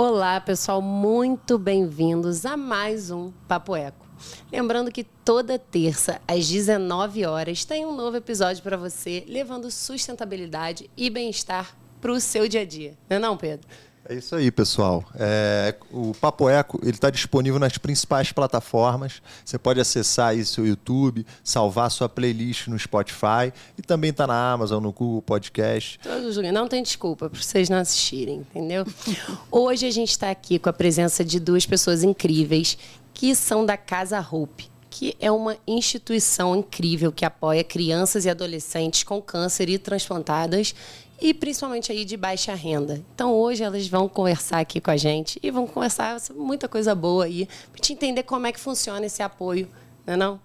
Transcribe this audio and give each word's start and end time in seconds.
Olá, 0.00 0.40
pessoal, 0.40 0.80
muito 0.80 1.58
bem-vindos 1.58 2.46
a 2.46 2.56
mais 2.56 3.10
um 3.10 3.32
Papo 3.48 3.74
Eco. 3.74 4.06
Lembrando 4.52 4.92
que 4.92 5.02
toda 5.02 5.58
terça, 5.58 6.20
às 6.28 6.48
19 6.48 7.26
horas, 7.26 7.64
tem 7.64 7.84
um 7.84 7.96
novo 7.96 8.16
episódio 8.16 8.62
para 8.62 8.76
você, 8.76 9.24
levando 9.26 9.72
sustentabilidade 9.72 10.88
e 10.96 11.10
bem-estar 11.10 11.76
para 12.00 12.12
o 12.12 12.20
seu 12.20 12.46
dia 12.46 12.60
a 12.60 12.64
dia. 12.64 12.96
Não 13.10 13.16
é 13.16 13.18
não, 13.18 13.36
Pedro? 13.36 13.66
É 14.08 14.14
isso 14.14 14.34
aí, 14.34 14.50
pessoal. 14.50 15.04
É, 15.16 15.74
o 15.92 16.14
Papo 16.14 16.48
Eco 16.48 16.80
ele 16.82 16.92
está 16.92 17.10
disponível 17.10 17.60
nas 17.60 17.76
principais 17.76 18.32
plataformas. 18.32 19.20
Você 19.44 19.58
pode 19.58 19.78
acessar 19.80 20.28
aí 20.28 20.46
seu 20.46 20.66
YouTube, 20.66 21.26
salvar 21.44 21.90
sua 21.90 22.08
playlist 22.08 22.68
no 22.68 22.78
Spotify 22.78 23.52
e 23.76 23.82
também 23.82 24.08
está 24.08 24.26
na 24.26 24.52
Amazon, 24.52 24.82
no 24.82 24.92
Google 24.92 25.20
Podcast. 25.20 26.00
Todos 26.02 26.38
não 26.38 26.66
tem 26.66 26.82
desculpa 26.82 27.28
para 27.28 27.38
vocês 27.38 27.68
não 27.68 27.76
assistirem, 27.76 28.36
entendeu? 28.36 28.86
Hoje 29.52 29.86
a 29.86 29.90
gente 29.90 30.10
está 30.10 30.30
aqui 30.30 30.58
com 30.58 30.70
a 30.70 30.72
presença 30.72 31.22
de 31.22 31.38
duas 31.38 31.66
pessoas 31.66 32.02
incríveis 32.02 32.78
que 33.12 33.34
são 33.34 33.66
da 33.66 33.76
Casa 33.76 34.18
Hope 34.18 34.70
que 34.90 35.14
é 35.20 35.30
uma 35.30 35.56
instituição 35.66 36.56
incrível 36.56 37.12
que 37.12 37.24
apoia 37.24 37.62
crianças 37.62 38.24
e 38.24 38.30
adolescentes 38.30 39.02
com 39.02 39.20
câncer 39.20 39.68
e 39.68 39.78
transplantadas 39.78 40.74
e 41.20 41.34
principalmente 41.34 41.90
aí 41.90 42.04
de 42.04 42.16
baixa 42.16 42.54
renda. 42.54 43.02
Então 43.14 43.32
hoje 43.34 43.62
elas 43.62 43.86
vão 43.88 44.08
conversar 44.08 44.60
aqui 44.60 44.80
com 44.80 44.90
a 44.90 44.96
gente 44.96 45.38
e 45.42 45.50
vão 45.50 45.66
conversar 45.66 46.16
muita 46.34 46.68
coisa 46.68 46.94
boa 46.94 47.24
aí, 47.24 47.48
para 47.72 47.80
te 47.80 47.92
entender 47.92 48.22
como 48.22 48.46
é 48.46 48.52
que 48.52 48.60
funciona 48.60 49.04
esse 49.06 49.22
apoio, 49.22 49.68
não 50.06 50.14
é 50.14 50.16
não? 50.16 50.40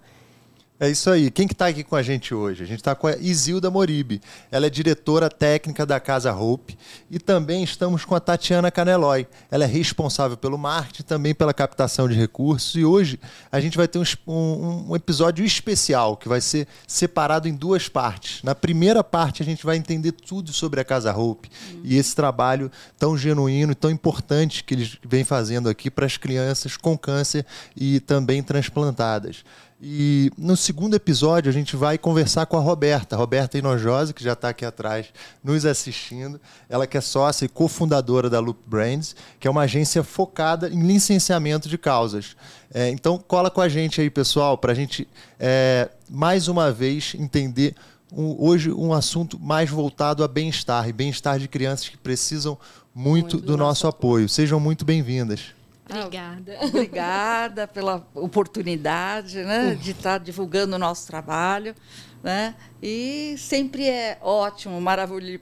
É 0.79 0.89
isso 0.89 1.09
aí. 1.09 1.29
Quem 1.29 1.47
que 1.47 1.53
está 1.53 1.67
aqui 1.67 1.83
com 1.83 1.95
a 1.95 2.01
gente 2.01 2.33
hoje? 2.33 2.63
A 2.63 2.65
gente 2.65 2.79
está 2.79 2.95
com 2.95 3.05
a 3.05 3.15
Isilda 3.15 3.69
Moribe. 3.69 4.19
Ela 4.51 4.65
é 4.65 4.69
diretora 4.69 5.29
técnica 5.29 5.85
da 5.85 5.99
Casa 5.99 6.33
Hope. 6.33 6.77
E 7.11 7.19
também 7.19 7.63
estamos 7.63 8.03
com 8.03 8.15
a 8.15 8.19
Tatiana 8.19 8.71
Caneloy. 8.71 9.27
Ela 9.51 9.65
é 9.65 9.67
responsável 9.67 10.35
pelo 10.35 10.57
marketing, 10.57 11.03
também 11.03 11.33
pela 11.33 11.53
captação 11.53 12.09
de 12.09 12.15
recursos. 12.15 12.75
E 12.75 12.83
hoje 12.83 13.19
a 13.51 13.61
gente 13.61 13.77
vai 13.77 13.87
ter 13.87 13.99
um, 13.99 14.03
um, 14.27 14.91
um 14.91 14.95
episódio 14.95 15.45
especial 15.45 16.17
que 16.17 16.27
vai 16.27 16.41
ser 16.41 16.67
separado 16.87 17.47
em 17.47 17.53
duas 17.53 17.87
partes. 17.87 18.41
Na 18.41 18.55
primeira 18.55 19.03
parte 19.03 19.43
a 19.43 19.45
gente 19.45 19.63
vai 19.63 19.77
entender 19.77 20.11
tudo 20.11 20.51
sobre 20.51 20.81
a 20.81 20.83
Casa 20.83 21.15
Hope 21.15 21.49
uhum. 21.71 21.81
e 21.83 21.97
esse 21.97 22.15
trabalho 22.15 22.71
tão 22.97 23.15
genuíno 23.15 23.73
e 23.73 23.75
tão 23.75 23.91
importante 23.91 24.63
que 24.63 24.73
eles 24.73 24.97
vêm 25.05 25.23
fazendo 25.23 25.69
aqui 25.69 25.91
para 25.91 26.07
as 26.07 26.17
crianças 26.17 26.75
com 26.75 26.97
câncer 26.97 27.45
e 27.77 27.99
também 27.99 28.41
transplantadas. 28.41 29.45
E 29.85 30.31
no 30.37 30.55
segundo 30.55 30.95
episódio 30.95 31.49
a 31.49 31.53
gente 31.53 31.75
vai 31.75 31.97
conversar 31.97 32.45
com 32.45 32.55
a 32.55 32.61
Roberta, 32.61 33.17
Roberta 33.17 33.57
Inojosa, 33.57 34.13
que 34.13 34.23
já 34.23 34.31
está 34.31 34.47
aqui 34.47 34.63
atrás 34.63 35.07
nos 35.43 35.65
assistindo. 35.65 36.39
Ela 36.69 36.87
que 36.87 36.97
é 36.97 37.01
sócia 37.01 37.43
e 37.43 37.49
cofundadora 37.49 38.29
da 38.29 38.39
Loop 38.39 38.61
Brands, 38.65 39.13
que 39.41 39.45
é 39.45 39.51
uma 39.51 39.63
agência 39.63 40.01
focada 40.01 40.69
em 40.69 40.87
licenciamento 40.87 41.67
de 41.67 41.77
causas. 41.77 42.33
É, 42.73 42.91
então 42.91 43.17
cola 43.17 43.51
com 43.51 43.59
a 43.59 43.67
gente 43.67 43.99
aí, 43.99 44.09
pessoal, 44.09 44.57
para 44.57 44.71
a 44.71 44.75
gente 44.75 45.05
é, 45.37 45.89
mais 46.09 46.47
uma 46.47 46.71
vez 46.71 47.13
entender 47.19 47.75
um, 48.09 48.37
hoje 48.39 48.71
um 48.71 48.93
assunto 48.93 49.37
mais 49.37 49.69
voltado 49.69 50.23
a 50.23 50.29
bem-estar 50.29 50.87
e 50.87 50.93
bem-estar 50.93 51.37
de 51.37 51.49
crianças 51.49 51.89
que 51.89 51.97
precisam 51.97 52.57
muito, 52.95 53.35
muito 53.35 53.37
do, 53.39 53.47
do, 53.47 53.57
nosso 53.57 53.85
apoio. 53.85 54.13
apoio. 54.13 54.29
Sejam 54.29 54.61
muito 54.61 54.85
bem-vindas. 54.85 55.41
Obrigada. 55.89 56.57
Ah, 56.59 56.65
obrigada 56.65 57.67
pela 57.67 58.07
oportunidade 58.15 59.43
né, 59.43 59.75
de 59.75 59.91
estar 59.91 60.17
divulgando 60.17 60.75
o 60.75 60.79
nosso 60.79 61.05
trabalho. 61.05 61.75
Né? 62.23 62.55
E 62.81 63.35
sempre 63.37 63.85
é 63.85 64.17
ótimo, 64.21 64.79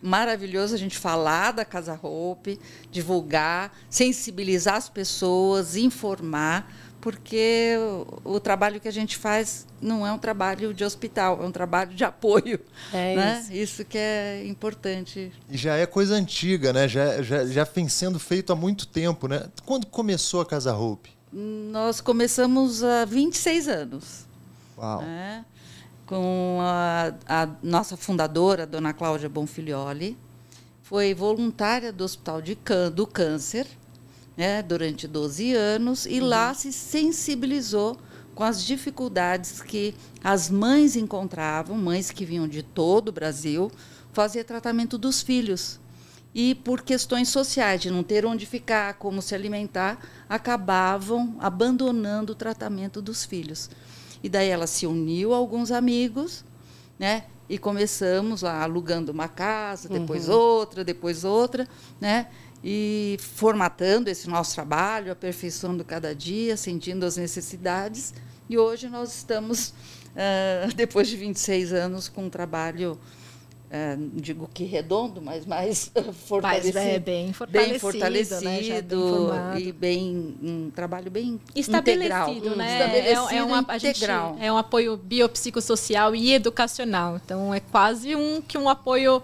maravilhoso 0.01 0.73
a 0.73 0.77
gente 0.79 0.97
falar 0.97 1.51
da 1.51 1.63
Casa 1.63 1.99
Hope, 2.01 2.59
divulgar, 2.89 3.71
sensibilizar 3.87 4.77
as 4.77 4.89
pessoas, 4.89 5.75
informar, 5.75 6.67
porque 7.01 7.75
o, 8.23 8.35
o, 8.35 8.39
trabalho 8.39 8.79
que 8.79 8.87
a 8.87 8.91
gente 8.91 9.17
faz 9.17 9.65
não 9.81 10.05
é 10.05 10.13
um 10.13 10.19
trabalho 10.19 10.73
de 10.73 10.83
hospital, 10.83 11.41
é 11.41 11.45
um 11.45 11.51
trabalho 11.51 11.93
de 11.93 12.03
apoio. 12.03 12.59
É 12.93 13.15
né? 13.17 13.39
isso. 13.41 13.53
isso 13.53 13.85
que 13.85 13.97
é 13.97 14.45
importante. 14.45 15.31
E 15.49 15.57
já 15.57 15.75
é 15.75 15.85
coisa 15.87 16.13
antiga, 16.13 16.71
né? 16.71 16.87
Já, 16.87 17.21
já, 17.23 17.45
já 17.45 17.63
vem 17.63 17.89
sendo 17.89 18.19
feito 18.19 18.53
há 18.53 18.55
muito 18.55 18.87
tempo, 18.87 19.27
né? 19.27 19.47
Quando 19.65 19.87
começou 19.87 20.41
a 20.41 20.45
Casa 20.45 20.73
Hope? 20.75 21.09
Nós 21.33 21.99
começamos 21.99 22.83
há 22.83 23.03
26 23.05 23.67
anos. 23.67 24.25
Uau. 24.77 25.01
Né? 25.01 25.43
Com 26.05 26.59
a, 26.61 27.13
a 27.27 27.49
nossa 27.63 27.97
fundadora, 27.97 28.67
dona 28.67 28.93
Cláudia 28.93 29.29
Bonfilioli, 29.29 30.17
foi 30.83 31.13
voluntária 31.13 31.91
do 31.91 32.03
Hospital 32.03 32.41
de 32.41 32.53
Can, 32.53 32.91
do 32.91 33.07
Câncer, 33.07 33.65
né, 34.35 34.61
durante 34.61 35.07
12 35.07 35.53
anos, 35.53 36.05
e 36.05 36.19
uhum. 36.19 36.27
lá 36.27 36.53
se 36.53 36.71
sensibilizou 36.71 37.97
com 38.33 38.43
as 38.43 38.63
dificuldades 38.63 39.61
que 39.61 39.93
as 40.23 40.49
mães 40.49 40.95
encontravam, 40.95 41.77
mães 41.77 42.11
que 42.11 42.25
vinham 42.25 42.47
de 42.47 42.63
todo 42.63 43.09
o 43.09 43.11
Brasil, 43.11 43.71
fazer 44.13 44.43
tratamento 44.43 44.97
dos 44.97 45.21
filhos. 45.21 45.79
E 46.33 46.55
por 46.55 46.81
questões 46.81 47.27
sociais, 47.27 47.81
de 47.81 47.91
não 47.91 48.03
ter 48.03 48.25
onde 48.25 48.45
ficar, 48.45 48.93
como 48.93 49.21
se 49.21 49.35
alimentar, 49.35 49.99
acabavam 50.29 51.35
abandonando 51.39 52.31
o 52.31 52.35
tratamento 52.35 53.01
dos 53.01 53.25
filhos. 53.25 53.69
E 54.23 54.29
daí 54.29 54.47
ela 54.47 54.65
se 54.65 54.87
uniu 54.87 55.33
a 55.33 55.37
alguns 55.37 55.71
amigos, 55.71 56.45
né? 56.97 57.25
E 57.49 57.57
começamos 57.57 58.43
lá 58.43 58.63
alugando 58.63 59.11
uma 59.11 59.27
casa, 59.27 59.89
depois 59.89 60.29
uhum. 60.29 60.35
outra, 60.35 60.85
depois 60.85 61.25
outra, 61.25 61.67
né? 61.99 62.27
E 62.63 63.17
formatando 63.19 64.09
esse 64.09 64.29
nosso 64.29 64.53
trabalho, 64.53 65.11
aperfeiçoando 65.11 65.83
cada 65.83 66.13
dia, 66.13 66.55
sentindo 66.55 67.05
as 67.05 67.17
necessidades. 67.17 68.13
E 68.47 68.57
hoje 68.57 68.87
nós 68.87 69.15
estamos, 69.15 69.69
uh, 69.69 70.73
depois 70.75 71.07
de 71.07 71.17
26 71.17 71.73
anos, 71.73 72.07
com 72.07 72.25
um 72.25 72.29
trabalho, 72.29 72.99
uh, 73.65 74.11
digo 74.13 74.47
que 74.53 74.63
redondo, 74.63 75.19
mas 75.19 75.43
mais 75.43 75.91
fortalecido. 76.27 76.75
Mas 76.75 76.87
é 76.87 76.99
bem 76.99 77.33
fortalecido, 77.33 77.71
bem 77.71 77.79
fortalecido 77.79 79.27
né? 79.33 79.55
e 79.59 79.71
bem 79.71 80.37
um 80.43 80.69
trabalho 80.69 81.09
bem 81.09 81.41
estabelecido, 81.55 82.29
integral, 82.29 82.55
né? 82.57 82.79
Estabelecido 82.79 83.33
é, 83.33 83.37
é, 83.37 83.43
uma, 83.43 83.59
integral. 83.61 84.33
Gente, 84.33 84.45
é 84.45 84.53
um 84.53 84.57
apoio 84.57 84.97
biopsicossocial 84.97 86.13
e 86.13 86.31
educacional. 86.31 87.19
Então 87.25 87.51
é 87.51 87.59
quase 87.59 88.15
um 88.15 88.39
que 88.39 88.55
um 88.55 88.69
apoio 88.69 89.23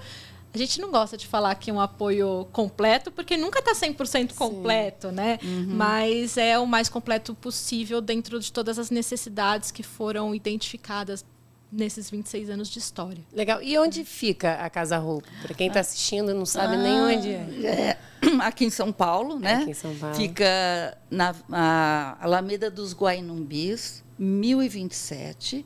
a 0.54 0.58
gente 0.58 0.80
não 0.82 0.92
gosta 0.92 1.18
de 1.18 1.28
falar 1.28 1.54
que 1.56 1.70
é 1.70 1.74
um 1.74 1.80
apoio 1.80 2.48
completo, 2.52 3.12
porque 3.12 3.38
nunca 3.38 3.60
está 3.60 3.74
100% 3.74 4.34
completo, 4.34 5.10
Sim. 5.10 5.16
né? 5.16 5.40
Uhum. 5.44 5.68
Mas 5.70 6.38
é 6.38 6.58
o 6.58 6.66
mais 6.66 6.90
completo 6.90 7.36
possível 7.36 8.02
dentro 8.02 8.40
de 8.40 8.52
todas 8.52 8.80
as 8.80 8.90
necessidades 8.90 9.72
que 9.72 9.84
foram 9.84 10.34
identificadas 10.34 11.24
nesses 11.72 12.10
26 12.10 12.50
anos 12.50 12.70
de 12.70 12.80
história. 12.80 13.24
Legal. 13.34 13.62
E 13.62 13.78
onde 13.78 14.06
fica 14.06 14.54
a 14.54 14.70
Casa 14.70 14.98
Roupa? 14.98 15.28
Para 15.42 15.54
quem 15.54 15.68
está 15.68 15.82
assistindo 15.82 16.34
não 16.34 16.46
sabe 16.46 16.76
ah, 16.76 16.78
nem 16.78 17.18
onde 17.18 17.30
é. 17.30 17.66
é. 17.66 17.98
Aqui 18.42 18.66
em 18.66 18.70
São 18.70 18.92
Paulo, 18.92 19.38
né? 19.38 19.56
Aqui 19.56 19.72
em 19.72 19.74
São 19.74 19.94
Paulo. 19.96 20.16
Fica 20.16 20.98
na 21.10 22.18
Alameda 22.22 22.72
dos 22.72 22.94
Guainumbis, 22.94 24.04
1027 24.18 25.66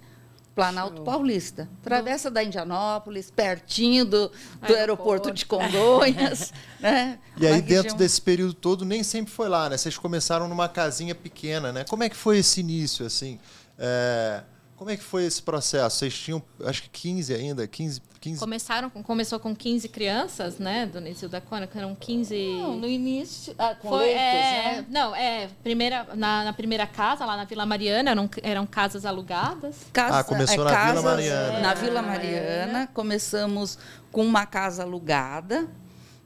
Planalto 0.54 0.98
Show. 0.98 1.06
Paulista. 1.06 1.70
Travessa 1.82 2.30
da 2.30 2.44
Indianópolis, 2.44 3.32
pertinho 3.32 4.04
do, 4.04 4.28
do 4.28 4.34
aeroporto. 4.74 4.74
aeroporto 4.74 5.32
de 5.32 5.46
Congonhas. 5.46 6.54
né? 6.80 7.20
E 7.38 7.48
aí, 7.48 7.62
dentro 7.62 7.96
desse 7.96 8.22
período 8.22 8.54
todo, 8.54 8.84
nem 8.84 9.04
sempre 9.04 9.32
foi 9.32 9.48
lá, 9.48 9.70
né? 9.70 9.78
Vocês 9.78 9.98
começaram 9.98 10.48
numa 10.48 10.68
casinha 10.68 11.16
pequena, 11.16 11.72
né? 11.72 11.86
Como 11.86 12.04
é 12.04 12.10
que 12.10 12.16
foi 12.16 12.40
esse 12.40 12.60
início, 12.60 13.06
assim? 13.06 13.40
É... 13.78 14.44
Como 14.82 14.90
é 14.90 14.98
que 14.98 15.04
foi 15.04 15.26
esse 15.26 15.40
processo? 15.40 16.00
Vocês 16.00 16.18
tinham, 16.18 16.42
acho 16.66 16.82
que 16.82 16.90
15 16.90 17.36
ainda, 17.36 17.68
15, 17.68 18.02
15... 18.20 18.40
Começaram, 18.40 18.90
começou 18.90 19.40
com 19.40 19.56
15 19.56 19.88
crianças, 19.88 20.58
né, 20.58 20.88
dona 20.88 21.08
Isilda 21.08 21.40
Cônica? 21.40 21.78
Eram 21.78 21.94
15... 21.94 22.36
Não, 22.36 22.78
no 22.78 22.88
início, 22.88 23.54
ah, 23.60 23.76
com 23.76 23.90
foi, 23.90 24.06
leitos, 24.06 24.22
é, 24.24 24.78
né? 24.78 24.86
Não, 24.90 25.16
é, 25.16 25.50
primeira, 25.62 26.08
na, 26.16 26.46
na, 26.46 26.52
primeira 26.52 26.88
casa, 26.88 27.24
lá 27.28 27.38
na 27.38 27.46
Vila 27.46 27.64
Mariana, 27.64 28.10
eram, 28.10 28.30
eram 28.42 28.66
casas 28.66 29.06
alugadas. 29.06 29.76
Casa, 29.94 30.18
ah, 30.18 30.24
começou 30.24 30.64
é, 30.64 30.72
na 30.72 30.72
casas, 30.72 31.00
Vila 31.00 31.12
Mariana. 31.12 31.54
É, 31.54 31.62
na 31.62 31.74
Vila 31.76 32.02
Mariana, 32.02 32.90
começamos 32.92 33.78
com 34.12 34.26
uma 34.26 34.48
casa 34.48 34.82
alugada, 34.82 35.68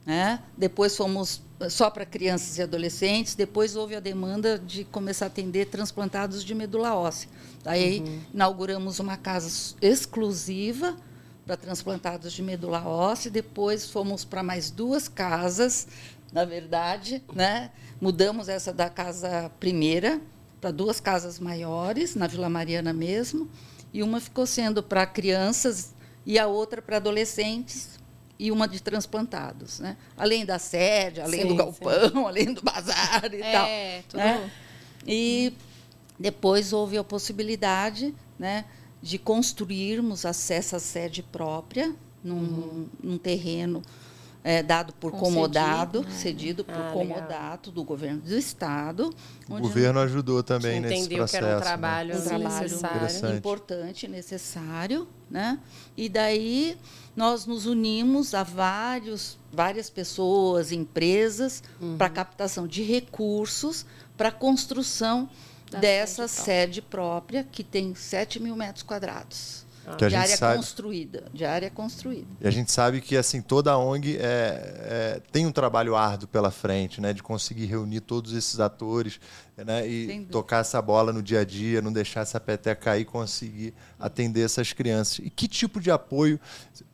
né? 0.06 0.40
Depois 0.58 0.96
fomos 0.96 1.42
só 1.70 1.90
para 1.90 2.06
crianças 2.06 2.58
e 2.58 2.62
adolescentes. 2.62 3.36
Depois 3.36 3.76
houve 3.76 3.96
a 3.96 4.00
demanda 4.00 4.60
de 4.60 4.84
começar 4.86 5.26
a 5.26 5.28
atender 5.28 5.66
transplantados 5.66 6.44
de 6.44 6.54
medula 6.54 6.96
óssea. 6.96 7.30
Daí 7.64 8.00
uhum. 8.00 8.22
inauguramos 8.34 9.00
uma 9.00 9.18
casa 9.18 9.76
exclusiva 9.82 10.96
para 11.46 11.56
transplantados 11.56 12.34
de 12.34 12.42
medula 12.42 12.86
óssea. 12.86 13.32
Depois 13.32 13.90
fomos 13.90 14.26
para 14.26 14.44
mais 14.44 14.70
duas 14.70 15.08
casas, 15.08 15.88
na 16.32 16.44
verdade, 16.44 17.24
né? 17.34 17.72
Mudamos 18.02 18.50
essa 18.50 18.74
da 18.74 18.90
casa 18.90 19.50
primeira 19.60 20.20
para 20.60 20.72
duas 20.72 21.00
casas 21.00 21.40
maiores 21.40 22.16
na 22.16 22.28
Vila 22.28 22.50
Mariana 22.50 22.92
mesmo, 22.92 23.50
e 23.94 24.02
uma 24.02 24.20
ficou 24.20 24.46
sendo 24.46 24.82
para 24.82 25.06
crianças 25.06 25.94
e 26.26 26.40
a 26.40 26.48
outra 26.48 26.82
para 26.82 26.98
adolescentes 26.98 27.95
e 28.38 28.52
uma 28.52 28.68
de 28.68 28.82
transplantados, 28.82 29.80
né? 29.80 29.98
Além 30.18 30.46
da 30.46 30.60
sede, 30.60 31.22
além 31.22 31.42
Sim, 31.42 31.48
do 31.48 31.56
galpão, 31.56 32.28
além 32.28 32.54
do 32.54 32.62
bazar 32.62 33.26
e 33.26 33.40
tal. 33.40 33.66
É, 33.66 34.04
tudo. 34.10 34.20
né? 34.20 34.52
E 35.08 35.54
depois 36.20 36.74
houve 36.74 36.98
a 36.98 37.04
possibilidade 37.04 38.14
né, 38.38 38.66
de 39.02 39.18
construirmos 39.18 40.26
essa 40.26 40.80
sede 40.80 41.24
própria 41.24 41.94
num, 42.24 42.88
num 43.02 43.18
terreno 43.18 43.82
é, 44.48 44.62
dado 44.62 44.94
por 44.94 45.10
Concedido, 45.12 45.34
comodato, 45.36 46.02
né? 46.04 46.12
cedido 46.12 46.64
por 46.64 46.76
Ah, 46.76 46.92
comodato 46.94 47.72
do 47.72 47.84
governo 47.84 48.22
do 48.22 48.38
estado. 48.38 49.10
O 49.50 49.60
governo 49.60 50.00
ajudou 50.02 50.44
também 50.44 50.80
nesse 50.80 50.94
entendeu 50.94 51.18
processo. 51.18 51.40
que 51.44 51.46
era 51.50 51.56
um 51.56 51.60
né? 51.60 51.66
trabalho 51.66 52.16
um 52.16 52.22
trabalho 52.22 52.62
necessário. 52.62 53.36
Importante, 53.38 54.08
necessário, 54.08 55.08
né? 55.32 55.58
E 55.98 56.08
daí 56.08 56.78
nós 57.16 57.48
nos 57.48 57.66
unimos 57.66 58.36
a 58.36 58.44
vários, 58.44 59.36
várias 59.52 59.90
pessoas, 59.90 60.72
empresas, 60.72 61.64
Uhum. 61.82 61.98
para 61.98 62.08
captação 62.10 62.68
de 62.68 62.84
recursos 62.84 63.84
para 64.16 64.30
a 64.30 64.32
construção 64.32 65.28
Da 65.72 65.80
dessa 65.80 66.28
sede 66.28 66.46
sede 66.46 66.82
própria, 66.84 67.44
que 67.52 67.64
tem 67.64 67.96
7 67.96 68.40
mil 68.40 68.56
metros 68.56 68.84
quadrados. 68.84 69.65
Que 69.98 70.06
a 70.06 70.08
de 70.10 70.16
gente 70.16 70.24
área 70.24 70.38
sabe- 70.38 70.58
construída. 70.58 71.24
De 71.34 71.46
área 71.46 71.70
construída. 71.70 72.28
E 72.42 72.48
a 72.48 72.52
gente 72.52 72.72
sabe 72.72 73.02
que 73.02 73.16
assim 73.16 73.42
toda 73.42 73.72
a 73.72 73.78
ONG 73.78 74.18
é, 74.18 74.22
é, 74.22 75.22
tem 75.32 75.46
um 75.46 75.52
trabalho 75.52 75.96
árduo 75.96 76.28
pela 76.28 76.50
frente, 76.52 77.00
né, 77.00 77.14
de 77.14 77.22
conseguir 77.22 77.66
reunir 77.68 78.02
todos 78.02 78.34
esses 78.34 78.60
atores, 78.60 79.20
né, 79.58 79.88
e 79.88 80.26
tocar 80.32 80.60
essa 80.62 80.82
bola 80.82 81.14
no 81.14 81.22
dia 81.22 81.42
a 81.42 81.46
dia, 81.46 81.82
não 81.82 81.94
deixar 81.94 82.22
essa 82.22 82.40
peteca 82.40 82.76
cair, 82.86 83.02
e 83.02 83.06
conseguir 83.06 83.74
atender 84.00 84.42
essas 84.44 84.74
crianças. 84.74 85.20
E 85.20 85.30
que 85.30 85.48
tipo 85.48 85.80
de 85.80 85.92
apoio? 85.92 86.40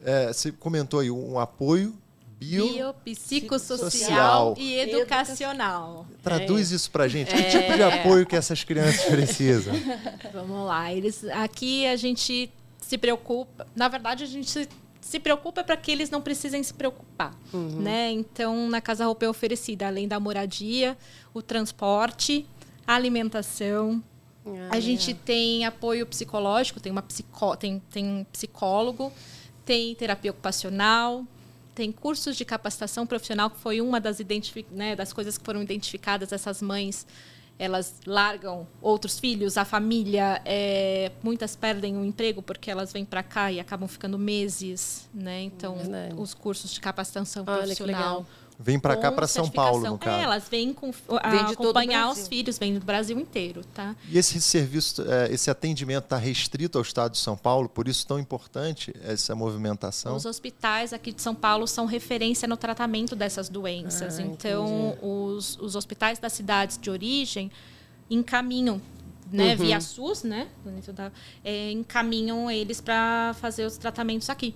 é, 0.03 0.27
você 0.27 0.51
comentou 0.51 0.99
aí 0.99 1.09
um 1.09 1.39
apoio 1.39 1.95
bio. 2.39 2.67
Biopsicossocial 2.73 3.89
Social. 3.89 4.55
e 4.57 4.79
educacional. 4.79 6.05
Traduz 6.23 6.71
isso 6.71 6.89
pra 6.91 7.07
gente. 7.07 7.33
Que 7.33 7.43
tipo 7.43 7.73
de 7.73 7.83
apoio 7.83 8.25
que 8.25 8.35
essas 8.35 8.63
crianças 8.63 9.03
precisam? 9.05 9.73
Vamos 10.33 10.65
lá. 10.67 10.91
Eles, 10.91 11.23
aqui 11.25 11.85
a 11.87 11.95
gente 11.95 12.51
se 12.91 12.97
preocupa. 12.97 13.65
Na 13.73 13.87
verdade, 13.87 14.25
a 14.25 14.27
gente 14.27 14.51
se, 14.51 14.67
se 14.99 15.17
preocupa 15.17 15.63
para 15.63 15.77
que 15.77 15.89
eles 15.89 16.09
não 16.09 16.21
precisem 16.21 16.61
se 16.61 16.73
preocupar. 16.73 17.33
Né? 17.53 18.11
Então, 18.11 18.69
na 18.69 18.81
Casa 18.81 19.05
Roupa 19.05 19.23
é 19.23 19.29
oferecida, 19.29 19.87
além 19.87 20.09
da 20.09 20.19
moradia, 20.19 20.97
o 21.33 21.41
transporte, 21.41 22.45
a 22.85 22.93
alimentação. 22.93 24.03
Ah, 24.45 24.75
A 24.75 24.79
gente 24.81 25.13
tem 25.13 25.63
apoio 25.63 26.05
psicológico, 26.05 26.81
tem, 26.81 26.91
uma 26.91 27.01
psicó 27.01 27.55
tem, 27.55 27.81
tem 27.89 28.05
um 28.05 28.23
psicólogo, 28.25 29.13
tem 29.63 29.95
terapia 29.95 30.31
ocupacional, 30.31 31.25
tem 31.73 31.93
cursos 31.93 32.35
de 32.35 32.43
capacitação 32.43 33.07
profissional, 33.07 33.49
que 33.49 33.59
foi 33.59 33.79
uma 33.79 34.01
das, 34.01 34.19
identifi 34.19 34.65
né, 34.69 34.97
das 34.97 35.13
coisas 35.13 35.37
que 35.37 35.45
foram 35.45 35.61
identificadas. 35.61 36.33
Essas 36.33 36.61
mães, 36.61 37.07
elas 37.61 37.93
largam 38.07 38.67
outros 38.81 39.19
filhos, 39.19 39.55
a 39.55 39.63
família, 39.63 40.41
é, 40.43 41.11
muitas 41.21 41.55
perdem 41.55 41.95
o 41.95 42.03
emprego 42.03 42.41
porque 42.41 42.71
elas 42.71 42.91
vêm 42.91 43.05
para 43.05 43.21
cá 43.21 43.51
e 43.51 43.59
acabam 43.59 43.87
ficando 43.87 44.17
meses. 44.17 45.07
Né? 45.13 45.43
Então, 45.43 45.75
Verdade. 45.75 46.15
os 46.17 46.33
cursos 46.33 46.71
de 46.71 46.81
capacitação 46.81 47.43
Olha 47.45 47.57
profissional. 47.57 48.25
Vem 48.63 48.79
para 48.79 48.95
cá 48.95 49.11
para 49.11 49.27
São 49.27 49.49
Paulo, 49.49 49.79
no 49.79 49.81
certificação. 49.83 49.97
caso. 49.97 50.21
É, 50.21 50.23
elas 50.23 50.47
vêm 50.49 50.73
com, 50.73 50.91
a, 51.17 51.29
Vem 51.29 51.39
acompanhar 51.39 52.09
os 52.09 52.27
filhos, 52.27 52.57
vêm 52.59 52.77
do 52.77 52.85
Brasil 52.85 53.19
inteiro, 53.19 53.63
tá? 53.73 53.95
E 54.07 54.17
esse 54.17 54.39
serviço, 54.39 55.03
é, 55.09 55.33
esse 55.33 55.49
atendimento 55.49 56.03
está 56.03 56.17
restrito 56.17 56.77
ao 56.77 56.83
Estado 56.83 57.13
de 57.13 57.17
São 57.17 57.35
Paulo, 57.35 57.67
por 57.67 57.87
isso 57.87 58.05
tão 58.05 58.19
importante 58.19 58.93
essa 59.03 59.33
movimentação. 59.35 60.15
Os 60.15 60.25
hospitais 60.25 60.93
aqui 60.93 61.11
de 61.11 61.21
São 61.21 61.33
Paulo 61.33 61.67
são 61.67 61.85
referência 61.85 62.47
no 62.47 62.55
tratamento 62.55 63.15
dessas 63.15 63.49
doenças. 63.49 64.19
Ah, 64.19 64.21
então, 64.21 64.97
os, 65.01 65.57
os 65.59 65.75
hospitais 65.75 66.19
das 66.19 66.33
cidades 66.33 66.77
de 66.77 66.89
origem 66.89 67.51
encaminham, 68.09 68.81
né, 69.31 69.51
Uhum. 69.51 69.57
via 69.57 69.79
SUS, 69.81 70.23
né, 70.23 70.47
é, 71.43 71.71
encaminham 71.71 72.51
eles 72.51 72.81
para 72.81 73.33
fazer 73.39 73.65
os 73.65 73.77
tratamentos 73.77 74.29
aqui. 74.29 74.53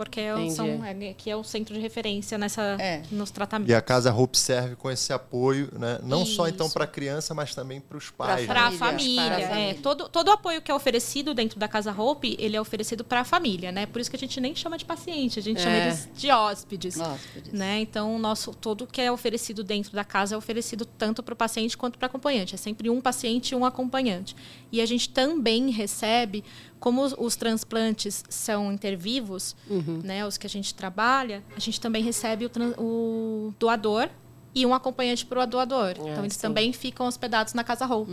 Porque 0.00 0.18
é, 0.18 0.32
Entendi. 0.32 0.54
são, 0.54 0.82
é, 0.82 0.94
que 1.12 1.28
é 1.30 1.36
o 1.36 1.44
centro 1.44 1.74
de 1.74 1.80
referência 1.80 2.38
nessa, 2.38 2.62
É. 2.80 3.02
nos 3.12 3.30
tratamentos. 3.30 3.70
E 3.70 3.74
a 3.74 3.82
Casa 3.82 4.10
Hope 4.10 4.38
serve 4.38 4.74
com 4.74 4.90
esse 4.90 5.12
apoio, 5.12 5.68
né? 5.78 5.98
não 6.02 6.24
só 6.24 6.48
então 6.48 6.64
Isso. 6.64 6.72
para 6.72 6.84
a 6.84 6.86
criança, 6.86 7.34
mas 7.34 7.54
também 7.54 7.82
para 7.82 7.98
os 7.98 8.08
pais. 8.08 8.46
Para 8.46 8.68
a 8.68 8.70
né? 8.70 8.78
família, 8.78 9.22
família, 9.22 9.26
para 9.26 9.36
a 9.36 9.40
é. 9.40 9.48
família. 9.48 9.82
Todo, 9.82 10.08
todo 10.08 10.28
o 10.28 10.30
apoio 10.30 10.62
que 10.62 10.70
é 10.70 10.74
oferecido 10.74 11.34
dentro 11.34 11.60
da 11.60 11.68
Casa 11.68 11.92
Hope, 11.92 12.34
ele 12.38 12.56
é 12.56 12.60
oferecido 12.60 13.04
para 13.04 13.20
a 13.20 13.24
família, 13.24 13.70
né? 13.70 13.84
Por 13.84 14.00
isso 14.00 14.08
que 14.08 14.16
a 14.16 14.18
gente 14.18 14.40
nem 14.40 14.56
chama 14.56 14.78
de 14.78 14.86
paciente, 14.86 15.38
a 15.38 15.42
gente 15.42 15.60
chama 15.60 15.76
É. 15.76 15.86
eles 15.88 16.08
de 16.16 16.30
hóspedes. 16.30 16.98
Hóspedes. 16.98 17.52
Né? 17.52 17.80
Então, 17.80 18.16
o 18.16 18.18
nosso, 18.18 18.54
todo 18.54 18.86
que 18.86 19.02
é 19.02 19.12
oferecido 19.12 19.62
dentro 19.62 19.92
da 19.92 20.02
casa 20.02 20.34
é 20.34 20.38
oferecido 20.38 20.86
tanto 20.86 21.22
para 21.22 21.34
o 21.34 21.36
paciente 21.36 21.76
quanto 21.76 21.98
para 21.98 22.06
o 22.06 22.08
acompanhante. 22.08 22.54
É 22.54 22.58
sempre 22.58 22.88
um 22.88 23.02
paciente 23.02 23.50
e 23.50 23.54
um 23.54 23.66
acompanhante. 23.66 24.34
E 24.72 24.80
a 24.80 24.86
gente 24.86 25.10
também 25.10 25.68
recebe, 25.70 26.42
como 26.80 27.02
os, 27.02 27.14
os 27.16 27.36
transplantes 27.36 28.24
são 28.28 28.72
intervivos, 28.72 29.54
né, 30.02 30.26
os 30.26 30.38
que 30.38 30.46
a 30.46 30.50
gente 30.50 30.74
trabalha, 30.74 31.44
a 31.54 31.60
gente 31.60 31.80
também 31.80 32.02
recebe 32.02 32.46
o, 32.46 32.50
o 32.82 33.54
doador 33.58 34.08
e 34.54 34.64
um 34.66 34.74
acompanhante 34.74 35.24
para 35.26 35.42
o 35.42 35.46
doador. 35.46 35.94
Ah, 35.98 36.08
então, 36.08 36.24
eles 36.24 36.34
sim. 36.34 36.40
também 36.40 36.72
ficam 36.72 37.06
hospedados 37.06 37.54
na 37.54 37.62
Casa 37.62 37.86
Hope. 37.86 38.10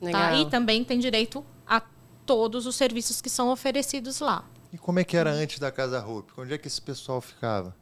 Legal. 0.00 0.20
Tá? 0.20 0.34
E 0.36 0.46
também 0.50 0.84
tem 0.84 0.98
direito 0.98 1.44
a 1.66 1.82
todos 2.26 2.66
os 2.66 2.76
serviços 2.76 3.20
que 3.20 3.30
são 3.30 3.50
oferecidos 3.50 4.20
lá. 4.20 4.44
E 4.72 4.78
como 4.78 4.98
é 4.98 5.04
que 5.04 5.16
era 5.16 5.30
antes 5.30 5.58
da 5.58 5.70
Casa 5.72 6.04
Hope? 6.04 6.32
Onde 6.36 6.54
é 6.54 6.58
que 6.58 6.68
esse 6.68 6.80
pessoal 6.80 7.20
ficava? 7.20 7.74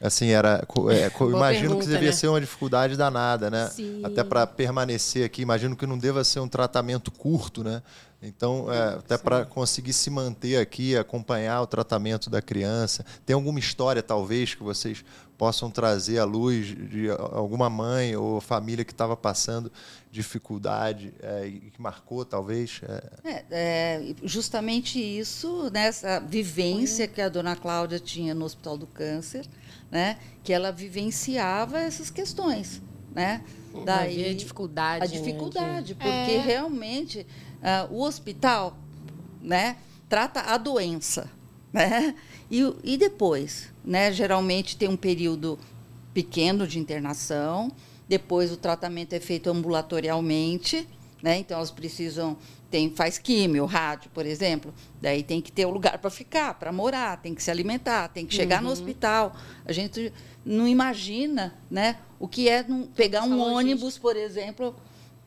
Assim, 0.00 0.28
era. 0.28 0.66
é, 0.90 1.10
imagino 1.24 1.68
pergunta, 1.68 1.84
que 1.84 1.90
devia 1.90 2.08
né? 2.08 2.12
ser 2.12 2.28
uma 2.28 2.40
dificuldade 2.40 2.96
danada, 2.96 3.50
né? 3.50 3.68
Sim. 3.68 4.02
Até 4.04 4.22
para 4.22 4.46
permanecer 4.46 5.24
aqui. 5.24 5.42
Imagino 5.42 5.74
que 5.76 5.86
não 5.86 5.98
deva 5.98 6.22
ser 6.24 6.40
um 6.40 6.48
tratamento 6.48 7.10
curto, 7.10 7.64
né? 7.64 7.82
Então, 8.22 8.72
é, 8.72 8.94
até 8.94 9.18
para 9.18 9.44
conseguir 9.44 9.92
se 9.92 10.08
manter 10.08 10.56
aqui, 10.56 10.96
acompanhar 10.96 11.60
o 11.62 11.66
tratamento 11.66 12.30
da 12.30 12.40
criança. 12.40 13.04
Tem 13.24 13.34
alguma 13.34 13.58
história, 13.58 14.02
talvez, 14.02 14.54
que 14.54 14.62
vocês 14.62 15.04
possam 15.36 15.70
trazer 15.70 16.18
à 16.18 16.24
luz 16.24 16.66
de 16.66 17.10
alguma 17.10 17.68
mãe 17.68 18.16
ou 18.16 18.40
família 18.40 18.84
que 18.84 18.92
estava 18.92 19.14
passando 19.16 19.70
dificuldade 20.10 21.12
é, 21.22 21.46
e 21.46 21.70
que 21.70 21.80
marcou, 21.80 22.24
talvez? 22.24 22.80
É, 22.82 23.04
É, 23.22 23.44
é, 23.50 24.14
justamente 24.22 24.98
isso, 24.98 25.70
nessa 25.70 26.18
vivência 26.20 27.06
que 27.06 27.20
a 27.20 27.28
dona 27.28 27.54
Cláudia 27.54 28.00
tinha 28.00 28.34
no 28.34 28.46
Hospital 28.46 28.78
do 28.78 28.86
Câncer, 28.86 29.46
né, 29.90 30.18
que 30.42 30.52
ela 30.52 30.70
vivenciava 30.72 31.78
essas 31.80 32.10
questões. 32.10 32.82
Né? 33.14 33.42
Havia 33.86 34.34
dificuldade, 34.34 35.04
A 35.04 35.08
né, 35.08 35.12
dificuldade, 35.16 35.86
de- 35.88 35.94
porque 35.94 36.08
É. 36.32 36.40
realmente 36.44 37.26
ah, 37.62 37.86
o 37.90 38.02
hospital 38.02 38.76
né, 39.40 39.76
trata 40.08 40.40
a 40.40 40.56
doença. 40.56 41.30
Né? 41.72 42.14
E, 42.50 42.62
e 42.84 42.96
depois, 42.96 43.70
né, 43.84 44.10
geralmente 44.12 44.76
tem 44.76 44.88
um 44.88 44.96
período 44.96 45.58
pequeno 46.14 46.66
de 46.66 46.78
internação, 46.78 47.70
depois 48.08 48.50
o 48.52 48.56
tratamento 48.56 49.12
é 49.12 49.20
feito 49.20 49.50
ambulatorialmente, 49.50 50.88
né? 51.22 51.38
Então 51.38 51.56
elas 51.58 51.70
precisam 51.70 52.36
tem 52.76 52.90
faz 52.90 53.16
químio, 53.16 53.64
rádio, 53.64 54.10
por 54.12 54.26
exemplo, 54.26 54.74
daí 55.00 55.22
tem 55.22 55.40
que 55.40 55.50
ter 55.50 55.66
um 55.66 55.70
lugar 55.70 55.96
para 55.96 56.10
ficar, 56.10 56.52
para 56.58 56.70
morar, 56.70 57.16
tem 57.22 57.34
que 57.34 57.42
se 57.42 57.50
alimentar, 57.50 58.08
tem 58.08 58.26
que 58.26 58.34
chegar 58.34 58.60
no 58.60 58.68
hospital. 58.70 59.34
A 59.64 59.72
gente 59.72 60.12
não 60.44 60.68
imagina, 60.68 61.54
né, 61.70 61.96
o 62.20 62.28
que 62.28 62.50
é 62.50 62.66
pegar 62.94 63.22
um 63.22 63.38
ônibus, 63.56 63.96
por 63.96 64.14
exemplo, 64.14 64.76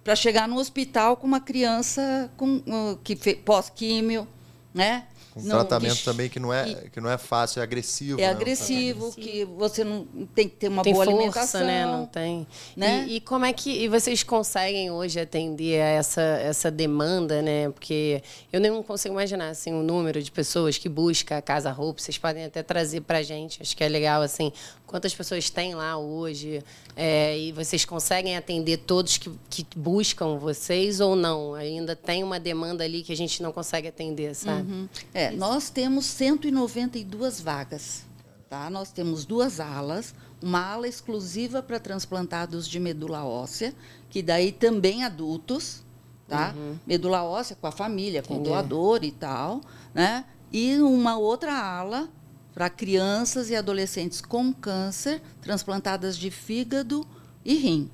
para 0.03 0.15
chegar 0.15 0.47
no 0.47 0.57
hospital 0.59 1.17
com 1.17 1.25
uma 1.25 1.39
criança 1.39 2.31
com 2.37 2.57
uh, 2.57 2.99
que 3.03 3.15
fe- 3.15 3.33
pós-químio, 3.35 4.27
né? 4.71 5.07
Um 5.35 5.41
Não- 5.43 5.49
tratamento 5.57 5.97
que- 5.97 6.03
também 6.05 6.29
que 6.29 6.39
não 6.39 6.53
é, 6.53 6.73
que 6.91 6.99
não 6.99 7.09
é 7.09 7.17
fácil, 7.17 7.59
é 7.59 7.63
agressivo. 7.63 8.19
é 8.19 8.23
né? 8.23 8.29
agressivo, 8.29 9.11
que 9.13 9.45
você 9.45 9.83
não 9.83 10.05
tem 10.33 10.49
que 10.49 10.55
ter 10.55 10.67
uma 10.69 10.81
tem 10.83 10.93
boa 10.93 11.05
força, 11.05 11.17
alimentação. 11.19 11.65
né? 11.65 11.85
Não 11.85 12.05
tem. 12.05 12.47
né? 12.75 13.05
E, 13.07 13.15
e 13.17 13.21
como 13.21 13.45
é 13.45 13.53
que 13.53 13.69
e 13.83 13.87
vocês 13.87 14.23
conseguem 14.23 14.89
hoje 14.91 15.19
atender 15.19 15.81
a 15.81 15.85
essa, 15.85 16.21
essa 16.21 16.71
demanda, 16.71 17.41
né? 17.41 17.69
Porque 17.69 18.21
eu 18.51 18.59
nem 18.59 18.81
consigo 18.83 19.13
imaginar 19.13 19.49
assim 19.49 19.71
o 19.73 19.83
número 19.83 20.21
de 20.21 20.31
pessoas 20.31 20.77
que 20.77 20.89
busca 20.89 21.37
a 21.37 21.41
Casa 21.41 21.71
Roupa. 21.71 22.01
Vocês 22.01 22.17
podem 22.17 22.45
até 22.45 22.63
trazer 22.63 23.01
para 23.01 23.21
gente. 23.21 23.61
Acho 23.61 23.75
que 23.77 23.83
é 23.83 23.87
legal 23.89 24.21
assim 24.21 24.51
quantas 24.89 25.13
pessoas 25.13 25.49
tem 25.51 25.75
lá 25.75 25.97
hoje 25.97 26.63
é, 26.95 27.37
e 27.37 27.51
vocês 27.51 27.85
conseguem 27.85 28.35
atender 28.35 28.77
todos 28.77 29.17
que, 29.17 29.31
que 29.49 29.65
buscam 29.75 30.37
vocês 30.37 30.99
ou 30.99 31.15
não? 31.15 31.53
Ainda 31.53 31.95
tem 31.95 32.23
uma 32.23 32.39
demanda 32.39 32.83
ali 32.83 33.03
que 33.03 33.13
a 33.13 33.15
gente 33.15 33.41
não 33.43 33.51
consegue 33.51 33.87
atender, 33.87 34.33
sabe? 34.33 34.69
Uhum. 34.69 34.89
É, 35.13 35.29
nós 35.31 35.69
temos 35.69 36.05
192 36.05 37.39
vagas. 37.39 38.03
Tá? 38.49 38.67
Nós 38.67 38.91
temos 38.91 39.25
duas 39.25 39.59
alas, 39.59 40.15
uma 40.41 40.59
ala 40.73 40.87
exclusiva 40.87 41.61
para 41.61 41.79
transplantados 41.79 42.67
de 42.67 42.79
medula 42.79 43.23
óssea, 43.23 43.75
que 44.09 44.23
daí 44.23 44.51
também 44.51 45.03
adultos, 45.03 45.83
tá? 46.27 46.55
Medula 46.87 47.21
óssea 47.21 47.55
com 47.55 47.67
a 47.67 47.71
família, 47.71 48.23
com 48.23 48.33
o 48.33 48.37
Entendi. 48.37 48.49
doador 48.49 49.03
e 49.03 49.11
tal, 49.11 49.61
né? 49.93 50.25
E 50.51 50.79
uma 50.79 51.15
outra 51.15 51.53
ala 51.53 52.09
para 52.53 52.69
crianças 52.69 53.49
e 53.49 53.55
adolescentes 53.55 54.21
com 54.21 54.53
câncer, 54.53 55.21
transplantadas 55.41 56.17
de 56.17 56.29
fígado 56.29 57.05
e 57.45 57.55
rim. 57.55 57.89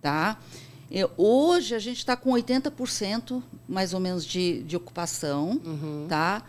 Tá? 0.00 0.38
E 0.90 1.00
hoje 1.16 1.74
a 1.74 1.78
gente 1.78 1.98
está 1.98 2.16
com 2.16 2.30
80% 2.30 3.42
mais 3.68 3.92
ou 3.92 4.00
menos 4.00 4.24
de, 4.24 4.62
de 4.62 4.76
ocupação. 4.76 5.60
Uhum. 5.64 6.06
Tá? 6.08 6.42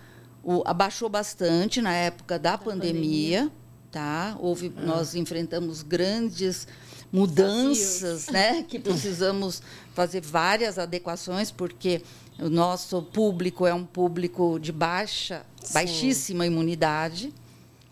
O, 0.44 0.63
abaixou 0.66 1.10
bastante 1.10 1.82
na 1.82 1.94
época 1.94 2.38
da, 2.38 2.51
da 2.51 2.58
pandemia, 2.58 3.39
pandemia. 3.39 3.51
Tá? 3.92 4.36
Houve, 4.39 4.72
ah. 4.77 4.82
Nós 4.82 5.16
enfrentamos 5.16 5.82
grandes 5.82 6.68
mudanças, 7.12 8.01
Desafios. 8.01 8.27
né? 8.30 8.63
Que 8.63 8.77
precisamos 8.77 9.62
fazer 9.94 10.22
várias 10.22 10.77
adequações, 10.77 11.50
porque 11.50 12.01
o 12.39 12.50
nosso 12.50 13.01
público 13.01 13.65
é 13.65 13.74
um 13.74 13.86
público 13.86 14.60
de 14.60 14.72
baixa, 14.72 15.46
Sim. 15.62 15.74
baixíssima 15.74 16.46
imunidade. 16.46 17.34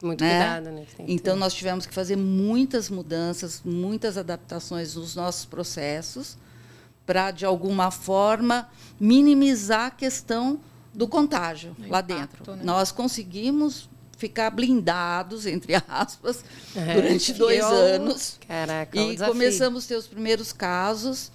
Muito 0.01 0.23
né? 0.23 0.29
cuidado, 0.29 0.75
né? 0.75 0.85
Então, 1.07 1.35
nós 1.35 1.53
tivemos 1.53 1.85
que 1.85 1.93
fazer 1.93 2.15
muitas 2.15 2.89
mudanças, 2.89 3.61
muitas 3.65 4.17
adaptações 4.17 4.95
nos 4.95 5.15
nossos 5.15 5.45
processos, 5.45 6.37
para, 7.05 7.31
de 7.31 7.45
alguma 7.45 7.89
forma, 7.89 8.69
minimizar 8.99 9.87
a 9.87 9.91
questão 9.91 10.59
do 10.93 11.07
contágio 11.07 11.75
lá 11.87 12.01
dentro. 12.01 12.55
Né? 12.55 12.63
Nós 12.63 12.91
conseguimos 12.91 13.89
ficar 14.17 14.49
blindados, 14.49 15.45
entre 15.45 15.73
aspas, 15.87 16.43
é, 16.75 16.93
durante 16.93 17.33
dois 17.33 17.59
eu... 17.59 17.67
anos. 17.67 18.39
Caraca, 18.47 18.97
e 18.97 19.17
começamos 19.17 19.85
a 19.85 19.87
ter 19.87 19.95
os 19.95 20.07
primeiros 20.07 20.53
casos 20.53 21.31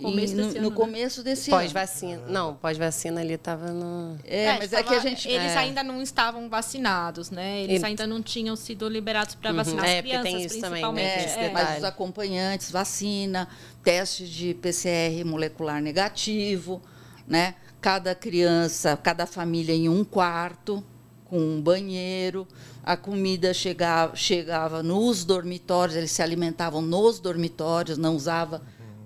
começo 0.00 0.36
no, 0.36 0.52
no 0.52 0.70
né? 0.70 0.76
começo 0.76 1.22
desse 1.22 1.50
pós 1.50 1.64
ano. 1.64 1.72
Pós-vacina. 1.72 2.22
Não, 2.28 2.54
pós-vacina 2.54 3.20
ali 3.20 3.34
estava 3.34 3.72
no. 3.72 4.18
É, 4.24 4.44
é 4.44 4.58
mas 4.58 4.72
é 4.72 4.82
que 4.82 4.94
a 4.94 4.98
gente. 4.98 5.28
Eles 5.28 5.52
é. 5.52 5.58
ainda 5.58 5.82
não 5.82 6.00
estavam 6.00 6.48
vacinados, 6.48 7.30
né? 7.30 7.62
Eles 7.62 7.76
Ele... 7.76 7.86
ainda 7.86 8.06
não 8.06 8.22
tinham 8.22 8.54
sido 8.56 8.88
liberados 8.88 9.34
para 9.34 9.50
uhum. 9.50 9.56
vacinar 9.56 9.86
é, 9.86 9.98
as 9.98 10.00
crianças, 10.02 10.24
tem 10.24 10.44
isso 10.44 10.60
principalmente. 10.60 11.28
Também, 11.28 11.36
né? 11.36 11.46
é, 11.46 11.50
mas 11.50 11.78
os 11.78 11.84
acompanhantes, 11.84 12.70
vacina, 12.70 13.48
teste 13.82 14.26
de 14.28 14.54
PCR 14.54 15.24
molecular 15.24 15.80
negativo, 15.80 16.80
né? 17.26 17.54
Cada 17.80 18.14
criança, 18.14 18.96
cada 18.96 19.26
família 19.26 19.74
em 19.74 19.88
um 19.88 20.04
quarto, 20.04 20.84
com 21.24 21.38
um 21.38 21.60
banheiro. 21.60 22.46
A 22.84 22.96
comida 22.96 23.54
chegava, 23.54 24.14
chegava 24.14 24.82
nos 24.82 25.24
dormitórios, 25.24 25.96
eles 25.96 26.10
se 26.10 26.22
alimentavam 26.22 26.82
nos 26.82 27.18
dormitórios, 27.18 27.96
não 27.96 28.14
usava 28.14 28.60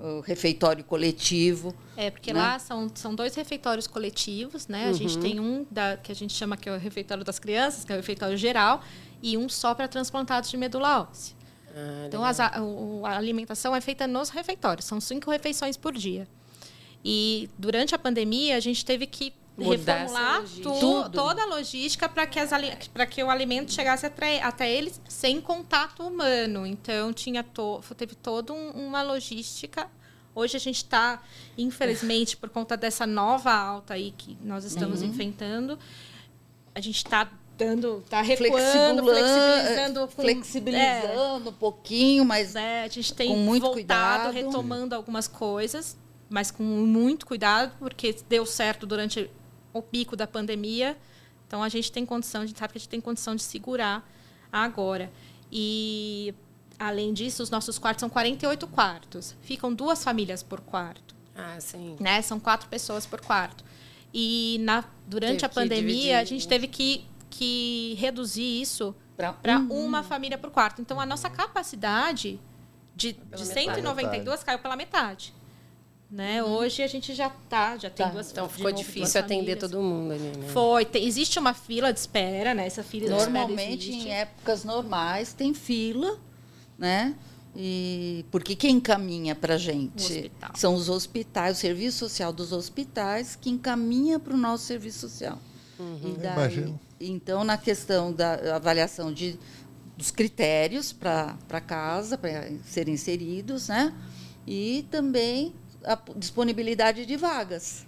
o 0.07 0.21
refeitório 0.21 0.85
coletivo. 0.85 1.75
É, 1.97 2.11
porque 2.11 2.33
né? 2.33 2.41
lá 2.41 2.59
são, 2.59 2.91
são 2.95 3.15
dois 3.15 3.35
refeitórios 3.35 3.87
coletivos, 3.87 4.69
né? 4.69 4.85
Uhum. 4.85 4.91
A 4.91 4.93
gente 4.93 5.17
uhum. 5.17 5.23
tem 5.23 5.41
um 5.41 5.67
da, 5.71 5.97
que 5.97 6.13
a 6.13 6.15
gente 6.15 6.33
chama 6.33 6.57
que 6.57 6.69
é 6.69 6.73
o 6.73 6.79
refeitório 6.79 7.25
das 7.25 7.39
crianças, 7.39 7.85
que 7.85 7.93
é 7.93 7.95
o 7.95 7.99
refeitório 7.99 8.37
geral, 8.37 8.83
e 9.23 9.37
um 9.37 9.49
só 9.49 9.75
para 9.75 9.89
transplantados 9.89 10.51
de 10.51 10.57
medula 10.57 11.03
óssea. 11.03 11.35
Ah, 11.75 12.05
então, 12.07 12.25
as, 12.25 12.41
a, 12.41 12.47
a, 13.05 13.17
alimentação 13.17 13.75
é 13.75 13.81
feita 13.81 14.07
nos 14.07 14.31
refeitórios, 14.31 14.87
são 14.87 15.01
cinco 15.01 15.31
refeições 15.31 15.77
por 15.77 15.93
dia. 15.93 16.27
E 17.05 17.51
durante 17.59 17.95
a 17.95 17.99
pandemia, 17.99 18.57
a 18.57 18.61
gente 18.61 18.85
teve 18.85 19.07
que 19.07 19.33
Mudar 19.57 20.01
reformular 20.01 20.45
tu, 20.63 21.11
toda 21.11 21.43
a 21.43 21.47
logística 21.47 22.09
para 22.09 22.27
que, 22.27 22.39
que 23.11 23.23
o 23.23 23.31
alimento 23.31 23.73
chegasse 23.73 24.05
até, 24.05 24.43
até 24.43 24.71
eles 24.71 25.01
sem 25.09 25.41
contato 25.41 26.03
humano. 26.03 26.67
Então, 26.67 27.13
tinha 27.13 27.43
to, 27.43 27.83
teve 27.97 28.15
toda 28.15 28.53
um, 28.53 28.71
uma 28.71 29.03
logística. 29.03 29.89
Hoje 30.35 30.59
a 30.59 30.61
gente 30.61 30.77
está, 30.77 31.23
infelizmente, 31.57 32.37
por 32.37 32.51
conta 32.51 32.77
dessa 32.77 33.07
nova 33.07 33.51
alta 33.51 33.95
aí 33.95 34.13
que 34.17 34.37
nós 34.43 34.65
estamos 34.65 35.01
uhum. 35.01 35.09
enfrentando, 35.09 35.79
a 36.75 36.81
gente 36.81 36.97
está 36.97 37.31
dando, 37.57 38.03
está 38.05 38.21
recuando, 38.21 39.03
flexibilizando, 39.03 40.01
com, 40.01 40.09
flexibilizando 40.09 41.49
é, 41.49 41.51
um 41.51 41.55
pouquinho, 41.55 42.25
mas 42.25 42.55
é, 42.55 42.85
a 42.85 42.89
gente 42.89 43.15
tem 43.15 43.31
com 43.31 43.37
muito 43.37 43.63
voltado, 43.63 44.25
cuidado. 44.25 44.35
retomando 44.35 44.95
algumas 44.95 45.27
coisas, 45.27 45.97
mas 46.29 46.51
com 46.51 46.63
muito 46.63 47.27
cuidado, 47.27 47.73
porque 47.79 48.15
deu 48.29 48.45
certo 48.45 48.87
durante 48.87 49.31
o 49.79 49.83
pico 49.83 50.17
da 50.17 50.27
pandemia. 50.27 50.97
Então 51.47 51.63
a 51.63 51.69
gente 51.69 51.93
tem 51.93 52.05
condição, 52.05 52.43
a 52.43 52.47
gente 52.47 52.59
sabe 52.59 52.73
que 52.73 52.79
a 52.79 52.81
gente 52.81 52.89
tem 52.89 53.01
condição 53.01 53.35
de 53.35 53.43
segurar 53.43 54.09
agora. 54.51 55.11
E 55.51 56.35
além 56.79 57.13
disso, 57.13 57.43
os 57.43 57.51
nossos 57.51 57.79
quartos 57.79 58.01
são 58.01 58.09
48 58.09 58.67
quartos. 58.67 59.37
Ficam 59.43 59.73
duas 59.73 60.03
famílias 60.03 60.43
por 60.43 60.61
quarto. 60.61 61.15
Ah, 61.35 61.61
sim. 61.61 61.97
Né? 62.01 62.23
São 62.23 62.41
quatro 62.41 62.69
pessoas 62.69 63.07
por 63.07 63.21
quarto. 63.21 63.65
E 64.13 64.59
na, 64.61 64.85
durante 65.07 65.41
teve 65.41 65.47
a 65.47 65.49
pandemia, 65.49 65.83
dividir, 65.83 66.15
a 66.15 66.25
gente 66.25 66.45
né? 66.45 66.49
teve 66.49 66.69
que, 66.69 67.05
que 67.29 67.95
reduzir 67.99 68.61
isso 68.61 68.95
para 69.17 69.59
uhum. 69.59 69.87
uma 69.87 70.03
família 70.03 70.39
por 70.39 70.51
quarto. 70.51 70.81
Então, 70.81 70.99
a 71.01 71.07
nossa 71.07 71.29
capacidade 71.29 72.41
de, 72.95 73.13
de 73.13 73.47
192 73.47 74.25
metade. 74.25 74.45
caiu 74.45 74.59
pela 74.59 74.77
metade. 74.77 75.35
Né? 76.17 76.43
Uhum. 76.43 76.51
Hoje 76.55 76.83
a 76.83 76.87
gente 76.87 77.15
já 77.15 77.29
tá, 77.29 77.77
já 77.77 77.91
tem 77.91 78.07
tá. 78.07 78.11
duas 78.11 78.33
Então 78.33 78.49
ficou 78.49 78.73
difícil 78.73 79.21
atender 79.21 79.57
todo 79.57 79.83
mundo 79.83 80.15
ali, 80.15 80.33
né? 80.39 80.49
Foi. 80.49 80.87
Tem, 80.87 81.05
existe 81.05 81.39
uma 81.39 81.53
fila 81.53 81.93
de 81.93 82.01
espera, 82.01 82.55
né? 82.55 82.67
Essa 82.67 82.83
fila 82.83 83.11
Normalmente, 83.11 83.93
em 83.93 84.11
épocas 84.11 84.65
normais, 84.65 85.35
tem 85.35 85.53
fila, 85.53 86.19
né? 86.79 87.15
E 87.55 88.25
porque 88.31 88.57
quem 88.57 88.77
encaminha 88.77 89.35
para 89.35 89.57
a 89.57 89.59
gente 89.59 90.33
são 90.55 90.75
os 90.75 90.89
hospitais, 90.89 91.59
o 91.59 91.61
serviço 91.61 91.99
social 91.99 92.33
dos 92.33 92.51
hospitais 92.51 93.37
que 93.37 93.51
encaminha 93.51 94.19
para 94.19 94.33
o 94.33 94.39
nosso 94.39 94.65
serviço 94.65 95.01
social. 95.01 95.39
Uhum. 95.79 96.17
Daí, 96.19 96.33
Imagino. 96.33 96.81
Então, 96.99 97.45
na 97.45 97.59
questão 97.59 98.11
da 98.11 98.57
avaliação 98.57 99.13
de, 99.13 99.39
dos 99.95 100.11
critérios 100.11 100.95
para 100.95 101.61
casa, 101.61 102.17
para 102.17 102.49
serem 102.65 102.95
inseridos, 102.95 103.69
né? 103.69 103.93
E 104.47 104.87
também 104.91 105.53
a 105.87 105.99
disponibilidade 106.17 107.07
de 107.07 107.17
vagas. 107.17 107.87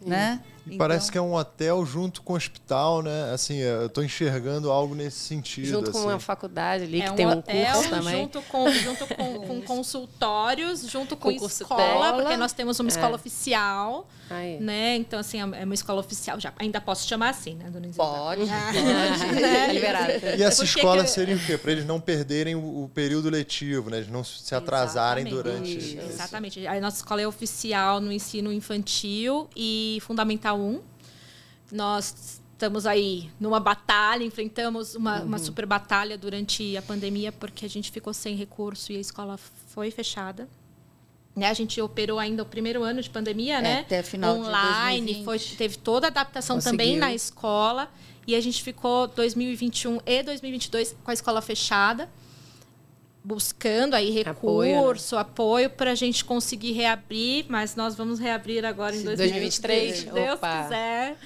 Sim. 0.00 0.10
Né? 0.10 0.40
Então, 0.66 0.78
parece 0.78 1.10
que 1.10 1.18
é 1.18 1.20
um 1.20 1.34
hotel 1.34 1.84
junto 1.84 2.22
com 2.22 2.34
o 2.34 2.36
hospital, 2.36 3.02
né? 3.02 3.32
Assim, 3.32 3.56
eu 3.56 3.86
estou 3.86 4.04
enxergando 4.04 4.70
algo 4.70 4.94
nesse 4.94 5.18
sentido. 5.18 5.66
Junto 5.66 5.90
assim. 5.90 6.00
com 6.00 6.08
uma 6.08 6.20
faculdade 6.20 6.84
ali, 6.84 7.00
é 7.00 7.04
que 7.04 7.10
um 7.10 7.14
tem 7.16 7.26
um 7.26 7.32
hotel, 7.32 7.74
curso 7.74 7.90
também. 7.90 8.22
Junto 8.22 8.42
com, 8.42 8.70
junto 8.70 9.06
com, 9.08 9.40
com 9.46 9.62
consultórios, 9.62 10.88
junto 10.88 11.16
com, 11.16 11.36
com 11.36 11.46
escola, 11.46 12.12
porque 12.14 12.36
nós 12.36 12.52
temos 12.52 12.78
uma 12.78 12.88
é. 12.88 12.92
escola 12.92 13.16
oficial. 13.16 14.06
Aí. 14.30 14.58
Né? 14.60 14.96
Então, 14.96 15.18
assim, 15.18 15.40
é 15.40 15.64
uma 15.64 15.74
escola 15.74 16.00
oficial. 16.00 16.40
Já, 16.40 16.52
ainda 16.58 16.80
posso 16.80 17.06
chamar 17.06 17.30
assim, 17.30 17.54
né, 17.54 17.68
dona 17.68 17.86
Isilda? 17.86 18.08
Pode, 18.08 18.40
pode. 18.46 19.40
né? 19.40 19.72
Liberado. 19.74 20.12
E 20.38 20.42
essa 20.42 20.64
escola 20.64 21.02
que... 21.04 21.10
seria 21.10 21.36
o 21.36 21.38
quê? 21.40 21.58
Para 21.58 21.72
eles 21.72 21.84
não 21.84 22.00
perderem 22.00 22.54
o, 22.54 22.84
o, 22.84 22.88
período 22.88 23.28
letivo, 23.28 23.90
né? 23.90 23.98
Eles 23.98 24.08
não 24.08 24.24
se 24.24 24.54
atrasarem 24.54 25.26
Exatamente. 25.26 25.74
durante... 25.74 25.78
Isso. 25.78 25.98
Exatamente. 25.98 26.66
A 26.66 26.80
nossa 26.80 26.98
escola 26.98 27.20
é 27.20 27.26
oficial 27.26 28.00
no 28.00 28.12
ensino 28.12 28.52
infantil 28.52 29.50
e 29.56 29.81
fundamental 30.00 30.58
1. 30.58 30.80
Nós 31.72 32.40
estamos 32.52 32.86
aí 32.86 33.30
numa 33.40 33.58
batalha, 33.58 34.22
enfrentamos 34.22 34.94
uma, 34.94 35.20
uhum. 35.20 35.26
uma 35.26 35.38
super 35.38 35.66
batalha 35.66 36.16
durante 36.16 36.76
a 36.76 36.82
pandemia, 36.82 37.32
porque 37.32 37.66
a 37.66 37.68
gente 37.68 37.90
ficou 37.90 38.14
sem 38.14 38.36
recurso 38.36 38.92
e 38.92 38.96
a 38.96 39.00
escola 39.00 39.36
foi 39.68 39.90
fechada. 39.90 40.48
Né, 41.34 41.48
a 41.48 41.54
gente 41.54 41.80
operou 41.80 42.18
ainda 42.18 42.42
o 42.42 42.46
primeiro 42.46 42.82
ano 42.82 43.00
de 43.00 43.08
pandemia, 43.08 43.56
é, 43.56 43.62
né? 43.62 43.80
Até 43.80 44.02
final 44.02 44.36
Online, 44.36 45.24
foi, 45.24 45.38
teve 45.38 45.78
toda 45.78 46.06
a 46.06 46.10
adaptação 46.10 46.56
Conseguiu. 46.56 46.78
também 46.78 46.96
na 46.98 47.14
escola. 47.14 47.90
E 48.26 48.36
a 48.36 48.40
gente 48.40 48.62
ficou 48.62 49.08
2021 49.08 49.98
e 50.06 50.22
2022 50.22 50.94
com 51.02 51.10
a 51.10 51.14
escola 51.14 51.40
fechada, 51.40 52.08
buscando 53.24 53.94
aí 53.94 54.10
recurso, 54.10 55.16
apoio, 55.16 55.68
né? 55.68 55.74
para 55.74 55.92
a 55.92 55.94
gente 55.94 56.24
conseguir 56.24 56.72
reabrir, 56.72 57.46
mas 57.48 57.76
nós 57.76 57.94
vamos 57.94 58.18
reabrir 58.18 58.64
agora 58.64 58.96
em 58.96 59.02
2023, 59.02 59.96
se 59.96 60.10
Deus 60.10 60.34
Opa. 60.34 60.62
quiser. 60.62 61.16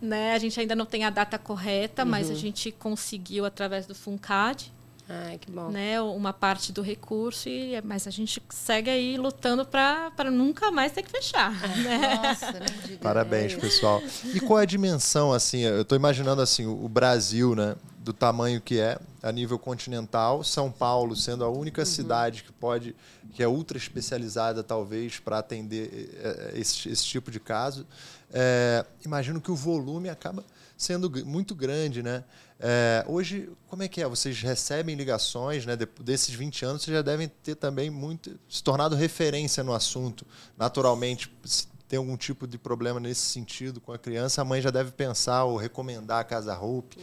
Né? 0.00 0.34
A 0.34 0.38
gente 0.38 0.60
ainda 0.60 0.74
não 0.74 0.84
tem 0.84 1.04
a 1.04 1.10
data 1.10 1.38
correta, 1.38 2.02
uhum. 2.02 2.10
mas 2.10 2.30
a 2.30 2.34
gente 2.34 2.70
conseguiu 2.70 3.44
através 3.44 3.86
do 3.86 3.94
FUNCAD. 3.94 4.72
Ai, 5.08 5.38
que 5.38 5.50
bom. 5.52 5.70
Né, 5.70 6.00
uma 6.00 6.32
parte 6.32 6.72
do 6.72 6.82
recurso, 6.82 7.48
e, 7.48 7.80
mas 7.82 8.08
a 8.08 8.10
gente 8.10 8.42
segue 8.50 8.90
aí 8.90 9.16
lutando 9.16 9.64
para 9.64 10.10
nunca 10.32 10.72
mais 10.72 10.90
ter 10.90 11.02
que 11.02 11.10
fechar. 11.10 11.52
Né? 11.78 12.20
Nossa, 12.22 12.54
Parabéns, 13.00 13.54
pessoal. 13.54 14.02
E 14.34 14.40
qual 14.40 14.58
é 14.58 14.62
a 14.62 14.66
dimensão, 14.66 15.32
assim, 15.32 15.60
eu 15.60 15.82
estou 15.82 15.96
imaginando 15.96 16.42
assim, 16.42 16.66
o 16.66 16.88
Brasil, 16.88 17.54
né, 17.54 17.76
do 18.06 18.12
tamanho 18.12 18.60
que 18.60 18.78
é, 18.78 19.00
a 19.20 19.32
nível 19.32 19.58
continental, 19.58 20.44
São 20.44 20.70
Paulo 20.70 21.16
sendo 21.16 21.44
a 21.44 21.50
única 21.50 21.82
uhum. 21.82 21.86
cidade 21.86 22.44
que 22.44 22.52
pode, 22.52 22.94
que 23.34 23.42
é 23.42 23.48
ultra 23.48 23.76
especializada, 23.76 24.62
talvez, 24.62 25.18
para 25.18 25.38
atender 25.38 26.12
eh, 26.22 26.52
eh, 26.54 26.60
esse, 26.60 26.88
esse, 26.88 27.04
tipo 27.04 27.32
de 27.32 27.40
caso. 27.40 27.84
É, 28.32 28.86
imagino 29.04 29.40
que 29.40 29.50
o 29.50 29.56
volume 29.56 30.08
acaba 30.08 30.44
sendo 30.78 31.10
muito 31.26 31.52
grande, 31.52 32.00
né? 32.00 32.22
É, 32.60 33.04
hoje, 33.08 33.50
como 33.66 33.82
é 33.82 33.88
que 33.88 34.00
é? 34.00 34.06
Vocês 34.06 34.40
recebem 34.40 34.94
ligações, 34.94 35.66
né? 35.66 35.76
desses 36.00 36.32
20 36.32 36.64
anos, 36.64 36.82
vocês 36.82 36.96
já 36.96 37.02
devem 37.02 37.26
ter 37.26 37.56
também 37.56 37.90
muito 37.90 38.38
se 38.48 38.62
tornado 38.62 38.94
referência 38.94 39.64
no 39.64 39.74
assunto. 39.74 40.24
Naturalmente, 40.56 41.28
se 41.44 41.66
tem 41.88 41.98
algum 41.98 42.16
tipo 42.16 42.46
de 42.46 42.56
problema 42.56 43.00
nesse 43.00 43.22
sentido 43.22 43.80
com 43.80 43.92
a 43.92 43.98
criança, 43.98 44.42
a 44.42 44.44
mãe 44.44 44.60
já 44.60 44.70
deve 44.70 44.92
pensar 44.92 45.44
ou 45.44 45.56
recomendar 45.56 46.20
a 46.20 46.24
Casa 46.24 46.56
Hope. 46.56 46.96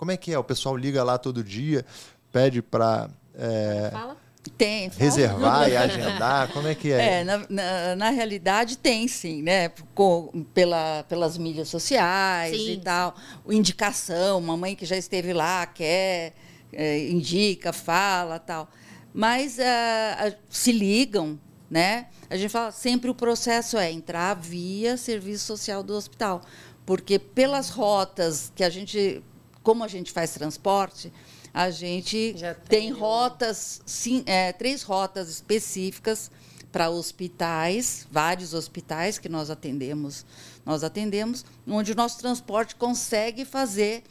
Como 0.00 0.10
é 0.10 0.16
que 0.16 0.32
é? 0.32 0.38
O 0.38 0.42
pessoal 0.42 0.74
liga 0.78 1.04
lá 1.04 1.18
todo 1.18 1.44
dia, 1.44 1.84
pede 2.32 2.62
para 2.62 3.10
é, 3.34 3.90
Fala. 3.92 4.16
Tem. 4.56 4.88
reservar 4.96 5.68
e 5.68 5.76
agendar? 5.76 6.50
Como 6.54 6.66
é 6.66 6.74
que 6.74 6.90
é? 6.90 7.20
É, 7.20 7.24
na, 7.24 7.44
na, 7.50 7.96
na 7.96 8.08
realidade 8.08 8.78
tem 8.78 9.06
sim, 9.06 9.42
né? 9.42 9.68
Com, 9.94 10.46
pela, 10.54 11.04
pelas 11.06 11.36
mídias 11.36 11.68
sociais 11.68 12.56
Sim, 12.56 12.72
e 12.72 12.76
tal. 12.78 13.14
Indicação, 13.46 14.40
mamãe 14.40 14.74
que 14.74 14.86
já 14.86 14.96
esteve 14.96 15.34
lá, 15.34 15.66
quer, 15.66 16.32
é, 16.72 17.10
indica, 17.10 17.70
fala 17.70 18.38
tal. 18.38 18.70
Mas 19.12 19.60
a- 19.60 20.32
se 20.48 20.72
ligam, 20.72 21.38
né? 21.70 22.06
A 22.30 22.38
gente 22.38 22.48
fala 22.48 22.72
sempre 22.72 23.10
o 23.10 23.14
processo 23.14 23.76
é 23.76 23.92
entrar 23.92 24.32
via 24.32 24.96
serviço 24.96 25.44
social 25.44 25.82
do 25.82 25.92
hospital. 25.94 26.40
Porque 26.86 27.18
pelas 27.18 27.68
rotas 27.68 28.50
que 28.56 28.64
a 28.64 28.70
gente. 28.70 29.22
Como 29.62 29.84
a 29.84 29.88
gente 29.88 30.10
faz 30.12 30.32
transporte, 30.32 31.12
a 31.52 31.70
gente 31.70 32.34
Já 32.36 32.54
tem 32.54 32.80
tem 32.80 32.90
rotas, 32.92 33.82
sim, 33.84 34.22
é, 34.26 34.52
três 34.52 34.82
rotas 34.82 35.28
específicas 35.28 36.30
para 36.72 36.88
hospitais, 36.88 38.06
vários 38.10 38.54
hospitais 38.54 39.18
que 39.18 39.28
nós 39.28 39.50
atendemos, 39.50 40.24
nós 40.64 40.84
atendemos, 40.84 41.44
onde 41.66 41.92
o 41.92 41.96
nosso 41.96 42.18
transporte 42.18 42.76
consegue 42.76 43.44
fazer 43.44 44.04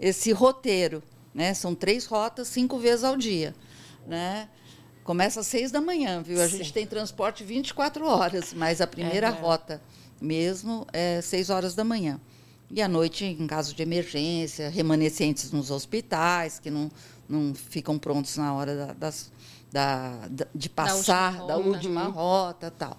esse 0.00 0.32
roteiro, 0.32 1.02
né? 1.34 1.52
São 1.54 1.74
três 1.74 2.06
rotas, 2.06 2.48
cinco 2.48 2.78
vezes 2.78 3.04
ao 3.04 3.16
dia, 3.16 3.54
né? 4.06 4.48
Começa 5.04 5.40
às 5.40 5.46
seis 5.46 5.70
da 5.70 5.80
manhã, 5.80 6.22
viu? 6.22 6.40
A 6.42 6.48
gente 6.48 6.66
Sim. 6.68 6.72
tem 6.72 6.86
transporte 6.86 7.44
24 7.44 8.06
horas, 8.06 8.52
mas 8.54 8.80
a 8.80 8.86
primeira 8.86 9.28
É. 9.28 9.30
rota 9.30 9.80
mesmo 10.20 10.86
é 10.92 11.20
seis 11.20 11.50
horas 11.50 11.74
da 11.74 11.84
manhã. 11.84 12.18
E 12.70 12.82
à 12.82 12.88
noite, 12.88 13.24
em 13.24 13.46
caso 13.46 13.74
de 13.74 13.82
emergência, 13.82 14.68
remanescentes 14.68 15.52
nos 15.52 15.70
hospitais, 15.70 16.58
que 16.58 16.70
não, 16.70 16.90
não 17.28 17.54
ficam 17.54 17.98
prontos 17.98 18.36
na 18.36 18.52
hora 18.54 18.74
da, 18.76 18.92
das, 18.92 19.30
da, 19.70 20.26
da- 20.28 20.46
de 20.54 20.68
passar 20.68 21.32
da 21.46 21.54
rota. 21.54 21.68
última 21.68 22.04
rota 22.04 22.70
tal. 22.70 22.98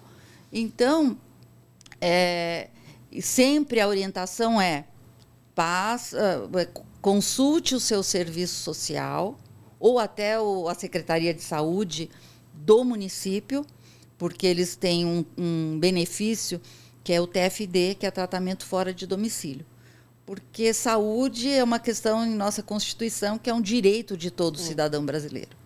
Então, 0.50 1.18
é, 2.00 2.68
e 3.12 3.20
sempre 3.20 3.80
a 3.80 3.86
orientação 3.88 4.60
é 4.60 4.86
passa, 5.54 6.48
é, 6.56 6.68
consulte 7.02 7.74
o 7.74 7.80
seu 7.80 8.02
serviço 8.02 8.54
social 8.62 9.38
ou 9.78 9.98
até 9.98 10.40
o- 10.40 10.66
a 10.68 10.74
Secretaria 10.74 11.34
de 11.34 11.42
Saúde 11.42 12.08
do 12.54 12.84
município, 12.84 13.66
porque 14.16 14.46
eles 14.46 14.76
têm 14.76 15.04
um, 15.04 15.24
um 15.36 15.78
benefício 15.78 16.60
que 17.08 17.12
é 17.14 17.22
o 17.22 17.26
TFD, 17.26 17.94
que 17.94 18.04
é 18.04 18.10
tratamento 18.10 18.66
fora 18.66 18.92
de 18.92 19.06
domicílio. 19.06 19.64
Porque 20.26 20.74
saúde 20.74 21.48
é 21.48 21.64
uma 21.64 21.78
questão 21.78 22.22
em 22.22 22.34
nossa 22.34 22.62
Constituição 22.62 23.38
que 23.38 23.48
é 23.48 23.54
um 23.54 23.62
direito 23.62 24.14
de 24.14 24.30
todo 24.30 24.58
cidadão 24.58 25.06
brasileiro. 25.06 25.56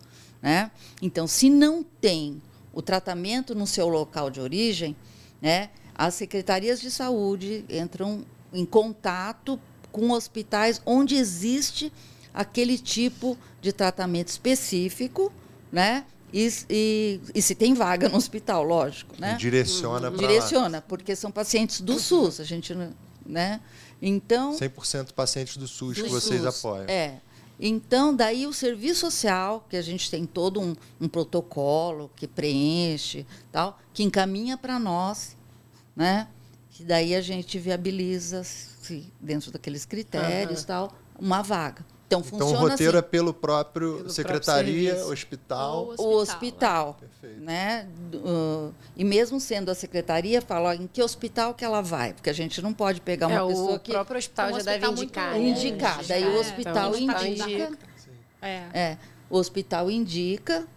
Né? 0.41 0.71
Então, 1.01 1.27
se 1.27 1.49
não 1.49 1.83
tem 1.83 2.41
o 2.71 2.81
tratamento 2.81 3.53
no 3.53 3.67
seu 3.67 3.89
local 3.89 4.29
de 4.29 4.39
origem, 4.39 4.95
né, 5.41 5.69
as 5.93 6.13
secretarias 6.13 6.79
de 6.79 6.89
saúde 6.89 7.65
entram 7.69 8.23
em 8.53 8.63
contato 8.63 9.59
com 9.91 10.11
hospitais 10.11 10.81
onde 10.85 11.17
existe 11.17 11.91
aquele 12.33 12.77
tipo 12.77 13.37
de 13.59 13.73
tratamento 13.73 14.29
específico, 14.29 15.29
né? 15.69 16.05
E, 16.33 16.51
e- 16.69 17.21
e 17.35 17.41
se 17.41 17.53
tem 17.53 17.73
vaga 17.75 18.09
no 18.09 18.17
hospital, 18.17 18.63
lógico, 18.63 19.13
né? 19.19 19.35
Direciona 19.39 20.09
para 20.09 20.19
Direciona, 20.19 20.81
porque 20.81 21.15
são 21.15 21.31
pacientes 21.31 21.79
do 21.79 21.99
SUS, 21.99 22.39
a 22.39 22.43
gente, 22.43 22.75
né? 23.25 23.61
Então, 24.01 24.51
100% 24.57 25.13
pacientes 25.13 25.55
do 25.57 25.67
SUS 25.67 25.95
do 25.97 26.03
que 26.03 26.09
vocês 26.09 26.41
SUS. 26.41 26.57
apoiam. 26.65 26.89
É. 26.89 27.21
Então, 27.59 28.13
daí 28.15 28.47
o 28.47 28.51
serviço 28.51 29.01
social, 29.01 29.65
que 29.69 29.77
a 29.77 29.81
gente 29.81 30.09
tem 30.09 30.25
todo 30.25 30.59
um, 30.59 30.75
um 30.99 31.07
protocolo 31.07 32.09
que 32.15 32.27
preenche, 32.27 33.25
tal, 33.51 33.79
que 33.93 34.03
encaminha 34.03 34.57
para 34.57 34.79
nós, 34.79 35.37
né? 35.95 36.27
Que 36.71 36.83
daí 36.83 37.13
a 37.13 37.21
gente 37.21 37.59
viabiliza, 37.59 38.43
se, 38.43 39.13
dentro 39.21 39.51
daqueles 39.51 39.85
critérios, 39.85 40.63
tal, 40.65 40.91
uma 41.19 41.43
vaga. 41.43 41.85
Então, 42.19 42.37
Então 42.37 42.39
funciona 42.47 42.65
o 42.65 42.69
roteiro 42.69 42.97
assim 42.97 43.05
é 43.05 43.09
pelo 43.09 43.33
próprio 43.33 43.97
Pelo 43.97 44.09
secretaria, 44.09 44.91
próprio 44.95 45.13
hospital. 45.13 45.93
Ou 45.97 46.13
o 46.13 46.17
hospital, 46.17 46.97
Perfeito. 46.99 47.41
né? 47.41 47.87
Do- 48.11 48.17
uh, 48.19 48.73
e 48.95 49.03
mesmo 49.03 49.39
sendo 49.39 49.69
a 49.71 49.75
secretaria, 49.75 50.41
fala 50.41 50.75
em 50.75 50.87
que 50.87 51.01
hospital 51.01 51.53
que 51.53 51.63
ela 51.65 51.81
vai, 51.81 52.13
porque 52.13 52.29
a 52.29 52.33
gente 52.33 52.61
não 52.61 52.73
pode 52.73 53.01
pegar 53.01 53.27
uma 53.27 53.43
É, 53.43 53.47
pessoa 53.47 53.75
o 53.75 53.79
que 53.79 53.91
próprio 53.91 54.17
hospital 54.17 54.47
Um 54.49 54.51
já 54.51 54.57
deve 54.63 54.85
hospital 54.85 54.91
muito 54.93 55.03
indicar. 55.03 55.31
né? 55.33 55.39
indicar. 55.39 56.05
Daí 56.05 56.23
o 56.25 56.35
É, 56.35 56.39
hospital 56.39 56.71
então, 56.71 56.85
o 56.87 56.93
hospital 56.93 57.25
indica. 57.27 57.49
indica. 57.49 57.77
É. 58.41 58.63
É, 58.73 58.97
o 59.29 59.37
hospital 59.37 59.89
indica 59.91 60.67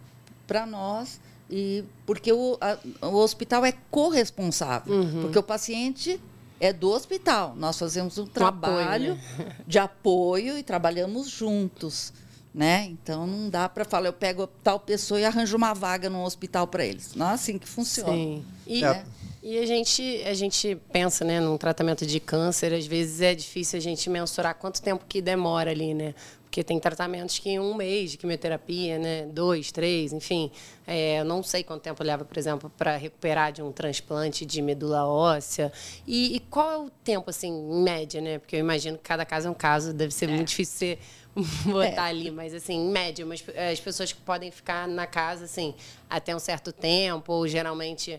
para 0.46 0.64
nós 0.64 1.20
e 1.50 1.84
porque 2.06 2.32
o, 2.32 2.56
a- 2.60 2.78
o 3.06 3.16
hospital 3.16 3.64
é 3.64 3.72
corresponsável, 3.90 4.94
Uhum. 4.94 5.22
porque 5.22 5.38
o 5.38 5.42
paciente 5.42 6.20
é 6.60 6.72
do 6.72 6.90
hospital. 6.90 7.54
Nós 7.56 7.78
fazemos 7.78 8.18
um 8.18 8.26
trabalho 8.26 9.12
apoio, 9.36 9.52
de 9.66 9.78
apoio 9.78 10.58
e 10.58 10.62
trabalhamos 10.62 11.28
juntos, 11.28 12.12
né? 12.54 12.86
Então 12.90 13.26
não 13.26 13.48
dá 13.50 13.68
para 13.68 13.84
falar 13.84 14.06
eu 14.08 14.12
pego 14.12 14.46
tal 14.62 14.80
pessoa 14.80 15.20
e 15.20 15.24
arranjo 15.24 15.56
uma 15.56 15.74
vaga 15.74 16.08
num 16.08 16.24
hospital 16.24 16.66
para 16.66 16.84
eles. 16.84 17.14
Não 17.14 17.28
é 17.30 17.34
assim 17.34 17.58
que 17.58 17.68
funciona. 17.68 18.12
Sim. 18.12 18.44
E, 18.66 18.84
É. 18.84 19.04
e 19.42 19.58
a 19.58 19.66
gente 19.66 20.22
a 20.26 20.34
gente 20.34 20.76
pensa, 20.92 21.24
né, 21.24 21.40
num 21.40 21.58
tratamento 21.58 22.06
de 22.06 22.18
câncer, 22.18 22.72
às 22.72 22.86
vezes 22.86 23.20
é 23.20 23.34
difícil 23.34 23.78
a 23.78 23.82
gente 23.82 24.08
mensurar 24.08 24.54
quanto 24.54 24.80
tempo 24.80 25.04
que 25.08 25.20
demora 25.20 25.70
ali, 25.70 25.92
né? 25.94 26.14
Porque 26.56 26.64
tem 26.64 26.80
tratamentos 26.80 27.38
que 27.38 27.50
em 27.50 27.58
um 27.58 27.74
mês 27.74 28.12
de 28.12 28.16
quimioterapia, 28.16 28.98
né, 28.98 29.26
dois, 29.26 29.70
três, 29.70 30.10
enfim, 30.14 30.50
é, 30.86 31.20
eu 31.20 31.24
não 31.26 31.42
sei 31.42 31.62
quanto 31.62 31.82
tempo 31.82 32.02
leva, 32.02 32.24
por 32.24 32.38
exemplo, 32.38 32.72
para 32.78 32.96
recuperar 32.96 33.52
de 33.52 33.60
um 33.60 33.70
transplante 33.70 34.46
de 34.46 34.62
medula 34.62 35.04
óssea. 35.04 35.70
E, 36.06 36.34
e 36.34 36.40
qual 36.40 36.72
é 36.72 36.78
o 36.78 36.88
tempo, 37.04 37.28
assim, 37.28 37.48
em 37.48 37.82
média, 37.82 38.22
né? 38.22 38.38
Porque 38.38 38.56
eu 38.56 38.60
imagino 38.60 38.96
que 38.96 39.04
cada 39.04 39.26
caso 39.26 39.48
é 39.48 39.50
um 39.50 39.54
caso, 39.54 39.92
deve 39.92 40.14
ser 40.14 40.28
muito 40.28 40.48
difícil 40.48 40.96
você 41.34 41.68
botar 41.70 42.04
ali, 42.04 42.30
mas 42.30 42.54
assim, 42.54 42.86
em 42.86 42.90
média, 42.90 43.26
mas 43.26 43.44
as 43.70 43.78
pessoas 43.78 44.10
que 44.10 44.20
podem 44.22 44.50
ficar 44.50 44.88
na 44.88 45.06
casa, 45.06 45.44
assim, 45.44 45.74
até 46.08 46.34
um 46.34 46.38
certo 46.38 46.72
tempo, 46.72 47.34
ou 47.34 47.46
geralmente 47.46 48.18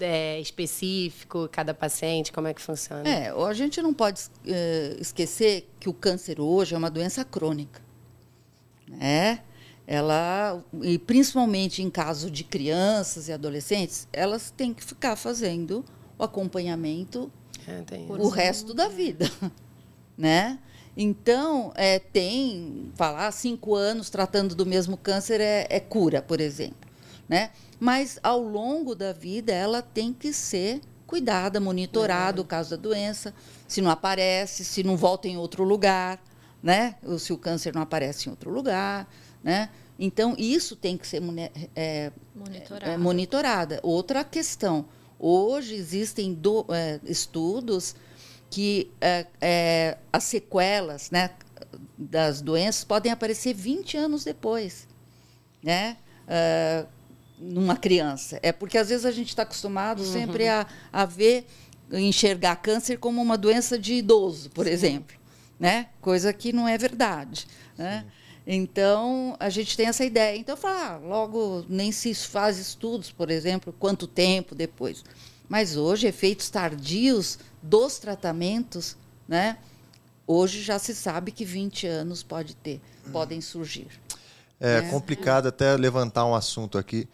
é, 0.00 0.40
específico, 0.40 1.48
cada 1.50 1.72
paciente, 1.72 2.32
como 2.32 2.48
é 2.48 2.54
que 2.54 2.60
funciona? 2.60 3.08
É, 3.08 3.30
a 3.30 3.52
gente 3.52 3.80
não 3.80 3.94
pode 3.94 4.22
eh, 4.46 4.96
esquecer 4.98 5.70
que 5.78 5.88
o 5.88 5.92
câncer 5.92 6.40
hoje 6.40 6.74
é 6.74 6.78
uma 6.78 6.90
doença 6.90 7.24
crônica. 7.24 7.80
Né? 8.88 9.40
Ela, 9.86 10.62
e 10.82 10.98
principalmente 10.98 11.82
em 11.82 11.88
caso 11.88 12.30
de 12.30 12.44
crianças 12.44 13.28
e 13.28 13.32
adolescentes, 13.32 14.08
elas 14.12 14.50
têm 14.50 14.74
que 14.74 14.84
ficar 14.84 15.16
fazendo 15.16 15.84
o 16.18 16.24
acompanhamento 16.24 17.30
É, 17.66 17.82
o 18.08 18.28
resto 18.28 18.74
da 18.74 18.88
vida, 18.88 19.30
né? 20.16 20.58
Então, 20.96 21.72
é, 21.76 22.00
tem, 22.00 22.90
falar 22.96 23.30
cinco 23.30 23.76
anos 23.76 24.10
tratando 24.10 24.54
do 24.54 24.66
mesmo 24.66 24.96
câncer 24.96 25.40
é, 25.40 25.66
é 25.70 25.78
cura, 25.78 26.20
por 26.20 26.40
exemplo, 26.40 26.87
né? 27.28 27.50
Mas, 27.78 28.18
ao 28.22 28.40
longo 28.40 28.94
da 28.94 29.12
vida, 29.12 29.52
ela 29.52 29.82
tem 29.82 30.12
que 30.12 30.32
ser 30.32 30.80
cuidada, 31.06 31.60
monitorada 31.60 32.40
o 32.40 32.44
caso 32.44 32.70
da 32.70 32.76
doença, 32.76 33.34
se 33.66 33.80
não 33.80 33.90
aparece, 33.90 34.64
se 34.64 34.82
não 34.82 34.96
volta 34.96 35.26
em 35.28 35.36
outro 35.36 35.64
lugar, 35.64 36.22
né? 36.62 36.96
Ou 37.02 37.18
se 37.18 37.32
o 37.32 37.38
câncer 37.38 37.74
não 37.74 37.82
aparece 37.82 38.28
em 38.28 38.30
outro 38.30 38.50
lugar, 38.50 39.08
né? 39.42 39.70
Então, 39.98 40.34
isso 40.38 40.76
tem 40.76 40.96
que 40.96 41.06
ser 41.06 41.20
é, 41.74 42.12
Monitorado. 42.34 42.90
é, 42.92 42.96
monitorada. 42.96 43.80
Outra 43.82 44.22
questão, 44.24 44.84
hoje 45.18 45.74
existem 45.74 46.32
do- 46.34 46.64
é, 46.70 47.00
estudos 47.04 47.94
que 48.50 48.90
é, 49.00 49.26
é, 49.40 49.98
as 50.12 50.24
sequelas 50.24 51.10
né, 51.10 51.30
das 51.96 52.40
doenças 52.40 52.84
podem 52.84 53.10
aparecer 53.12 53.52
20 53.54 53.96
anos 53.96 54.24
depois, 54.24 54.86
né? 55.62 55.96
Numa 57.40 57.76
criança. 57.76 58.38
É 58.42 58.52
porque 58.52 58.76
às 58.76 58.88
vezes 58.88 59.06
a 59.06 59.12
gente 59.12 59.28
está 59.28 59.42
acostumado 59.42 60.04
sempre 60.04 60.48
a, 60.48 60.66
a 60.92 61.04
ver, 61.04 61.46
enxergar 61.92 62.56
câncer 62.56 62.98
como 62.98 63.22
uma 63.22 63.38
doença 63.38 63.78
de 63.78 63.94
idoso, 63.94 64.50
por 64.50 64.66
exemplo, 64.66 65.16
né? 65.58 65.88
Coisa 66.00 66.32
que 66.32 66.52
não 66.52 66.66
é 66.66 66.76
verdade, 66.76 67.46
né? 67.76 68.04
Então, 68.50 69.36
a 69.38 69.50
gente 69.50 69.76
tem 69.76 69.86
essa 69.86 70.04
ideia. 70.04 70.38
Então, 70.38 70.56
fala, 70.56 70.94
ah, 70.94 70.96
logo 70.96 71.66
nem 71.68 71.92
se 71.92 72.14
faz 72.14 72.58
estudos, 72.58 73.12
por 73.12 73.30
exemplo, 73.30 73.74
quanto 73.78 74.06
tempo 74.06 74.54
depois. 74.54 75.04
Mas 75.46 75.76
hoje, 75.76 76.06
efeitos 76.06 76.48
tardios 76.48 77.38
dos 77.62 77.98
tratamentos, 77.98 78.96
né? 79.28 79.58
Hoje 80.26 80.62
já 80.62 80.78
se 80.78 80.94
sabe 80.94 81.30
que 81.30 81.44
20 81.44 81.86
anos 81.86 82.22
pode 82.22 82.56
ter, 82.56 82.80
podem 83.12 83.40
surgir. 83.40 83.88
É 84.60 84.80
complicado 84.82 85.48
até 85.48 85.76
levantar 85.76 86.24
um 86.24 86.34
assunto 86.34 86.78
aqui, 86.78 87.08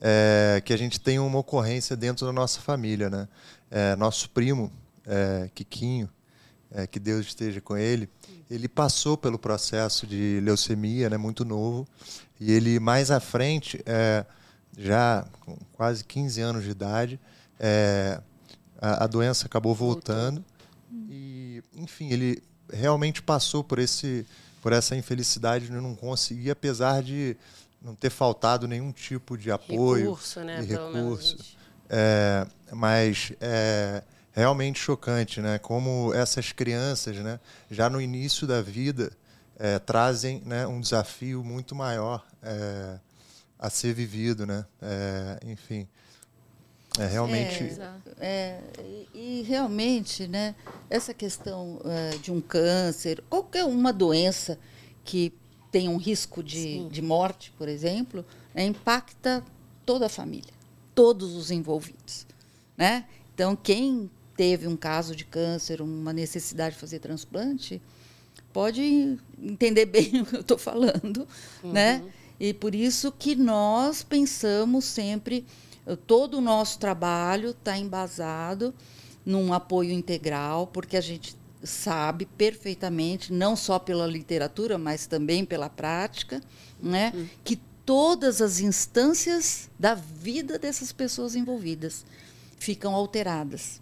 é, 0.00 0.62
que 0.64 0.72
a 0.72 0.76
gente 0.76 1.00
tem 1.00 1.18
uma 1.18 1.38
ocorrência 1.38 1.96
dentro 1.96 2.26
da 2.26 2.32
nossa 2.32 2.60
família, 2.60 3.10
né? 3.10 3.28
É, 3.70 3.96
nosso 3.96 4.30
primo, 4.30 4.70
é, 5.06 5.50
Quiquinho, 5.54 6.08
é, 6.70 6.86
que 6.86 6.98
Deus 6.98 7.26
esteja 7.26 7.60
com 7.60 7.76
ele, 7.76 8.08
ele 8.50 8.68
passou 8.68 9.16
pelo 9.16 9.38
processo 9.38 10.06
de 10.06 10.40
leucemia, 10.42 11.10
né, 11.10 11.16
muito 11.16 11.44
novo, 11.44 11.86
e 12.40 12.52
ele 12.52 12.78
mais 12.78 13.10
à 13.10 13.20
frente, 13.20 13.80
é, 13.84 14.24
já 14.76 15.26
com 15.40 15.56
quase 15.72 16.04
15 16.04 16.40
anos 16.40 16.64
de 16.64 16.70
idade, 16.70 17.20
é, 17.58 18.20
a, 18.80 19.04
a, 19.04 19.06
doença 19.06 19.46
acabou 19.46 19.74
voltando 19.74 20.44
e, 21.10 21.62
enfim, 21.74 22.10
ele 22.10 22.42
realmente 22.72 23.22
passou 23.22 23.64
por 23.64 23.78
esse 23.78 24.26
por 24.60 24.72
essa 24.72 24.96
infelicidade 24.96 25.66
de 25.66 25.72
não 25.72 25.94
conseguir, 25.94 26.50
apesar 26.50 27.00
de 27.00 27.36
não 27.80 27.94
ter 27.94 28.10
faltado 28.10 28.66
nenhum 28.66 28.92
tipo 28.92 29.36
de 29.36 29.50
apoio 29.50 30.04
recurso, 30.04 30.40
né, 30.40 30.60
e 30.62 30.66
recurso. 30.66 31.56
É, 31.88 32.46
mas 32.72 33.32
é 33.40 34.02
realmente 34.32 34.78
chocante, 34.78 35.40
né? 35.40 35.58
Como 35.58 36.12
essas 36.14 36.52
crianças, 36.52 37.16
né, 37.16 37.40
já 37.70 37.90
no 37.90 38.00
início 38.00 38.46
da 38.46 38.62
vida, 38.62 39.10
é, 39.58 39.78
trazem 39.78 40.40
né, 40.46 40.66
um 40.66 40.80
desafio 40.80 41.42
muito 41.42 41.74
maior 41.74 42.24
é, 42.42 42.98
a 43.58 43.68
ser 43.68 43.92
vivido, 43.92 44.46
né? 44.46 44.64
É, 44.80 45.40
enfim, 45.44 45.88
é 46.98 47.06
realmente. 47.06 47.64
É, 48.18 48.20
é, 48.20 48.60
e, 49.14 49.42
realmente, 49.42 50.26
né, 50.26 50.54
essa 50.88 51.12
questão 51.12 51.80
uh, 51.84 52.18
de 52.20 52.30
um 52.30 52.40
câncer, 52.40 53.22
qualquer 53.28 53.64
uma 53.64 53.92
doença 53.92 54.58
que 55.04 55.32
tem 55.78 55.88
um 55.88 55.96
risco 55.96 56.42
de, 56.42 56.88
de 56.88 57.00
morte, 57.00 57.52
por 57.56 57.68
exemplo, 57.68 58.26
né, 58.52 58.66
impacta 58.66 59.44
toda 59.86 60.06
a 60.06 60.08
família, 60.08 60.52
todos 60.92 61.36
os 61.36 61.52
envolvidos. 61.52 62.26
Né? 62.76 63.04
Então, 63.32 63.54
quem 63.54 64.10
teve 64.36 64.66
um 64.66 64.76
caso 64.76 65.14
de 65.14 65.24
câncer, 65.24 65.80
uma 65.80 66.12
necessidade 66.12 66.74
de 66.74 66.80
fazer 66.80 66.98
transplante, 66.98 67.80
pode 68.52 69.20
entender 69.40 69.86
bem 69.94 70.20
o 70.20 70.26
que 70.26 70.34
eu 70.34 70.40
estou 70.40 70.58
falando. 70.58 71.28
Uhum. 71.62 71.70
Né? 71.70 72.02
E 72.40 72.52
por 72.52 72.74
isso 72.74 73.12
que 73.12 73.36
nós 73.36 74.02
pensamos 74.02 74.84
sempre 74.84 75.46
todo 76.08 76.38
o 76.38 76.40
nosso 76.40 76.80
trabalho 76.80 77.50
está 77.50 77.78
embasado 77.78 78.74
num 79.24 79.52
apoio 79.52 79.92
integral, 79.92 80.66
porque 80.66 80.96
a 80.96 81.00
gente 81.00 81.36
sabe 81.62 82.26
perfeitamente, 82.26 83.32
não 83.32 83.56
só 83.56 83.78
pela 83.78 84.06
literatura, 84.06 84.78
mas 84.78 85.06
também 85.06 85.44
pela 85.44 85.68
prática, 85.68 86.40
né, 86.80 87.12
uhum. 87.14 87.26
que 87.42 87.56
todas 87.84 88.40
as 88.40 88.60
instâncias 88.60 89.68
da 89.78 89.94
vida 89.94 90.58
dessas 90.58 90.92
pessoas 90.92 91.34
envolvidas 91.34 92.04
ficam 92.58 92.94
alteradas. 92.94 93.80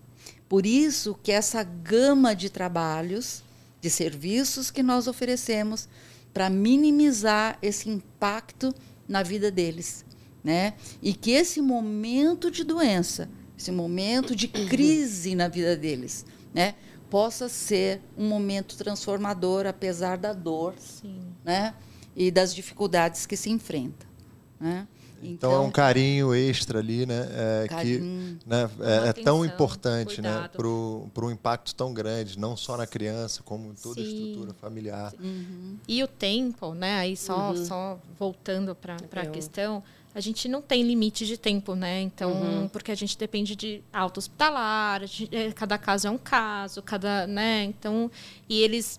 Por 0.48 0.64
isso 0.64 1.18
que 1.22 1.32
essa 1.32 1.62
gama 1.62 2.34
de 2.34 2.48
trabalhos, 2.48 3.42
de 3.80 3.90
serviços 3.90 4.70
que 4.70 4.82
nós 4.82 5.06
oferecemos 5.06 5.88
para 6.32 6.48
minimizar 6.48 7.58
esse 7.60 7.88
impacto 7.88 8.74
na 9.08 9.22
vida 9.22 9.50
deles 9.50 10.06
né? 10.46 10.74
E 11.02 11.12
que 11.12 11.32
esse 11.32 11.60
momento 11.60 12.52
de 12.52 12.62
doença, 12.62 13.28
esse 13.58 13.72
momento 13.72 14.36
de 14.36 14.46
crise 14.46 15.34
na 15.34 15.48
vida 15.48 15.76
deles, 15.76 16.24
né, 16.54 16.76
possa 17.16 17.48
ser 17.48 18.02
um 18.14 18.28
momento 18.28 18.76
transformador, 18.76 19.64
apesar 19.64 20.18
da 20.18 20.34
dor, 20.34 20.74
Sim. 20.78 21.18
né? 21.42 21.72
E 22.14 22.30
das 22.30 22.54
dificuldades 22.54 23.24
que 23.24 23.38
se 23.38 23.48
enfrenta, 23.48 24.04
né? 24.60 24.86
Então, 25.22 25.50
então, 25.50 25.52
é 25.54 25.58
um 25.60 25.70
carinho 25.70 26.34
extra 26.34 26.78
ali, 26.78 27.06
né? 27.06 27.26
É, 27.32 27.68
que 27.68 27.98
né, 28.44 28.68
é, 28.80 29.08
é, 29.08 29.12
tão 29.14 29.46
importante 29.46 30.20
né, 30.20 30.50
para 30.52 31.24
um 31.24 31.30
impacto 31.30 31.74
tão 31.74 31.94
grande, 31.94 32.38
não 32.38 32.54
só 32.54 32.76
na 32.76 32.86
criança, 32.86 33.42
como 33.42 33.72
em 33.72 33.74
toda 33.76 33.94
Sim. 33.94 34.06
a 34.06 34.12
estrutura 34.12 34.52
familiar. 34.52 35.14
Uhum. 35.18 35.78
E 35.88 36.02
o 36.02 36.06
tempo, 36.06 36.74
né? 36.74 36.98
Aí 36.98 37.16
só, 37.16 37.52
uhum. 37.52 37.64
só 37.64 37.98
voltando 38.18 38.74
para 38.74 38.96
a 39.22 39.26
questão, 39.26 39.82
a 40.16 40.20
gente 40.20 40.48
não 40.48 40.62
tem 40.62 40.82
limite 40.82 41.26
de 41.26 41.36
tempo, 41.36 41.74
né? 41.74 42.00
Então, 42.00 42.32
uhum. 42.32 42.68
porque 42.68 42.90
a 42.90 42.94
gente 42.94 43.18
depende 43.18 43.54
de 43.54 43.82
alta 43.92 44.18
hospitalar, 44.18 45.02
é, 45.30 45.52
cada 45.52 45.76
caso 45.76 46.08
é 46.08 46.10
um 46.10 46.16
caso, 46.16 46.80
cada, 46.80 47.26
né? 47.26 47.64
Então, 47.64 48.10
e 48.48 48.62
eles 48.62 48.98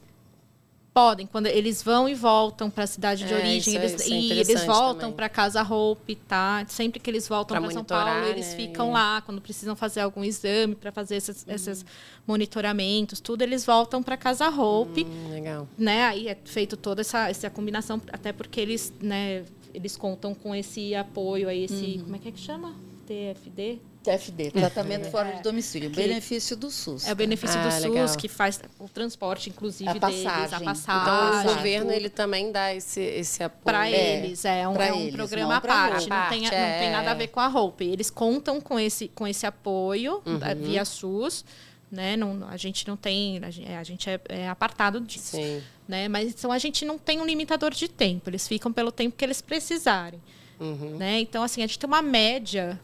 podem, 0.93 1.25
quando 1.25 1.47
eles 1.47 1.81
vão 1.81 2.07
e 2.07 2.13
voltam 2.13 2.69
para 2.69 2.83
a 2.83 2.87
cidade 2.87 3.25
de 3.25 3.33
é, 3.33 3.37
origem, 3.37 3.75
é, 3.75 3.83
eles, 3.83 4.01
é 4.01 4.09
e 4.09 4.31
eles 4.31 4.63
voltam 4.63 5.11
para 5.11 5.27
casa 5.27 5.63
Hope, 5.63 6.15
tá? 6.15 6.63
Sempre 6.67 6.99
que 6.99 7.09
eles 7.09 7.27
voltam 7.27 7.59
para 7.59 7.71
São 7.71 7.83
Paulo, 7.83 8.25
eles 8.25 8.49
né? 8.49 8.55
ficam 8.55 8.91
lá 8.91 9.19
quando 9.21 9.41
precisam 9.41 9.75
fazer 9.75 10.01
algum 10.01 10.23
exame 10.23 10.75
para 10.75 10.91
fazer 10.91 11.15
esses, 11.15 11.43
uhum. 11.47 11.53
esses, 11.53 11.85
monitoramentos, 12.27 13.19
tudo 13.19 13.41
eles 13.41 13.65
voltam 13.65 14.03
para 14.03 14.17
casa 14.17 14.49
Hope. 14.49 15.03
Hum, 15.03 15.29
legal. 15.31 15.67
Né? 15.77 16.03
Aí 16.03 16.27
é 16.27 16.37
feito 16.45 16.75
toda 16.75 17.01
essa, 17.01 17.29
essa 17.29 17.49
combinação, 17.49 17.99
até 18.11 18.33
porque 18.33 18.59
eles, 18.59 18.93
né, 19.01 19.45
eles 19.77 19.95
contam 19.95 20.33
com 20.33 20.55
esse 20.55 20.95
apoio 20.95 21.47
aí, 21.47 21.65
esse. 21.65 21.97
Uhum. 21.97 22.03
Como 22.03 22.15
é 22.15 22.19
que 22.19 22.29
é 22.29 22.31
que 22.31 22.39
chama? 22.39 22.75
TFD? 23.05 23.79
TFD, 24.03 24.51
tratamento 24.51 25.11
fora 25.11 25.33
de 25.33 25.43
domicílio, 25.43 25.91
que 25.91 25.97
benefício 25.97 26.55
do 26.55 26.71
SUS. 26.71 27.07
É 27.07 27.11
o 27.11 27.15
benefício 27.15 27.59
ah, 27.59 27.67
do 27.67 27.89
legal. 27.89 28.07
SUS 28.07 28.15
que 28.15 28.27
faz 28.27 28.59
o 28.79 28.87
transporte, 28.87 29.49
inclusive, 29.49 29.89
a 29.89 29.95
passagem. 29.95 30.23
deles, 30.23 30.53
a 30.53 30.59
passagem. 30.61 31.41
Então, 31.41 31.51
o 31.51 31.55
governo 31.55 31.91
ele 31.91 32.09
também 32.09 32.51
dá 32.51 32.73
esse, 32.73 33.01
esse 33.01 33.43
apoio. 33.43 33.63
Para 33.63 33.89
é, 33.89 34.17
eles, 34.17 34.45
é 34.45 34.67
um, 34.67 34.75
é 34.77 34.93
um 34.93 34.99
eles, 35.01 35.15
programa 35.15 35.57
à 35.57 35.61
parte, 35.61 36.09
não, 36.09 36.29
tem, 36.29 36.47
é... 36.47 36.71
não 36.71 36.79
tem 36.79 36.91
nada 36.91 37.11
a 37.11 37.13
ver 37.13 37.27
com 37.27 37.39
a 37.39 37.47
roupa. 37.47 37.83
Eles 37.83 38.09
contam 38.09 38.59
com 38.59 38.79
esse, 38.79 39.09
com 39.09 39.27
esse 39.27 39.45
apoio 39.45 40.21
uhum. 40.25 40.39
via 40.63 40.85
SUS 40.85 41.43
né? 41.91 42.17
Não, 42.17 42.47
a 42.47 42.57
gente 42.57 42.87
não 42.87 42.97
tem, 42.97 43.39
a 43.43 43.49
gente, 43.49 43.71
a 43.71 43.83
gente 43.83 44.09
é, 44.09 44.19
é, 44.29 44.49
apartado 44.49 44.99
disso, 44.99 45.37
Sim. 45.37 45.61
Né? 45.87 46.07
Mas 46.07 46.33
então 46.33 46.51
a 46.51 46.57
gente 46.57 46.85
não 46.85 46.97
tem 46.97 47.21
um 47.21 47.25
limitador 47.25 47.71
de 47.71 47.87
tempo. 47.87 48.29
Eles 48.29 48.47
ficam 48.47 48.71
pelo 48.71 48.91
tempo 48.91 49.15
que 49.15 49.23
eles 49.23 49.41
precisarem, 49.41 50.21
uhum. 50.59 50.97
né? 50.97 51.19
Então 51.19 51.43
assim 51.43 51.61
a 51.63 51.67
gente 51.67 51.79
tem 51.79 51.87
uma 51.87 52.01
média, 52.01 52.79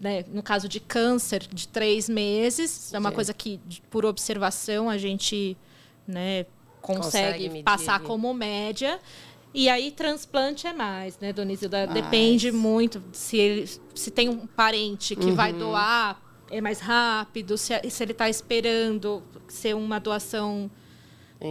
né? 0.00 0.24
No 0.28 0.42
caso 0.42 0.68
de 0.68 0.80
câncer, 0.80 1.46
de 1.46 1.68
três 1.68 2.08
meses. 2.08 2.70
Sim. 2.70 2.96
É 2.96 2.98
uma 2.98 3.12
coisa 3.12 3.32
que 3.32 3.60
por 3.90 4.04
observação 4.04 4.88
a 4.88 4.98
gente, 4.98 5.56
né? 6.06 6.46
Consegue, 6.80 7.46
consegue 7.46 7.62
passar 7.62 8.00
como 8.00 8.32
média. 8.32 8.98
E 9.52 9.68
aí, 9.68 9.90
transplante 9.90 10.66
é 10.66 10.72
mais, 10.74 11.18
né, 11.18 11.32
Donizilda? 11.32 11.86
Depende 11.86 12.52
muito 12.52 13.02
se, 13.12 13.36
ele, 13.36 13.66
se 13.94 14.10
tem 14.10 14.28
um 14.28 14.46
parente 14.46 15.16
que 15.16 15.26
uhum. 15.26 15.34
vai 15.34 15.52
doar 15.54 16.20
é 16.50 16.60
mais 16.60 16.80
rápido, 16.80 17.56
se, 17.56 17.72
se 17.90 18.02
ele 18.02 18.12
está 18.12 18.28
esperando 18.28 19.22
ser 19.48 19.74
uma 19.74 19.98
doação 19.98 20.70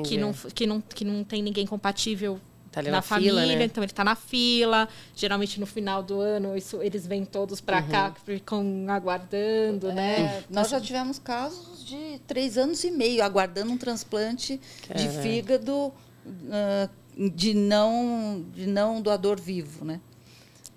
que 0.04 0.18
não, 0.18 0.34
que, 0.34 0.68
não, 0.68 0.82
que 0.82 1.06
não 1.06 1.24
tem 1.24 1.42
ninguém 1.42 1.66
compatível 1.66 2.40
tá 2.72 2.82
na, 2.82 2.92
na, 2.92 3.02
família, 3.02 3.42
fila, 3.42 3.56
né? 3.56 3.64
então 3.64 3.84
ele 3.84 3.92
está 3.92 4.04
na 4.04 4.16
fila. 4.16 4.88
Geralmente 5.16 5.60
no 5.60 5.66
final 5.66 6.04
do 6.04 6.20
ano 6.20 6.56
isso, 6.56 6.82
eles 6.82 7.08
vêm 7.08 7.26
todos 7.26 7.62
para 7.62 7.82
uhum. 7.82 7.90
cá, 7.90 8.14
ficam 8.26 8.86
aguardando, 8.90 9.90
é, 9.90 9.94
né? 9.94 10.44
Nós 10.50 10.70
já 10.70 10.80
tivemos 10.80 11.20
casos 11.20 11.86
de 11.86 12.20
três 12.28 12.58
anos 12.58 12.84
e 12.84 12.92
meio 12.92 13.24
aguardando 13.24 13.72
um 13.72 13.78
transplante 13.78 14.60
de 14.96 15.10
fígado 15.22 15.74
uh, 15.74 16.90
de 17.32 17.54
não 17.54 18.46
de 18.54 18.68
não 18.68 19.02
doador 19.02 19.40
vivo, 19.40 19.86
né? 19.86 20.00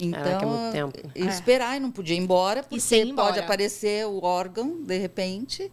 Então, 0.02 0.22
Caraca, 0.22 0.46
é 0.78 0.82
muito 0.82 1.02
tempo. 1.12 1.28
esperar 1.28 1.76
e 1.76 1.80
não 1.80 1.90
podia 1.90 2.16
ir 2.16 2.20
embora, 2.20 2.62
porque 2.62 3.12
pode 3.14 3.38
aparecer 3.38 4.06
o 4.06 4.24
órgão 4.24 4.82
de 4.82 4.96
repente, 4.96 5.70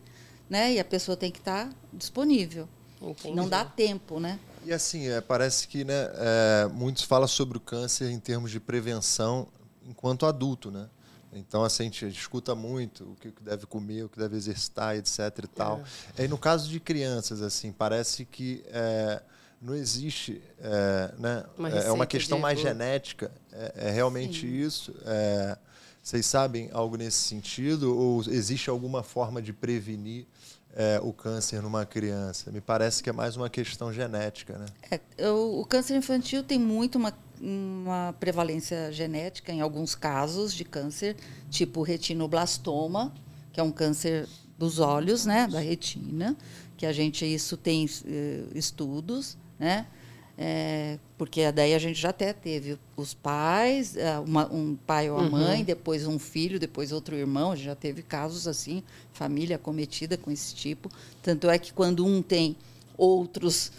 né? 0.50 0.73
E 0.73 0.80
a 0.80 0.84
pessoa 0.84 1.15
tem 1.15 1.32
que 1.32 1.39
estar 1.39 1.69
disponível. 1.93 2.67
Entendi. 3.01 3.36
Não 3.36 3.47
dá 3.47 3.63
tempo, 3.63 4.19
né? 4.19 4.39
E 4.65 4.73
assim, 4.73 5.07
é, 5.07 5.21
parece 5.21 5.67
que 5.67 5.83
né, 5.83 5.93
é, 6.15 6.67
muitos 6.73 7.03
falam 7.03 7.27
sobre 7.27 7.57
o 7.57 7.62
câncer 7.62 8.10
em 8.10 8.19
termos 8.19 8.51
de 8.51 8.60
prevenção 8.60 9.47
enquanto 9.86 10.25
adulto, 10.25 10.69
né? 10.69 10.89
Então, 11.31 11.63
assim, 11.63 11.83
a 11.83 11.86
gente 11.86 12.07
escuta 12.07 12.55
muito 12.55 13.03
o 13.12 13.15
que 13.15 13.31
deve 13.41 13.65
comer, 13.65 14.03
o 14.03 14.10
que 14.10 14.17
deve 14.17 14.36
exercitar, 14.36 14.95
etc. 14.95 15.19
e 15.43 15.47
tal. 15.47 15.83
É. 16.17 16.25
E 16.25 16.27
no 16.27 16.38
caso 16.38 16.69
de 16.69 16.79
crianças, 16.79 17.41
assim, 17.41 17.71
parece 17.71 18.25
que 18.25 18.63
é, 18.67 19.21
não 19.62 19.75
existe, 19.75 20.41
é, 20.60 21.13
né? 21.17 21.45
Uma 21.57 21.69
é, 21.69 21.88
é 21.88 21.91
uma 21.91 22.05
questão 22.05 22.39
mais 22.39 22.60
genética. 22.60 23.31
É, 23.51 23.88
é 23.88 23.91
realmente 23.91 24.41
Sim. 24.41 24.55
isso. 24.55 24.95
É, 25.05 25.57
vocês 26.01 26.25
sabem 26.25 26.69
algo 26.71 26.95
nesse 26.95 27.17
sentido 27.17 27.97
ou 27.97 28.21
existe 28.21 28.69
alguma 28.69 29.03
forma 29.03 29.41
de 29.41 29.51
prevenir 29.51 30.25
é, 30.77 30.99
o 31.01 31.11
câncer 31.11 31.61
numa 31.61 31.85
criança? 31.85 32.51
Me 32.51 32.61
parece 32.61 33.01
que 33.01 33.09
é 33.09 33.13
mais 33.13 33.35
uma 33.35 33.49
questão 33.49 33.91
genética, 33.91 34.57
né? 34.57 34.65
É, 35.17 35.29
o, 35.29 35.61
o, 35.61 35.65
câncer 35.65 35.97
infantil 35.97 36.43
tem 36.43 36.59
muito 36.59 36.97
uma, 36.97 37.11
uma 37.41 38.15
prevalência 38.19 38.91
genética 38.91 39.51
em 39.51 39.59
alguns 39.59 39.95
casos 39.95 40.53
de 40.53 40.63
câncer, 40.63 41.17
tipo 41.49 41.81
retinoblastoma, 41.81 43.11
que 43.51 43.59
é 43.59 43.63
um 43.63 43.71
câncer 43.71 44.29
dos 44.57 44.79
olhos, 44.79 45.25
né, 45.25 45.47
da 45.47 45.59
retina, 45.59 46.35
que 46.77 46.85
a 46.85 46.93
gente 46.93 47.25
isso 47.25 47.57
tem 47.57 47.85
uh, 47.85 48.57
estudos 48.57 49.37
né? 49.59 49.85
É, 50.39 51.00
porque 51.17 51.52
daí 51.52 51.73
a 51.73 51.80
gente 51.80 52.00
já 52.00 52.10
até 52.10 52.32
teve 52.32 52.78
os 52.95 53.13
pais, 53.15 53.97
é, 53.97 54.19
uma, 54.19 54.45
um 54.54 54.76
pai 54.76 55.10
ou 55.10 55.17
a 55.17 55.23
mãe, 55.23 55.63
depois 55.63 56.06
um 56.06 56.19
filho, 56.19 56.60
depois 56.60 56.91
outro 56.91 57.15
irmão. 57.15 57.52
A 57.52 57.56
gente 57.56 57.65
já 57.65 57.76
teve 57.76 58.04
casos 58.04 58.47
assim, 58.47 58.84
família 59.13 59.58
cometida 59.58 60.15
com 60.15 60.30
esse 60.30 60.54
tipo. 60.54 60.91
Tanto 61.23 61.50
é 61.50 61.58
que 61.58 61.73
quando 61.73 62.06
um 62.06 62.21
tem 62.21 62.56
outros, 62.95 63.71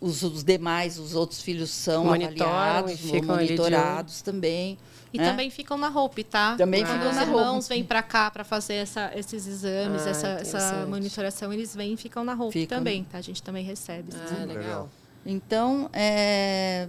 os, 0.00 0.22
os 0.22 0.42
demais, 0.42 0.98
os 0.98 1.14
outros 1.14 1.42
filhos 1.42 1.68
são 1.70 2.04
Monitoram 2.06 2.50
avaliados, 2.50 3.02
monitorados 3.26 4.22
também. 4.22 4.78
E 5.12 5.18
né? 5.18 5.30
também 5.30 5.50
ficam 5.50 5.76
na 5.78 5.88
roupa, 5.88 6.22
tá? 6.24 6.56
Também 6.56 6.82
Quando 6.84 6.94
ficam 6.96 7.10
os 7.10 7.16
na 7.16 7.22
irmãos 7.22 7.42
roupa. 7.52 7.68
vêm 7.68 7.84
para 7.84 8.02
cá 8.02 8.30
para 8.30 8.42
fazer 8.44 8.74
essa- 8.74 9.12
esses 9.14 9.46
exames, 9.46 10.02
Ah, 10.06 10.10
essa, 10.10 10.28
essa 10.28 10.86
monitoração, 10.86 11.52
eles 11.52 11.74
vêm 11.74 11.92
e 11.94 11.96
ficam 11.96 12.24
na 12.24 12.34
roupa 12.34 12.52
Ficam. 12.52 12.78
também, 12.78 13.04
tá? 13.04 13.18
A 13.18 13.22
gente 13.22 13.42
também 13.42 13.64
recebe. 13.64 14.08
esses 14.08 14.20
Ah, 14.20 14.34
exames. 14.34 14.56
legal. 14.56 14.90
Então, 15.26 15.90
é, 15.92 16.88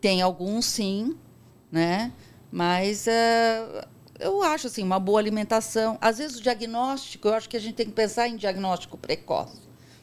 tem 0.00 0.20
alguns 0.20 0.66
sim, 0.66 1.16
né? 1.70 2.12
Mas 2.50 3.06
é, 3.06 3.86
eu 4.20 4.42
acho 4.42 4.66
assim, 4.66 4.82
uma 4.82 5.00
boa 5.00 5.18
alimentação. 5.18 5.98
Às 6.00 6.18
vezes 6.18 6.38
o 6.38 6.42
diagnóstico, 6.42 7.28
eu 7.28 7.34
acho 7.34 7.48
que 7.48 7.56
a 7.56 7.60
gente 7.60 7.74
tem 7.74 7.86
que 7.86 7.92
pensar 7.92 8.28
em 8.28 8.36
diagnóstico 8.36 8.96
precoce. 8.96 9.60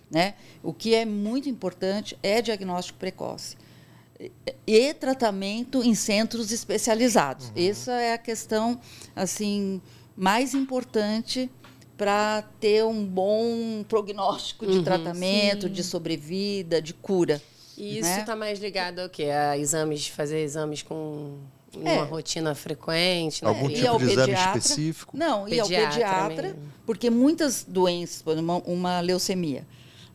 Né? 0.10 0.34
O 0.64 0.74
que 0.74 0.96
é 0.96 1.06
muito 1.06 1.48
importante 1.48 2.18
é 2.24 2.42
diagnóstico 2.42 2.98
precoce. 2.98 3.56
E- 4.66 4.94
tratamento 4.96 5.84
em 5.84 5.94
centros 5.94 6.52
especializados. 6.52 7.52
Essa 7.56 7.94
é 7.94 8.14
a 8.14 8.18
questão 8.18 8.80
assim 9.16 9.82
mais 10.18 10.54
importante 10.54 11.50
para 11.96 12.42
ter 12.60 12.84
um 12.84 13.06
bom 13.06 13.84
prognóstico 13.88 14.66
de 14.66 14.82
tratamento, 14.84 15.70
de 15.70 15.84
sobrevida, 15.84 16.82
de 16.82 16.94
cura. 16.94 17.42
E 17.80 17.98
isso 18.00 18.10
né? 18.10 18.20
está 18.20 18.36
mais 18.36 18.60
ligado 18.60 19.00
ao 19.00 19.10
quê? 19.10 19.24
A 19.26 19.58
exames, 19.58 20.08
fazer 20.08 20.40
exames 20.42 20.82
com 20.84 21.38
uma 21.74 21.90
É. 21.90 22.04
rotina 22.04 22.54
frequente, 22.54 23.44
né? 23.44 23.50
Algum 23.50 23.70
E 23.70 23.74
tipo 23.76 23.88
ao 23.88 23.98
de 23.98 24.06
exame 24.06 24.28
pediatra? 24.34 24.58
específico? 24.58 25.18
Não, 25.18 25.48
e 25.48 25.60
ao 25.60 25.68
Pediatra 25.68 25.90
pediatra, 25.92 26.48
mesmo. 26.50 26.60
porque 26.86 27.10
muitas 27.10 27.64
doenças, 27.68 28.22
por 28.22 28.34
exemplo, 28.34 28.52
uma, 28.52 28.64
uma 28.66 29.00
leucemia, 29.00 29.66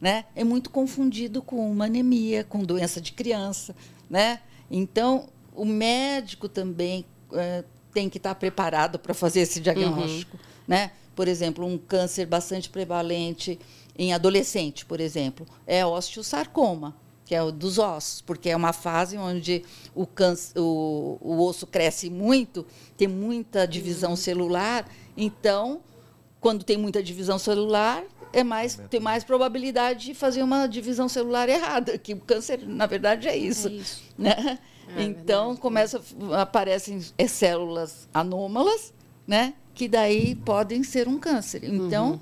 né, 0.01 0.27
é 0.37 0.45
muito 0.45 0.69
confundido 0.69 1.41
com 1.41 1.71
uma 1.71 1.87
anemia, 1.87 2.45
com 2.45 2.63
doença 2.63 3.01
de 3.01 3.13
criança, 3.13 3.75
né? 4.11 4.41
Então, 4.71 5.29
o 5.55 5.65
médico 5.65 6.49
também 6.49 7.05
eh, 7.33 7.65
tem 7.95 8.11
que 8.11 8.19
estar 8.19 8.35
preparado 8.35 8.99
para 8.99 9.15
fazer 9.15 9.41
esse 9.41 9.61
diagnóstico, 9.61 10.39
né? 10.69 10.91
Por 11.17 11.29
exemplo, 11.29 11.65
um 11.65 11.79
câncer 11.79 12.27
bastante 12.27 12.69
prevalente 12.69 13.59
em 13.97 14.13
adolescente, 14.13 14.85
por 14.85 15.01
exemplo, 15.01 15.47
é 15.67 15.87
osteosarcoma, 15.87 16.95
que 17.25 17.35
é 17.35 17.43
o 17.43 17.51
dos 17.51 17.79
ossos, 17.79 18.21
porque 18.21 18.51
é 18.51 18.57
uma 18.57 18.73
fase 18.73 19.17
onde 19.17 19.65
o, 19.95 20.07
câncer, 20.07 20.59
o, 20.59 21.19
o 21.21 21.43
osso 21.43 21.67
cresce 21.67 22.11
muito, 22.11 22.67
tem 22.97 23.09
muita 23.09 23.67
divisão 23.67 24.15
celular, 24.15 24.87
então, 25.17 25.81
quando 26.41 26.65
tem 26.65 26.77
muita 26.77 27.03
divisão 27.03 27.39
celular, 27.39 28.05
é 28.33 28.45
mais, 28.45 28.79
tem 28.91 29.01
mais 29.01 29.25
probabilidade 29.25 30.07
de 30.07 30.15
fazer 30.15 30.43
uma 30.43 30.67
divisão 30.67 31.09
celular 31.09 31.49
errada, 31.49 31.97
que 31.97 32.13
o 32.15 32.21
câncer, 32.21 32.61
na 32.67 32.87
verdade, 32.87 33.29
é 33.29 33.37
isso. 33.37 33.69
É 33.69 33.73
isso. 33.73 34.03
Né? 34.19 34.59
É 34.97 35.03
então, 35.03 35.57
começa, 35.57 36.03
aparecem 36.33 37.01
é, 37.17 37.27
células 37.27 38.09
anômalas, 38.13 38.93
né? 39.27 39.55
que 39.75 39.89
daí 39.89 40.35
podem 40.35 40.83
ser 40.83 41.09
um 41.09 41.19
câncer. 41.19 41.65
Então, 41.65 42.21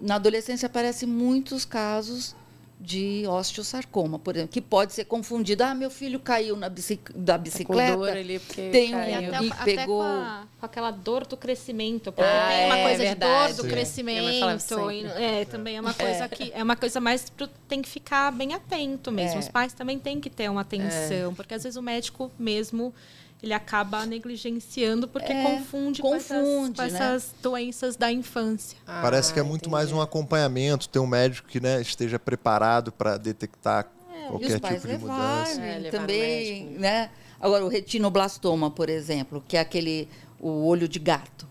na 0.00 0.14
adolescência 0.14 0.66
aparecem 0.66 1.08
muitos 1.08 1.64
casos 1.64 2.34
de 2.80 3.24
osteosarcoma, 3.26 4.20
por 4.20 4.36
exemplo, 4.36 4.52
que 4.52 4.60
pode 4.60 4.92
ser 4.92 5.04
confundido. 5.04 5.64
Ah, 5.64 5.74
meu 5.74 5.90
filho 5.90 6.20
caiu 6.20 6.54
na 6.56 6.68
bicic- 6.68 7.10
da 7.12 7.32
Tá 7.34 7.38
bicicleta. 7.38 7.96
dor 7.96 8.10
ali 8.10 8.38
porque 8.38 8.68
tem 8.70 8.94
um- 8.94 9.00
E 9.02 9.12
caiu. 9.12 9.34
até, 9.34 9.44
E 9.44 9.50
até 9.52 9.76
pegou- 9.76 10.02
com, 10.02 10.08
a- 10.08 10.46
com 10.60 10.66
aquela 10.66 10.90
dor 10.92 11.26
do 11.26 11.36
crescimento, 11.36 12.12
porque 12.12 12.22
Ah, 12.30 12.48
tem 12.48 12.66
uma 12.66 12.78
é 12.78 12.82
coisa 12.84 12.98
verdade. 13.02 13.48
de 13.48 13.48
dor 13.48 13.56
do 13.56 13.62
Sim. 13.62 13.68
crescimento. 13.68 14.90
E- 14.92 15.06
é, 15.22 15.44
também 15.44 15.76
é 15.76 15.80
uma 15.80 15.92
coisa 15.94 16.28
que 16.28 16.52
é 16.54 16.62
uma 16.62 16.76
coisa 16.76 17.00
mais 17.00 17.28
pro- 17.30 17.48
tem 17.68 17.82
que 17.82 17.88
ficar 17.88 18.30
bem 18.30 18.54
atento 18.54 19.10
mesmo. 19.10 19.36
É. 19.36 19.40
Os 19.40 19.48
pais 19.48 19.72
também 19.72 19.98
têm 19.98 20.20
que 20.20 20.30
ter 20.30 20.48
uma 20.48 20.60
É. 20.60 20.62
atenção, 20.62 21.34
porque 21.34 21.54
às 21.54 21.64
vezes 21.64 21.76
o 21.76 21.82
médico 21.82 22.30
mesmo 22.38 22.94
ele 23.42 23.52
acaba 23.54 24.04
negligenciando 24.04 25.06
porque 25.08 25.32
É, 25.32 25.42
confunde, 25.42 26.02
com 26.02 26.14
essas- 26.14 26.38
confunde, 26.38 26.76
com 26.76 26.82
né? 26.82 26.88
essas 26.88 27.34
doenças 27.42 27.96
da 27.96 28.10
infância. 28.10 28.76
Ah, 28.86 29.00
Parece 29.02 29.32
que 29.32 29.38
é 29.38 29.42
muito 29.42 29.70
mais 29.70 29.92
um 29.92 30.00
acompanhamento, 30.00 30.88
ter 30.88 30.98
um 30.98 31.06
médico 31.06 31.48
que 31.48 31.60
né, 31.60 31.80
esteja 31.80 32.18
preparado 32.18 32.90
para 32.90 33.16
detectar 33.16 33.86
E 34.24 34.28
qualquer 34.28 34.60
pais 34.60 34.82
tipo 34.82 34.88
de 34.92 34.98
mudança. 34.98 35.60
levarem 35.60 35.86
É, 35.86 35.90
também, 35.90 36.64
né? 36.78 37.10
Agora 37.40 37.64
o 37.64 37.68
retinoblastoma, 37.68 38.70
por 38.70 38.88
exemplo, 38.88 39.42
que 39.46 39.56
é 39.56 39.60
aquele 39.60 40.08
o 40.40 40.66
olho 40.66 40.88
de 40.88 40.98
gato, 40.98 41.48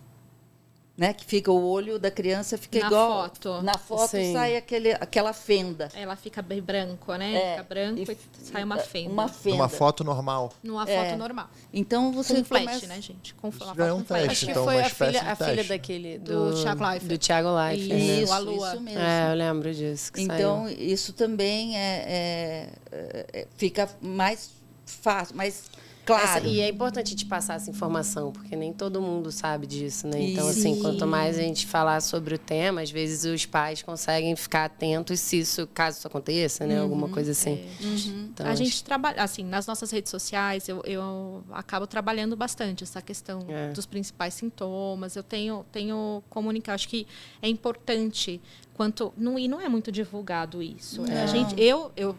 né? 0.97 1.13
Que 1.13 1.23
fica 1.25 1.51
o 1.51 1.63
olho 1.69 1.99
da 1.99 2.09
criança 2.09 2.57
fica 2.57 2.79
Na 2.79 2.87
igual 2.87 3.21
foto. 3.23 3.61
na 3.61 3.77
foto 3.77 4.09
Sim. 4.09 4.33
sai 4.33 4.55
aquele 4.57 4.93
aquela 4.93 5.31
fenda. 5.31 5.89
Ela 5.93 6.15
fica 6.15 6.41
bem 6.41 6.59
branco, 6.61 7.13
né? 7.15 7.35
É, 7.35 7.51
fica 7.51 7.63
branco 7.63 7.99
e 7.99 8.03
e, 8.13 8.17
sai 8.45 8.63
uma 8.63 8.77
fenda. 8.79 9.09
Uma 9.11 9.27
fenda. 9.27 9.55
Numa 9.57 9.69
foto 9.69 10.03
normal. 10.03 10.51
Numa 10.63 10.87
foto 10.87 10.97
É. 10.97 11.15
normal. 11.15 11.47
Então 11.71 12.11
você 12.11 12.37
Com 12.37 12.43
flash, 12.45 12.63
começa- 12.65 12.87
né, 12.87 12.99
gente? 13.01 13.35
Com 13.35 13.49
Isso 13.49 13.63
uma 13.63 13.75
já 13.75 13.85
é 13.85 13.89
foto 13.89 13.95
um 13.97 14.01
com 14.01 14.05
flash. 14.07 14.21
teste, 14.27 14.31
Acho 14.33 14.45
que 14.45 14.51
então, 14.51 14.63
foi 14.65 14.75
uma 14.75 14.81
a 14.85 14.89
filha, 14.89 15.21
a 15.21 15.35
filha 15.35 15.63
daquele 15.63 16.17
Do 16.17 16.51
do, 16.51 16.61
Thiago 16.63 16.83
Leifert. 16.83 17.07
Do 17.09 17.17
Thiago 17.19 17.55
Leifert, 17.55 17.89
né? 17.89 17.95
Isso, 17.99 18.23
Isso, 18.23 18.33
a 18.33 18.37
lua. 18.39 18.67
isso 18.73 18.81
mesmo. 18.81 18.99
É, 18.99 19.31
eu 19.31 19.35
lembro 19.35 19.73
disso. 19.73 20.11
que 20.11 20.21
Então, 20.21 20.63
saiu. 20.65 20.77
isso 20.79 21.13
também 21.13 21.77
é, 21.77 22.03
é- 22.07 22.69
é- 22.91 23.25
é- 23.41 23.47
fica 23.55 23.87
mais 24.01 24.49
fácil, 24.85 25.35
mais 25.35 25.63
claro. 26.07 26.23
Essa- 26.39 26.47
e 26.47 26.59
é 26.61 26.69
importante 26.69 27.15
te 27.15 27.25
passar 27.25 27.55
essa 27.55 27.69
informação, 27.69 28.31
porque 28.31 28.55
nem 28.55 28.73
todo 28.73 28.99
mundo 29.01 29.31
sabe 29.31 29.67
disso, 29.67 30.07
né? 30.07 30.19
Então, 30.21 30.49
Isso. 30.49 30.59
assim, 30.59 30.81
quanto 30.81 31.05
mais 31.05 31.37
a 31.37 31.41
gente 31.41 31.67
falar 31.67 32.01
sobre 32.01 32.33
o 32.33 32.37
tema, 32.39 32.81
às 32.81 32.89
vezes 32.89 33.23
os 33.31 33.45
pais 33.45 33.83
conseguem 33.83 34.35
ficar 34.35 34.65
atentos 34.65 35.19
se 35.19 35.39
isso, 35.39 35.67
caso 35.67 35.97
isso 35.99 36.07
aconteça, 36.07 36.65
né? 36.65 36.79
Alguma 36.79 37.09
coisa 37.09 37.31
assim. 37.31 37.63
Então, 37.81 38.45
a 38.45 38.49
acho- 38.51 38.63
gente 38.63 38.83
trabalha, 38.83 39.21
assim, 39.21 39.43
nas 39.43 39.67
nossas 39.67 39.91
redes 39.91 40.09
sociais, 40.09 40.67
eu, 40.69 40.81
eu 40.85 41.43
acabo 41.51 41.85
trabalhando 41.85 42.35
bastante 42.35 42.83
essa 42.83 43.01
questão 43.01 43.45
É. 43.49 43.71
dos 43.73 43.85
principais 43.85 44.33
sintomas. 44.33 45.15
Eu 45.15 45.23
tenho, 45.23 45.65
tenho 45.71 46.23
comunicar. 46.29 46.73
Acho 46.73 46.87
que 46.89 47.05
é 47.41 47.49
importante 47.49 48.39
quanto. 48.73 49.13
Não, 49.17 49.37
e 49.37 49.47
não 49.47 49.59
é 49.59 49.67
muito 49.67 49.91
divulgado 49.91 50.61
isso. 50.63 51.05
É, 51.05 51.23
A 51.23 51.25
gente, 51.27 51.59
eu, 51.61 51.91
eu, 51.97 52.15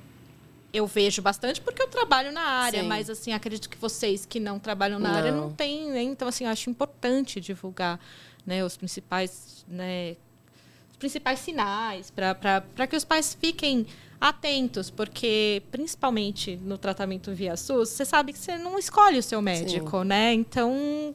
eu 0.73 0.87
vejo 0.87 1.23
bastante 1.23 1.61
porque 1.61 1.83
eu 1.83 1.89
trabalho 1.89 2.31
na 2.31 2.43
área, 2.43 2.83
Sim. 2.83 2.89
mas 2.89 3.09
assim, 3.09 3.33
acredito 3.33 3.69
que 3.69 3.79
vocês 3.79 4.27
que 4.27 4.39
não 4.39 4.59
trabalham 4.59 4.99
na 4.99 5.11
área 5.11 5.33
não 5.33 5.49
Não. 5.49 5.53
têm, 5.53 5.91
né? 5.91 6.03
Então, 6.03 6.29
assim, 6.29 6.45
eu 6.45 6.51
acho 6.51 6.69
importante 6.69 7.41
divulgar 7.41 7.99
né, 8.45 8.65
os 8.65 8.77
principais. 8.77 9.65
Né, 9.67 10.17
os 10.91 10.97
principais 10.97 11.39
sinais 11.39 12.11
para 12.11 12.87
que 12.89 12.97
os 12.97 13.05
pais 13.05 13.37
fiquem 13.39 13.87
atentos, 14.21 14.91
porque 14.91 15.63
principalmente 15.71 16.57
no 16.57 16.77
tratamento 16.77 17.33
via 17.33 17.57
SUS, 17.57 17.91
você 17.91 18.05
sabe 18.05 18.33
que 18.33 18.39
você 18.39 18.59
não 18.59 18.77
escolhe 18.79 19.19
o 19.19 19.23
seu 19.23 19.41
médico, 19.41 20.03
né? 20.03 20.33
Então, 20.35 21.15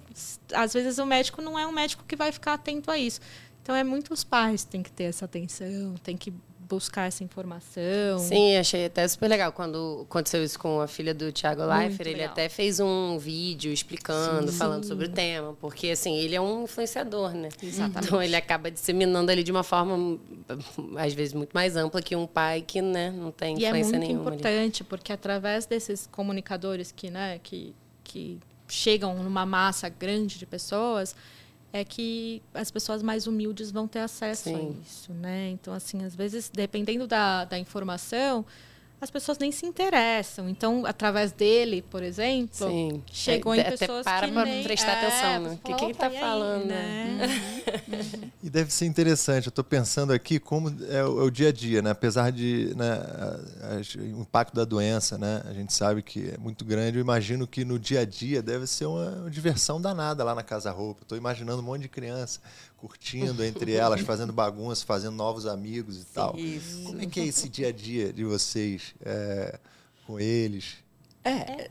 às 0.53 0.73
vezes 0.73 0.97
o 0.99 1.05
médico 1.05 1.41
não 1.41 1.59
é 1.59 1.67
um 1.67 1.71
médico 1.71 2.03
que 2.07 2.15
vai 2.15 2.31
ficar 2.31 2.53
atento 2.53 2.89
a 2.89 2.97
isso. 2.97 3.19
Então, 3.61 3.75
é 3.75 3.83
muito 3.83 4.13
os 4.13 4.23
pais 4.23 4.63
que 4.63 4.71
têm 4.71 4.81
que 4.83 4.91
ter 4.91 5.03
essa 5.05 5.25
atenção, 5.25 5.95
tem 6.01 6.15
que 6.15 6.33
buscar 6.73 7.07
essa 7.07 7.23
informação. 7.23 8.19
Sim, 8.19 8.57
achei 8.57 8.85
até 8.85 9.07
super 9.07 9.27
legal 9.27 9.51
quando 9.51 10.05
aconteceu 10.09 10.43
isso 10.43 10.57
com 10.57 10.81
a 10.81 10.87
filha 10.87 11.13
do 11.13 11.31
Thiago 11.31 11.63
Leifert. 11.65 12.07
Ele 12.09 12.23
até 12.23 12.49
fez 12.49 12.79
um 12.79 13.17
vídeo 13.17 13.71
explicando, 13.71 14.51
falando 14.51 14.85
sobre 14.85 15.05
o 15.05 15.09
tema, 15.09 15.53
porque 15.59 15.89
assim, 15.89 16.15
ele 16.17 16.35
é 16.35 16.41
um 16.41 16.63
influenciador, 16.63 17.31
né? 17.33 17.49
Exatamente. 17.61 18.07
Então 18.07 18.21
ele 18.21 18.35
acaba 18.35 18.71
disseminando 18.71 19.31
ali 19.31 19.43
de 19.43 19.51
uma 19.51 19.63
forma 19.63 20.19
às 20.97 21.13
vezes 21.13 21.33
muito 21.33 21.51
mais 21.53 21.75
ampla 21.75 22.01
que 22.01 22.15
um 22.15 22.25
pai 22.27 22.61
que, 22.61 22.81
né, 22.81 23.11
não 23.11 23.31
tem 23.31 23.57
E 23.59 23.65
é 23.65 23.67
influência 23.69 23.97
muito 23.97 24.07
nenhuma. 24.07 24.29
ali. 24.31 24.39
importante, 24.39 24.83
porque 24.83 25.13
através 25.13 25.65
desses 25.65 26.07
comunicadores 26.11 26.91
que, 26.91 27.09
né, 27.09 27.39
que, 27.43 27.73
que 28.03 28.39
chegam 28.67 29.15
numa 29.23 29.45
massa 29.45 29.87
grande 29.89 30.37
de 30.39 30.45
pessoas, 30.45 31.15
é 31.73 31.83
que 31.83 32.41
as 32.53 32.69
pessoas 32.69 33.01
mais 33.01 33.25
humildes 33.25 33.71
vão 33.71 33.87
ter 33.87 33.99
acesso 33.99 34.43
Sim. 34.43 34.77
a 34.77 34.81
isso, 34.87 35.11
né? 35.11 35.49
Então, 35.49 35.73
assim, 35.73 36.05
às 36.05 36.15
vezes, 36.15 36.49
dependendo 36.53 37.07
da, 37.07 37.45
da 37.45 37.57
informação, 37.57 38.45
as 39.03 39.11
pessoas 39.11 39.37
nem 39.37 39.51
se 39.51 39.65
interessam. 39.65 40.47
Então, 40.49 40.85
através 40.85 41.31
dele, 41.31 41.81
por 41.81 42.01
exemplo, 42.01 42.49
Sim. 42.69 43.03
chegou 43.11 43.53
É, 43.53 43.57
em 43.57 43.59
até 43.61 43.77
pessoas 43.77 44.03
para 44.03 44.27
que 44.27 44.33
pra 44.33 44.45
nem... 44.45 44.63
prestar 44.63 44.91
é, 44.93 45.05
atenção, 45.07 45.39
né? 45.43 45.49
O 45.49 45.57
que 45.57 45.73
que 45.73 45.83
ele 45.85 45.93
"Opa, 45.93 45.99
tá 46.07 46.11
e 46.11 46.15
aí?", 46.15 46.21
falando, 46.21 46.65
né? 46.65 47.41
E 48.41 48.49
deve 48.49 48.71
ser 48.73 48.85
interessante. 48.85 49.47
Eu 49.47 49.49
estou 49.49 49.63
pensando 49.63 50.11
aqui 50.13 50.39
como 50.39 50.69
é 50.89 51.03
o, 51.03 51.21
é 51.21 51.23
o 51.23 51.29
dia 51.29 51.49
a 51.49 51.51
dia, 51.51 51.81
né? 51.81 51.91
Apesar 51.91 52.31
de 52.31 52.73
né, 52.75 52.91
a- 52.91 53.39
a- 53.75 54.03
o 54.17 54.21
impacto 54.21 54.53
da 54.55 54.65
doença, 54.65 55.17
né? 55.17 55.41
A 55.45 55.53
gente 55.53 55.73
sabe 55.73 56.01
que 56.01 56.29
é 56.33 56.37
muito 56.37 56.63
grande. 56.65 56.97
Eu 56.97 57.01
imagino 57.01 57.45
que 57.47 57.63
no 57.65 57.77
dia 57.79 58.01
a 58.01 58.05
dia 58.05 58.41
deve 58.41 58.67
ser 58.67 58.85
uma, 58.85 59.09
uma 59.11 59.29
diversão 59.29 59.79
danada 59.81 60.23
lá 60.23 60.33
na 60.35 60.43
Casa 60.43 60.71
Roupa. 60.71 61.01
Estou 61.03 61.17
imaginando 61.17 61.61
um 61.61 61.65
monte 61.65 61.81
de 61.83 61.89
criança 61.89 62.39
curtindo 62.83 63.41
entre 63.45 63.71
elas, 63.71 64.01
fazendo 64.01 64.33
bagunça, 64.33 64.85
fazendo 64.85 65.15
novos 65.15 65.45
amigos 65.45 66.01
e 66.01 66.05
tal. 66.05 66.37
Isso. 66.37 66.83
Como 66.83 67.01
é 67.01 67.05
que 67.05 67.21
é 67.21 67.25
esse 67.25 67.47
dia 67.47 67.69
a 67.69 67.71
dia 67.71 68.11
de 68.11 68.25
vocês? 68.25 68.93
É, 69.05 69.57
com 70.05 70.19
eles? 70.19 70.75
É, 71.23 71.69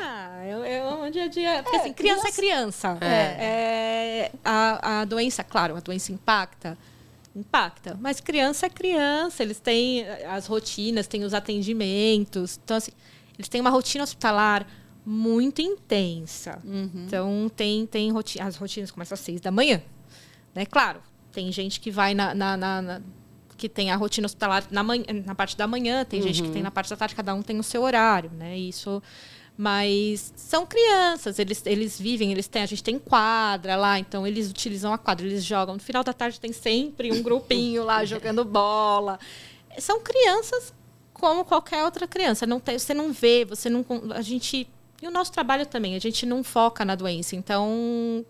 Ah, 0.00 0.44
eu, 0.44 0.64
eu 0.64 0.88
amo 0.88 1.08
dia 1.12 1.24
a 1.24 1.28
dia. 1.28 1.62
Porque 1.62 1.76
assim, 1.76 1.92
criança 1.92 2.26
é 2.28 2.32
criança. 2.32 2.98
É, 3.00 4.32
a, 4.44 5.02
a 5.02 5.04
doença, 5.04 5.44
claro, 5.44 5.76
a 5.76 5.80
doença 5.80 6.10
impacta. 6.10 6.76
Impacta. 7.36 7.96
Mas 8.00 8.20
criança 8.20 8.66
é 8.66 8.68
criança. 8.68 9.44
Eles 9.44 9.60
têm 9.60 10.04
as 10.28 10.48
rotinas, 10.48 11.06
têm 11.06 11.22
os 11.22 11.32
atendimentos. 11.34 12.58
Então, 12.64 12.76
assim, 12.76 12.90
eles 13.38 13.48
têm 13.48 13.60
uma 13.60 13.70
rotina 13.70 14.02
hospitalar 14.02 14.66
muito 15.06 15.62
intensa. 15.62 16.60
Então, 17.06 17.48
tem, 17.54 17.86
tem 17.86 18.10
roti 18.10 18.40
as 18.40 18.56
rotinas 18.56 18.90
começam 18.90 19.14
às 19.14 19.20
seis 19.20 19.40
da 19.40 19.52
manhã. 19.52 19.80
Né? 20.54 20.66
Claro, 20.66 21.00
tem 21.32 21.50
gente 21.52 21.80
que 21.80 21.90
vai 21.90 22.14
na, 22.14 22.34
na- 22.34 22.56
na- 22.56 22.82
na- 22.82 23.00
que 23.56 23.68
tem 23.68 23.90
a 23.90 23.96
rotina 23.96 24.26
hospitalar 24.26 24.64
na, 24.70 24.82
manhã, 24.82 25.04
na 25.24 25.34
parte 25.34 25.56
da 25.56 25.66
manhã, 25.66 26.04
tem 26.04 26.20
gente 26.20 26.42
que 26.42 26.50
tem 26.50 26.62
na 26.62 26.70
parte 26.70 26.90
da 26.90 26.96
tarde, 26.96 27.14
cada 27.14 27.32
um 27.34 27.42
tem 27.42 27.58
o 27.58 27.62
seu 27.62 27.82
horário, 27.82 28.30
né? 28.32 28.58
Isso, 28.58 29.00
mas 29.56 30.32
são 30.34 30.66
crianças, 30.66 31.38
eles, 31.38 31.62
eles 31.66 31.98
vivem, 32.00 32.32
eles 32.32 32.48
têm, 32.48 32.62
a 32.62 32.66
gente 32.66 32.82
tem 32.82 32.98
quadra 32.98 33.76
lá, 33.76 33.98
então 33.98 34.26
eles 34.26 34.50
utilizam 34.50 34.92
a 34.92 34.98
quadra, 34.98 35.26
eles 35.26 35.44
jogam. 35.44 35.74
No 35.74 35.80
final 35.80 36.02
da 36.02 36.12
tarde 36.12 36.40
tem 36.40 36.52
sempre 36.52 37.12
um 37.12 37.22
grupinho 37.22 37.84
lá 37.84 38.02
jogando 38.06 38.44
bola. 38.44 39.18
São 39.78 40.00
crianças 40.00 40.74
como 41.12 41.44
qualquer 41.44 41.84
outra 41.84 42.06
criança. 42.08 42.46
Não 42.46 42.58
tem, 42.58 42.78
você 42.78 42.92
não 42.92 43.12
vê, 43.12 43.44
você 43.44 43.70
não. 43.70 43.84
A 44.14 44.22
gente. 44.22 44.68
E 45.00 45.06
o 45.06 45.10
nosso 45.10 45.30
trabalho 45.32 45.66
também, 45.66 45.94
a 45.94 45.98
gente 46.00 46.24
não 46.26 46.42
foca 46.42 46.84
na 46.84 46.94
doença. 46.94 47.36
Então, 47.36 48.24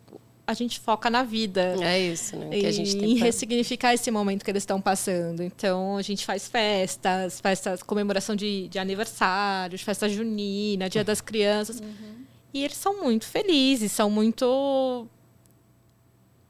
a 0.47 0.55
gente 0.55 0.81
foca 0.81 1.09
na 1.09 1.23
vida. 1.23 1.77
É 1.81 1.99
isso, 2.01 2.37
né? 2.37 2.59
Que 2.59 2.67
a 2.67 2.73
gente 2.73 2.97
E 2.97 2.99
tem 3.01 3.13
em 3.13 3.15
que 3.17 3.21
ressignificar 3.23 3.95
esse 3.95 4.11
momento 4.11 4.45
que 4.45 4.51
eles 4.51 4.63
estão 4.63 4.81
passando. 4.81 5.43
Então, 5.43 5.97
a 5.97 6.03
gente 6.03 6.25
faz 6.27 6.49
festas, 6.49 7.41
festas, 7.41 7.83
comemoração 7.83 8.35
de, 8.35 8.69
de 8.69 8.79
aniversários, 8.79 9.83
festa 9.83 10.09
junina, 10.09 10.89
dia 10.91 11.05
das 11.05 11.21
crianças. 11.21 11.81
Uhum. 11.81 12.23
E 12.53 12.65
eles 12.65 12.77
são 12.77 13.03
muito 13.03 13.25
felizes, 13.25 13.93
são 13.93 14.11
muito 14.11 15.07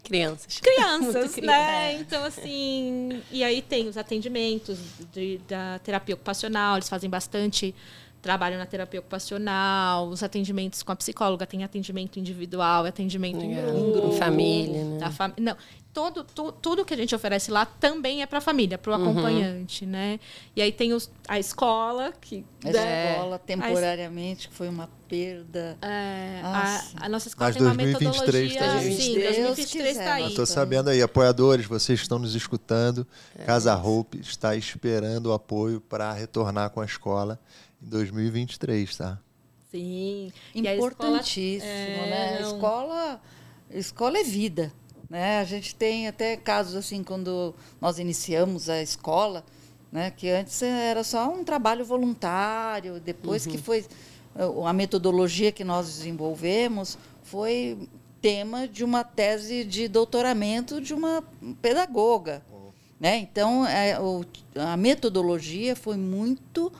crianças. 0.02 0.58
crianças, 0.60 1.36
né? 1.36 1.94
Então, 2.00 2.24
assim. 2.24 3.22
E 3.30 3.44
aí 3.44 3.62
tem 3.62 3.88
os 3.88 3.96
atendimentos 3.96 4.78
de- 5.12 5.38
da 5.48 5.78
terapia 5.80 6.14
ocupacional, 6.14 6.76
eles 6.76 6.88
fazem 6.88 7.08
bastante 7.08 7.74
trabalho 8.22 8.56
na 8.56 8.64
terapia 8.64 9.00
ocupacional, 9.00 10.08
os 10.08 10.22
atendimentos 10.22 10.82
com 10.82 10.92
a 10.92 10.96
psicóloga, 10.96 11.44
tem 11.46 11.64
atendimento 11.64 12.18
individual, 12.18 12.84
atendimento 12.86 13.42
em 13.44 13.54
Legal. 13.56 13.72
grupo. 13.72 14.08
Em 14.08 14.16
família, 14.16 14.84
né? 14.84 14.98
Da 14.98 15.10
fam... 15.10 15.32
Não, 15.38 15.56
todo, 15.92 16.22
tu- 16.24 16.52
tudo 16.52 16.84
que 16.84 16.94
a 16.94 16.96
gente 16.96 17.14
oferece 17.14 17.50
lá 17.50 17.66
também 17.66 18.22
é 18.22 18.26
para 18.26 18.38
a 18.38 18.40
família, 18.40 18.78
para 18.78 18.92
o 18.92 18.94
Uhum. 18.96 19.10
acompanhante, 19.10 19.84
né? 19.84 20.20
E 20.54 20.62
aí 20.62 20.70
tem 20.70 20.92
os, 20.92 21.10
a 21.26 21.38
escola, 21.38 22.12
que 22.20 22.44
a 22.64 22.70
né, 22.70 23.12
escola 23.12 23.38
temporariamente 23.40 24.48
que 24.48 24.54
foi 24.54 24.68
uma 24.68 24.88
perda. 25.08 25.76
é, 25.82 26.40
a, 26.42 26.82
a 27.02 27.08
nossa 27.08 27.28
escola 27.28 27.48
Mas 27.50 27.56
tem 27.56 27.66
uma 27.66 27.74
2023 27.74 28.52
metodologia. 28.52 28.58
tá 28.60 28.80
sim, 28.80 28.90
gente. 28.96 29.14
Deus 29.20 29.36
2023 29.36 29.68
quiser, 29.88 29.90
está 30.00 30.14
aí. 30.14 30.22
Eu 30.22 30.28
estou 30.28 30.46
sabendo 30.46 30.90
aí, 30.90 31.02
apoiadores, 31.02 31.66
vocês 31.66 32.00
estão 32.00 32.18
nos 32.18 32.34
escutando, 32.34 33.06
É 33.36 33.44
Casa 33.44 33.76
Hope 33.76 34.20
está 34.20 34.54
esperando 34.56 35.26
o 35.26 35.32
apoio 35.32 35.80
para 35.80 36.12
retornar 36.12 36.70
com 36.70 36.80
a 36.80 36.84
escola 36.84 37.38
em 37.84 37.88
2023, 37.88 38.96
tá? 38.96 39.18
Sim. 39.70 40.32
A 40.54 40.58
escola- 40.58 40.76
Importantíssimo, 40.86 41.62
é, 41.70 42.10
né? 42.10 42.38
não. 42.40 42.54
Escola, 42.54 43.20
escola 43.70 44.18
é 44.18 44.22
vida. 44.24 44.72
Né? 45.08 45.40
A 45.40 45.44
gente 45.44 45.74
tem 45.74 46.08
até 46.08 46.36
casos 46.36 46.74
assim, 46.76 47.02
quando 47.02 47.54
nós 47.80 47.98
iniciamos 47.98 48.68
a 48.68 48.80
escola, 48.82 49.44
né? 49.90 50.10
que 50.10 50.28
antes 50.30 50.60
era 50.62 51.02
só 51.04 51.28
um 51.30 51.44
trabalho 51.44 51.84
voluntário, 51.84 53.00
depois 53.00 53.44
que 53.46 53.58
foi 53.58 53.84
a 54.64 54.72
metodologia 54.72 55.52
que 55.52 55.64
nós 55.64 55.86
desenvolvemos 55.86 56.96
foi 57.22 57.78
tema 58.22 58.66
de 58.66 58.82
uma 58.84 59.04
tese 59.04 59.64
de 59.64 59.88
doutoramento 59.88 60.80
de 60.80 60.94
uma 60.94 61.22
pedagoga. 61.60 62.42
Né? 62.98 63.16
Então, 63.18 63.66
é, 63.66 63.98
o- 64.00 64.24
a 64.54 64.76
metodologia 64.76 65.74
foi 65.76 65.96
muito 65.96 66.72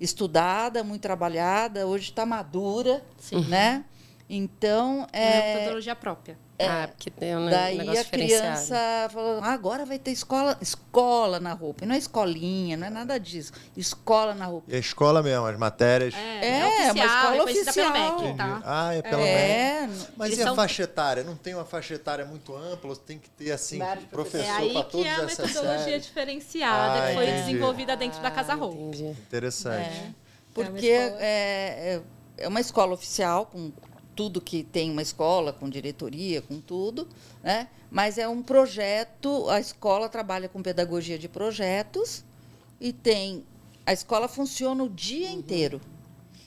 estudada, 0.00 0.84
muito 0.84 1.02
trabalhada, 1.02 1.86
hoje 1.86 2.10
está 2.10 2.24
madura. 2.24 3.02
Sim. 3.18 3.44
Né? 3.46 3.84
Então, 4.28 5.06
É 5.12 5.26
uma 5.26 5.34
é, 5.34 5.54
metodologia 5.56 5.96
própria. 5.96 6.38
Ah, 6.60 6.88
porque 6.88 7.08
tem 7.08 7.36
um 7.36 7.48
daí 7.48 7.78
negócio 7.78 8.00
a 8.00 8.04
criança 8.04 8.76
falou, 9.12 9.38
"Ah, 9.42 9.52
agora 9.52 9.86
vai 9.86 9.96
ter 9.98 10.10
escola, 10.10 10.56
escola 10.60 11.38
na 11.38 11.52
roupa. 11.52 11.84
E 11.84 11.86
não 11.86 11.94
é 11.94 11.98
escolinha, 11.98 12.76
não 12.76 12.86
é 12.86 12.90
nada 12.90 13.16
disso. 13.18 13.52
Escola 13.76 14.34
na 14.34 14.46
roupa. 14.46 14.66
E 14.68 14.74
a 14.74 14.78
escola 14.78 15.22
mesmo, 15.22 15.46
as 15.46 15.56
matérias. 15.56 16.14
É, 16.14 16.66
oficial, 16.66 16.94
uma 16.94 17.04
escola 17.06 17.36
é 17.36 17.42
oficial. 17.42 17.92
MEC, 17.92 18.36
tá? 18.36 18.62
Ah, 18.64 18.94
é 18.94 19.02
pela 19.02 19.16
MEC. 19.18 19.28
É, 19.28 19.88
Mas 20.16 20.26
Eles 20.28 20.38
e 20.38 20.42
a 20.42 20.46
são- 20.46 20.56
faixa 20.56 20.82
etária? 20.82 21.22
Não 21.22 21.36
tem 21.36 21.54
uma 21.54 21.64
faixa 21.64 21.94
etária 21.94 22.24
muito 22.24 22.56
ampla? 22.56 22.96
Tem 22.96 23.18
que 23.18 23.30
ter, 23.30 23.52
assim, 23.52 23.78
Vários 23.78 24.04
É 24.04 24.08
professor 24.08 24.56
aí 24.56 24.72
para 24.72 24.84
que 24.84 24.90
todas 24.90 25.06
é 25.06 25.10
a 25.14 25.22
metodologia 25.26 25.78
séries? 25.84 26.06
diferenciada 26.06 27.04
Ah, 27.04 27.06
que 27.08 27.14
foi 27.14 27.24
entendi. 27.24 27.42
desenvolvida 27.44 27.96
dentro 27.96 28.20
da 28.20 28.30
Casa 28.32 28.54
Roupa. 28.54 28.76
Entendi. 28.76 29.04
Interessante. 29.10 29.76
É, 29.76 30.10
É 30.10 30.12
porque 30.52 30.70
uma 30.70 30.78
escola- 30.80 31.18
é, 31.22 32.00
é, 32.38 32.44
é 32.44 32.48
uma 32.48 32.60
escola 32.60 32.94
oficial, 32.94 33.46
com 33.46 33.70
tudo 34.18 34.40
que 34.40 34.64
tem 34.64 34.90
uma 34.90 35.00
escola, 35.00 35.52
com 35.52 35.68
diretoria, 35.70 36.42
com 36.42 36.60
tudo, 36.60 37.06
né? 37.40 37.68
mas 37.88 38.18
é 38.18 38.26
um 38.26 38.42
projeto, 38.42 39.48
a 39.48 39.60
escola 39.60 40.08
trabalha 40.08 40.48
com 40.48 40.60
pedagogia 40.60 41.16
de 41.16 41.28
projetos 41.28 42.24
e 42.80 42.92
tem. 42.92 43.44
A 43.86 43.92
escola 43.92 44.26
funciona 44.26 44.82
o 44.82 44.88
dia 44.88 45.30
inteiro. 45.30 45.80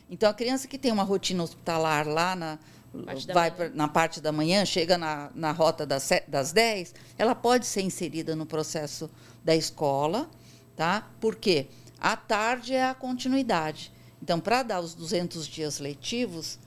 Então, 0.10 0.30
a 0.30 0.34
criança 0.34 0.68
que 0.68 0.78
tem 0.78 0.92
uma 0.92 1.04
rotina 1.04 1.42
hospitalar 1.44 2.06
lá 2.06 2.36
na. 2.36 2.60
Parte 3.06 3.26
da 3.26 3.34
vai 3.34 3.50
manhã. 3.50 3.56
pra- 3.56 3.70
na 3.70 3.88
parte 3.88 4.20
da 4.20 4.32
manhã, 4.34 4.66
chega 4.66 4.98
na, 4.98 5.32
na 5.34 5.54
rota 5.54 5.86
das, 5.86 6.10
das 6.28 6.52
10, 6.52 6.94
ela 7.18 7.34
pode 7.34 7.66
ser 7.66 7.84
inserida 7.84 8.36
no 8.36 8.46
processo 8.46 9.10
da 9.46 9.56
escola, 9.56 10.30
tá? 10.76 11.08
Por 11.22 11.38
quê? 11.38 11.68
À 12.02 12.18
tarde 12.18 12.74
é 12.74 12.84
a 12.84 12.94
continuidade. 12.94 13.94
Então, 14.22 14.42
para 14.42 14.62
dar 14.62 14.82
os 14.82 14.94
200 14.94 15.48
dias 15.48 15.80
letivos, 15.80 16.60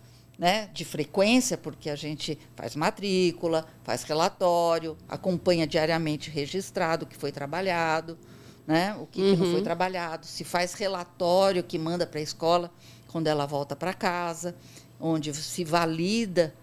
né, 0.45 0.69
de 0.75 0.85
frequência, 0.85 1.57
porque 1.57 1.89
a 1.89 1.97
gente 1.97 2.39
faz 2.55 2.77
matrícula, 2.77 3.67
faz 3.83 4.03
relatório, 4.03 4.95
acompanha 5.09 5.67
diariamente 5.67 6.29
registrado 6.29 7.07
o 7.07 7.09
que 7.09 7.17
foi 7.17 7.33
trabalhado, 7.33 8.19
né, 8.67 8.95
o 9.01 9.07
que, 9.07 9.23
que 9.23 9.37
não 9.37 9.51
foi 9.51 9.63
trabalhado, 9.63 10.27
se 10.27 10.45
faz 10.45 10.75
relatório 10.75 11.65
que 11.65 11.79
manda 11.79 12.07
para 12.07 12.21
a 12.21 12.23
escola 12.23 12.71
quando 13.11 13.27
ela 13.27 13.47
volta 13.47 13.75
para 13.75 13.95
casa, 13.95 14.55
onde 15.01 15.33
se 15.33 15.65
valida 15.65 16.55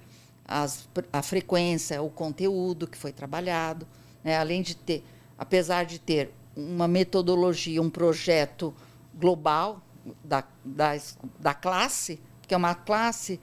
as- 0.48 0.88
a 1.12 1.24
frequência, 1.24 2.04
o 2.04 2.10
conteúdo 2.12 2.86
que 2.86 3.00
foi 3.00 3.12
trabalhado, 3.12 3.88
né? 4.24 4.38
além 4.38 4.62
de 4.62 4.76
ter, 4.76 5.04
apesar 5.39 5.86
de 5.88 5.98
ter 5.98 6.32
uma 6.56 6.88
metodologia, 6.88 7.82
um 7.82 7.89
projeto 7.89 8.76
global 9.15 9.82
da, 10.24 10.44
da, 10.63 10.91
da 11.39 11.54
classe, 11.56 12.22
que 12.48 12.54
é 12.54 12.58
uma 12.58 12.76
classe 12.76 13.39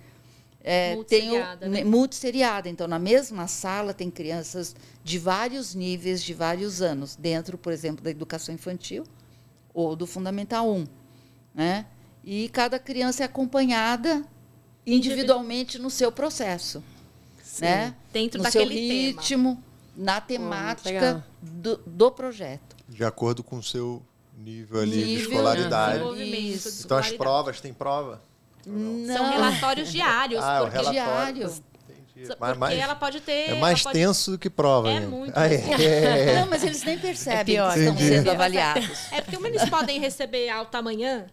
é, 0.70 1.02
tem 1.04 1.31
o, 1.31 1.33
Multisseriada, 1.33 1.68
né? 1.68 1.83
multisseriada. 1.85 2.68
Então, 2.68 2.87
na 2.87 2.98
mesma 2.98 3.46
sala 3.48 3.94
tem 3.94 4.11
crianças 4.11 4.76
de 5.02 5.18
vários 5.18 5.74
níveis, 5.74 6.22
de 6.22 6.35
vários 6.35 6.83
anos, 6.83 7.16
dentro, 7.16 7.57
por 7.57 7.72
exemplo, 7.72 8.04
da 8.04 8.11
educação 8.11 8.54
infantil 8.54 9.04
ou 9.72 9.96
do 9.96 10.07
Fundamental 10.07 10.70
1. 10.70 10.87
Né? 11.54 11.87
E 12.22 12.50
cada 12.50 12.78
criança 12.78 13.22
é 13.22 13.26
acompanhada 13.26 14.22
individualmente 14.87 15.78
no 15.78 15.88
seu 15.88 16.12
processo. 16.12 16.85
Né? 17.59 17.94
Dentro 18.12 18.42
no 18.42 18.50
seu 18.50 18.61
daquele 18.61 18.88
tema. 18.88 19.22
ritmo, 19.22 19.64
na 19.96 20.12
legal. 20.16 20.26
temática 20.26 21.26
do, 21.40 21.78
do 21.87 22.11
projeto. 22.11 22.76
De 22.87 23.02
acordo 23.04 23.42
com 23.42 23.57
o 23.57 23.62
seu 23.62 24.02
nível 24.37 24.83
ali 24.83 24.90
de 24.98 25.04
Nível, 25.07 25.31
escolaridade. 25.31 25.92
Desenvolvimento, 25.94 26.40
Isso. 26.40 26.85
Então, 26.85 26.98
as 26.98 27.11
provas, 27.12 27.59
tem 27.59 27.72
prova? 27.72 28.22
São 29.07 29.31
relatórios 29.31 29.90
diários, 29.92 30.42
Ah, 30.44 30.57
é 30.57 30.61
porque, 30.61 30.76
relatório. 30.76 31.35
diário. 31.35 31.50
Porque 32.20 32.37
Mas- 32.40 32.59
mas 32.59 32.78
ela 32.78 32.94
pode 32.96 33.20
ter. 33.20 33.50
é 33.50 33.54
mais 33.54 33.83
pode- 33.83 33.94
tenso 33.98 34.33
do 34.33 34.38
que 34.38 34.50
prova. 34.50 34.90
É 34.90 35.00
né? 35.00 35.07
muito 35.07 35.33
Ah, 35.37 35.46
é. 35.52 36.35
Não, 36.40 36.46
mas 36.48 36.62
eles 36.64 36.83
nem 36.83 36.98
percebem 36.98 37.44
pior. 37.44 37.72
que 37.72 37.78
estão 37.81 37.96
sendo 37.96 38.31
avaliados. 38.31 39.12
É 39.12 39.20
porque 39.20 39.37
como 39.37 39.46
eles 39.46 39.68
podem 39.68 40.00
receber 40.00 40.48
alta 40.48 40.78
amanhã, 40.78 41.26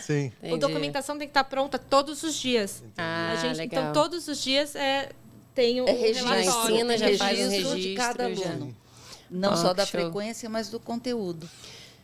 Sim. 0.00 0.32
a 0.42 0.46
Entendi. 0.48 0.58
documentação 0.60 1.16
tem 1.16 1.28
que 1.28 1.30
estar 1.30 1.44
pronta 1.44 1.78
todos 1.78 2.22
os 2.24 2.34
dias. 2.34 2.82
Ah, 2.98 3.30
a 3.32 3.36
gente, 3.36 3.56
legal. 3.56 3.80
Então, 3.90 3.92
todos 3.92 4.26
os 4.26 4.42
dias 4.42 4.74
é, 4.74 5.10
tem 5.54 5.80
o 5.80 5.88
É 5.88 5.92
um 5.92 6.00
registro, 6.00 6.28
Já 6.28 6.34
relatório. 6.34 6.74
ensina, 6.74 6.98
já 6.98 7.16
faz 7.16 7.38
um 7.38 7.48
registro 7.48 7.76
de 7.76 7.82
registro, 7.88 8.06
cada 8.06 8.34
já. 8.34 8.44
aluno. 8.50 8.76
Não 9.30 9.52
Ó, 9.52 9.56
só 9.56 9.72
da 9.72 9.86
show. 9.86 10.00
frequência, 10.00 10.50
mas 10.50 10.68
do 10.68 10.80
conteúdo. 10.80 11.48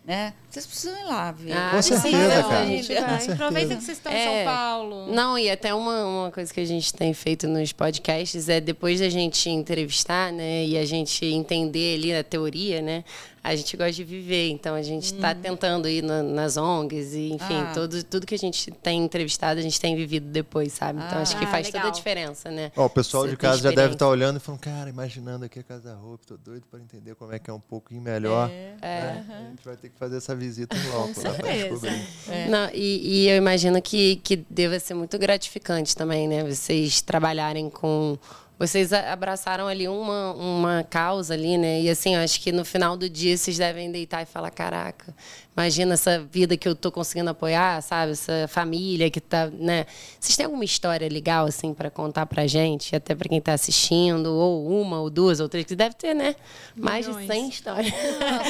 Né? 0.03 0.33
Vocês 0.49 0.67
precisam 0.67 0.99
ir 0.99 1.05
lá 1.05 1.31
ver. 1.31 1.53
Ah, 1.53 1.71
Com 1.73 1.83
sim, 1.83 1.95
certeza, 1.97 2.43
não, 2.43 2.49
cara. 2.49 3.33
Aproveita 3.35 3.77
que 3.77 3.83
vocês 3.83 3.99
estão 3.99 4.11
em 4.11 4.17
É. 4.17 4.45
São 4.45 4.53
Paulo. 4.55 5.13
Não, 5.13 5.39
e 5.39 5.49
até 5.51 5.75
uma, 5.75 6.05
uma 6.07 6.31
coisa 6.31 6.53
que 6.53 6.59
a 6.59 6.65
gente 6.65 6.93
tem 6.93 7.13
feito 7.13 7.47
nos 7.47 7.71
podcasts 7.73 8.49
é 8.49 8.61
depois 8.61 8.99
da 8.99 9.09
gente 9.11 9.49
entrevistar, 9.51 10.33
né, 10.33 10.65
e 10.65 10.77
a 10.79 10.85
gente 10.87 11.25
entender 11.27 11.97
ali 11.97 12.15
a 12.15 12.25
teoria, 12.25 12.81
né, 12.81 13.05
a 13.43 13.57
gente 13.57 13.77
gosta 13.77 13.93
de 13.93 14.05
viver, 14.05 14.51
então 14.51 14.75
a 14.75 14.83
gente 14.83 15.05
está 15.15 15.35
tentando 15.35 15.89
ir 15.89 16.03
na- 16.03 16.23
nas 16.23 16.57
ONGs 16.59 17.15
e, 17.15 17.33
enfim, 17.33 17.55
Uhum. 17.55 17.61
Ah. 17.61 17.73
tudo, 17.73 18.05
tudo 18.05 18.27
que 18.27 18.35
a 18.35 18.39
gente 18.39 18.71
tem 18.71 19.03
entrevistado, 19.03 19.59
a 19.59 19.63
gente 19.63 19.81
tem 19.81 19.97
vivido 19.97 20.27
depois, 20.29 20.73
sabe? 20.75 21.01
Então 21.03 21.19
acho 21.19 21.37
que 21.39 21.45
Ah, 21.45 21.49
faz 21.49 21.71
toda 21.71 21.87
a 21.89 21.91
diferença, 21.91 22.51
né? 22.51 22.71
Ó, 22.77 22.85
o 22.85 22.91
pessoal 22.91 23.25
Você 23.25 23.31
de 23.31 23.37
casa 23.37 23.63
já 23.63 23.71
deve 23.71 23.95
estar 23.95 24.09
olhando 24.09 24.37
e 24.37 24.41
falando, 24.41 24.61
cara, 24.61 24.91
imaginando 24.91 25.45
aqui 25.47 25.59
a 25.59 25.63
Casa 25.63 25.95
Roupa, 25.95 26.25
tô 26.27 26.37
doido 26.37 26.65
para 26.71 26.79
entender 26.81 27.15
como 27.15 27.33
é 27.33 27.39
que 27.39 27.49
é 27.51 27.53
um 27.53 27.61
pouquinho 27.61 28.03
melhor. 28.03 28.51
É. 28.51 28.75
né? 28.83 29.27
A 29.47 29.51
gente 29.51 29.65
vai 29.65 29.77
ter 29.77 29.89
que 29.89 29.99
fazer 29.99 30.19
essa 30.19 30.35
visita 30.37 30.77
loco 30.93 31.21
lá 31.23 31.33
para 31.35 31.53
descobrir. 31.53 32.07
É. 32.29 32.49
Não, 32.49 32.69
e, 32.75 33.25
e 33.25 33.29
eu 33.31 33.37
imagino 33.37 33.81
que, 33.81 34.17
que 34.17 34.37
deva 34.51 34.79
ser 34.79 34.95
muito 34.95 35.19
gratificante 35.19 35.97
também, 35.97 36.29
né? 36.29 36.45
Vocês 36.45 37.01
trabalharem 37.01 37.71
com. 37.71 38.19
Vocês 38.61 38.93
abraçaram 38.93 39.67
ali 39.67 39.89
uma, 39.89 40.35
uma 40.35 40.85
causa 40.85 41.33
ali, 41.33 41.57
né? 41.57 41.81
E 41.81 41.89
assim, 41.89 42.15
eu 42.15 42.21
acho 42.21 42.39
que 42.43 42.53
no 42.53 42.63
final 42.63 42.95
do 42.95 43.09
dia 43.09 43.35
vocês 43.35 43.57
devem 43.57 43.91
deitar 43.91 44.23
e 44.23 44.27
falar: 44.27 44.51
caraca, 44.51 45.15
imagina 45.57 45.95
essa 45.95 46.21
vida 46.21 46.55
que 46.59 46.69
eu 46.69 46.75
tô 46.75 46.93
conseguindo 46.93 47.31
apoiar, 47.31 47.81
sabe? 47.81 48.13
Essa 48.13 48.47
família 48.49 49.11
que 49.11 49.19
tá, 49.19 49.47
né? 49.47 49.87
Vocês 50.21 50.37
têm 50.37 50.45
alguma 50.45 50.63
história 50.63 51.09
legal, 51.09 51.47
assim, 51.47 51.73
para 51.73 51.89
contar 51.89 52.27
pra 52.27 52.47
gente? 52.47 52.95
Até 52.95 53.15
para 53.15 53.31
quem 53.31 53.41
tá 53.41 53.55
assistindo, 53.55 54.27
ou 54.27 54.83
uma, 54.83 55.01
ou 55.01 55.09
duas, 55.09 55.41
ou 55.41 55.49
três, 55.49 55.65
que 55.65 55.75
deve 55.75 55.95
ter, 55.95 56.13
né? 56.13 56.37
Mais 56.77 57.07
de 57.07 57.13
Milhões. 57.13 57.29
100 57.29 57.49
histórias. 57.49 57.95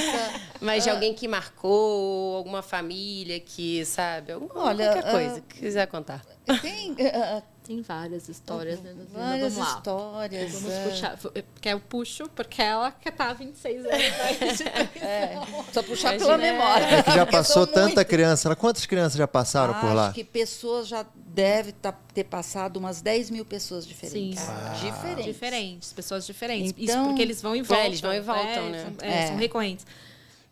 Mas 0.60 0.82
de 0.82 0.90
alguém 0.90 1.14
que 1.14 1.28
marcou, 1.28 2.34
alguma 2.34 2.62
família 2.62 3.38
que, 3.38 3.84
sabe? 3.84 4.32
Alguma, 4.32 4.64
Olha, 4.64 4.86
qualquer 4.86 5.10
coisa 5.12 5.36
ah, 5.36 5.42
que 5.48 5.60
quiser 5.60 5.86
contar. 5.86 6.20
Tem 6.60 6.96
ah, 7.14 7.42
Tem 7.70 7.82
várias 7.82 8.28
histórias, 8.28 8.80
né? 8.80 8.92
Nós- 8.98 9.08
várias 9.12 9.54
Vamos 9.54 9.68
lá. 9.70 9.76
histórias. 9.76 10.52
Vamos 10.54 10.70
é. 10.72 10.88
puxar. 10.88 11.16
Porque 11.18 11.68
eu 11.68 11.78
puxo, 11.78 12.28
porque 12.34 12.60
ela 12.60 12.90
que 12.90 13.12
tá 13.12 13.30
há 13.30 13.32
26 13.32 13.84
anos. 13.86 13.90
É, 15.00 15.38
só 15.72 15.80
puxar 15.80 16.16
Imagina. 16.16 16.18
pela 16.18 16.38
memória. 16.38 16.84
É 16.96 17.02
que 17.04 17.12
já 17.12 17.24
passou 17.30 17.66
tanta 17.68 17.82
muitas. 17.82 18.04
criança. 18.04 18.56
Quantas 18.56 18.86
crianças 18.86 19.16
já 19.16 19.28
passaram 19.28 19.74
por 19.74 19.94
lá? 19.94 20.06
Acho 20.06 20.14
que 20.14 20.24
pessoas 20.24 20.88
já 20.88 21.06
devem 21.14 21.72
tá- 21.74 21.92
ter 22.12 22.24
passado 22.24 22.76
umas 22.76 23.00
10 23.00 23.30
mil 23.30 23.44
pessoas 23.44 23.86
diferentes. 23.86 24.40
Sim. 24.40 24.86
Diferentes. 24.90 25.24
Diferentes, 25.26 25.92
pessoas 25.92 26.26
diferentes. 26.26 26.74
Isso 26.76 26.90
Então- 26.90 27.06
porque 27.06 27.22
eles 27.22 27.40
vão 27.40 27.54
e 27.54 27.62
voltam. 27.62 27.86
eles 27.86 28.00
vão 28.00 28.12
e 28.12 28.20
voltam, 28.20 28.68
né? 28.70 28.82
São, 28.98 29.08
é, 29.08 29.22
É. 29.22 29.26
são 29.28 29.36
recorrentes. 29.36 29.86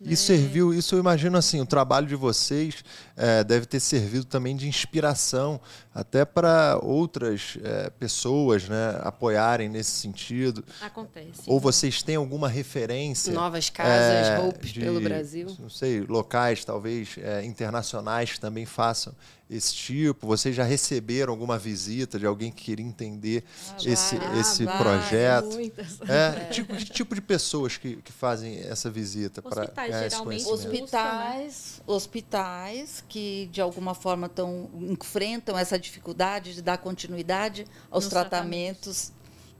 E 0.00 0.14
serviu, 0.14 0.72
isso 0.72 0.94
eu 0.94 1.00
imagino 1.00 1.36
assim, 1.36 1.60
o 1.60 1.66
trabalho 1.66 2.06
de 2.06 2.14
vocês 2.14 2.84
eh, 3.16 3.42
deve 3.42 3.66
ter 3.66 3.80
servido 3.80 4.24
também 4.24 4.54
de 4.54 4.68
inspiração 4.68 5.60
até 5.92 6.24
para 6.24 6.78
outras 6.80 7.58
eh, 7.60 7.90
pessoas 7.98 8.68
né, 8.68 9.00
apoiarem 9.02 9.68
nesse 9.68 9.90
sentido. 9.90 10.64
Acontece. 10.80 11.42
Ou 11.46 11.58
vocês 11.58 12.00
têm 12.00 12.14
alguma 12.14 12.48
referência? 12.48 13.32
Novas 13.32 13.70
casas, 13.70 14.44
Hopes 14.44 14.72
pelo 14.72 15.00
Brasil. 15.00 15.48
Não 15.58 15.68
sei, 15.68 16.00
locais 16.02 16.64
talvez 16.64 17.16
eh, 17.18 17.44
internacionais 17.44 18.32
que 18.32 18.40
também 18.40 18.64
façam 18.64 19.12
esse 19.50 19.72
tipo. 19.74 20.26
Vocês 20.26 20.54
já 20.54 20.62
receberam 20.64 21.32
alguma 21.32 21.58
visita 21.58 22.18
de 22.18 22.26
alguém 22.26 22.50
que 22.52 22.64
queria 22.64 22.84
entender 22.84 23.44
esse, 23.84 24.16
várias, 24.16 24.46
esse 24.46 24.64
várias, 24.64 24.82
projeto? 24.82 25.52
Muitas. 25.54 26.00
É, 26.02 26.44
tipo, 26.52 26.76
que 26.76 26.84
tipo 26.84 27.14
de 27.14 27.20
pessoas 27.20 27.76
que, 27.76 27.96
que 27.96 28.12
fazem 28.12 28.58
essa 28.60 28.90
visita 28.90 29.40
para 29.40 29.64
esse 29.64 29.74
geralmente, 30.10 30.44
conhecimento? 30.44 30.82
Hospitais, 30.84 31.82
hospitais 31.86 33.04
que 33.08 33.48
de 33.52 33.60
alguma 33.60 33.94
forma 33.94 34.28
tão, 34.28 34.68
enfrentam 34.74 35.56
essa 35.58 35.78
dificuldade 35.78 36.54
de 36.54 36.62
dar 36.62 36.78
continuidade 36.78 37.64
aos 37.90 38.04
Nos 38.04 38.10
tratamentos, 38.12 39.12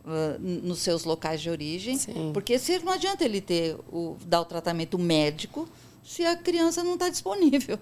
ah, 0.05 0.37
n- 0.39 0.61
nos 0.63 0.81
seus 0.81 1.05
locais 1.05 1.41
de 1.41 1.49
origem, 1.51 1.97
Sim. 1.97 2.31
porque 2.35 2.59
se 2.59 2.79
não 2.81 2.93
adianta 2.93 3.25
ele 3.25 3.41
ter 3.41 3.77
o 3.93 4.17
dar 4.27 4.41
o 4.41 4.45
tratamento 4.45 4.99
médico 4.99 5.69
se 6.05 6.25
a 6.25 6.37
criança 6.37 6.83
não 6.85 6.95
está 6.95 7.09
disponível. 7.09 7.79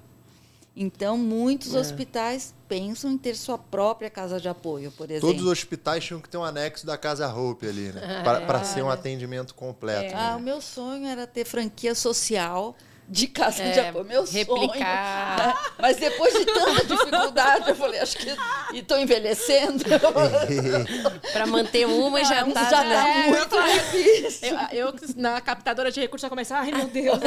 Então, 0.76 1.16
muitos 1.16 1.74
É. 1.74 1.78
hospitais 1.80 2.54
pensam 2.68 3.10
em 3.10 3.16
ter 3.16 3.34
sua 3.34 3.56
própria 3.56 4.10
casa 4.10 4.38
de 4.38 4.46
apoio, 4.46 4.92
por 4.92 5.10
exemplo. 5.10 5.28
Todos 5.30 5.46
os 5.46 5.50
hospitais 5.50 6.04
tinham 6.04 6.20
que 6.20 6.28
ter 6.28 6.36
um 6.36 6.44
anexo 6.44 6.84
da 6.84 6.98
Casa 6.98 7.26
Hope 7.32 7.66
ali, 7.66 7.92
né? 7.92 8.22
Para 8.46 8.62
ser 8.62 8.82
um 8.82 8.90
atendimento 8.90 9.54
completo. 9.54 10.14
Ah, 10.14 10.34
o 10.34 10.38
né? 10.38 10.44
meu 10.44 10.60
sonho 10.60 11.06
era 11.06 11.26
ter 11.26 11.46
franquia 11.46 11.94
social 11.94 12.76
de 13.08 13.26
casa 13.28 13.62
de 13.62 13.78
É, 13.78 13.88
apoio. 13.90 14.04
Meu 14.04 14.24
replicar. 14.24 15.36
sonho. 15.38 15.46
né? 15.48 15.54
Mas 15.78 15.96
depois 15.96 16.34
de 16.34 16.44
tanta 16.46 16.84
dificuldade, 16.84 17.68
eu 17.70 17.76
falei, 17.76 18.00
acho 18.00 18.16
que. 18.18 18.28
E 18.74 18.78
estou 18.80 18.98
envelhecendo. 18.98 19.84
Para 21.32 21.46
manter 21.46 21.86
uma 21.86 22.24
já 22.24 22.44
Não, 22.44 22.52
tá. 22.52 22.64
já 22.68 22.82
né? 22.84 22.94
tá 22.96 23.08
É, 23.08 23.26
muito 23.28 23.62
difícil. 23.62 24.56
Eu, 24.72 24.86
eu, 24.88 24.94
na 25.16 25.40
captadora 25.40 25.90
de 25.92 26.00
recursos, 26.00 26.24
eu 26.24 26.30
comecei, 26.30 26.56
ai 26.56 26.70
meu 26.72 26.86
Deus. 26.88 27.18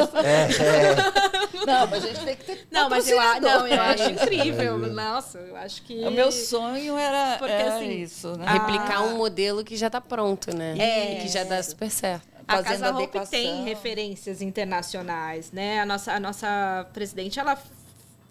Não, 1.66 1.86
mas 1.86 2.04
a 2.04 2.08
gente 2.08 2.24
tem 2.24 2.36
que 2.36 2.44
ter. 2.44 2.66
Não, 2.70 2.88
mas 2.88 3.08
eu, 3.08 3.16
não, 3.40 3.66
eu 3.66 3.80
acho 3.80 4.02
É. 4.02 4.10
incrível. 4.10 4.78
Nossa, 4.78 5.38
eu 5.38 5.56
acho 5.56 5.82
que. 5.82 5.94
O 6.04 6.10
meu 6.10 6.30
sonho 6.32 6.96
era, 6.98 7.36
Porque, 7.38 7.52
era 7.52 7.76
assim, 7.76 7.90
isso, 8.02 8.36
né? 8.36 8.46
Replicar 8.52 9.02
um 9.04 9.16
modelo 9.16 9.64
que 9.64 9.76
já 9.76 9.86
está 9.88 10.00
pronto, 10.00 10.54
né? 10.54 10.74
É. 10.78 11.12
E 11.14 11.20
que 11.22 11.28
já 11.28 11.44
dá 11.44 11.62
super 11.62 11.90
certo. 11.90 12.28
A 12.58 12.62
Casa 12.62 12.90
Hope 12.90 13.02
adequação. 13.02 13.30
tem 13.30 13.64
referências 13.64 14.42
internacionais, 14.42 15.52
né? 15.52 15.80
A 15.80 15.86
nossa, 15.86 16.12
a 16.12 16.20
nossa 16.20 16.86
presidente, 16.92 17.38
ela 17.38 17.56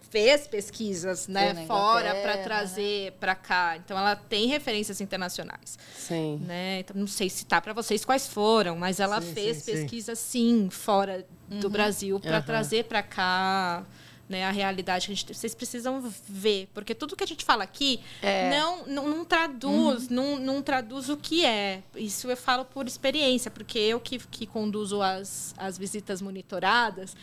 fez 0.09 0.47
pesquisas, 0.47 1.28
né, 1.28 1.53
fora 1.67 2.15
para 2.15 2.38
trazer 2.39 3.11
para 3.20 3.36
cá. 3.36 3.78
Então 3.78 3.97
ela 3.97 4.15
tem 4.15 4.47
referências 4.47 4.99
internacionais, 4.99 5.78
Sim. 5.95 6.41
né? 6.45 6.80
Então 6.80 6.95
não 6.99 7.07
sei 7.07 7.30
citar 7.30 7.61
para 7.61 7.74
vocês 7.74 8.03
quais 8.03 8.28
foram, 8.28 8.76
mas 8.76 8.99
ela 8.99 9.22
Sim, 9.22 9.34
fez 9.34 9.57
sim, 9.57 9.63
sim. 9.63 9.72
pesquisas 9.72 10.20
sim 10.20 10.70
fora 10.72 11.26
do 11.47 11.70
Brasil 11.70 12.20
para 12.20 12.38
Aham. 12.38 12.41
trazer 12.45 12.86
para 12.86 13.03
cá 13.03 13.86
né, 14.30 14.46
a 14.46 14.52
realidade 14.52 15.08
que 15.08 15.12
a 15.12 15.16
gente, 15.16 15.34
vocês 15.34 15.56
precisam 15.56 16.00
ver, 16.30 16.70
porque 16.72 16.94
tudo 16.94 17.16
que 17.16 17.24
a 17.24 17.28
gente 17.28 17.44
fala 17.44 17.64
aqui 17.64 18.00
É. 18.22 18.48
não, 18.52 18.86
não, 18.86 19.10
não 19.10 19.26
traduz, 19.26 20.08
não, 20.08 20.38
não 20.38 20.62
traduz 20.62 21.10
o 21.10 21.18
que 21.18 21.44
é. 21.44 21.82
Isso 21.96 22.30
eu 22.30 22.38
falo 22.38 22.64
por 22.64 22.86
experiência, 22.88 23.50
porque 23.50 23.80
eu 23.80 24.00
que, 24.00 24.20
que 24.20 24.46
conduzo 24.46 25.02
as, 25.02 25.56
as 25.58 25.80
visitas 25.80 26.22
monitoradas 26.22 27.18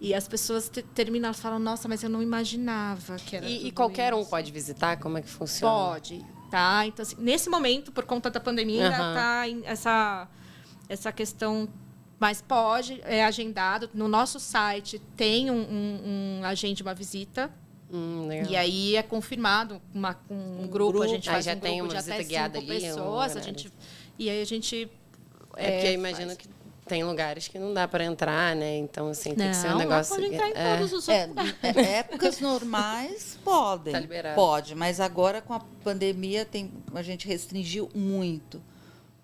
e 0.00 0.12
as 0.12 0.28
pessoas 0.28 0.68
te- 0.68 0.82
terminam 0.82 1.30
e 1.30 1.34
falam, 1.34 1.58
nossa, 1.58 1.88
mas 1.88 2.02
eu 2.02 2.10
não 2.10 2.22
imaginava 2.22 3.16
que 3.16 3.36
era 3.36 3.46
E, 3.46 3.68
e 3.68 3.70
qualquer 3.72 4.12
um 4.12 4.20
isso." 4.20 4.28
pode 4.30 4.52
visitar? 4.52 4.98
Como 4.98 5.16
é 5.16 5.22
que 5.22 5.30
funciona? 5.30 5.72
Pode, 5.74 6.22
tá? 6.50 6.86
Então, 6.86 7.02
assim, 7.02 7.16
nesse 7.18 7.48
momento, 7.48 7.90
por 7.90 8.04
conta 8.04 8.28
da 8.30 8.38
pandemia, 8.38 8.88
Aham. 8.88 9.14
tá 9.14 9.44
essa, 9.64 10.28
essa 10.90 11.10
questão. 11.10 11.66
Mas 12.24 12.40
pode, 12.40 13.02
é 13.04 13.22
agendado. 13.22 13.90
No 13.92 14.08
nosso 14.08 14.40
site 14.40 14.98
tem 15.14 15.50
um, 15.50 15.60
um, 15.60 16.38
um 16.40 16.44
agende 16.46 16.82
uma 16.82 16.94
visita. 16.94 17.50
Hum. 17.92 18.30
E 18.48 18.56
aí 18.56 18.96
é 18.96 19.02
confirmado 19.02 19.78
uma, 19.94 20.14
com 20.14 20.34
um, 20.34 20.66
grupo, 20.66 20.92
grupo. 20.92 21.02
a 21.02 21.06
gente 21.06 21.28
Aí 21.28 21.34
faz 21.34 21.44
já 21.44 21.52
um 21.52 21.58
tem 21.58 21.80
grupo 21.80 21.92
uma 21.92 22.00
de 22.02 22.10
até 22.10 22.16
visita 22.16 22.28
guiada 22.30 22.60
cinco 22.60 22.72
ali, 22.72 22.82
um 22.82 22.86
pessoas. 22.88 23.36
A 23.36 23.40
gente, 23.42 23.70
e 24.18 24.30
aí 24.30 24.40
a 24.40 24.44
gente. 24.46 24.90
É 25.54 25.70
porque 25.72 25.86
eu 25.88 25.92
imagino 25.92 26.28
faz. 26.28 26.38
que 26.38 26.48
tem 26.86 27.04
lugares 27.04 27.46
que 27.46 27.58
não 27.58 27.74
dá 27.74 27.86
para 27.86 28.02
entrar, 28.06 28.56
né? 28.56 28.74
Então, 28.78 29.08
assim, 29.08 29.34
tem 29.34 29.50
que 29.50 29.56
ser 29.56 29.66
um 29.66 29.72
Não, 29.72 29.78
negócio. 29.80 30.14
pode 30.14 30.26
entrar 30.34 30.48
em 30.48 30.52
é. 30.54 30.76
todos 30.78 30.94
os 30.94 31.06
É, 31.06 31.26
lugares. 31.26 31.54
é, 31.62 31.80
épocas 31.98 32.40
normais 32.40 33.38
podem. 33.44 33.92
Tá 33.92 34.00
liberado. 34.00 34.34
Pode, 34.34 34.74
mas 34.74 34.98
agora 34.98 35.42
com 35.42 35.52
a 35.52 35.60
pandemia 35.60 36.46
tem, 36.46 36.72
a 36.94 37.02
gente 37.02 37.28
restringiu 37.28 37.90
muito. 37.94 38.62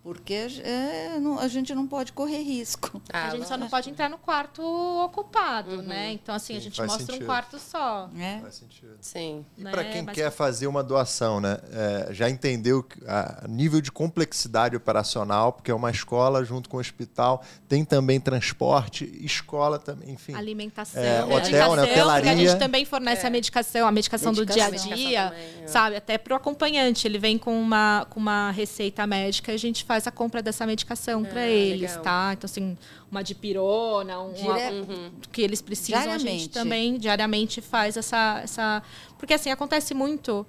Porque 0.02 0.32
é, 0.64 1.18
não- 1.20 1.38
a 1.38 1.46
gente 1.46 1.74
não 1.74 1.86
pode 1.86 2.12
correr 2.12 2.42
risco. 2.42 3.02
Ah, 3.12 3.26
a 3.28 3.30
gente 3.36 3.46
só 3.46 3.56
não 3.58 3.68
pode 3.68 3.90
entrar 3.90 4.08
no 4.08 4.16
quarto 4.16 4.62
ocupado, 5.04 5.82
né? 5.82 6.12
Então, 6.12 6.34
assim, 6.34 6.54
a 6.54 6.56
Sim, 6.56 6.62
gente 6.64 6.76
faz 6.78 6.88
mostra 6.90 7.06
sentido. 7.06 7.22
um 7.22 7.26
quarto 7.26 7.58
só. 7.58 8.08
Né? 8.12 8.38
Faz 8.42 8.54
sentido. 8.54 8.96
Sim. 9.00 9.44
E 9.58 9.62
né? 9.62 9.70
para 9.70 9.84
quem 9.84 10.02
Mas- 10.02 10.14
quer 10.14 10.30
fazer 10.30 10.66
uma 10.66 10.82
doação, 10.82 11.40
né? 11.40 11.58
é, 11.72 12.14
já 12.14 12.30
entendeu 12.30 12.82
a 13.06 13.46
nível 13.46 13.80
de 13.80 13.92
complexidade 13.92 14.74
operacional, 14.74 15.52
porque 15.52 15.70
é 15.70 15.74
uma 15.74 15.90
escola 15.90 16.42
junto 16.44 16.68
com 16.68 16.78
o 16.78 16.80
hospital, 16.80 17.42
tem 17.68 17.84
também 17.84 18.18
transporte, 18.18 19.04
escola 19.24 19.78
também, 19.78 20.10
enfim. 20.12 20.34
Alimentação, 20.34 21.02
É, 21.02 21.22
hotel, 21.24 21.28
medicação, 21.36 21.76
né, 21.76 21.82
porque 21.86 22.00
a 22.00 22.04
hotelaria. 22.06 22.36
gente 22.48 22.58
também 22.58 22.84
fornece 22.84 23.26
a 23.26 23.30
medicação, 23.30 23.86
a 23.86 23.92
medicação, 23.92 24.32
do 24.32 24.46
dia 24.46 24.66
a 24.66 24.70
Medicação. 24.70 24.96
dia, 24.96 25.24
Medicação 25.24 25.48
também, 25.50 25.64
é. 25.64 25.66
sabe? 25.68 25.96
Até 25.96 26.16
para 26.18 26.32
o 26.32 26.36
acompanhante. 26.36 27.06
Ele 27.06 27.18
vem 27.18 27.36
com 27.36 27.60
uma, 27.60 28.06
com 28.08 28.18
uma 28.18 28.50
receita 28.50 29.06
médica 29.06 29.52
e 29.52 29.54
a 29.54 29.58
gente 29.58 29.84
faz 29.90 30.06
a 30.06 30.12
compra 30.12 30.40
dessa 30.40 30.64
medicação 30.64 31.24
para 31.24 31.44
eles, 31.48 31.90
legal. 31.90 32.04
tá? 32.04 32.30
Então, 32.32 32.46
assim, 32.48 32.78
uma 33.10 33.24
dipirona, 33.24 34.20
um, 34.20 34.32
Dire- 34.32 34.48
um- 34.88 35.10
que 35.32 35.42
eles 35.42 35.60
precisam, 35.60 35.98
a 35.98 36.02
gente 36.16 36.18
Diariamente. 36.20 36.48
também 36.50 36.96
diariamente 36.96 37.60
faz 37.60 37.96
essa, 37.96 38.40
essa. 38.44 38.82
Porque 39.18 39.34
assim, 39.34 39.50
acontece 39.50 39.92
muito 39.92 40.46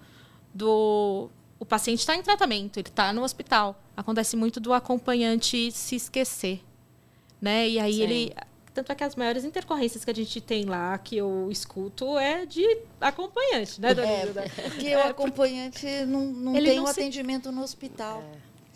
do. 0.53 1.27
O 1.59 1.65
paciente 1.65 1.99
está 2.01 2.15
em 2.15 2.21
tratamento, 2.21 2.77
ele 2.77 2.87
está 2.89 3.11
no 3.11 3.23
hospital. 3.23 3.81
Acontece 3.97 4.35
muito 4.37 4.59
do 4.59 4.73
acompanhante 4.73 5.71
se 5.71 5.95
esquecer. 5.95 6.61
Né? 7.41 7.67
E 7.67 7.79
aí 7.79 7.93
Sim. 7.95 8.01
ele. 8.03 8.35
Tanto 8.75 8.91
é 8.91 8.95
que 8.95 9.03
as 9.03 9.15
maiores 9.15 9.43
intercorrências 9.43 10.05
que 10.05 10.11
a 10.11 10.15
gente 10.15 10.39
tem 10.39 10.65
lá, 10.65 10.97
que 10.99 11.17
eu 11.17 11.49
escuto, 11.51 12.17
é 12.17 12.45
de 12.45 12.63
acompanhante, 13.01 13.81
né, 13.81 13.93
dona 13.93 14.07
É, 14.07 14.25
porque 14.69 14.95
o 14.95 14.99
acompanhante 15.01 15.85
não, 16.05 16.21
não 16.27 16.55
Ele 16.55 16.67
tem 16.69 16.77
não 16.77 16.85
o 16.85 16.87
se- 16.87 16.93
atendimento 17.01 17.51
no 17.51 17.61
hospital. 17.63 18.23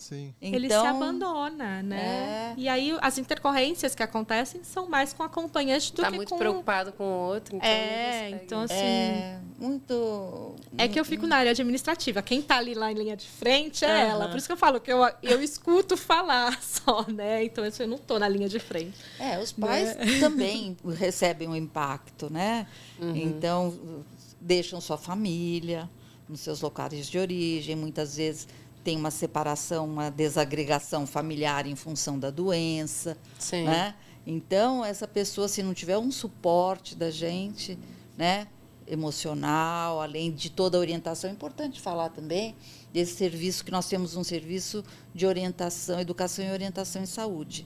Sim. 0.08 0.36
ele 0.40 0.68
se 0.68 0.76
abandona, 0.76 1.82
né? 1.82 2.54
É. 2.54 2.54
E 2.58 2.70
aí 2.70 2.96
as 3.02 3.18
intercorrências 3.18 3.96
que 3.96 4.04
acontecem 4.04 4.64
são 4.64 4.88
mais 4.88 5.14
com 5.14 5.24
acompanhante 5.24 5.92
do 5.92 6.02
tá 6.02 6.12
que 6.12 6.16
muito 6.16 6.30
com... 6.30 6.38
preocupado 6.38 6.92
com 6.92 7.04
o 7.04 7.28
outro, 7.28 7.56
então 7.56 7.68
É, 7.68 8.30
consegue. 8.30 8.44
então 8.46 8.62
assim... 8.62 8.76
É 8.76 9.40
muito. 9.58 10.56
É 10.78 10.88
que 10.88 11.00
eu 11.00 11.06
fico 11.06 11.26
na 11.26 11.38
área 11.38 11.52
administrativa. 11.52 12.22
Quem 12.22 12.42
tá 12.42 12.58
ali 12.58 12.74
lá 12.74 12.92
em 12.92 12.96
linha 12.96 13.16
de 13.16 13.26
frente 13.28 13.84
é 13.86 13.88
Aham. 13.88 14.10
ela. 14.12 14.28
Por 14.30 14.38
isso 14.38 14.48
que 14.48 14.54
eu 14.54 14.58
falo 14.58 14.80
que 14.80 14.92
eu, 14.92 15.00
eu 15.24 15.42
escuto 15.42 15.96
falar 15.98 16.60
só, 16.62 17.06
né? 17.10 17.44
Então 17.44 17.64
eu 17.66 17.88
não 17.88 17.98
tô 17.98 18.20
na 18.20 18.28
linha 18.28 18.48
de 18.48 18.60
frente. 18.60 18.98
É, 19.20 19.40
os 19.40 19.52
pais 19.52 19.96
também 20.20 20.78
recebem 20.98 21.48
um 21.48 21.56
impacto, 21.56 22.32
né? 22.32 22.68
Então, 23.00 24.04
deixam 24.40 24.80
sua 24.80 24.98
família 24.98 25.90
nos 26.28 26.42
seus 26.42 26.62
locais 26.62 27.08
de 27.08 27.18
origem, 27.20 27.76
muitas 27.76 28.18
vezes 28.18 28.48
tem 28.86 28.96
uma 28.96 29.10
separação, 29.10 29.84
uma 29.86 30.12
desagregação 30.12 31.08
familiar 31.08 31.66
em 31.66 31.76
função 31.76 32.20
da 32.20 32.30
doença, 32.30 33.18
Sim. 33.40 33.64
né? 33.64 33.96
Então, 34.28 34.86
essa 34.86 35.08
pessoa, 35.08 35.48
se 35.48 35.64
não 35.64 35.74
tiver 35.74 35.98
um 35.98 36.12
suporte 36.12 36.96
da 36.96 37.10
gente, 37.10 37.78
né? 38.16 38.48
emocional, 38.88 40.00
além 40.00 40.32
de 40.32 40.52
toda 40.52 40.78
a 40.78 40.80
orientação, 40.80 41.28
é 41.28 41.34
importante 41.34 41.82
falar 41.82 42.10
também 42.10 42.56
desse 42.94 43.16
serviço 43.16 43.66
que 43.66 43.72
nós 43.72 43.88
temos 43.88 44.16
um 44.16 44.24
serviço 44.24 44.84
de 45.14 45.26
orientação, 45.26 46.00
educação 46.00 46.46
e 46.46 46.52
orientação 46.52 47.02
em 47.02 47.08
saúde. 47.08 47.66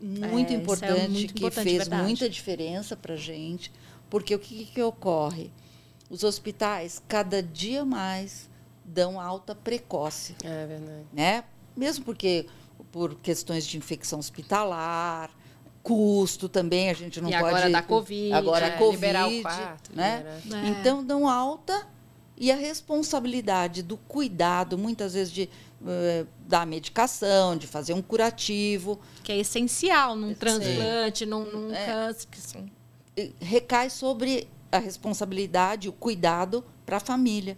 Muito 0.00 0.50
É, 0.52 0.56
é 0.56 0.58
importante, 0.58 1.08
muito 1.10 1.34
que 1.34 1.40
importante, 1.40 1.64
fez 1.64 1.78
verdade. 1.78 2.02
muita 2.02 2.28
diferença 2.28 2.96
para 2.96 3.14
a 3.14 3.16
gente, 3.16 3.70
porque 4.10 4.34
o 4.34 4.38
que, 4.40 4.64
que 4.64 4.82
ocorre? 4.82 5.52
Os 6.10 6.24
hospitais, 6.24 7.00
cada 7.06 7.40
dia 7.40 7.84
mais, 7.84 8.48
dão 8.88 9.20
alta 9.20 9.54
precoce 9.54 10.34
É 10.42 10.66
verdade. 10.66 11.06
né? 11.12 11.44
Mesmo 11.76 12.04
porque 12.04 12.46
por 12.90 13.14
questões 13.16 13.66
de 13.66 13.76
infecção 13.76 14.18
hospitalar, 14.18 15.30
custo 15.82 16.48
também, 16.48 16.90
a 16.90 16.94
gente 16.94 17.20
não 17.20 17.28
E 17.28 17.32
pode 17.32 17.44
agora 17.46 17.70
da 17.70 17.82
Covid, 17.82 18.32
agora 18.32 18.66
é, 18.66 18.74
a 18.74 18.78
Covid, 18.78 18.96
liberar 18.96 19.28
o 19.28 19.42
quarto, 19.42 19.90
né? 19.94 20.40
É. 20.52 20.68
Então 20.68 21.04
dão 21.04 21.28
alta 21.28 21.86
e 22.36 22.50
a 22.52 22.56
responsabilidade 22.56 23.82
do 23.82 23.96
cuidado, 23.96 24.76
muitas 24.78 25.14
vezes 25.14 25.32
de 25.32 25.48
eh, 25.86 26.24
dar 26.46 26.66
medicação, 26.66 27.56
de 27.56 27.66
fazer 27.66 27.94
um 27.94 28.02
curativo, 28.02 28.98
Que 29.24 29.32
é 29.32 29.38
essencial 29.38 30.14
num 30.16 30.34
transplante, 30.34 31.26
num, 31.26 31.44
num 31.44 31.72
É. 31.74 31.86
câncer. 31.86 32.28
Assim, 32.36 32.70
recai 33.40 33.90
sobre 33.90 34.48
a 34.70 34.78
responsabilidade, 34.78 35.88
o 35.88 35.92
cuidado 35.92 36.64
para 36.86 36.98
a 36.98 37.00
família. 37.00 37.56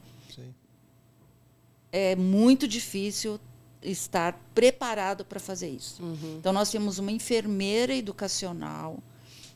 É 1.93 2.15
muito 2.17 2.69
difícil 2.69 3.41
estar 3.83 4.39
preparado 4.55 5.25
para 5.25 5.41
fazer 5.41 5.69
isso. 5.69 6.03
Uhum. 6.03 6.37
Então, 6.39 6.53
nós 6.53 6.71
temos 6.71 6.99
uma 6.99 7.11
enfermeira 7.11 7.95
educacional 7.95 8.99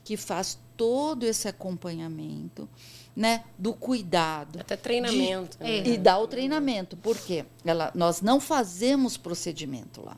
que 0.02 0.16
faz 0.16 0.58
todo 0.76 1.24
esse 1.24 1.48
acompanhamento 1.48 2.68
né, 3.16 3.44
do 3.58 3.72
cuidado. 3.72 4.60
Até 4.60 4.76
treinamento. 4.76 5.56
É. 5.60 5.82
né? 5.82 5.88
E 5.88 5.96
dá 5.96 6.18
o 6.18 6.26
treinamento. 6.26 6.96
Por 6.96 7.16
quê? 7.16 7.44
Ela, 7.64 7.90
nós 7.94 8.20
não 8.20 8.40
fazemos 8.40 9.16
procedimento 9.16 10.04
lá, 10.04 10.16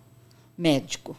médico. 0.57 1.17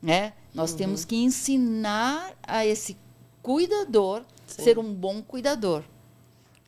Né? 0.00 0.32
Nós 0.54 0.72
temos 0.72 1.04
que 1.04 1.16
ensinar 1.16 2.32
a 2.42 2.64
esse 2.64 2.96
cuidador 3.42 4.22
Sim. 4.46 4.62
ser 4.62 4.78
um 4.78 4.92
bom 4.94 5.22
cuidador. 5.22 5.82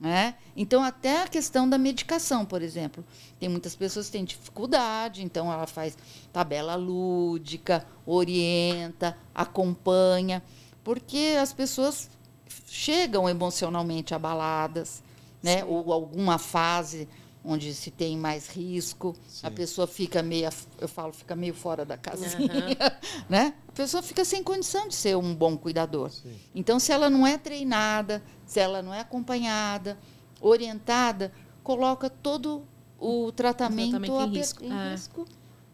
Né? 0.00 0.34
Então, 0.56 0.82
até 0.82 1.24
a 1.24 1.28
questão 1.28 1.68
da 1.68 1.76
medicação, 1.76 2.46
por 2.46 2.62
exemplo. 2.62 3.04
Tem 3.38 3.50
muitas 3.50 3.76
pessoas 3.76 4.06
que 4.06 4.12
têm 4.12 4.24
dificuldade, 4.24 5.22
então 5.22 5.52
ela 5.52 5.66
faz 5.66 5.96
tabela 6.32 6.74
lúdica, 6.74 7.86
orienta, 8.06 9.14
acompanha, 9.34 10.42
porque 10.82 11.36
as 11.38 11.52
pessoas 11.52 12.08
chegam 12.66 13.28
emocionalmente 13.28 14.14
abaladas, 14.14 15.02
né? 15.42 15.62
ou 15.64 15.92
alguma 15.92 16.38
fase 16.38 17.06
onde 17.44 17.74
se 17.74 17.90
tem 17.90 18.16
mais 18.16 18.48
risco, 18.48 19.16
a 19.42 19.48
Sim. 19.48 19.54
pessoa 19.54 19.86
fica 19.86 20.22
meio, 20.22 20.48
eu 20.78 20.88
falo, 20.88 21.12
fica 21.12 21.34
meio 21.34 21.54
fora 21.54 21.84
da 21.84 21.96
casinha, 21.96 22.48
né? 23.28 23.54
A 23.68 23.72
pessoa 23.72 24.02
fica 24.02 24.24
sem 24.24 24.42
condição 24.42 24.88
de 24.88 24.94
ser 24.94 25.16
um 25.16 25.34
bom 25.34 25.56
cuidador. 25.56 26.10
Sim. 26.10 26.38
Então, 26.54 26.78
se 26.78 26.92
ela 26.92 27.08
não 27.08 27.26
é 27.26 27.38
treinada, 27.38 28.22
se 28.44 28.60
ela 28.60 28.82
não 28.82 28.92
é 28.92 29.00
acompanhada, 29.00 29.98
orientada, 30.40 31.32
coloca 31.62 32.10
todo 32.10 32.64
o 32.98 33.32
tratamento, 33.32 33.90
tratamento 33.90 34.12
em 34.12 34.22
a 34.22 34.26
risco, 34.26 34.64
em 34.64 34.72
é. 34.72 34.90
risco, 34.90 35.26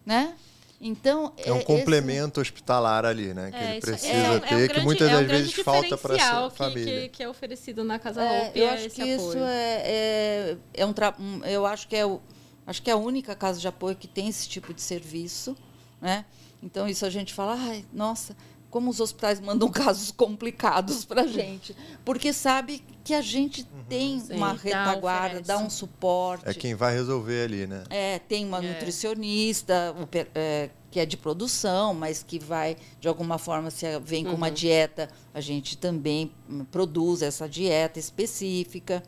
né? 0.04 0.36
Então, 0.80 1.32
É 1.38 1.50
um 1.52 1.56
esse- 1.56 1.64
complemento 1.64 2.40
hospitalar 2.40 3.04
ali, 3.06 3.32
né? 3.32 3.50
Que 3.50 3.56
ele 3.56 3.72
isso 3.78 3.86
precisa 3.86 4.12
é, 4.12 4.26
é 4.26 4.30
um 4.30 4.40
ter, 4.40 4.68
que 4.70 4.80
muitas 4.80 5.08
é 5.10 5.16
um 5.16 5.20
das 5.20 5.26
vezes 5.26 5.54
falta 5.54 5.96
para 5.96 6.16
a 6.46 6.50
família. 6.50 7.02
Que, 7.02 7.08
que 7.08 7.22
é 7.22 7.28
oferecido 7.28 7.82
na 7.82 7.98
Casa 7.98 8.22
É, 8.22 8.48
Hope. 8.48 8.58
eu 8.58 8.66
é 8.66 8.70
acho 8.74 8.86
esse 8.86 8.96
que 8.96 9.02
isso 9.02 9.28
apoio. 9.30 9.44
é, 9.44 9.82
é, 9.86 10.56
é 10.74 10.86
um, 10.86 10.92
tra- 10.92 11.14
um- 11.18 11.42
eu 11.44 11.64
acho 11.64 11.88
que 11.88 11.96
é 11.96 12.04
o 12.04 12.20
acho 12.66 12.82
que 12.82 12.90
é 12.90 12.92
a 12.92 12.96
única 12.96 13.34
casa 13.36 13.60
de 13.60 13.68
apoio 13.68 13.94
que 13.96 14.08
tem 14.08 14.28
esse 14.28 14.48
tipo 14.48 14.74
de 14.74 14.82
serviço, 14.82 15.56
né? 16.00 16.24
Então 16.62 16.86
isso 16.88 17.06
a 17.06 17.10
gente 17.10 17.32
fala, 17.32 17.54
ai, 17.56 17.84
nossa, 17.92 18.36
como 18.70 18.90
os 18.90 19.00
hospitais 19.00 19.40
mandam 19.40 19.68
casos 19.70 20.10
complicados 20.10 21.04
para 21.04 21.22
a 21.22 21.26
gente, 21.26 21.74
porque 22.04 22.32
sabe 22.32 22.82
que 23.04 23.14
a 23.14 23.20
gente 23.22 23.64
tem 23.88 24.18
Sim, 24.20 24.34
uma 24.34 24.52
retaguarda, 24.52 25.40
dá 25.40 25.58
um 25.58 25.70
suporte. 25.70 26.48
É 26.48 26.52
quem 26.52 26.74
vai 26.74 26.92
resolver 26.92 27.44
ali, 27.44 27.66
né? 27.66 27.84
É, 27.88 28.18
tem 28.18 28.44
uma 28.44 28.58
É. 28.64 28.72
nutricionista 28.72 29.94
é, 30.34 30.70
que 30.90 30.98
é 30.98 31.06
de 31.06 31.16
produção, 31.16 31.94
mas 31.94 32.22
que 32.22 32.38
vai, 32.38 32.76
de 33.00 33.06
alguma 33.06 33.38
forma, 33.38 33.70
se 33.70 33.86
vem 34.00 34.24
com 34.24 34.30
Uhum. 34.30 34.36
uma 34.36 34.50
dieta, 34.50 35.08
a 35.32 35.40
gente 35.40 35.76
também 35.78 36.32
produz 36.70 37.22
essa 37.22 37.48
dieta 37.48 37.98
específica, 38.00 39.02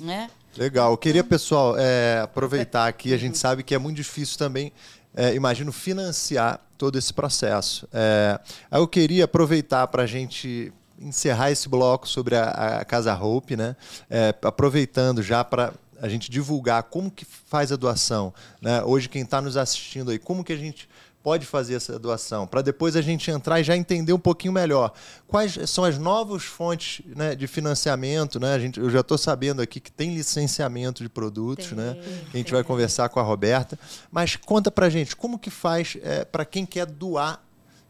né? 0.00 0.30
Legal. 0.56 0.92
Eu 0.92 0.98
queria, 0.98 1.24
pessoal, 1.24 1.76
é, 1.78 2.20
aproveitar 2.22 2.86
aqui. 2.86 3.12
A 3.12 3.16
gente 3.18 3.36
sabe 3.38 3.62
que 3.62 3.74
é 3.74 3.78
muito 3.78 3.96
difícil 3.96 4.38
também, 4.38 4.72
é, 5.14 5.34
imagino, 5.34 5.72
financiar 5.72 6.60
todo 6.78 6.98
esse 6.98 7.12
processo. 7.12 7.88
É, 7.92 8.40
eu 8.70 8.88
queria 8.88 9.24
aproveitar 9.24 9.86
para 9.86 10.02
a 10.02 10.06
gente 10.06 10.72
encerrar 10.98 11.50
esse 11.50 11.68
bloco 11.68 12.08
sobre 12.08 12.36
a, 12.36 12.78
a 12.78 12.84
Casa 12.84 13.14
Hope, 13.14 13.56
né? 13.56 13.76
É, 14.08 14.34
aproveitando 14.42 15.22
já 15.22 15.44
para 15.44 15.72
a 16.00 16.08
gente 16.08 16.30
divulgar 16.30 16.82
como 16.84 17.10
que 17.10 17.24
faz 17.24 17.70
a 17.70 17.76
doação. 17.76 18.34
Né? 18.60 18.82
Hoje, 18.82 19.08
quem 19.08 19.22
está 19.22 19.40
nos 19.40 19.56
assistindo 19.56 20.10
aí, 20.10 20.18
como 20.18 20.42
que 20.42 20.52
a 20.52 20.56
gente 20.56 20.88
pode 21.22 21.46
fazer 21.46 21.74
essa 21.74 21.98
doação, 21.98 22.46
para 22.46 22.62
depois 22.62 22.96
a 22.96 23.00
gente 23.00 23.30
entrar 23.30 23.60
e 23.60 23.64
já 23.64 23.76
entender 23.76 24.12
um 24.12 24.18
pouquinho 24.18 24.52
melhor 24.52 24.92
quais 25.28 25.56
são 25.70 25.84
as 25.84 25.96
novas 25.96 26.42
fontes 26.42 27.04
né, 27.14 27.34
de 27.34 27.46
financiamento. 27.46 28.40
Né? 28.40 28.54
A 28.54 28.58
gente, 28.58 28.80
eu 28.80 28.90
já 28.90 29.00
estou 29.00 29.16
sabendo 29.16 29.62
aqui 29.62 29.78
que 29.78 29.92
tem 29.92 30.14
licenciamento 30.14 31.02
de 31.02 31.08
produtos, 31.08 31.68
Tem, 31.68 31.78
né? 31.78 31.96
a 32.32 32.36
gente 32.36 32.52
vai 32.52 32.64
conversar 32.64 33.08
com 33.08 33.20
a 33.20 33.22
Roberta. 33.22 33.78
Mas 34.10 34.36
conta 34.36 34.70
para 34.70 34.90
gente, 34.90 35.14
como 35.14 35.38
que 35.38 35.50
faz 35.50 35.96
para 36.32 36.44
quem 36.44 36.66
quer 36.66 36.86
doar, 36.86 37.40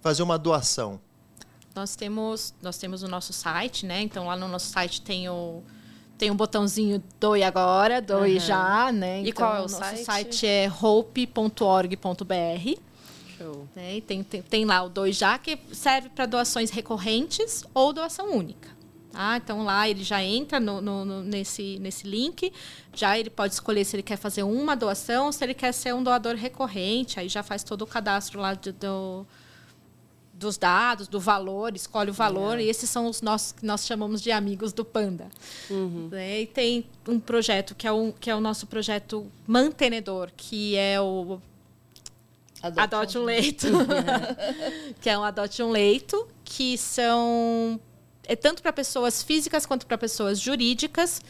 fazer 0.01 0.23
uma 0.23 0.39
doação? 0.39 1.01
Nós 1.75 1.97
temos, 1.97 2.53
nós 2.61 2.77
temos 2.77 3.03
o 3.03 3.09
nosso 3.09 3.33
site, 3.33 3.87
né? 3.87 4.03
Então 4.03 4.27
lá 4.27 4.37
no 4.37 4.47
nosso 4.47 4.67
site 4.67 5.01
tem 5.01 5.27
o 5.31 5.63
tem 6.19 6.31
um 6.31 6.37
botãozinho 6.37 7.03
doe 7.19 7.43
agora, 7.43 8.01
doe 8.01 8.37
Aham. 8.37 8.47
já, 8.47 8.93
né? 8.93 9.23
E 9.23 9.31
Então, 9.31 9.45
qual 9.45 9.57
é 9.57 9.59
o 9.59 9.63
nosso 9.63 9.79
site? 9.79 10.05
site 10.05 10.47
é 10.47 10.71
hope.org.br. 10.71 12.81
Show. 13.43 13.69
Né? 13.75 13.97
E 13.97 14.01
tem, 14.01 14.23
tem, 14.23 14.43
tem 14.43 14.65
lá 14.65 14.83
o 14.83 14.89
doe 14.89 15.13
já, 15.13 15.39
que 15.39 15.59
serve 15.73 16.09
para 16.09 16.27
doações 16.27 16.71
recorrentes 16.71 17.65
ou 17.75 17.93
doação 17.93 18.31
única. 18.37 18.71
Tá? 19.11 19.37
Então 19.37 19.63
lá 19.63 19.89
ele 19.89 20.03
já 20.03 20.23
entra 20.25 20.59
no, 20.59 20.81
no- 20.81 21.05
no- 21.05 21.23
nesse, 21.23 21.79
nesse 21.81 22.07
link, 22.07 22.51
já 22.95 23.19
ele 23.19 23.29
pode 23.29 23.53
escolher 23.53 23.85
se 23.85 23.95
ele 23.97 24.03
quer 24.03 24.17
fazer 24.17 24.43
uma 24.43 24.75
doação 24.75 25.27
ou 25.27 25.33
se 25.33 25.45
ele 25.45 25.53
quer 25.55 25.73
ser 25.73 25.95
um 25.95 26.03
doador 26.03 26.35
recorrente, 26.35 27.21
aí 27.21 27.29
já 27.29 27.43
faz 27.43 27.63
todo 27.63 27.83
o 27.83 27.87
cadastro 27.87 28.41
lá 28.41 28.55
de- 28.55 28.73
do, 28.73 29.27
dos 30.33 30.57
dados, 30.57 31.09
do 31.09 31.21
valor, 31.21 31.77
escolhe 31.77 32.11
o 32.11 32.13
valor, 32.15 32.59
e 32.59 32.69
esses 32.69 32.89
são 32.89 33.07
os 33.07 33.21
nossos 33.21 33.53
que 33.53 33.67
nós 33.67 33.87
chamamos 33.87 34.23
de 34.23 34.33
amigos 34.33 34.73
do 34.73 34.83
Panda. 34.85 35.29
Né? 36.11 36.41
E 36.41 36.47
tem 36.47 36.87
um 37.07 37.21
projeto 37.21 37.75
que 37.75 37.87
é, 37.87 37.93
um, 37.93 38.11
que 38.13 38.31
é 38.31 38.35
o 38.35 38.41
nosso 38.41 38.67
projeto 38.67 39.31
mantenedor, 39.47 40.31
que 40.37 40.75
é 40.75 40.99
o 41.01 41.39
Adote 42.63 43.19
um 43.19 43.25
leito. 43.25 43.67
que 45.01 45.11
é 45.11 45.19
um 45.19 45.25
adote 45.25 45.63
um 45.63 45.71
leito, 45.71 46.29
que 46.45 46.79
são 46.79 47.81
é 48.27 48.37
tanto 48.37 48.63
para 48.63 48.73
pessoas 48.73 49.23
físicas 49.23 49.67
quanto 49.67 49.85
para 49.87 49.99
pessoas 49.99 50.39
jurídicas 50.39 51.21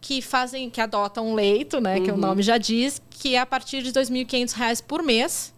que 0.00 0.22
fazem 0.22 0.70
que 0.70 0.80
adotam 0.80 1.30
um 1.30 1.34
leito, 1.34 1.80
né, 1.80 1.98
que 2.00 2.10
o 2.12 2.16
nome 2.16 2.40
já 2.42 2.56
diz, 2.56 3.02
que 3.10 3.34
é 3.34 3.40
a 3.40 3.46
partir 3.46 3.82
de 3.82 3.92
2.500 3.92 4.52
reais 4.52 4.80
por 4.80 5.02
mês. 5.02 5.52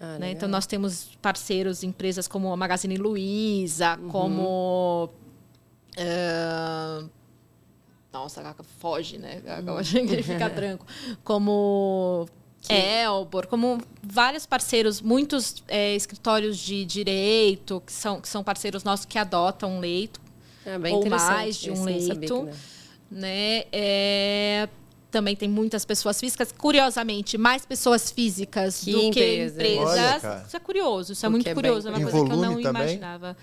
Ah, 0.00 0.18
né? 0.18 0.30
Então 0.30 0.48
nós 0.48 0.66
temos 0.66 1.10
parceiros, 1.20 1.82
empresas 1.82 2.28
como 2.28 2.52
a 2.52 2.56
Magazine 2.56 2.96
Luiza, 2.96 3.98
como 4.10 5.10
eh, 5.96 7.04
nossa, 8.12 8.54
foge, 8.78 9.18
né? 9.18 9.42
Agora 9.46 9.82
fica 10.22 10.48
branco. 10.50 10.86
Como 11.24 12.28
Que... 12.62 12.72
Elbor, 12.72 13.48
como 13.48 13.82
vários 14.02 14.46
parceiros, 14.46 15.00
muitos 15.00 15.62
é, 15.66 15.96
escritórios 15.96 16.56
de 16.56 16.84
direito, 16.84 17.82
que 17.84 17.92
são, 17.92 18.20
que 18.20 18.28
são 18.28 18.44
parceiros 18.44 18.84
nossos 18.84 19.04
que 19.04 19.18
adotam 19.18 19.72
um 19.72 19.80
leito, 19.80 20.20
é 20.64 20.76
ou 20.92 21.04
mais 21.08 21.56
de 21.56 21.72
um 21.72 21.84
leito. 21.84 22.48
Né? 23.10 23.64
É, 23.72 24.68
também 25.10 25.36
tem 25.36 25.48
muitas 25.48 25.84
pessoas 25.84 26.18
físicas. 26.20 26.52
Curiosamente, 26.52 27.36
mais 27.36 27.66
pessoas 27.66 28.10
físicas 28.10 28.80
que 28.80 28.92
do 28.92 29.00
empresas. 29.02 29.58
que 29.58 29.74
empresas. 29.74 30.24
Olha, 30.24 30.44
isso 30.46 30.56
é 30.56 30.60
curioso, 30.60 31.12
isso 31.12 31.26
é 31.26 31.28
muito 31.28 31.48
é 31.48 31.54
curioso. 31.54 31.88
É 31.88 31.90
uma 31.90 32.00
coisa 32.00 32.26
que 32.26 32.32
eu 32.32 32.36
não 32.36 32.62
também? 32.62 32.84
imaginava. 32.84 33.36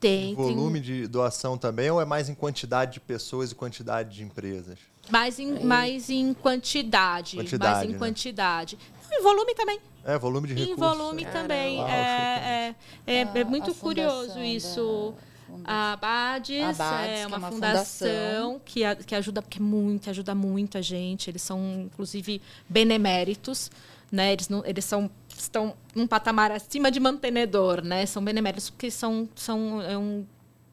Tem. 0.00 0.34
Volume 0.34 0.80
tem... 0.80 0.82
de 0.82 1.06
doação 1.06 1.58
também 1.58 1.90
ou 1.90 2.00
é 2.00 2.06
mais 2.06 2.28
em 2.28 2.34
quantidade 2.34 2.94
de 2.94 3.00
pessoas 3.00 3.52
e 3.52 3.54
quantidade 3.54 4.16
de 4.16 4.24
empresas? 4.24 4.78
Mais 5.10 5.38
em, 5.38 5.56
é. 5.56 5.64
mais 5.64 6.10
em 6.10 6.32
quantidade, 6.34 7.36
quantidade. 7.36 7.74
Mais 7.74 7.88
em 7.88 7.92
né? 7.92 7.98
quantidade. 7.98 8.78
Em 9.12 9.22
volume 9.22 9.54
também. 9.54 9.80
É, 10.04 10.18
volume 10.18 10.48
de 10.48 10.54
recursos. 10.54 10.76
Em 10.76 10.80
volume 10.80 11.26
também. 11.26 11.82
é, 11.84 12.74
é, 13.06 13.12
é, 13.14 13.20
é, 13.20 13.44
muito 13.44 13.74
curioso 13.74 14.40
isso. 14.40 15.14
Da 15.16 15.30
a 15.64 15.92
Abades, 15.94 16.78
é 16.78 16.82
uma, 16.82 17.06
é 17.06 17.26
uma 17.26 17.50
fundação, 17.50 17.50
fundação, 17.50 18.60
que, 18.64 18.80
que 19.04 19.14
ajuda, 19.16 19.42
que 19.42 19.58
é 19.58 19.62
muito, 19.62 20.08
ajuda 20.08 20.34
muito 20.34 20.78
a 20.78 20.80
gente. 20.80 21.28
Eles 21.28 21.42
são, 21.42 21.82
inclusive, 21.86 22.40
beneméritos, 22.68 23.70
né? 24.12 24.32
Eles, 24.32 24.48
não, 24.48 24.64
eles 24.64 24.84
são 24.84 25.10
estão 25.36 25.74
num 25.94 26.06
patamar 26.06 26.52
acima 26.52 26.90
de 26.90 27.00
mantenedor, 27.00 27.82
né? 27.82 28.06
São 28.06 28.22
beneméritos 28.22 28.70
porque 28.70 28.90
são, 28.90 29.28
são 29.34 29.80
é 29.82 29.96
um, 29.96 30.26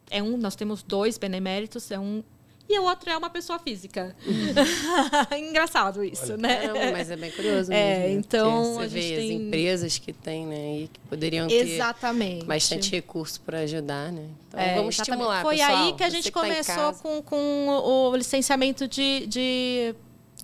é 0.10 0.24
um, 0.24 0.38
nós 0.38 0.56
temos 0.56 0.84
dois 0.84 1.18
beneméritos, 1.18 1.90
é 1.92 2.00
um 2.00 2.24
e 2.70 2.80
o 2.80 2.84
outro 2.84 3.10
é 3.10 3.18
uma 3.18 3.30
pessoa 3.30 3.58
física. 3.60 4.16
Uhum. 4.26 5.38
Engraçado 5.50 6.04
isso, 6.04 6.34
Olha. 6.34 6.38
né? 6.38 6.68
Não, 6.68 6.92
mas 6.92 7.10
é 7.10 7.16
bem 7.16 7.32
curioso 7.32 7.72
é, 7.72 8.00
mesmo. 8.00 8.06
É, 8.06 8.12
então 8.12 8.74
você 8.76 8.80
a 8.80 8.88
gente 8.88 8.94
vê 8.94 9.16
tem... 9.16 9.26
as 9.26 9.42
empresas 9.42 9.98
que 9.98 10.14
tem, 10.14 10.46
né, 10.46 10.78
e 10.80 10.88
que 10.88 11.00
poderiam 11.02 11.48
exatamente. 11.50 12.42
ter 12.42 12.46
bastante 12.46 12.92
recurso 12.92 13.40
para 13.42 13.60
ajudar, 13.60 14.12
né? 14.12 14.28
Então 14.48 14.60
é, 14.60 14.76
vamos 14.76 14.96
exatamente. 14.96 15.22
estimular, 15.22 15.42
Foi 15.42 15.58
pessoal, 15.58 15.86
aí 15.86 15.94
que 15.94 16.04
a 16.04 16.10
gente 16.10 16.24
que 16.24 16.32
tá 16.32 16.40
começou 16.42 16.94
tá 16.94 16.94
com, 17.02 17.22
com 17.22 17.68
o 17.68 18.16
licenciamento 18.16 18.88
de, 18.88 19.26
de 19.28 19.96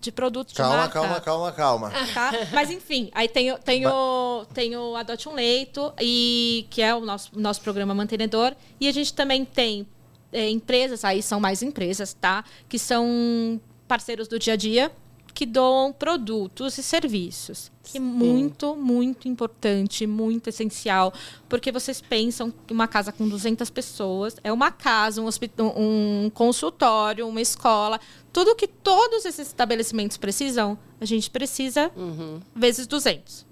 de 0.03 0.11
produtos 0.11 0.53
calma, 0.53 0.73
de 0.73 0.77
marca. 0.81 0.93
Calma, 0.99 1.21
calma, 1.21 1.51
calma, 1.51 1.91
tá? 2.13 2.31
Mas 2.51 2.69
enfim, 2.69 3.09
aí 3.13 3.27
tem, 3.27 3.55
tem, 3.59 3.87
o, 3.87 4.45
tem 4.53 4.75
o 4.75 4.95
Adote 4.97 5.29
um 5.29 5.33
Leito, 5.33 5.93
e, 5.99 6.67
que 6.69 6.81
é 6.81 6.93
o 6.93 6.99
nosso, 6.99 7.31
nosso 7.39 7.61
programa 7.61 7.95
mantenedor. 7.95 8.53
E 8.79 8.87
a 8.87 8.91
gente 8.91 9.13
também 9.13 9.45
tem 9.45 9.87
é, 10.33 10.49
empresas, 10.49 11.05
aí 11.05 11.21
são 11.21 11.39
mais 11.39 11.61
empresas, 11.61 12.13
tá? 12.13 12.43
Que 12.67 12.77
são 12.77 13.61
parceiros 13.87 14.27
do 14.27 14.39
dia 14.39 14.53
a 14.53 14.55
dia, 14.57 14.91
que 15.33 15.45
doam 15.45 15.91
produtos 15.91 16.77
e 16.77 16.83
serviços. 16.83 17.71
Que 17.83 17.97
é 17.97 18.01
muito, 18.01 18.75
muito 18.75 19.27
importante, 19.27 20.05
muito 20.05 20.49
essencial. 20.49 21.13
Porque 21.49 21.71
vocês 21.71 21.99
pensam 22.01 22.53
que 22.65 22.73
uma 22.73 22.87
casa 22.87 23.11
com 23.11 23.27
200 23.27 23.69
pessoas 23.69 24.35
é 24.43 24.53
uma 24.53 24.71
casa, 24.71 25.21
um, 25.21 25.25
hospital, 25.25 25.73
um 25.77 26.29
consultório, 26.33 27.27
uma 27.27 27.41
escola. 27.41 27.99
Tudo 28.31 28.55
que 28.55 28.67
todos 28.67 29.25
esses 29.25 29.47
estabelecimentos 29.47 30.17
precisam, 30.17 30.77
a 31.01 31.05
gente 31.05 31.29
precisa 31.29 31.91
uhum. 31.95 32.39
vezes 32.55 32.87
200. 32.87 33.45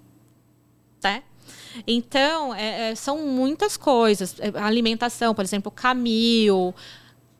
Tá? 1.00 1.24
Então, 1.86 2.54
é, 2.54 2.92
é, 2.92 2.96
são 2.96 3.26
muitas 3.28 3.78
coisas. 3.78 4.36
É, 4.40 4.52
alimentação, 4.60 5.34
por 5.34 5.44
exemplo, 5.44 5.72
camil, 5.72 6.74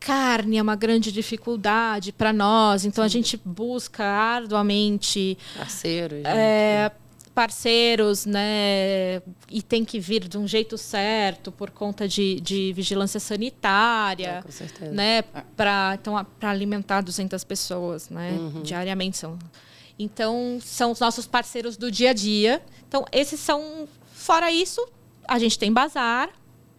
carne 0.00 0.58
é 0.58 0.62
uma 0.62 0.76
grande 0.76 1.12
dificuldade 1.12 2.12
para 2.12 2.32
nós. 2.32 2.84
Então, 2.84 3.02
Sim. 3.02 3.06
a 3.06 3.08
gente 3.08 3.36
busca 3.44 4.04
arduamente... 4.04 5.38
Parceiros. 5.56 6.24
É, 6.24 6.90
parceiros, 7.34 8.26
né? 8.26 9.22
E 9.50 9.62
tem 9.62 9.84
que 9.84 9.98
vir 9.98 10.28
de 10.28 10.38
um 10.38 10.46
jeito 10.46 10.76
certo 10.76 11.50
por 11.50 11.70
conta 11.70 12.06
de, 12.06 12.40
de 12.40 12.72
vigilância 12.72 13.18
sanitária, 13.18 14.38
é, 14.38 14.42
com 14.42 14.50
certeza. 14.50 14.92
né? 14.92 15.22
Para 15.56 15.96
então 16.00 16.24
para 16.38 16.50
alimentar 16.50 17.00
200 17.00 17.42
pessoas, 17.44 18.08
né? 18.08 18.32
Uhum. 18.32 18.62
Diariamente 18.62 19.16
são. 19.16 19.38
Então 19.98 20.58
são 20.60 20.90
os 20.90 21.00
nossos 21.00 21.26
parceiros 21.26 21.76
do 21.76 21.90
dia 21.90 22.10
a 22.10 22.14
dia. 22.14 22.62
Então 22.86 23.04
esses 23.12 23.40
são 23.40 23.88
Fora 24.22 24.52
isso, 24.52 24.86
a 25.26 25.36
gente 25.36 25.58
tem 25.58 25.72
bazar. 25.72 26.30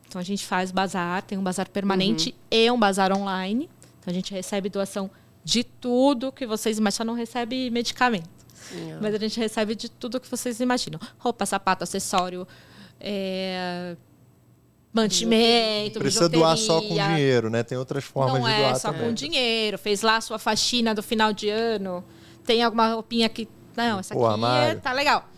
Então 0.07 0.21
a 0.21 0.23
gente 0.23 0.45
faz 0.45 0.71
bazar, 0.71 1.21
tem 1.23 1.37
um 1.37 1.43
bazar 1.43 1.67
permanente 1.67 2.29
uhum. 2.29 2.57
e 2.57 2.71
um 2.71 2.79
bazar 2.79 3.11
online. 3.11 3.69
Então 3.99 4.09
a 4.09 4.13
gente 4.13 4.33
recebe 4.33 4.69
doação 4.69 5.11
de 5.43 5.61
tudo 5.61 6.31
que 6.31 6.45
vocês, 6.45 6.79
mas 6.79 6.95
só 6.95 7.03
não 7.03 7.13
recebe 7.13 7.69
medicamento. 7.69 8.29
Sim, 8.53 8.97
mas 9.01 9.13
a 9.13 9.17
gente 9.17 9.37
recebe 9.37 9.75
de 9.75 9.89
tudo 9.89 10.21
que 10.21 10.31
vocês 10.31 10.61
imaginam: 10.61 11.01
roupa, 11.17 11.45
sapato, 11.45 11.83
acessório, 11.83 12.47
é, 12.97 13.97
mantimento, 14.93 15.99
Precisa 15.99 16.29
doar 16.29 16.55
só 16.55 16.79
com 16.79 16.95
dinheiro, 16.95 17.49
né? 17.49 17.61
Tem 17.61 17.77
outras 17.77 18.05
formas 18.05 18.41
não 18.41 18.49
de 18.49 18.55
doar 18.55 18.71
é 18.71 18.75
só 18.75 18.93
também. 18.93 19.07
com 19.07 19.13
dinheiro. 19.13 19.77
Fez 19.77 20.01
lá 20.01 20.15
a 20.15 20.21
sua 20.21 20.39
faxina 20.39 20.95
do 20.95 21.03
final 21.03 21.33
de 21.33 21.49
ano. 21.49 22.05
Tem 22.45 22.63
alguma 22.63 22.93
roupinha 22.93 23.27
que 23.27 23.49
não, 23.75 23.99
essa 23.99 24.13
aqui 24.13 24.45
é, 24.45 24.75
tá 24.75 24.93
legal 24.93 25.32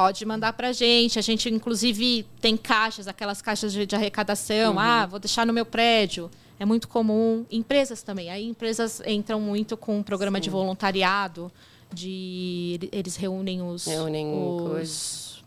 pode 0.00 0.24
mandar 0.24 0.54
para 0.54 0.68
a 0.68 0.72
gente. 0.72 1.18
A 1.18 1.22
gente, 1.22 1.50
inclusive, 1.50 2.26
tem 2.40 2.56
caixas, 2.56 3.06
aquelas 3.06 3.42
caixas 3.42 3.70
de, 3.70 3.84
de 3.84 3.94
arrecadação. 3.94 4.72
Uhum. 4.72 4.78
Ah, 4.78 5.04
vou 5.04 5.20
deixar 5.20 5.46
no 5.46 5.52
meu 5.52 5.66
prédio. 5.66 6.30
É 6.58 6.64
muito 6.64 6.88
comum. 6.88 7.44
Empresas 7.50 8.02
também. 8.02 8.30
Aí 8.30 8.46
empresas 8.46 9.02
entram 9.06 9.38
muito 9.40 9.76
com 9.76 9.98
um 9.98 10.02
programa 10.02 10.38
Sim. 10.38 10.42
de 10.42 10.50
voluntariado. 10.50 11.52
De, 11.92 12.88
eles 12.92 13.16
reúnem 13.16 13.60
os, 13.62 13.84
reúnem 13.84 14.32
os, 14.32 15.42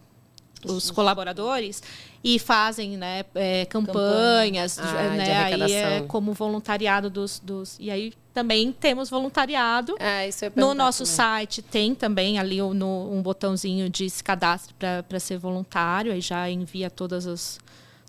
os 0.65 0.91
colaboradores 0.91 1.81
e 2.21 2.37
fazem 2.37 2.97
né, 2.97 3.23
é, 3.33 3.63
campanhas, 3.65 4.77
ah, 4.77 5.15
né, 5.15 5.43
aí 5.45 5.71
é 5.71 6.01
como 6.01 6.33
voluntariado 6.33 7.09
dos, 7.09 7.39
dos. 7.39 7.77
E 7.79 7.89
aí 7.89 8.11
também 8.33 8.71
temos 8.71 9.09
voluntariado. 9.09 9.95
Ah, 9.99 10.27
isso 10.27 10.45
no 10.55 10.73
nosso 10.73 11.03
também. 11.03 11.15
site 11.15 11.61
tem 11.61 11.93
também 11.93 12.39
ali 12.39 12.61
um 12.61 13.21
botãozinho 13.21 13.89
de 13.89 14.09
se 14.09 14.23
cadastre 14.23 14.73
para 15.07 15.19
ser 15.19 15.37
voluntário, 15.37 16.11
aí 16.11 16.21
já 16.21 16.49
envia 16.49 16.89
todas 16.89 17.27
as 17.27 17.59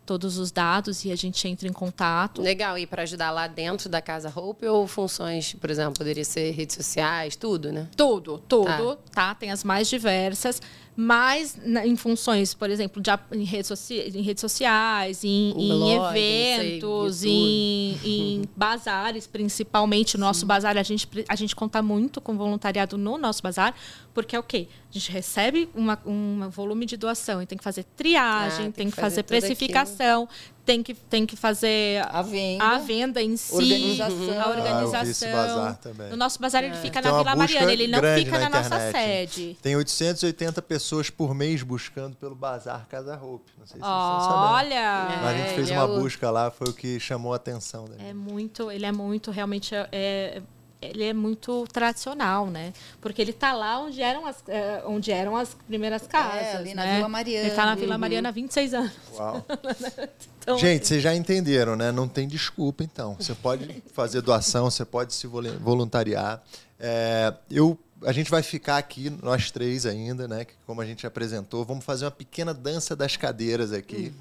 todos 0.05 0.37
os 0.37 0.53
dados 0.53 1.05
e 1.05 1.11
a 1.11 1.17
gente 1.17 1.49
entra 1.49 1.67
em 1.67 1.73
contato. 1.73 2.43
Legal, 2.43 2.77
e 2.77 2.87
para 2.87 3.03
ajudar 3.03 3.31
lá 3.31 3.47
dentro 3.47 3.89
da 3.89 4.03
Casa 4.03 4.31
Hope 4.35 4.67
ou 4.67 4.87
funções, 4.87 5.55
por 5.55 5.71
exemplo, 5.71 5.95
poderia 5.95 6.25
ser 6.25 6.51
redes 6.51 6.77
sociais, 6.77 7.37
tudo, 7.37 7.73
né? 7.73 7.89
Tudo, 7.97 8.39
tudo, 8.47 8.97
tá? 8.97 9.29
tá? 9.29 9.35
Tem 9.35 9.51
as 9.51 9.65
mais 9.65 9.89
diversas 9.89 10.61
mas 10.97 11.59
em 11.85 11.97
funções, 11.97 12.55
por 12.55 12.71
exemplo, 12.71 13.03
de, 13.03 13.11
em, 13.33 13.43
redes 13.43 13.91
em 13.91 14.23
redes 14.23 14.41
sociais, 14.41 15.25
em, 15.25 15.51
em 15.51 15.69
blog, 15.69 16.17
eventos, 16.17 17.17
sei, 17.17 17.31
em, 17.31 17.99
em 18.05 18.43
bazares, 18.57 19.27
principalmente. 19.27 20.17
No 20.17 20.25
nosso 20.25 20.47
bazar, 20.47 20.79
a 20.79 20.83
gente, 20.83 21.09
a 21.29 21.35
gente 21.35 21.57
conta 21.57 21.83
muito 21.83 22.21
com 22.21 22.37
voluntariado 22.37 22.97
no 22.97 23.19
nosso 23.19 23.43
bazar, 23.43 23.75
porque 24.13 24.37
é 24.37 24.39
o 24.39 24.43
quê? 24.43 24.69
A 24.89 24.93
gente 24.93 25.11
recebe 25.11 25.69
uma, 25.75 26.01
um 26.07 26.49
volume 26.49 26.87
de 26.87 26.97
doação 26.97 27.43
e 27.43 27.47
tem 27.47 27.59
que 27.59 27.65
fazer 27.65 27.85
triagem, 27.97 28.61
ah, 28.61 28.63
tem, 28.63 28.73
tem, 28.73 28.91
que 28.91 28.97
fazer, 28.97 29.17
fazer 29.17 29.23
precificação, 29.25 30.29
tem 30.65 30.83
que, 30.83 30.95
tem 30.95 31.27
que 31.27 31.37
fazer 31.37 32.03
a 32.09 32.23
venda, 32.23 32.65
a 32.65 32.79
venda 32.79 33.23
em 33.23 33.37
si, 33.37 33.55
organização. 33.55 34.41
a 34.41 34.49
organização. 34.49 35.29
Ah, 35.31 35.79
o 36.13 36.17
nosso 36.17 36.41
bazar 36.41 36.65
ele 36.65 36.75
é. 36.75 36.81
fica 36.81 37.03
na 37.03 37.19
Vila 37.19 37.37
Mariana, 37.37 37.73
ele 37.73 37.87
não 37.87 38.01
fica 38.01 38.39
na, 38.39 38.49
na 38.49 38.63
nossa 38.63 38.91
sede. 38.91 39.57
Tem 39.61 39.77
880 39.77 40.63
pessoas 40.63 41.11
por 41.11 41.35
mês 41.35 41.63
buscando 41.63 42.17
pelo 42.17 42.35
bazar 42.35 42.87
Casa 42.89 43.15
Roupe. 43.15 43.53
Não 43.59 43.67
sei 43.67 43.79
se 43.79 43.87
Olha! 43.87 44.75
É, 44.75 45.29
a 45.29 45.37
gente 45.37 45.55
fez 45.55 45.71
uma 45.71 45.85
é 45.85 46.01
busca 46.01 46.31
lá, 46.31 46.51
foi 46.51 46.69
o 46.69 46.73
que 46.73 46.99
chamou 46.99 47.33
a 47.33 47.37
atenção. 47.37 47.87
É 47.99 48.15
muito, 48.15 48.71
ele 48.71 48.87
é 48.87 48.93
muito, 48.93 49.31
realmente, 49.31 49.75
é, 49.93 50.43
ele 50.91 51.05
é 51.05 51.13
muito 51.13 51.67
tradicional, 51.73 52.47
né? 52.47 52.73
Porque 53.01 53.21
ele 53.21 53.31
está 53.31 53.53
lá 53.53 53.81
onde 53.81 54.03
eram 54.03 54.27
as, 54.27 54.43
é, 54.49 54.83
onde 54.87 55.11
eram 55.13 55.37
as 55.37 55.55
primeiras 55.67 56.07
casas. 56.07 56.43
É, 56.43 56.57
ali 56.57 56.75
na 56.75 56.85
né? 56.85 56.97
Vila 56.97 57.09
Mariana. 57.09 57.41
Ele 57.41 57.51
está 57.51 57.67
na 57.67 57.75
Vila 57.75 57.95
uhum. 57.95 58.01
Mariana 58.01 58.29
há 58.29 58.33
26 58.33 58.75
anos. 58.75 58.93
Uau. 59.15 59.45
então, 60.41 60.59
Gente, 60.59 60.83
assim... 60.83 60.89
vocês 60.89 61.03
já 61.03 61.15
entenderam, 61.15 61.77
né? 61.77 61.91
Não 61.91 62.09
tem 62.09 62.29
desculpa, 62.29 62.85
então. 62.85 63.17
Você 63.19 63.35
pode 63.35 63.83
fazer 63.93 64.21
doação, 64.21 64.71
você 64.71 64.85
pode 64.85 65.15
se 65.15 65.27
voluntariar. 65.27 66.43
É, 66.79 67.33
eu 67.51 67.79
a 68.03 68.13
gente 68.13 68.31
vai 68.31 68.43
ficar 68.43 68.77
aqui, 68.77 69.11
nós 69.23 69.51
três 69.51 69.87
ainda, 69.87 70.27
né? 70.27 70.47
Como 70.67 70.81
a 70.81 70.87
gente 70.87 71.07
apresentou, 71.07 71.65
vamos 71.65 71.85
fazer 71.85 72.05
uma 72.05 72.11
pequena 72.11 72.53
dança 72.53 72.95
das 72.95 73.17
cadeiras 73.17 73.73
aqui. 73.73 74.13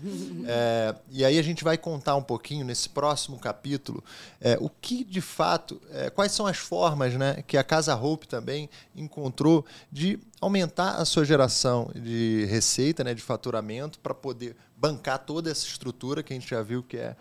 é, 0.47 0.95
e 1.09 1.25
aí 1.25 1.37
a 1.37 1.41
gente 1.41 1.63
vai 1.63 1.77
contar 1.77 2.15
um 2.15 2.21
pouquinho 2.21 2.65
nesse 2.65 2.87
próximo 2.89 3.39
capítulo 3.39 4.03
é, 4.39 4.57
o 4.59 4.69
que 4.69 5.03
de 5.03 5.21
fato, 5.21 5.81
é, 5.91 6.09
quais 6.09 6.31
são 6.31 6.45
as 6.45 6.57
formas 6.57 7.13
né, 7.13 7.43
que 7.47 7.57
a 7.57 7.63
Casa 7.63 7.95
Hope 7.95 8.27
também 8.27 8.69
encontrou 8.95 9.65
de 9.91 10.19
aumentar 10.39 10.95
a 10.95 11.05
sua 11.05 11.25
geração 11.25 11.89
de 11.95 12.45
receita, 12.49 13.03
né, 13.03 13.13
de 13.13 13.21
faturamento, 13.21 13.99
para 13.99 14.13
poder 14.13 14.55
bancar 14.75 15.19
toda 15.19 15.49
essa 15.49 15.65
estrutura 15.65 16.21
que 16.21 16.33
a 16.33 16.35
gente 16.35 16.49
já 16.49 16.61
viu 16.61 16.83
que 16.83 16.97
é 16.97 17.15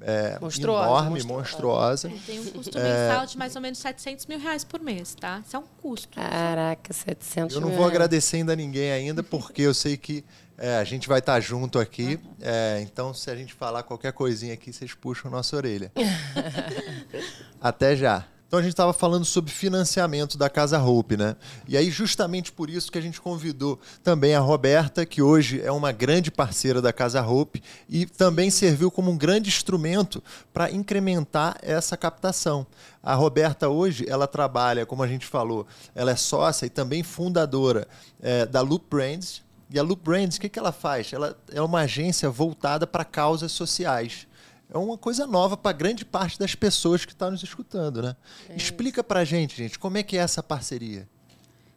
é, 0.00 0.38
Monstruosa, 0.40 0.84
enorme, 0.86 1.22
monstruosa. 1.22 2.08
monstruosa. 2.08 2.26
Tem 2.26 2.40
um 2.40 2.46
custo 2.46 2.78
mensal 2.78 3.26
de 3.26 3.38
mais 3.38 3.56
ou 3.56 3.62
menos 3.62 3.78
700 3.78 4.26
mil 4.26 4.38
reais 4.38 4.64
por 4.64 4.80
mês, 4.80 5.14
tá? 5.14 5.42
Isso 5.46 5.56
é 5.56 5.58
um 5.58 5.64
custo. 5.80 6.08
Caraca, 6.08 6.92
700 6.92 7.54
Eu 7.54 7.60
não 7.60 7.68
mil 7.68 7.76
vou 7.76 7.86
reais. 7.86 7.96
agradecer 7.96 8.36
ainda 8.38 8.52
a 8.52 8.56
ninguém 8.56 8.90
ainda, 8.92 9.22
porque 9.22 9.62
eu 9.62 9.72
sei 9.74 9.96
que 9.96 10.24
é, 10.58 10.76
a 10.76 10.84
gente 10.84 11.08
vai 11.08 11.18
estar 11.20 11.40
junto 11.40 11.78
aqui. 11.78 12.20
É, 12.40 12.80
então, 12.82 13.12
se 13.14 13.30
a 13.30 13.34
gente 13.36 13.52
falar 13.54 13.82
qualquer 13.82 14.12
coisinha 14.12 14.54
aqui, 14.54 14.72
vocês 14.72 14.94
puxam 14.94 15.30
nossa 15.30 15.56
orelha. 15.56 15.90
Até 17.60 17.96
já. 17.96 18.26
Então 18.54 18.60
a 18.60 18.62
gente 18.62 18.74
estava 18.74 18.92
falando 18.92 19.24
sobre 19.24 19.50
financiamento 19.50 20.38
da 20.38 20.48
Casa 20.48 20.80
Hope, 20.80 21.16
né? 21.16 21.34
E 21.66 21.76
aí 21.76 21.90
justamente 21.90 22.52
por 22.52 22.70
isso 22.70 22.92
que 22.92 22.96
a 22.96 23.00
gente 23.00 23.20
convidou 23.20 23.80
também 24.00 24.32
a 24.36 24.38
Roberta, 24.38 25.04
que 25.04 25.20
hoje 25.20 25.60
é 25.60 25.72
uma 25.72 25.90
grande 25.90 26.30
parceira 26.30 26.80
da 26.80 26.92
Casa 26.92 27.20
Hope 27.20 27.60
e 27.88 28.06
também 28.06 28.50
serviu 28.50 28.92
como 28.92 29.10
um 29.10 29.18
grande 29.18 29.48
instrumento 29.48 30.22
para 30.52 30.70
incrementar 30.70 31.58
essa 31.62 31.96
captação. 31.96 32.64
A 33.02 33.16
Roberta 33.16 33.68
hoje 33.68 34.06
ela 34.08 34.28
trabalha, 34.28 34.86
como 34.86 35.02
a 35.02 35.08
gente 35.08 35.26
falou, 35.26 35.66
ela 35.92 36.12
é 36.12 36.16
sócia 36.16 36.64
e 36.64 36.70
também 36.70 37.02
fundadora 37.02 37.88
eh, 38.22 38.46
da 38.46 38.60
Loop 38.60 38.84
Brands. 38.88 39.42
E 39.68 39.80
a 39.80 39.82
Loop 39.82 40.04
Brands, 40.04 40.36
o 40.36 40.40
que, 40.40 40.48
que 40.48 40.60
ela 40.60 40.70
faz? 40.70 41.12
Ela 41.12 41.36
é 41.50 41.60
uma 41.60 41.80
agência 41.80 42.30
voltada 42.30 42.86
para 42.86 43.04
causas 43.04 43.50
sociais 43.50 44.28
é 44.70 44.78
uma 44.78 44.98
coisa 44.98 45.26
nova 45.26 45.56
para 45.56 45.72
grande 45.72 46.04
parte 46.04 46.38
das 46.38 46.54
pessoas 46.54 47.04
que 47.04 47.12
estão 47.12 47.30
nos 47.30 47.42
escutando, 47.42 48.02
né? 48.02 48.16
Explica 48.56 49.04
para 49.04 49.20
a 49.20 49.24
gente, 49.24 49.56
gente, 49.56 49.78
como 49.78 49.98
é 49.98 50.02
que 50.02 50.16
é 50.16 50.20
essa 50.20 50.42
parceria? 50.42 51.08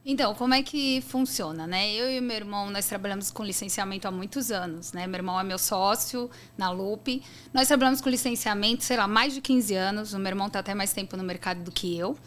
Então, 0.10 0.34
como 0.36 0.54
é 0.54 0.64
que 0.64 1.02
funciona, 1.02 1.68
né? 1.68 1.92
Eu 1.92 2.10
e 2.10 2.22
meu 2.22 2.38
irmão, 2.38 2.70
nós 2.70 2.88
trabalhamos 2.88 3.30
com 3.30 3.44
licenciamento 3.44 4.08
há 4.08 4.12
muitos 4.12 4.52
anos, 4.52 4.94
né? 4.94 5.06
Meu 5.06 5.18
irmão 5.18 5.38
é 5.38 5.44
meu 5.44 5.60
sócio 5.60 6.32
na 6.58 6.72
Loop. 6.72 7.22
Nós 7.54 7.68
trabalhamos 7.68 8.00
com 8.00 8.10
licenciamento, 8.10 8.86
sei 8.86 8.96
lá, 8.96 9.06
mais 9.06 9.34
de 9.34 9.42
15 9.42 9.76
anos. 9.76 10.14
O 10.14 10.18
meu 10.18 10.30
irmão 10.30 10.48
está 10.48 10.60
até 10.60 10.74
mais 10.74 10.94
tempo 10.94 11.18
no 11.18 11.24
mercado 11.26 11.62
do 11.62 11.74
que 11.74 11.98
eu. 11.98 12.18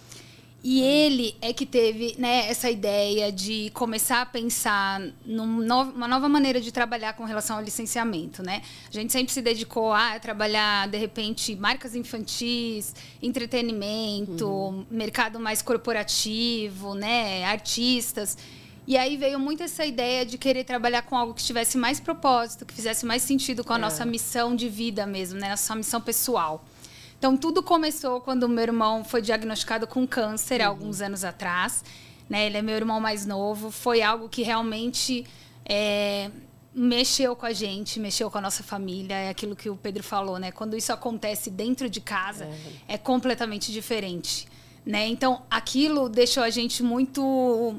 E 0.63 0.83
ele 0.83 1.35
é 1.41 1.55
que 1.55 1.65
teve 1.65 2.15
né, 2.19 2.49
essa 2.51 2.71
ideia 2.71 3.33
de 3.33 3.71
começar 3.73 4.21
a 4.21 4.27
pensar 4.27 5.01
numa 5.25 6.07
nova 6.07 6.29
maneira 6.29 6.61
de 6.61 6.71
trabalhar 6.71 7.15
com 7.15 7.25
relação 7.25 7.57
ao 7.57 7.63
licenciamento. 7.63 8.43
Né? 8.43 8.61
A 8.89 8.93
gente 8.93 9.11
sempre 9.11 9.33
se 9.33 9.41
dedicou 9.41 9.91
a 9.93 10.19
trabalhar, 10.19 10.87
de 10.89 10.99
repente, 10.99 11.57
marcas 11.57 11.95
infantis, 11.95 12.95
entretenimento, 13.23 14.47
uhum. 14.47 14.85
mercado 14.91 15.41
mais 15.41 15.63
corporativo, 15.63 16.95
né, 16.95 17.43
artistas. 17.45 18.37
E 18.87 18.99
aí 18.99 19.17
veio 19.17 19.39
muito 19.39 19.63
essa 19.63 19.87
ideia 19.87 20.27
de 20.27 20.37
querer 20.37 20.65
trabalhar 20.65 21.03
com 21.03 21.17
algo 21.17 21.33
que 21.33 21.43
tivesse 21.43 21.79
mais 21.79 22.01
propósito, 22.01 22.67
que 22.67 22.75
fizesse 22.75 23.07
mais 23.07 23.23
sentido 23.23 23.65
com 23.65 23.73
a 23.73 23.77
é. 23.77 23.81
nossa 23.81 24.05
missão 24.05 24.55
de 24.55 24.69
vida 24.69 25.07
mesmo, 25.07 25.39
né? 25.39 25.51
Nossa 25.51 25.75
missão 25.75 26.01
pessoal. 26.01 26.65
Então, 27.21 27.37
tudo 27.37 27.63
começou 27.63 28.19
quando 28.23 28.45
o 28.45 28.49
meu 28.49 28.63
irmão 28.63 29.05
foi 29.05 29.21
diagnosticado 29.21 29.87
com 29.87 30.07
câncer, 30.07 30.63
uhum. 30.63 30.69
alguns 30.69 31.03
anos 31.03 31.23
atrás. 31.23 31.85
Né? 32.31 32.47
Ele 32.47 32.57
é 32.57 32.63
meu 32.63 32.75
irmão 32.75 32.99
mais 32.99 33.27
novo. 33.27 33.71
Foi 33.71 34.01
algo 34.01 34.27
que 34.27 34.43
realmente 34.43 35.27
é, 35.67 36.31
mexeu 36.75 37.37
com 37.37 37.45
a 37.45 37.53
gente, 37.53 38.01
mexeu 38.01 38.31
com 38.31 38.39
a 38.39 38.41
nossa 38.41 38.63
família. 38.63 39.15
É 39.15 39.29
aquilo 39.29 39.55
que 39.55 39.69
o 39.69 39.77
Pedro 39.77 40.03
falou, 40.03 40.39
né? 40.39 40.51
Quando 40.51 40.75
isso 40.75 40.95
acontece 40.95 41.51
dentro 41.51 41.91
de 41.91 42.01
casa, 42.01 42.47
é, 42.89 42.95
é 42.95 42.97
completamente 42.97 43.71
diferente. 43.71 44.49
Né? 44.87 45.07
Então, 45.07 45.43
aquilo 45.51 46.09
deixou 46.09 46.43
a 46.43 46.49
gente 46.49 46.83
muito 46.83 47.75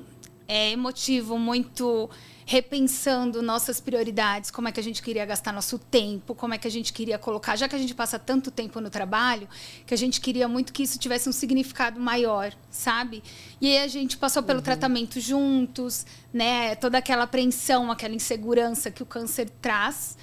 é, 0.47 0.69
emotivo, 0.69 1.39
muito 1.39 2.07
repensando 2.45 3.41
nossas 3.41 3.79
prioridades, 3.79 4.51
como 4.51 4.67
é 4.67 4.71
que 4.71 4.79
a 4.79 4.83
gente 4.83 5.01
queria 5.01 5.25
gastar 5.25 5.51
nosso 5.51 5.77
tempo, 5.77 6.33
como 6.33 6.53
é 6.53 6.57
que 6.57 6.67
a 6.67 6.71
gente 6.71 6.91
queria 6.93 7.17
colocar, 7.17 7.55
já 7.55 7.67
que 7.67 7.75
a 7.75 7.79
gente 7.79 7.93
passa 7.93 8.17
tanto 8.17 8.51
tempo 8.51 8.79
no 8.81 8.89
trabalho, 8.89 9.47
que 9.85 9.93
a 9.93 9.97
gente 9.97 10.19
queria 10.19 10.47
muito 10.47 10.73
que 10.73 10.83
isso 10.83 10.97
tivesse 10.97 11.29
um 11.29 11.31
significado 11.31 11.99
maior, 11.99 12.53
sabe? 12.69 13.23
E 13.59 13.67
aí 13.67 13.83
a 13.83 13.87
gente 13.87 14.17
passou 14.17 14.43
pelo 14.43 14.59
uhum. 14.59 14.63
tratamento 14.63 15.19
juntos, 15.19 16.05
né? 16.33 16.75
Toda 16.75 16.97
aquela 16.97 17.23
apreensão, 17.23 17.91
aquela 17.91 18.15
insegurança 18.15 18.89
que 18.89 19.03
o 19.03 19.05
câncer 19.05 19.49
traz. 19.61 20.17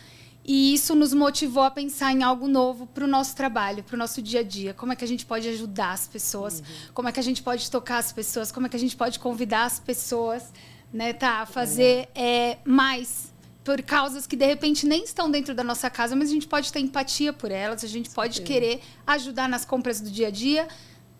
E 0.50 0.72
isso 0.72 0.94
nos 0.94 1.12
motivou 1.12 1.62
a 1.62 1.70
pensar 1.70 2.10
em 2.10 2.22
algo 2.22 2.48
novo 2.48 2.86
para 2.86 3.04
o 3.04 3.06
nosso 3.06 3.36
trabalho, 3.36 3.82
para 3.84 3.94
o 3.94 3.98
nosso 3.98 4.22
dia 4.22 4.40
a 4.40 4.42
dia. 4.42 4.72
Como 4.72 4.90
é 4.90 4.96
que 4.96 5.04
a 5.04 5.08
gente 5.08 5.26
pode 5.26 5.46
ajudar 5.46 5.92
as 5.92 6.08
pessoas? 6.08 6.60
Uhum. 6.60 6.64
Como 6.94 7.08
é 7.08 7.12
que 7.12 7.20
a 7.20 7.22
gente 7.22 7.42
pode 7.42 7.70
tocar 7.70 7.98
as 7.98 8.12
pessoas? 8.12 8.50
Como 8.50 8.66
é 8.66 8.70
que 8.70 8.76
a 8.76 8.80
gente 8.80 8.96
pode 8.96 9.18
convidar 9.18 9.66
as 9.66 9.78
pessoas 9.78 10.44
né, 10.92 11.12
tá? 11.12 11.44
Fazer 11.46 12.08
é, 12.14 12.58
mais 12.64 13.32
por 13.64 13.82
causas 13.82 14.26
que 14.26 14.34
de 14.34 14.46
repente 14.46 14.86
nem 14.86 15.04
estão 15.04 15.30
dentro 15.30 15.54
da 15.54 15.62
nossa 15.62 15.90
casa, 15.90 16.16
mas 16.16 16.30
a 16.30 16.32
gente 16.32 16.46
pode 16.46 16.72
ter 16.72 16.80
empatia 16.80 17.32
por 17.32 17.50
elas, 17.50 17.84
a 17.84 17.86
gente 17.86 18.08
pode 18.08 18.36
Sim. 18.36 18.44
querer 18.44 18.80
ajudar 19.06 19.48
nas 19.48 19.64
compras 19.64 20.00
do 20.00 20.10
dia 20.10 20.28
a 20.28 20.30
dia, 20.30 20.66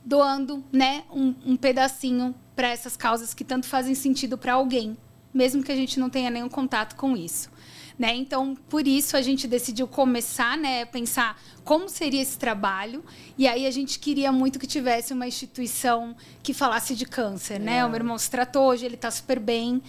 doando, 0.05 0.65
né, 0.73 1.05
um, 1.13 1.35
um 1.45 1.57
pedacinho 1.57 2.35
para 2.57 2.69
essas 2.69 2.97
causas 2.97 3.35
que 3.35 3.45
tanto 3.45 3.67
fazem 3.67 3.95
sentido 3.95 4.39
para 4.39 4.55
alguém, 4.55 4.97
mesmo 5.33 5.63
que 5.63 5.71
a 5.71 5.77
gente 5.77 6.01
não 6.01 6.09
tenha 6.09 6.31
nenhum 6.31 6.49
contato 6.49 6.97
com 6.97 7.15
isso. 7.15 7.51
Né? 7.99 8.15
Então, 8.15 8.55
por 8.69 8.87
isso 8.87 9.17
a 9.17 9.23
gente 9.23 9.49
decidiu 9.49 9.89
começar, 9.89 10.57
né, 10.57 10.85
pensar 10.85 11.37
como 11.65 11.89
seria 11.89 12.23
esse 12.23 12.39
trabalho. 12.39 13.05
E 13.37 13.49
aí 13.49 13.67
a 13.67 13.71
gente 13.73 13.99
queria 13.99 14.31
muito 14.31 14.57
que 14.57 14.69
tivesse 14.69 15.13
uma 15.13 15.27
instituição 15.27 16.15
que 16.41 16.55
falasse 16.55 16.95
de 16.95 17.05
câncer, 17.05 17.55
é. 17.55 17.59
né? 17.59 17.85
O 17.85 17.89
meu 17.89 17.97
irmão 17.97 18.17
se 18.17 18.31
tratou, 18.31 18.69
hoje 18.69 18.87
ele 18.87 18.95
está 18.95 19.11
super 19.11 19.41
bem. 19.41 19.83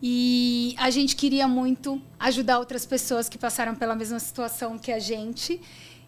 E 0.00 0.76
a 0.78 0.90
gente 0.90 1.16
queria 1.16 1.48
muito 1.48 2.00
ajudar 2.20 2.58
outras 2.58 2.86
pessoas 2.86 3.28
que 3.28 3.36
passaram 3.36 3.74
pela 3.74 3.96
mesma 3.96 4.20
situação 4.20 4.78
que 4.78 4.92
a 4.92 5.00
gente. 5.00 5.60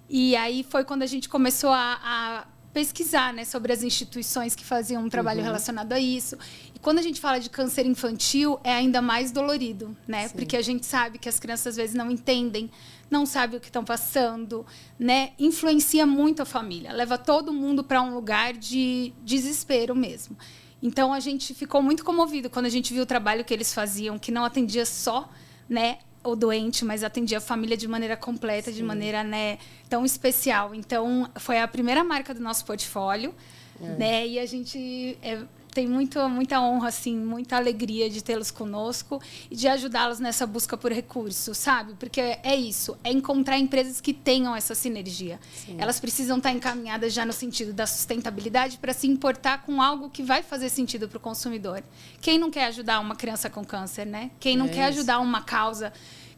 E 0.08 0.36
aí 0.36 0.64
foi 0.68 0.84
quando 0.84 1.02
a 1.02 1.06
gente 1.06 1.28
começou 1.28 1.70
a, 1.70 1.98
a 2.02 2.46
pesquisar 2.72 3.32
né, 3.32 3.44
sobre 3.44 3.72
as 3.72 3.82
instituições 3.82 4.54
que 4.54 4.64
faziam 4.64 5.04
um 5.04 5.08
trabalho 5.08 5.40
uhum. 5.40 5.46
relacionado 5.46 5.92
a 5.92 5.98
isso. 5.98 6.36
E 6.74 6.78
quando 6.78 6.98
a 6.98 7.02
gente 7.02 7.20
fala 7.20 7.38
de 7.38 7.50
câncer 7.50 7.86
infantil, 7.86 8.58
é 8.62 8.72
ainda 8.72 9.00
mais 9.02 9.32
dolorido, 9.32 9.96
né? 10.06 10.28
Sim. 10.28 10.36
Porque 10.36 10.56
a 10.56 10.62
gente 10.62 10.86
sabe 10.86 11.18
que 11.18 11.28
as 11.28 11.40
crianças 11.40 11.68
às 11.68 11.76
vezes 11.76 11.94
não 11.94 12.10
entendem, 12.10 12.70
não 13.10 13.24
sabem 13.24 13.56
o 13.58 13.60
que 13.60 13.68
estão 13.68 13.84
passando, 13.84 14.64
né? 14.98 15.32
Influencia 15.38 16.06
muito 16.06 16.42
a 16.42 16.44
família, 16.44 16.92
leva 16.92 17.18
todo 17.18 17.52
mundo 17.52 17.82
para 17.82 18.02
um 18.02 18.14
lugar 18.14 18.52
de 18.52 19.12
desespero 19.24 19.94
mesmo. 19.94 20.36
Então 20.82 21.12
a 21.12 21.20
gente 21.20 21.54
ficou 21.54 21.82
muito 21.82 22.04
comovido 22.04 22.48
quando 22.48 22.66
a 22.66 22.70
gente 22.70 22.92
viu 22.92 23.02
o 23.02 23.06
trabalho 23.06 23.44
que 23.44 23.52
eles 23.52 23.74
faziam, 23.74 24.18
que 24.18 24.30
não 24.30 24.44
atendia 24.44 24.86
só, 24.86 25.28
né, 25.68 25.98
o 26.22 26.34
doente, 26.34 26.84
mas 26.84 27.04
atendia 27.04 27.38
a 27.38 27.40
família 27.40 27.76
de 27.76 27.88
maneira 27.88 28.16
completa, 28.16 28.70
Sim. 28.70 28.76
de 28.76 28.82
maneira 28.82 29.22
né, 29.22 29.58
tão 29.88 30.04
especial. 30.04 30.74
Então, 30.74 31.28
foi 31.36 31.58
a 31.58 31.68
primeira 31.68 32.02
marca 32.04 32.34
do 32.34 32.40
nosso 32.40 32.64
portfólio. 32.64 33.34
É. 33.80 33.86
Né? 33.96 34.26
E 34.26 34.38
a 34.38 34.46
gente 34.46 35.16
é, 35.22 35.38
tem 35.78 35.86
muito, 35.86 36.28
muita 36.28 36.60
honra, 36.60 36.88
assim, 36.88 37.16
muita 37.16 37.56
alegria 37.56 38.10
de 38.10 38.20
tê-los 38.20 38.50
conosco 38.50 39.22
e 39.48 39.54
de 39.54 39.68
ajudá-los 39.68 40.18
nessa 40.18 40.44
busca 40.44 40.76
por 40.76 40.90
recursos, 40.90 41.56
sabe? 41.56 41.94
Porque 41.94 42.20
é 42.20 42.56
isso, 42.56 42.98
é 43.04 43.12
encontrar 43.12 43.56
empresas 43.58 44.00
que 44.00 44.12
tenham 44.12 44.56
essa 44.56 44.74
sinergia. 44.74 45.38
Sim. 45.54 45.76
Elas 45.78 46.00
precisam 46.00 46.38
estar 46.38 46.50
encaminhadas 46.50 47.12
já 47.12 47.24
no 47.24 47.32
sentido 47.32 47.72
da 47.72 47.86
sustentabilidade 47.86 48.76
para 48.78 48.92
se 48.92 49.06
importar 49.06 49.62
com 49.62 49.80
algo 49.80 50.10
que 50.10 50.20
vai 50.20 50.42
fazer 50.42 50.68
sentido 50.68 51.08
para 51.08 51.18
o 51.18 51.20
consumidor. 51.20 51.84
Quem 52.20 52.40
não 52.40 52.50
quer 52.50 52.64
ajudar 52.64 52.98
uma 52.98 53.14
criança 53.14 53.48
com 53.48 53.64
câncer, 53.64 54.04
né? 54.04 54.32
Quem 54.40 54.56
não 54.56 54.66
é 54.66 54.70
quer 54.70 54.90
isso. 54.90 54.98
ajudar 54.98 55.20
uma 55.20 55.42
causa 55.42 55.92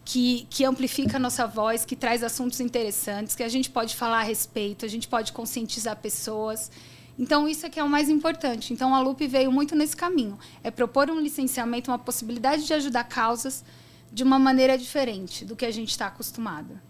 que, 0.04 0.46
que, 0.50 0.66
amplifica 0.66 1.16
a 1.16 1.20
nossa 1.20 1.46
voz, 1.46 1.86
que 1.86 1.96
traz 1.96 2.22
assuntos 2.22 2.60
interessantes, 2.60 3.34
que 3.34 3.42
a 3.42 3.48
gente 3.48 3.70
pode 3.70 3.96
falar 3.96 4.18
a 4.18 4.22
respeito, 4.22 4.84
a 4.84 4.88
gente 4.88 5.08
pode 5.08 5.32
conscientizar 5.32 5.96
pessoas. 5.96 6.70
Então, 7.20 7.46
isso 7.46 7.66
é 7.66 7.68
que 7.68 7.78
é 7.78 7.84
o 7.84 7.88
mais 7.88 8.08
importante. 8.08 8.72
Então, 8.72 8.94
a 8.94 9.00
LUP 9.00 9.26
veio 9.28 9.52
muito 9.52 9.76
nesse 9.76 9.94
caminho. 9.94 10.38
É 10.64 10.70
propor 10.70 11.10
um 11.10 11.20
licenciamento, 11.20 11.90
uma 11.90 11.98
possibilidade 11.98 12.66
de 12.66 12.72
ajudar 12.72 13.04
causas 13.04 13.62
de 14.10 14.24
uma 14.24 14.38
maneira 14.38 14.78
diferente 14.78 15.44
do 15.44 15.54
que 15.54 15.66
a 15.66 15.70
gente 15.70 15.90
está 15.90 16.06
acostumado. 16.06 16.80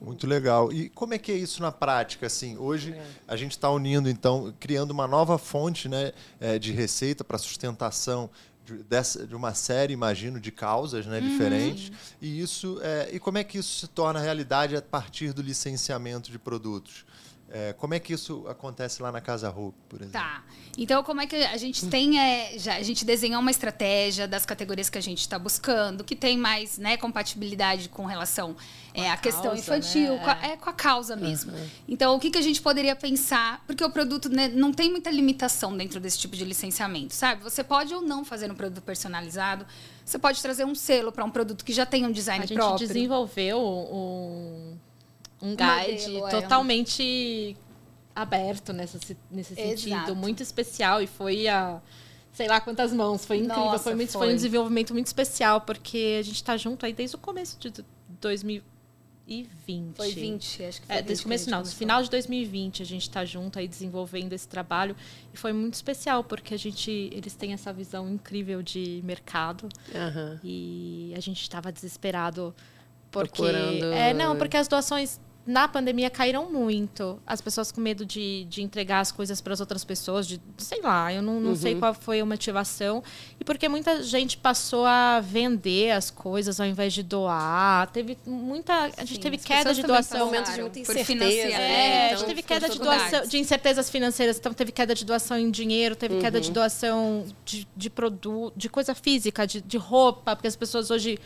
Muito 0.00 0.26
legal. 0.26 0.72
E 0.72 0.88
como 0.88 1.14
é 1.14 1.18
que 1.18 1.30
é 1.30 1.36
isso 1.36 1.62
na 1.62 1.70
prática? 1.70 2.26
Assim, 2.26 2.56
hoje 2.58 2.94
é. 2.94 3.06
a 3.28 3.36
gente 3.36 3.52
está 3.52 3.70
unindo, 3.70 4.10
então, 4.10 4.52
criando 4.58 4.90
uma 4.90 5.06
nova 5.06 5.38
fonte 5.38 5.88
né, 5.88 6.12
é, 6.40 6.58
de 6.58 6.72
receita 6.72 7.22
para 7.22 7.38
sustentação 7.38 8.28
de, 8.64 8.82
dessa, 8.82 9.24
de 9.24 9.36
uma 9.36 9.54
série, 9.54 9.92
imagino, 9.92 10.40
de 10.40 10.50
causas 10.50 11.06
né, 11.06 11.20
uhum. 11.20 11.28
diferentes. 11.28 11.92
E 12.20 12.40
isso 12.40 12.80
é, 12.82 13.10
e 13.12 13.20
como 13.20 13.38
é 13.38 13.44
que 13.44 13.58
isso 13.58 13.78
se 13.78 13.86
torna 13.86 14.18
realidade 14.18 14.74
a 14.74 14.82
partir 14.82 15.32
do 15.32 15.40
licenciamento 15.40 16.30
de 16.32 16.40
produtos? 16.40 17.06
É, 17.48 17.72
como 17.74 17.94
é 17.94 18.00
que 18.00 18.12
isso 18.12 18.44
acontece 18.48 19.00
lá 19.00 19.12
na 19.12 19.20
Casa 19.20 19.48
Hope, 19.48 19.78
por 19.88 20.00
exemplo? 20.00 20.20
Tá. 20.20 20.42
Então, 20.76 21.02
como 21.04 21.20
é 21.20 21.26
que 21.26 21.36
a 21.36 21.56
gente 21.56 21.86
tem. 21.86 22.18
É, 22.18 22.58
já, 22.58 22.76
a 22.76 22.82
gente 22.82 23.04
desenhou 23.04 23.40
uma 23.40 23.50
estratégia 23.50 24.26
das 24.26 24.44
categorias 24.44 24.90
que 24.90 24.98
a 24.98 25.00
gente 25.00 25.20
está 25.20 25.38
buscando, 25.38 26.02
que 26.02 26.16
tem 26.16 26.36
mais 26.36 26.76
né, 26.76 26.96
compatibilidade 26.96 27.88
com 27.88 28.04
relação 28.04 28.56
é, 28.92 29.10
à 29.10 29.16
questão 29.16 29.44
causa, 29.44 29.60
infantil, 29.60 30.14
né? 30.14 30.18
com, 30.18 30.30
a, 30.30 30.46
é 30.48 30.56
com 30.56 30.70
a 30.70 30.72
causa 30.72 31.14
mesmo. 31.14 31.52
Uhum. 31.52 31.66
Então, 31.88 32.16
o 32.16 32.20
que, 32.20 32.30
que 32.30 32.38
a 32.38 32.42
gente 32.42 32.60
poderia 32.60 32.96
pensar? 32.96 33.62
Porque 33.64 33.84
o 33.84 33.90
produto 33.90 34.28
né, 34.28 34.48
não 34.48 34.72
tem 34.72 34.90
muita 34.90 35.08
limitação 35.08 35.76
dentro 35.76 36.00
desse 36.00 36.18
tipo 36.18 36.34
de 36.34 36.44
licenciamento, 36.44 37.14
sabe? 37.14 37.44
Você 37.44 37.62
pode 37.62 37.94
ou 37.94 38.02
não 38.02 38.24
fazer 38.24 38.50
um 38.50 38.56
produto 38.56 38.82
personalizado, 38.82 39.64
você 40.04 40.18
pode 40.18 40.42
trazer 40.42 40.64
um 40.64 40.74
selo 40.74 41.12
para 41.12 41.24
um 41.24 41.30
produto 41.30 41.64
que 41.64 41.72
já 41.72 41.86
tem 41.86 42.04
um 42.04 42.10
design 42.10 42.44
próprio. 42.44 42.58
A 42.58 42.68
gente 42.68 42.78
próprio. 42.78 42.88
desenvolveu 42.88 43.60
um 43.60 44.76
um 45.42 45.54
guide 45.54 46.08
modelo, 46.08 46.26
é. 46.28 46.30
totalmente 46.30 47.56
aberto 48.14 48.72
nessa, 48.72 48.98
nesse 49.30 49.52
Exato. 49.60 49.78
sentido, 49.80 50.16
muito 50.16 50.42
especial 50.42 51.02
e 51.02 51.06
foi 51.06 51.46
a 51.48 51.80
sei 52.32 52.48
lá 52.48 52.60
quantas 52.60 52.92
mãos, 52.92 53.24
foi 53.24 53.38
incrível, 53.38 53.64
Nossa, 53.64 53.84
foi, 53.84 53.94
muito, 53.94 54.12
foi. 54.12 54.26
foi. 54.26 54.32
um 54.32 54.36
desenvolvimento 54.36 54.92
muito 54.92 55.06
especial 55.06 55.62
porque 55.62 56.16
a 56.20 56.22
gente 56.22 56.42
tá 56.44 56.54
junto 56.56 56.84
aí 56.84 56.92
desde 56.92 57.16
o 57.16 57.18
começo 57.18 57.58
de 57.58 57.72
2020. 58.20 59.96
Foi 59.96 60.10
20, 60.12 60.64
acho 60.64 60.80
que 60.80 60.86
foi 60.86 60.96
É, 60.96 61.02
desde 61.02 61.22
o 61.22 61.24
começo, 61.24 61.50
não, 61.50 61.60
no 61.60 61.66
final 61.66 62.02
de 62.02 62.08
2020 62.10 62.82
a 62.82 62.86
gente 62.86 63.02
está 63.02 63.24
junto 63.24 63.58
aí 63.58 63.66
desenvolvendo 63.66 64.32
esse 64.32 64.46
trabalho 64.46 64.94
e 65.32 65.36
foi 65.36 65.52
muito 65.52 65.74
especial 65.74 66.22
porque 66.22 66.54
a 66.54 66.58
gente, 66.58 66.90
eles 67.12 67.34
têm 67.34 67.52
essa 67.52 67.72
visão 67.72 68.08
incrível 68.08 68.62
de 68.62 69.00
mercado 69.02 69.68
Aham. 69.94 70.38
e 70.44 71.12
a 71.16 71.20
gente 71.20 71.40
estava 71.42 71.72
desesperado 71.72 72.54
porque 73.10 73.30
Procurando- 73.42 73.86
é 73.92 74.12
não 74.14 74.36
porque 74.36 74.56
as 74.56 74.68
doações 74.68 75.18
na 75.46 75.68
pandemia 75.68 76.10
caíram 76.10 76.50
muito 76.50 77.20
as 77.24 77.40
pessoas 77.40 77.70
com 77.70 77.80
medo 77.80 78.04
de, 78.04 78.44
de 78.46 78.62
entregar 78.62 78.98
as 79.00 79.12
coisas 79.12 79.40
para 79.40 79.52
as 79.52 79.60
outras 79.60 79.84
pessoas 79.84 80.26
de 80.26 80.40
sei 80.58 80.80
lá 80.82 81.12
eu 81.12 81.22
não, 81.22 81.40
não 81.40 81.54
sei 81.54 81.74
Uhum. 81.74 81.80
qual 81.80 81.94
foi 81.94 82.18
a 82.20 82.26
motivação 82.26 83.02
e 83.38 83.44
porque 83.44 83.68
muita 83.68 84.02
gente 84.02 84.36
passou 84.36 84.84
a 84.84 85.20
vender 85.20 85.92
as 85.92 86.10
coisas 86.10 86.58
ao 86.60 86.66
invés 86.66 86.92
de 86.92 87.02
doar 87.02 87.88
teve 87.92 88.18
muita 88.26 88.72
a 88.96 89.04
gente 89.04 89.14
Sim, 89.14 89.20
teve 89.20 89.38
queda 89.38 89.72
de 89.72 89.82
doação 89.84 90.26
Momentos 90.26 90.52
de 90.54 90.60
muita 90.60 90.80
por 90.80 90.96
incerteza, 90.96 91.48
né? 91.48 91.52
é, 91.52 92.02
a 92.02 92.06
Então, 92.06 92.18
gente 92.18 92.26
teve 92.28 92.42
queda 92.42 92.68
de 92.68 92.78
doação, 92.78 93.26
de 93.26 93.38
incertezas 93.38 93.88
financeiras, 93.90 94.38
então 94.38 94.52
teve 94.52 94.72
queda 94.72 94.94
de 94.94 95.04
doação 95.04 95.38
em 95.38 95.50
dinheiro, 95.50 95.94
teve 95.94 96.18
queda 96.20 96.38
Uhum. 96.38 96.42
de 96.42 96.50
doação 96.50 97.24
de, 97.44 97.68
de 97.76 97.88
produto, 97.88 98.52
de 98.56 98.68
coisa 98.68 98.94
física, 98.94 99.46
de, 99.46 99.60
de 99.60 99.76
roupa, 99.76 100.34
porque 100.34 100.48
as 100.48 100.56
pessoas 100.56 100.90
hoje 100.90 101.18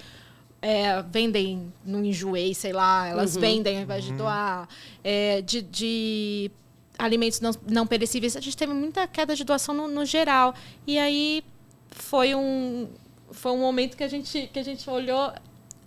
é, 0.63 1.03
vendem 1.03 1.73
no 1.85 2.05
enjoei, 2.05 2.55
sei 2.55 2.73
lá, 2.73 3.07
elas 3.09 3.35
Uhum. 3.35 3.41
vendem 3.41 3.77
ao 3.79 3.83
invés 3.83 4.05
de 4.05 4.13
doar, 4.13 4.69
é, 5.03 5.41
de, 5.43 5.63
de 5.63 6.51
alimentos 6.99 7.41
não, 7.41 7.53
não 7.67 7.87
perecíveis. 7.87 8.37
A 8.37 8.41
gente 8.41 8.57
teve 8.57 8.73
muita 8.73 9.07
queda 9.09 9.35
de 9.35 9.43
doação 9.45 9.75
no, 9.75 9.89
no 9.89 10.05
geral. 10.05 10.55
E 10.87 10.99
aí 10.99 11.43
foi 11.91 12.35
um, 12.35 12.89
foi 13.33 13.53
um 13.53 13.59
momento 13.59 13.97
que 13.97 14.05
a 14.05 14.09
gente, 14.09 14.49
que 14.53 14.59
a 14.59 14.63
gente 14.63 14.89
olhou. 14.89 15.33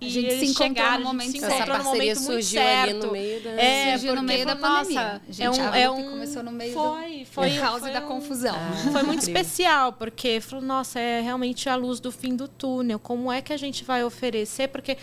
E 0.03 0.07
A 0.07 0.09
gente 0.09 0.25
eles 0.25 0.39
se 0.39 0.45
encontrou 0.45 0.67
no 0.69 0.75
chegaram, 0.75 0.93
a 0.93 0.97
gente 0.97 1.05
momento 1.05 1.31
se 1.31 1.37
encontrou 1.37 1.57
Essa 1.59 1.65
no 1.65 1.83
momento 1.83 1.83
parceria 1.83 2.15
muito 2.15 2.25
surgiu 2.43 2.61
ali 2.61 2.69
certo. 2.91 3.05
no 3.07 3.11
meio 3.13 3.41
da... 3.43 3.49
É, 3.51 3.91
Surgiu 3.91 4.15
no 4.15 4.23
meio 4.23 4.45
da 4.45 4.55
pandemia. 4.55 5.01
nossa, 5.03 5.21
Gente, 5.29 5.41
é 5.41 5.49
um, 5.51 5.71
a 5.71 5.77
é 5.77 5.89
um, 5.89 6.09
começou 6.11 6.43
no 6.43 6.51
meio 6.51 6.73
foi, 6.73 7.19
do, 7.19 7.25
foi, 7.25 7.49
por 7.51 7.59
causa 7.59 7.79
foi 7.79 7.91
da 7.93 8.01
um- 8.01 8.07
confusão. 8.07 8.55
Foi 8.91 9.03
muito 9.03 9.21
Incrível. 9.23 9.41
especial, 9.41 9.93
porque 9.93 10.39
falou, 10.41 10.63
nossa, 10.65 10.99
é 10.99 11.21
realmente 11.21 11.69
a 11.69 11.75
luz 11.75 11.99
do 11.99 12.11
fim 12.11 12.35
do 12.35 12.47
túnel. 12.47 12.99
Como 12.99 13.31
é 13.31 13.41
que 13.41 13.53
a 13.53 13.57
gente 13.57 13.83
vai 13.83 14.03
oferecer? 14.03 14.67
Porque 14.67 14.97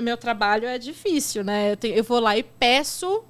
meu 0.00 0.16
trabalho 0.16 0.66
é 0.66 0.78
difícil, 0.78 1.42
né? 1.42 1.72
Eu, 1.72 1.76
tenho- 1.76 1.94
eu 1.96 2.04
vou 2.04 2.20
lá 2.20 2.36
e 2.36 2.42
peço, 2.42 3.24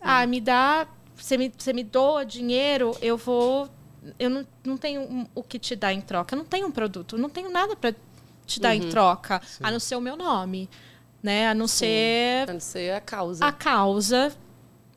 ah, 0.00 0.26
me 0.26 0.40
dá, 0.40 0.88
você 1.14 1.38
me, 1.38 1.52
você 1.56 1.72
me 1.72 1.84
doa 1.84 2.24
dinheiro, 2.24 2.96
eu 3.00 3.16
vou. 3.16 3.68
Eu 4.18 4.28
não, 4.28 4.46
não 4.64 4.76
tenho 4.76 5.00
um- 5.02 5.26
o 5.34 5.42
que 5.42 5.58
te 5.58 5.74
dar 5.74 5.92
em 5.92 6.00
troca. 6.00 6.34
Eu 6.34 6.38
não 6.38 6.44
tenho 6.44 6.66
um 6.66 6.70
produto, 6.70 7.16
eu 7.16 7.20
não 7.20 7.30
tenho 7.30 7.48
nada 7.48 7.74
para 7.76 7.94
te 8.46 8.60
dar 8.60 8.74
em 8.74 8.88
troca, 8.88 9.40
a 9.62 9.70
não 9.70 9.80
ser 9.80 9.96
o 9.96 10.00
meu 10.00 10.16
nome, 10.16 10.68
né? 11.22 11.48
A 11.48 11.54
não 11.54 11.66
ser 11.66 12.44
Pra 12.44 12.54
não 12.54 12.60
ser 12.60 12.94
a 12.94 13.00
causa. 13.00 13.44
a 13.44 13.52
causa, 13.52 14.32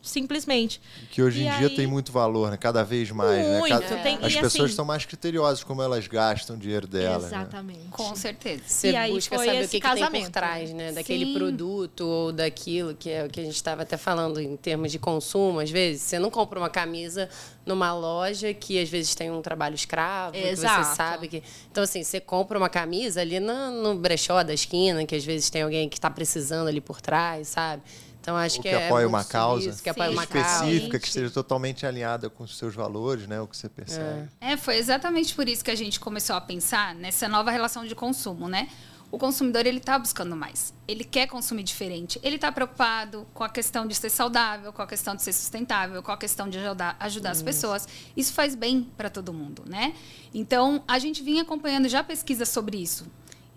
simplesmente. 0.08 0.82
Que 1.12 1.22
hoje 1.22 1.44
em 1.44 1.48
E 1.48 1.58
dia 1.58 1.68
aí- 1.68 1.76
tem 1.76 1.86
muito 1.88 2.12
valor, 2.12 2.50
né? 2.52 2.58
Cada 2.58 2.84
vez 2.84 3.12
mais, 3.12 3.46
Muito, 3.46 3.74
né? 3.74 3.82
Cada- 3.88 4.02
tem- 4.04 4.18
As 4.22 4.34
e 4.34 4.40
pessoas 4.40 4.66
assim- 4.66 4.76
são 4.76 4.86
mais 4.86 5.06
criteriosas 5.06 5.64
como 5.64 5.82
elas 5.82 6.08
gastam 6.08 6.56
o 6.56 6.60
dinheiro 6.60 6.88
delas. 6.88 7.24
né? 7.24 7.38
Exatamente. 7.38 7.88
Com 7.92 8.16
certeza. 8.16 8.64
Você 8.66 8.92
E 8.92 8.96
aí 8.96 9.12
busca 9.12 9.36
foi 9.36 9.46
saber 9.46 9.58
o 9.58 9.62
que, 9.62 9.68
que 9.68 9.72
tem 9.72 9.82
por 9.82 9.88
casamento. 10.00 10.32
trás, 10.32 10.74
né? 10.74 10.92
Daquele 10.92 11.26
Sim. 11.26 11.34
produto 11.34 12.02
ou 12.02 12.32
daquilo 12.32 12.96
que 12.96 13.10
é 13.10 13.26
o 13.26 13.30
que 13.30 13.40
a 13.40 13.44
gente 13.44 13.56
estava 13.56 13.84
até 13.84 13.98
falando 13.98 14.40
em 14.40 14.56
termos 14.56 14.92
de 14.92 15.00
consumo. 15.00 15.60
Às 15.60 15.70
vezes, 15.70 16.02
você 16.02 16.18
não 16.20 16.30
compra 16.30 16.58
uma 16.60 16.70
camisa 16.70 17.30
numa 17.66 17.94
loja 17.94 18.54
que 18.54 18.80
às 18.82 18.88
vezes 18.90 19.14
tem 19.14 19.30
um 19.30 19.42
trabalho 19.42 19.76
escravo, 19.76 20.32
que 20.34 20.42
você 20.42 20.48
Exato. 20.50 20.96
sabe 20.96 21.28
que. 21.28 21.44
Então, 21.70 21.84
assim, 21.84 22.02
você 22.04 22.20
compra 22.20 22.58
uma 22.58 22.70
camisa 22.70 23.20
ali 23.22 23.40
na- 23.40 23.70
no 23.70 23.94
brechó 23.96 24.42
da 24.44 24.54
esquina, 24.54 25.06
que 25.06 25.16
às 25.16 25.26
vezes 25.26 25.50
tem 25.50 25.62
alguém 25.64 25.90
que 25.90 25.98
está 25.98 26.10
precisando 26.10 26.68
ali 26.70 26.80
por 26.80 27.02
trás, 27.02 27.50
sabe? 27.50 27.82
Então, 28.28 28.36
acho 28.36 28.58
Ou 28.58 28.62
que, 28.62 28.68
que 28.68 28.76
é 28.76 28.88
apoia 28.88 29.08
uma 29.08 29.24
causa 29.24 29.70
isso, 29.70 29.82
que 29.82 29.90
apoia 29.90 30.12
uma 30.12 30.28
causa. 30.28 30.66
específica, 30.66 31.00
que 31.00 31.08
esteja 31.08 31.32
totalmente 31.32 31.86
alinhada 31.86 32.30
com 32.30 32.44
os 32.44 32.58
seus 32.58 32.76
valores, 32.76 33.26
né? 33.26 33.40
O 33.40 33.48
que 33.48 33.56
você 33.56 33.70
percebe. 33.70 34.28
É, 34.42 34.58
foi 34.58 34.76
exatamente 34.76 35.34
por 35.34 35.48
isso 35.48 35.64
que 35.64 35.72
a 35.72 35.76
gente 35.76 35.98
começou 35.98 36.36
a 36.36 36.42
pensar 36.42 36.94
nessa 36.94 37.30
nova 37.30 37.52
relação 37.52 37.86
de 37.86 37.96
consumo, 37.96 38.50
né? 38.50 38.68
O 39.10 39.18
consumidor 39.18 39.66
ele 39.66 39.78
está 39.78 39.98
buscando 39.98 40.36
mais. 40.36 40.74
Ele 40.86 41.06
quer 41.06 41.28
consumir 41.28 41.64
diferente. 41.64 42.20
Ele 42.22 42.36
está 42.36 42.52
preocupado 42.52 43.26
com 43.34 43.46
a 43.46 43.50
questão 43.50 43.88
de 43.88 43.96
ser 43.96 44.10
saudável, 44.10 44.74
com 44.74 44.82
a 44.82 44.88
questão 44.88 45.16
de 45.16 45.24
ser 45.24 45.32
sustentável, 45.32 46.04
com 46.04 46.12
a 46.12 46.18
questão 46.18 46.50
de 46.50 46.58
ajudar, 46.58 46.98
ajudar 47.00 47.32
as 47.32 47.42
pessoas. 47.42 47.88
Isso 48.18 48.34
faz 48.34 48.56
bem 48.56 48.92
para 48.98 49.10
todo 49.10 49.32
mundo, 49.32 49.64
né? 49.66 49.94
Então 50.34 50.84
a 50.86 51.00
gente 51.00 51.24
vinha 51.24 51.44
acompanhando 51.44 51.88
já 51.88 52.04
pesquisas 52.04 52.50
sobre 52.50 52.76
isso. 52.76 53.06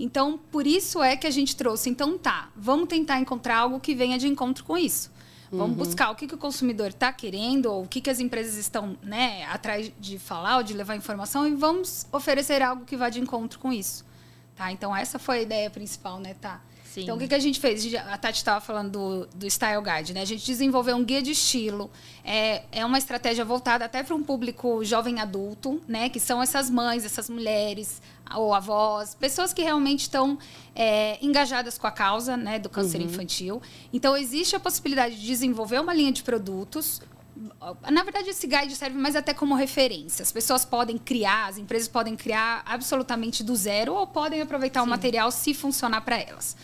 Então 0.03 0.40
por 0.51 0.66
isso 0.66 1.03
é 1.03 1.16
que 1.16 1.26
a 1.26 1.30
gente 1.30 1.55
trouxe. 1.55 1.90
Então 1.90 2.18
tá, 2.18 2.51
vamos 2.57 2.88
tentar 2.88 3.20
encontrar 3.20 3.59
algo 3.59 3.78
que 3.78 3.94
venha 3.94 4.18
de 4.18 4.26
encontro 4.26 4.64
com 4.64 4.76
isso. 4.76 5.12
Vamos 5.53 5.76
buscar 5.76 6.11
o 6.11 6.14
que, 6.14 6.28
que 6.28 6.34
o 6.34 6.38
consumidor 6.38 6.88
está 6.88 7.12
querendo, 7.12 7.66
ou 7.66 7.82
o 7.82 7.88
que, 7.88 8.01
que 8.01 8.09
as 8.09 8.20
empresas 8.20 8.57
estão 8.57 8.96
né, 9.03 9.44
atrás 9.46 9.90
de 9.98 10.16
falar 10.16 10.59
ou 10.59 10.62
de 10.62 10.72
levar 10.72 10.94
informação, 10.94 11.44
e 11.46 11.55
vamos 11.57 12.07
oferecer 12.12 12.62
algo 12.62 12.84
que 12.84 12.96
vá 12.96 13.09
de 13.09 13.20
encontro 13.20 13.59
com 13.59 13.72
isso. 13.72 14.05
Tá? 14.55 14.70
Então, 14.70 14.94
essa 14.94 15.18
foi 15.18 15.38
a 15.38 15.42
ideia 15.42 15.68
principal, 15.68 16.20
né, 16.20 16.34
tá? 16.40 16.61
Sim. 16.93 17.03
Então, 17.03 17.14
o 17.14 17.18
que, 17.20 17.28
que 17.28 17.34
a 17.34 17.38
gente 17.38 17.61
fez? 17.61 17.95
A 17.95 18.18
Tati 18.18 18.38
estava 18.38 18.61
falando 18.61 18.91
do, 18.91 19.26
do 19.32 19.47
Style 19.49 19.80
Guide, 19.80 20.12
né? 20.12 20.22
A 20.22 20.24
gente 20.24 20.45
desenvolveu 20.45 20.97
um 20.97 21.05
guia 21.05 21.22
de 21.22 21.30
estilo. 21.30 21.88
É, 22.24 22.64
é 22.72 22.84
uma 22.84 22.99
estratégia 22.99 23.45
voltada 23.45 23.84
até 23.84 24.03
para 24.03 24.12
um 24.12 24.24
público 24.24 24.84
jovem 24.84 25.20
adulto, 25.20 25.80
né? 25.86 26.09
Que 26.09 26.18
são 26.18 26.43
essas 26.43 26.68
mães, 26.68 27.05
essas 27.05 27.30
mulheres, 27.30 28.03
ou 28.34 28.53
avós, 28.53 29.14
pessoas 29.14 29.53
que 29.53 29.62
realmente 29.62 30.01
estão 30.01 30.36
é, 30.74 31.16
engajadas 31.24 31.78
com 31.78 31.86
a 31.86 31.93
causa 31.93 32.36
né, 32.36 32.59
do 32.59 32.68
câncer 32.68 33.01
infantil. 33.01 33.62
Então, 33.93 34.16
existe 34.16 34.57
a 34.57 34.61
possibilidade 34.61 35.14
de 35.14 35.24
desenvolver 35.24 35.80
uma 35.80 35.95
linha 35.95 36.11
de 36.11 36.24
produtos 36.24 37.01
na 37.91 38.03
verdade, 38.03 38.30
esse 38.30 38.47
guide 38.47 38.76
serve 38.76 38.97
mais 38.97 39.16
até 39.16 39.32
como 39.32 39.55
referência. 39.55 40.22
As 40.22 40.30
pessoas 40.30 40.64
podem 40.64 40.99
criar, 40.99 41.47
as 41.49 41.59
empresas 41.59 41.88
podem 41.88 42.14
criar 42.16 42.62
absolutamente 42.66 43.43
do 43.43 43.57
zero 43.57 43.95
ou 43.95 44.07
podem 44.07 44.43
aproveitar 44.43 44.82
o 44.82 44.86
material 44.86 45.30
se 45.30 45.55
funcionar 45.55 46.03
para 46.03 46.18
elas. 46.18 46.57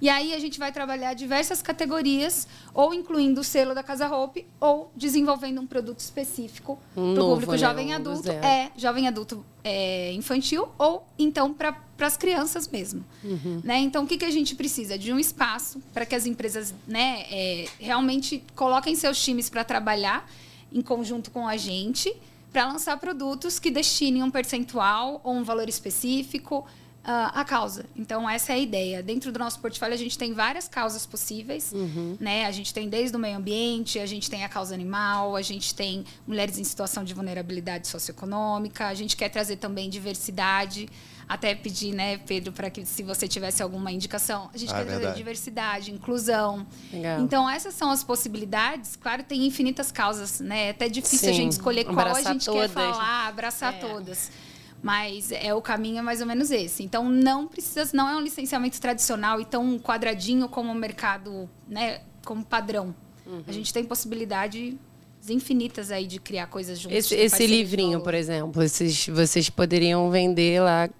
E 0.00 0.08
aí 0.08 0.34
a 0.34 0.38
gente 0.38 0.58
vai 0.58 0.72
trabalhar 0.72 1.14
diversas 1.14 1.62
categorias, 1.62 2.46
ou 2.72 2.92
incluindo 2.92 3.40
o 3.40 3.44
selo 3.44 3.74
da 3.74 3.82
Casa 3.82 4.08
Hope, 4.08 4.46
ou 4.60 4.90
desenvolvendo 4.94 5.60
um 5.60 5.66
produto 5.66 6.00
específico 6.00 6.78
para 6.94 7.02
o 7.02 7.14
público 7.14 7.52
né? 7.52 7.58
jovem 7.58 7.92
Um 7.92 7.96
adulto. 7.96 8.30
É, 8.30 8.70
jovem 8.76 9.08
adulto 9.08 9.44
é, 9.62 10.12
infantil, 10.12 10.68
ou 10.78 11.06
então 11.18 11.52
para 11.54 11.76
as 12.00 12.16
crianças 12.16 12.68
mesmo. 12.68 13.04
Né? 13.62 13.78
Então, 13.78 14.04
o 14.04 14.06
que, 14.06 14.18
que 14.18 14.24
a 14.24 14.30
gente 14.30 14.54
precisa? 14.54 14.98
De 14.98 15.12
um 15.12 15.18
espaço 15.18 15.80
para 15.92 16.04
que 16.04 16.14
as 16.14 16.26
empresas 16.26 16.74
né, 16.86 17.24
é, 17.30 17.66
realmente 17.78 18.42
coloquem 18.54 18.94
seus 18.94 19.22
times 19.22 19.48
para 19.48 19.64
trabalhar 19.64 20.28
em 20.72 20.82
conjunto 20.82 21.30
com 21.30 21.46
a 21.46 21.56
gente, 21.56 22.14
para 22.52 22.66
lançar 22.66 22.96
produtos 22.98 23.58
que 23.58 23.70
destinem 23.70 24.22
um 24.22 24.30
percentual 24.30 25.20
ou 25.24 25.34
um 25.34 25.42
valor 25.42 25.68
específico 25.68 26.66
ah, 27.04 27.32
à 27.40 27.44
causa. 27.44 27.84
Então, 27.94 28.28
essa 28.28 28.52
é 28.52 28.54
a 28.56 28.58
ideia. 28.58 29.02
Dentro 29.02 29.30
do 29.30 29.38
nosso 29.38 29.58
portfólio, 29.60 29.94
a 29.94 29.98
gente 29.98 30.16
tem 30.16 30.32
várias 30.32 30.66
causas 30.68 31.04
possíveis. 31.04 31.72
Né? 32.18 32.46
A 32.46 32.50
gente 32.50 32.72
tem 32.72 32.88
desde 32.88 33.16
o 33.16 33.20
meio 33.20 33.36
ambiente, 33.36 33.98
a 33.98 34.06
gente 34.06 34.30
tem 34.30 34.44
a 34.44 34.48
causa 34.48 34.74
animal, 34.74 35.36
a 35.36 35.42
gente 35.42 35.74
tem 35.74 36.04
mulheres 36.26 36.58
em 36.58 36.64
situação 36.64 37.04
de 37.04 37.12
vulnerabilidade 37.14 37.86
socioeconômica, 37.88 38.86
a 38.88 38.94
gente 38.94 39.16
quer 39.16 39.28
trazer 39.28 39.56
também 39.56 39.88
diversidade. 39.90 40.88
Até 41.26 41.54
pedir, 41.54 41.94
né, 41.94 42.18
Pedro, 42.18 42.52
para 42.52 42.68
que 42.68 42.84
se 42.84 43.02
você 43.02 43.26
tivesse 43.26 43.62
alguma 43.62 43.90
indicação, 43.90 44.50
a 44.52 44.58
gente 44.58 44.70
Ah, 44.70 44.84
quer 44.84 44.84
trazer 44.84 45.14
diversidade, 45.14 45.90
inclusão. 45.90 46.66
Legal. 46.92 47.20
Então, 47.22 47.48
essas 47.48 47.72
são 47.74 47.90
as 47.90 48.04
possibilidades. 48.04 48.94
Claro, 48.96 49.22
tem 49.22 49.46
infinitas 49.46 49.90
causas, 49.90 50.40
né? 50.40 50.66
É 50.66 50.70
até 50.70 50.86
difícil 50.86 51.30
a 51.30 51.32
Sim, 51.32 51.38
gente 51.38 51.52
escolher 51.52 51.84
qual 51.84 51.98
a 51.98 52.02
abraçar 52.10 52.32
gente 52.34 52.44
todas. 52.44 52.62
quer 52.62 52.68
falar, 52.74 53.26
abraçar 53.28 53.72
É. 53.74 53.78
todas. 53.78 54.30
Mas 54.84 55.32
é 55.32 55.54
o 55.54 55.62
caminho 55.62 56.00
é 56.00 56.02
mais 56.02 56.20
ou 56.20 56.26
menos 56.26 56.50
esse. 56.50 56.82
Então, 56.82 57.08
não 57.08 57.46
precisa, 57.46 57.88
não 57.94 58.06
é 58.06 58.14
um 58.14 58.20
licenciamento 58.20 58.78
tradicional 58.78 59.40
e 59.40 59.44
tão 59.46 59.78
quadradinho 59.78 60.46
como 60.46 60.70
o 60.70 60.74
mercado, 60.74 61.48
né, 61.66 62.02
como 62.22 62.44
padrão. 62.44 62.94
Uhum. 63.24 63.42
A 63.48 63.50
gente 63.50 63.72
tem 63.72 63.82
possibilidades 63.82 64.74
infinitas 65.26 65.90
aí 65.90 66.06
de 66.06 66.20
criar 66.20 66.48
coisas 66.48 66.78
juntas. 66.78 66.98
Esse, 66.98 67.14
esse 67.14 67.46
livrinho, 67.46 68.02
por 68.02 68.12
exemplo, 68.12 68.62
esses, 68.62 69.08
vocês 69.08 69.48
poderiam 69.48 70.10
vender 70.10 70.60
lá, 70.60 70.90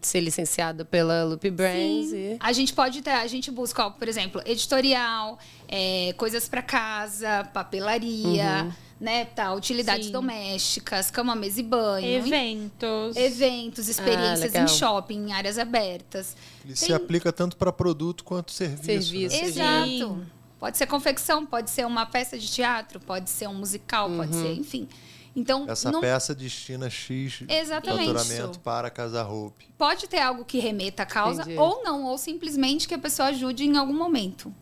ser 0.00 0.20
licenciado 0.20 0.84
pela 0.86 1.24
Loop 1.24 1.50
Brands. 1.50 2.12
E... 2.12 2.36
A 2.40 2.52
gente 2.52 2.72
pode 2.72 3.02
ter, 3.02 3.10
a 3.10 3.26
gente 3.26 3.50
busca, 3.50 3.86
ó, 3.86 3.90
por 3.90 4.06
exemplo, 4.08 4.40
editorial, 4.46 5.38
é, 5.68 6.14
coisas 6.16 6.48
para 6.48 6.62
casa, 6.62 7.44
papelaria, 7.52 8.64
Uhum. 8.64 8.72
né, 9.00 9.24
tá, 9.24 9.52
utilidades 9.52 10.06
Sim. 10.06 10.12
domésticas, 10.12 11.10
cama, 11.10 11.34
mesa 11.34 11.60
e 11.60 11.64
banho, 11.64 12.06
Eventos. 12.06 13.16
eventos, 13.16 13.88
experiências 13.88 14.52
legal. 14.52 14.64
em 14.64 14.68
shopping, 14.68 15.28
em 15.28 15.32
áreas 15.32 15.58
abertas. 15.58 16.36
Ele 16.64 16.74
Tem- 16.74 16.88
se 16.88 16.92
aplica 16.92 17.32
tanto 17.32 17.56
para 17.56 17.72
produto 17.72 18.22
quanto 18.24 18.52
serviço. 18.52 18.84
Serviço. 19.10 19.36
né? 19.36 19.42
Exato. 19.48 19.88
Sim. 19.88 20.26
Pode 20.60 20.76
ser 20.76 20.86
confecção, 20.86 21.46
pode 21.46 21.70
ser 21.70 21.86
uma 21.86 22.04
peça 22.04 22.38
de 22.38 22.46
teatro, 22.46 23.00
pode 23.00 23.30
ser 23.30 23.48
um 23.48 23.54
musical, 23.54 24.10
pode 24.10 24.34
ser, 24.36 24.52
enfim. 24.52 24.86
Então, 25.34 25.64
Essa 25.68 25.92
não 25.92 26.00
peça 26.00 26.34
destina 26.34 26.90
X 26.90 27.44
Exatamente. 27.48 28.12
faturamento 28.12 28.58
para 28.60 28.88
a 28.88 28.90
Casa 28.90 29.24
Hope. 29.24 29.68
pode 29.78 30.08
ter 30.08 30.18
algo 30.18 30.44
que 30.44 30.58
remeta 30.58 31.04
à 31.04 31.06
causa 31.06 31.42
Entendi. 31.42 31.58
ou 31.58 31.82
não, 31.84 32.04
ou 32.04 32.18
simplesmente 32.18 32.88
que 32.88 32.94
a 32.94 32.98
pessoa 32.98 33.28
ajude 33.28 33.64
em 33.64 33.76
algum 33.76 33.94
momento. 33.94 34.52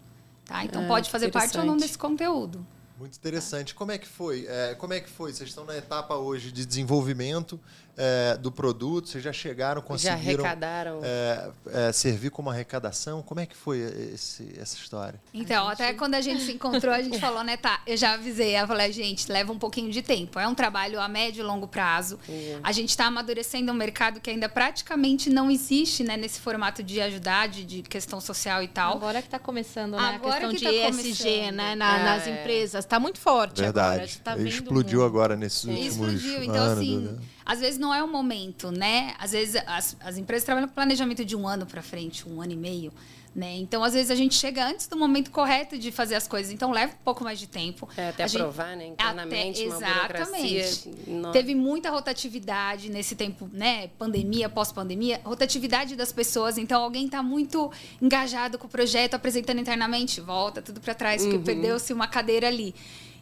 Tá? 0.44 0.64
Então 0.64 0.84
Ah, 0.84 0.88
pode 0.88 1.10
fazer 1.10 1.30
parte 1.30 1.56
ou 1.58 1.64
não 1.64 1.76
desse 1.76 1.96
conteúdo. 1.96 2.66
Muito 2.98 3.16
interessante. 3.16 3.74
Como 3.74 3.92
é 3.92 3.98
que 3.98 4.08
foi? 4.08 4.44
É, 4.48 4.74
como 4.74 4.92
é 4.92 5.00
que 5.00 5.08
foi? 5.08 5.32
Vocês 5.32 5.48
estão 5.50 5.64
na 5.64 5.76
etapa 5.76 6.16
hoje 6.16 6.50
de 6.50 6.66
desenvolvimento 6.66 7.58
é, 7.98 8.36
do 8.36 8.50
produto? 8.52 9.08
Vocês 9.08 9.22
já 9.24 9.32
chegaram, 9.32 9.80
Já 9.82 9.86
conseguiram 9.86 10.44
arrecadaram. 10.44 11.00
é, 11.02 11.50
é, 11.88 11.92
servir 11.92 12.30
como 12.30 12.48
arrecadação? 12.48 13.20
Como 13.22 13.40
é 13.40 13.46
que 13.46 13.56
foi 13.56 13.78
esse- 14.14 14.54
essa 14.58 14.76
história? 14.76 15.20
Então, 15.34 15.68
até 15.68 15.92
quando 15.92 16.14
a 16.14 16.20
gente 16.20 16.42
se 16.42 16.52
encontrou, 16.52 16.94
a 16.94 17.02
gente 17.02 17.18
falou, 17.18 17.42
né, 17.42 17.56
tá, 17.56 17.80
eu 17.86 17.96
já 17.96 18.14
avisei, 18.14 18.56
eu 18.56 18.66
falei, 18.66 18.92
gente, 18.92 19.30
leva 19.30 19.52
um 19.52 19.58
pouquinho 19.58 19.90
de 19.90 20.00
tempo. 20.00 20.38
É 20.38 20.46
um 20.46 20.54
trabalho 20.54 21.00
a 21.00 21.08
médio 21.08 21.40
e 21.40 21.42
longo 21.42 21.66
prazo. 21.66 22.18
A 22.62 22.70
gente 22.72 22.90
está 22.90 23.06
amadurecendo 23.06 23.72
um 23.72 23.74
mercado 23.74 24.20
que 24.20 24.30
ainda 24.30 24.48
praticamente 24.48 25.28
não 25.28 25.50
existe, 25.50 26.04
né, 26.04 26.16
nesse 26.16 26.38
formato 26.40 26.82
de 26.82 27.00
ajudar, 27.00 27.48
de, 27.48 27.64
de 27.64 27.82
questão 27.82 28.20
social 28.20 28.62
e 28.62 28.68
tal. 28.68 28.94
Agora 28.94 29.20
que 29.20 29.26
está 29.28 29.38
começando, 29.38 29.92
né? 29.92 29.98
Agora 30.14 30.46
a 30.46 30.50
questão 30.50 30.50
que 30.50 30.56
de 30.58 30.64
tá 30.64 30.70
ESG, 30.72 31.24
começando. 31.24 31.54
né? 31.56 31.74
na- 31.74 31.94
Ah, 31.96 32.04
nas 32.04 32.26
é. 32.26 32.30
empresas. 32.40 32.84
Está 32.84 33.00
muito 33.00 33.18
forte 33.18 33.64
agora. 33.64 33.88
Verdade. 33.90 34.12
Você 34.12 34.18
tá 34.20 34.36
Explodiu 34.38 35.00
muito. 35.00 35.04
agora 35.10 35.36
nesses 35.36 35.64
últimos 35.64 35.86
Explodiu. 36.22 36.42
Então, 36.44 36.54
anos. 36.54 36.78
assim, 36.78 36.98
né? 36.98 37.18
Às 37.48 37.60
vezes 37.60 37.78
não 37.80 37.94
é 37.94 38.02
o 38.04 38.06
momento, 38.06 38.70
né? 38.70 39.14
Às 39.18 39.32
vezes 39.32 39.60
as, 39.66 39.96
as 40.00 40.18
empresas 40.18 40.44
trabalham 40.44 40.68
com 40.68 40.74
planejamento 40.74 41.24
de 41.24 41.34
um 41.34 41.48
ano 41.48 41.64
para 41.64 41.80
frente, 41.80 42.28
um 42.28 42.42
ano 42.42 42.52
e 42.52 42.56
meio. 42.56 42.92
Né? 43.34 43.56
Então, 43.58 43.84
às 43.84 43.92
vezes, 43.92 44.10
a 44.10 44.14
gente 44.16 44.34
chega 44.34 44.66
antes 44.66 44.88
do 44.88 44.96
momento 44.96 45.30
correto 45.30 45.78
de 45.78 45.92
fazer 45.92 46.16
as 46.16 46.26
coisas. 46.26 46.50
Então, 46.50 46.72
leva 46.72 46.92
um 46.92 47.04
pouco 47.04 47.22
mais 47.22 47.38
de 47.38 47.46
tempo. 47.46 47.88
É, 47.96 48.08
até 48.08 48.24
A 48.24 48.26
gente- 48.26 48.40
aprovar, 48.40 48.76
né? 48.76 48.86
Internamente, 48.88 49.62
Até- 49.64 49.76
exatamente. 49.76 50.90
Teve 51.32 51.54
muita 51.54 51.88
rotatividade 51.90 52.90
nesse 52.90 53.14
tempo, 53.14 53.48
né? 53.52 53.88
Pandemia, 53.98 54.48
pós-pandemia. 54.48 55.20
Rotatividade 55.24 55.94
das 55.94 56.10
pessoas. 56.10 56.58
Então, 56.58 56.82
alguém 56.82 57.04
está 57.06 57.22
muito 57.22 57.70
engajado 58.02 58.58
com 58.58 58.66
o 58.66 58.70
projeto, 58.70 59.14
apresentando 59.14 59.60
internamente, 59.60 60.20
volta 60.20 60.60
tudo 60.60 60.80
para 60.80 60.94
trás, 60.94 61.22
porque 61.22 61.38
perdeu-se 61.38 61.92
uma 61.92 62.08
cadeira 62.08 62.48
ali. 62.48 62.74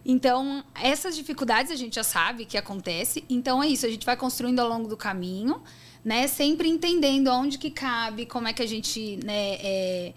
Então, 0.09 0.63
essas 0.81 1.17
dificuldades 1.17 1.73
a 1.73 1.77
gente 1.77 1.97
já 1.97 2.05
sabe 2.05 2.45
que 2.45 2.57
acontece. 2.57 3.25
Então, 3.29 3.63
é 3.63 3.67
isso. 3.67 3.85
A 3.85 3.89
gente 3.91 4.07
vai 4.07 4.17
construindo 4.17 4.61
ao 4.61 4.69
longo 4.69 4.87
do 4.89 4.97
caminho, 4.97 5.61
né? 6.05 6.29
Sempre 6.29 6.69
entendendo 6.69 7.29
onde 7.29 7.59
que 7.59 7.71
cabe, 7.71 8.25
como 8.25 8.47
é 8.47 8.53
que 8.53 8.63
a 8.63 8.67
gente, 8.67 9.19
né? 9.25 9.55
é, 9.61 10.13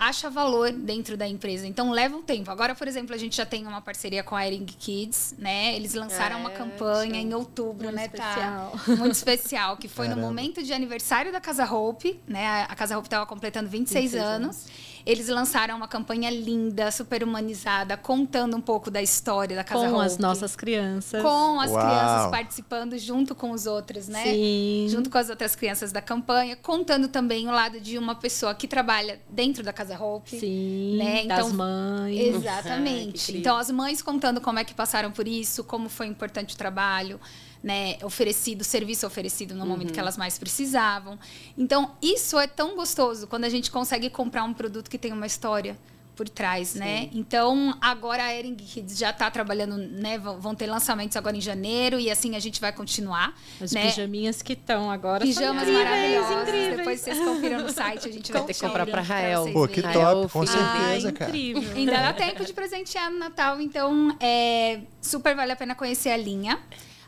acha 0.00 0.30
valor 0.30 0.72
dentro 0.72 1.14
da 1.14 1.28
empresa. 1.28 1.66
Então 1.66 1.90
leva 1.90 2.16
um 2.16 2.22
tempo. 2.22 2.50
Agora, 2.50 2.74
por 2.74 2.88
exemplo, 2.88 3.14
a 3.14 3.18
gente 3.18 3.36
já 3.36 3.44
tem 3.44 3.66
uma 3.66 3.82
parceria 3.82 4.24
com 4.24 4.34
a 4.34 4.46
Ering 4.46 4.64
Kids, 4.64 5.34
né? 5.38 5.76
Eles 5.76 5.92
lançaram 5.92 6.36
Ah, 6.36 6.40
uma 6.40 6.50
é? 6.50 6.54
campanha 6.54 7.20
em 7.20 7.34
outubro, 7.34 7.84
Muito 7.84 7.96
né? 7.96 8.06
especial. 8.06 8.72
Tá 8.86 8.96
muito 8.96 9.12
especial, 9.12 9.76
que 9.76 9.88
foi 9.88 10.06
Caramba. 10.06 10.22
no 10.22 10.26
momento 10.28 10.62
de 10.62 10.72
aniversário 10.72 11.30
da 11.30 11.38
Casa 11.40 11.70
Hope, 11.70 12.18
né? 12.26 12.64
A 12.68 12.74
Casa 12.74 12.96
Hope 12.96 13.08
estava 13.08 13.26
completando 13.26 13.68
26, 13.68 14.12
26 14.12 14.24
anos. 14.24 14.66
Eles 15.06 15.28
lançaram 15.28 15.76
uma 15.76 15.88
campanha 15.88 16.30
linda, 16.30 16.90
super 16.90 17.22
humanizada, 17.24 17.96
contando 17.96 18.56
um 18.56 18.60
pouco 18.60 18.90
da 18.90 19.00
história 19.02 19.56
da 19.56 19.64
Casa 19.64 19.88
Com 19.88 19.94
Hope. 19.96 20.06
as 20.06 20.18
nossas 20.18 20.54
crianças. 20.56 21.22
Com 21.22 21.60
as 21.60 21.70
Uau. 21.70 21.80
crianças 21.80 22.30
participando 22.30 22.98
junto 22.98 23.34
com 23.34 23.50
os 23.52 23.66
outros, 23.66 24.08
né? 24.08 24.24
Sim. 24.24 24.86
Junto 24.90 25.08
com 25.10 25.18
as 25.18 25.30
outras 25.30 25.54
crianças 25.56 25.92
da 25.92 26.00
campanha, 26.00 26.56
contando 26.56 27.08
também 27.08 27.48
o 27.48 27.50
lado 27.52 27.80
de 27.80 27.96
uma 27.98 28.14
pessoa 28.14 28.54
que 28.54 28.68
trabalha 28.68 29.20
dentro 29.30 29.62
da 29.62 29.72
Casa 29.72 29.98
Hope. 30.02 30.38
Sim, 30.38 30.96
Né? 30.98 31.24
das 31.26 31.46
Então, 31.46 31.56
mães. 31.56 32.18
Ah, 32.18 32.30
que 32.30 32.36
Exatamente. 32.36 33.08
incrível. 33.08 33.40
então, 33.40 33.56
as 33.56 33.70
mães 33.70 34.02
contando 34.02 34.40
como 34.40 34.58
é 34.58 34.64
que 34.64 34.74
passaram 34.74 35.10
por 35.10 35.26
isso, 35.26 35.64
como 35.64 35.88
foi 35.88 36.06
importante 36.06 36.54
o 36.54 36.58
trabalho, 36.58 37.20
né? 37.62 37.96
Oferecido, 38.02 38.64
serviço 38.64 39.06
oferecido 39.06 39.54
no 39.54 39.66
momento 39.66 39.88
Uhum. 39.88 39.94
que 39.94 40.00
elas 40.00 40.16
mais 40.16 40.38
precisavam. 40.38 41.18
Então, 41.56 41.94
isso 42.02 42.38
é 42.38 42.46
tão 42.46 42.74
gostoso 42.76 43.26
quando 43.26 43.44
a 43.44 43.48
gente 43.50 43.70
consegue 43.70 44.08
comprar 44.10 44.44
um 44.44 44.52
produto 44.54 44.88
que 44.90 44.96
tem 44.98 45.12
uma 45.12 45.26
história 45.26 45.76
por 46.16 46.28
trás, 46.28 46.74
né? 46.74 47.08
Então, 47.14 47.74
agora 47.80 48.22
a 48.24 48.34
Ering 48.34 48.54
Kids 48.54 48.98
já 48.98 49.08
está 49.08 49.30
trabalhando, 49.30 49.78
né? 49.78 50.18
Vão 50.18 50.54
ter 50.54 50.66
lançamentos 50.66 51.16
agora 51.16 51.34
em 51.34 51.40
janeiro 51.40 51.98
e 51.98 52.10
assim 52.10 52.36
a 52.36 52.38
gente 52.38 52.60
vai 52.60 52.72
continuar, 52.74 53.34
As 53.58 53.72
né? 53.72 53.86
pijaminhas 53.86 54.42
que 54.42 54.52
estão 54.52 54.90
agora 54.90 55.24
Pijamas 55.24 55.62
são 55.64 55.72
incríveis, 55.72 55.84
maravilhosos. 55.88 56.42
incríveis. 56.48 56.76
Depois 56.76 57.00
vocês 57.00 57.18
confiram 57.18 57.60
no 57.62 57.70
site, 57.72 58.06
a 58.08 58.12
gente 58.12 58.30
vai 58.32 58.40
Vai 58.42 58.46
ter 58.48 58.54
que 58.54 58.60
comprar 58.60 58.86
pra 58.86 59.00
Rael. 59.00 59.50
Pô, 59.50 59.66
que 59.66 59.80
verem. 59.80 59.96
Top, 59.98 60.30
com 60.30 60.46
certeza, 60.46 61.08
Ah, 61.08 61.12
cara. 61.12 61.30
incrível. 61.30 61.72
Ainda 61.74 61.92
dá 61.92 62.12
tempo 62.12 62.44
de 62.44 62.52
presentear 62.52 63.10
no 63.10 63.18
Natal, 63.18 63.58
então 63.58 64.14
é 64.20 64.80
super 65.00 65.34
vale 65.34 65.52
a 65.52 65.56
pena 65.56 65.74
conhecer 65.74 66.10
a 66.10 66.18
linha. 66.18 66.58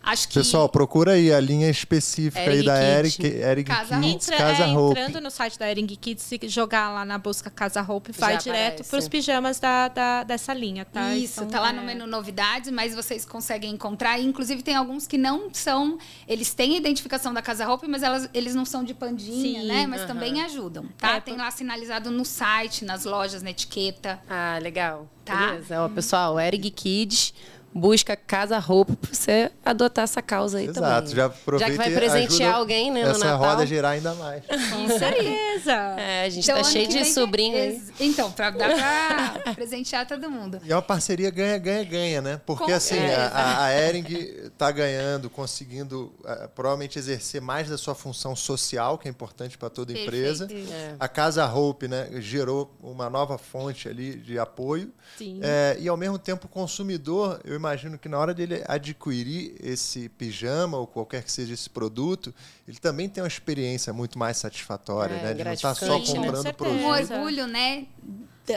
Acho 0.02 0.26
que 0.28 0.34
Pessoal, 0.34 0.68
procura 0.68 1.12
aí 1.12 1.32
a 1.32 1.38
linha 1.38 1.70
específica 1.70 2.40
aí 2.40 2.48
Eric 2.58 2.66
da. 2.66 2.82
Eric, 2.82 3.26
Eric 3.26 3.70
Casa 3.70 4.00
Kids, 4.00 4.28
Entra- 4.28 4.36
Casa 4.36 4.62
é, 4.64 4.76
Hope. 4.76 4.98
entrando 5.00 5.22
no 5.22 5.30
site 5.30 5.58
da 5.58 5.70
Ering 5.70 5.86
Kids, 5.86 6.24
se 6.24 6.40
jogar 6.48 6.90
lá 6.92 7.04
na 7.04 7.18
busca 7.18 7.48
Casa 7.50 7.80
Hope, 7.82 8.10
vai 8.12 8.34
Já 8.34 8.40
direto 8.40 8.84
para 8.84 8.98
os 8.98 9.06
pijamas 9.08 9.60
da, 9.60 9.86
da- 9.88 10.24
dessa 10.24 10.52
linha, 10.52 10.84
tá? 10.84 11.14
Isso, 11.14 11.40
Então, 11.44 11.48
tá 11.50 11.60
lá 11.60 11.70
é, 11.70 11.72
no 11.72 11.82
menu 11.82 12.06
novidades, 12.06 12.70
mas 12.72 12.94
vocês 12.94 13.24
conseguem 13.24 13.70
encontrar. 13.72 14.18
Inclusive, 14.20 14.62
tem 14.62 14.74
alguns 14.74 15.06
que 15.06 15.16
não 15.16 15.48
são. 15.52 15.98
Eles 16.26 16.52
têm 16.52 16.74
a 16.74 16.78
identificação 16.78 17.32
da 17.32 17.40
Casa 17.40 17.64
Roupa, 17.64 17.86
mas 17.88 18.02
elas, 18.02 18.28
eles 18.34 18.54
não 18.56 18.64
são 18.64 18.82
de 18.82 18.94
pandinha, 18.94 19.60
Sim, 19.62 19.66
né? 19.68 19.86
Mas 19.86 20.00
aham. 20.00 20.08
também 20.08 20.42
ajudam, 20.42 20.86
tá? 20.98 21.16
É, 21.16 21.20
tem 21.20 21.36
lá 21.36 21.50
sinalizado 21.50 22.10
no 22.10 22.24
site, 22.24 22.84
nas 22.84 23.04
lojas, 23.04 23.40
na 23.42 23.50
etiqueta. 23.50 24.18
Ah, 24.28 24.58
legal. 24.60 25.06
Tá. 25.24 25.46
Beleza. 25.52 25.80
Ó, 25.80 25.88
pessoal, 25.88 26.40
Eric 26.40 26.68
Kids 26.72 27.32
busca 27.74 28.14
Casa 28.16 28.58
Roupa 28.58 28.94
pra 28.96 29.12
você 29.14 29.50
adotar 29.64 30.04
essa 30.04 30.20
causa 30.22 30.58
aí 30.58 30.66
também. 30.72 30.90
Exato, 30.90 31.10
já 31.14 31.24
aproveita 31.26 31.72
Já 31.72 31.78
que 31.84 31.90
vai 31.90 31.94
presentear 31.94 32.54
alguém, 32.56 32.90
né, 32.90 33.04
no 33.04 33.10
Essa 33.10 33.18
Natal. 33.24 33.38
roda 33.38 33.66
girar 33.66 33.92
ainda 33.92 34.14
mais. 34.14 34.42
Com 34.70 34.88
certeza. 34.98 35.72
É, 35.98 36.24
a 36.24 36.28
gente 36.28 36.44
Então, 36.44 36.56
tá 36.56 36.64
cheio 36.64 36.86
de 36.88 36.94
vem 36.94 37.02
tem- 37.04 37.12
sobrinho 37.12 37.56
aí. 37.56 37.68
Ex- 37.68 37.92
Então, 38.00 38.30
pra 38.32 38.50
dar 38.50 39.40
pra 39.42 39.54
presentear 39.54 40.06
todo 40.06 40.30
mundo. 40.30 40.60
E 40.64 40.72
é 40.72 40.74
uma 40.74 40.82
parceria 40.82 41.30
ganha, 41.30 41.58
ganha, 41.58 41.84
ganha, 41.84 42.20
né? 42.22 42.40
Porque 42.44 42.64
Com 42.64 42.72
assim, 42.72 42.96
certeza. 42.96 43.28
a, 43.32 43.64
a 43.66 43.72
Ering 43.74 44.50
tá 44.58 44.70
ganhando, 44.70 45.30
conseguindo 45.30 46.12
eh, 46.24 46.48
provavelmente 46.54 46.98
exercer 46.98 47.40
mais 47.40 47.68
da 47.68 47.78
sua 47.78 47.94
função 47.94 48.34
social, 48.36 48.98
que 48.98 49.08
é 49.08 49.10
importante 49.10 49.56
para 49.56 49.70
toda 49.70 49.92
empresa. 49.92 50.46
Perfeito. 50.46 50.72
É. 50.72 50.94
A 50.98 51.08
Casa 51.08 51.46
Hope, 51.46 51.88
né, 51.88 52.08
gerou 52.20 52.70
uma 52.82 53.08
nova 53.08 53.38
fonte 53.38 53.88
ali 53.88 54.14
de 54.16 54.38
apoio. 54.38 54.90
Sim. 55.16 55.40
É, 55.42 55.76
e 55.80 55.88
ao 55.88 55.96
mesmo 55.96 56.18
tempo 56.18 56.46
o 56.46 56.48
consumidor, 56.48 57.40
eu 57.44 57.54
imagino 57.62 57.96
que 57.98 58.08
na 58.08 58.18
hora 58.18 58.34
dele 58.34 58.62
adquirir 58.66 59.54
esse 59.62 60.08
pijama 60.08 60.76
ou 60.76 60.86
qualquer 60.86 61.22
que 61.22 61.30
seja 61.30 61.54
esse 61.54 61.70
produto, 61.70 62.34
ele 62.66 62.78
também 62.78 63.08
tem 63.08 63.22
uma 63.22 63.28
experiência 63.28 63.92
muito 63.92 64.18
mais 64.18 64.36
satisfatória, 64.36 65.14
É, 65.14 65.22
né? 65.22 65.34
De 65.34 65.44
não 65.44 65.52
estar 65.52 65.74
só 65.74 65.98
né? 65.98 66.04
comprando. 66.04 66.48
Um 66.48 66.52
produto. 66.52 66.96
Exato. 66.98 67.14
orgulho, 67.20 67.46
né? 67.46 67.86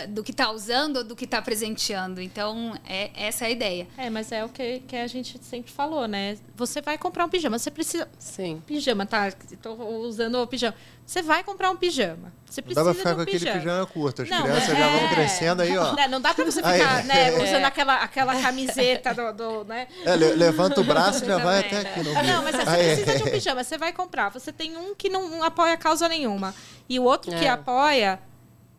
Do 0.10 0.24
que 0.24 0.34
tá 0.34 0.50
usando 0.50 0.98
ou 0.98 1.04
do 1.04 1.16
que 1.16 1.28
tá 1.28 1.40
presenteando. 1.44 2.20
Então, 2.20 2.74
é, 2.90 3.12
essa 3.16 3.46
é 3.46 3.48
a 3.48 3.52
ideia. 3.52 3.88
É, 3.96 4.10
mas 4.10 4.32
é 4.32 4.44
o 4.44 4.50
que, 4.50 4.80
que 4.80 4.96
a 4.96 5.06
gente 5.06 5.40
sempre 5.44 5.72
falou, 5.72 6.08
né? 6.08 6.38
Você 6.56 6.82
vai 6.82 6.98
comprar 6.98 7.24
um 7.24 7.30
pijama, 7.30 7.60
você 7.60 7.70
precisa. 7.70 8.10
Sim. 8.18 8.64
Pijama, 8.66 9.06
tá? 9.06 9.32
Tô 9.62 9.74
usando 10.00 10.42
o 10.42 10.48
pijama. 10.48 10.74
Você 11.06 11.22
vai 11.22 11.44
comprar 11.44 11.70
um 11.70 11.76
pijama. 11.78 12.34
Você 12.50 12.62
Não 12.62 12.66
precisa 12.66 12.84
dá 12.84 12.84
pra 12.84 12.94
ficar 12.96 13.10
de 13.12 13.16
com 13.16 13.20
um 13.20 13.24
aquele 13.24 13.38
pijama. 13.40 13.60
pijama 13.60 13.86
curto. 13.86 14.22
As 14.24 14.30
Não, 14.30 14.42
crianças 14.42 14.70
é- 14.70 14.76
já 14.76 14.88
vão 14.90 15.10
crescendo 15.10 15.62
aí, 15.62 15.78
ó. 15.78 15.94
Né, 15.94 16.08
Não 16.08 16.20
dá 16.20 16.34
pra 16.34 16.46
você 16.46 16.62
Aí. 16.64 16.80
ficar 16.80 17.04
né, 17.06 17.32
usando 17.38 17.62
É. 17.62 17.64
aquela, 17.66 17.96
aquela 17.98 18.42
camiseta 18.42 19.14
do, 19.14 19.34
do, 19.34 19.64
né? 19.66 19.88
É, 20.04 20.16
le- 20.16 20.34
levanta 20.34 20.82
o 20.82 20.84
braço 20.84 21.24
e 21.24 21.28
já 21.28 21.38
vai 21.38 21.60
até 21.60 21.82
aqui 21.82 22.00
no 22.02 22.12
meio. 22.12 22.26
Não, 22.26 22.44
mas 22.44 22.56
você 22.56 22.70
Aí, 22.70 22.96
precisa 22.96 23.18
de 23.18 23.24
um 23.24 23.32
pijama. 23.32 23.64
Você 23.64 23.78
vai 23.78 23.94
comprar. 23.94 24.30
Você 24.30 24.52
tem 24.52 24.76
um 24.76 24.96
que 24.96 25.10
não 25.10 25.44
apoia 25.44 25.78
causa 25.78 26.10
nenhuma. 26.10 26.56
E 26.90 27.00
o 27.00 27.04
outro 27.04 27.30
que 27.38 27.46
É. 27.46 27.50
apoia, 27.50 28.20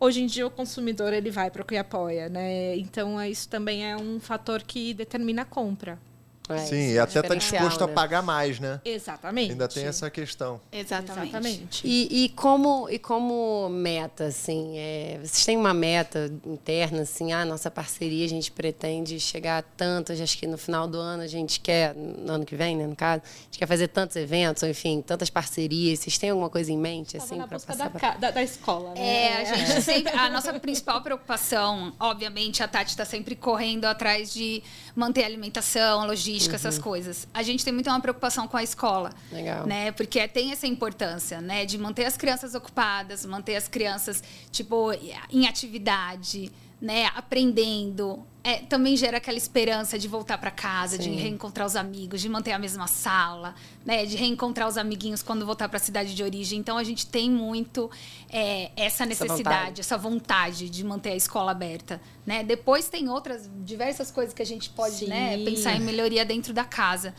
hoje 0.00 0.22
em 0.22 0.26
dia 0.26 0.46
o 0.46 0.50
consumidor 0.50 1.12
ele 1.12 1.30
vai 1.30 1.50
para 1.50 1.62
o 1.62 1.64
que 1.64 1.76
apoia, 1.76 2.28
né? 2.28 2.76
Então 2.76 3.22
isso 3.24 3.48
também 3.48 3.90
é 3.90 3.96
um 3.96 4.20
fator 4.20 4.62
que 4.62 4.94
determina 4.94 5.42
a 5.42 5.44
compra. 5.44 5.98
É, 6.48 6.58
Sim, 6.58 6.92
e 6.92 6.96
é 6.96 7.00
até 7.00 7.14
tá 7.14 7.22
diferencial, 7.22 7.62
disposto 7.62 7.84
a 7.84 7.86
né? 7.86 7.92
pagar 7.92 8.22
mais, 8.22 8.60
né? 8.60 8.80
Exatamente. 8.84 9.52
Ainda 9.52 9.68
tem 9.68 9.84
essa 9.84 10.08
questão. 10.10 10.60
Exatamente. 10.70 11.86
E, 11.86 12.24
e 12.24 12.28
como, 12.30 12.88
e 12.90 12.98
como 12.98 13.68
meta, 13.68 14.26
assim, 14.26 14.76
é, 14.76 15.18
vocês 15.22 15.44
têm 15.44 15.56
uma 15.56 15.74
meta 15.74 16.32
interna, 16.44 17.02
assim, 17.02 17.32
a 17.32 17.44
nossa 17.44 17.70
parceria, 17.70 18.24
a 18.24 18.28
gente 18.28 18.50
pretende 18.52 19.18
chegar 19.18 19.58
a 19.58 19.62
tantas, 19.62 20.20
acho 20.20 20.38
que 20.38 20.46
no 20.46 20.58
final 20.58 20.86
do 20.86 20.98
ano 20.98 21.22
a 21.22 21.26
gente 21.26 21.60
quer, 21.60 21.94
no 21.94 22.32
ano 22.32 22.44
que 22.44 22.54
vem, 22.54 22.76
né, 22.76 22.86
no 22.86 22.96
caso, 22.96 23.22
a 23.24 23.44
gente 23.44 23.58
quer 23.58 23.66
fazer 23.66 23.88
tantos 23.88 24.16
eventos, 24.16 24.62
ou 24.62 24.68
enfim, 24.68 25.02
tantas 25.02 25.30
parcerias. 25.30 26.00
Vocês 26.00 26.18
têm 26.18 26.30
alguma 26.30 26.50
coisa 26.50 26.70
em 26.70 26.78
mente, 26.78 27.18
Tava 27.18 27.24
assim, 27.24 27.36
para 27.36 27.58
passar 27.58 27.74
da, 27.76 27.90
pra... 27.90 28.10
da, 28.16 28.30
da 28.30 28.42
escola, 28.42 28.94
né? 28.94 29.00
É, 29.00 29.36
a 29.40 29.44
gente 29.44 29.82
sempre. 29.82 30.12
A 30.12 30.28
nossa 30.30 30.52
principal 30.60 31.00
preocupação, 31.02 31.92
obviamente, 31.98 32.62
a 32.62 32.68
Tati 32.68 32.90
está 32.90 33.04
sempre 33.04 33.34
correndo 33.34 33.84
atrás 33.84 34.32
de 34.32 34.62
manter 34.96 35.22
a 35.22 35.26
alimentação, 35.26 36.00
a 36.00 36.06
logística, 36.06 36.56
essas 36.56 36.78
coisas. 36.78 37.28
A 37.34 37.42
gente 37.42 37.62
tem 37.62 37.72
muito 37.72 37.88
uma 37.90 38.00
preocupação 38.00 38.48
com 38.48 38.56
a 38.56 38.62
escola. 38.62 39.12
Legal. 39.30 39.66
Né? 39.66 39.92
Porque 39.92 40.26
tem 40.26 40.50
essa 40.50 40.66
importância, 40.66 41.40
né? 41.40 41.66
De 41.66 41.76
manter 41.76 42.06
as 42.06 42.16
crianças 42.16 42.54
ocupadas, 42.54 43.26
manter 43.26 43.56
as 43.56 43.68
crianças, 43.68 44.24
tipo, 44.50 44.92
em 45.30 45.46
atividade. 45.46 46.50
Né, 46.80 47.06
aprendendo, 47.14 48.22
é, 48.44 48.58
também 48.58 48.96
gera 48.96 49.16
aquela 49.16 49.38
esperança 49.38 49.98
de 49.98 50.06
voltar 50.06 50.38
para 50.38 50.50
casa, 50.50 50.96
Sim. 51.02 51.10
de 51.10 51.16
reencontrar 51.16 51.66
os 51.66 51.74
amigos, 51.74 52.20
de 52.20 52.28
manter 52.28 52.52
a 52.52 52.58
mesma 52.58 52.86
sala, 52.86 53.54
né, 53.84 54.04
de 54.04 54.16
reencontrar 54.16 54.68
os 54.68 54.76
amiguinhos 54.76 55.22
quando 55.22 55.44
voltar 55.44 55.68
para 55.68 55.78
a 55.78 55.80
cidade 55.80 56.14
de 56.14 56.22
origem. 56.22 56.58
Então 56.58 56.76
a 56.76 56.84
gente 56.84 57.06
tem 57.06 57.30
muito 57.30 57.90
é, 58.30 58.70
essa 58.76 59.06
necessidade, 59.06 59.42
vontade. 59.42 59.80
essa 59.80 59.96
vontade 59.96 60.70
de 60.70 60.84
manter 60.84 61.10
a 61.10 61.16
escola 61.16 61.50
aberta, 61.50 62.00
né? 62.24 62.44
Depois 62.44 62.88
tem 62.88 63.08
outras 63.08 63.50
diversas 63.64 64.10
coisas 64.10 64.34
que 64.34 64.42
a 64.42 64.46
gente 64.46 64.70
pode, 64.70 65.08
né, 65.08 65.38
pensar 65.44 65.74
em 65.74 65.80
melhoria 65.80 66.24
dentro 66.24 66.52
da 66.52 66.64
casa. 66.64 67.14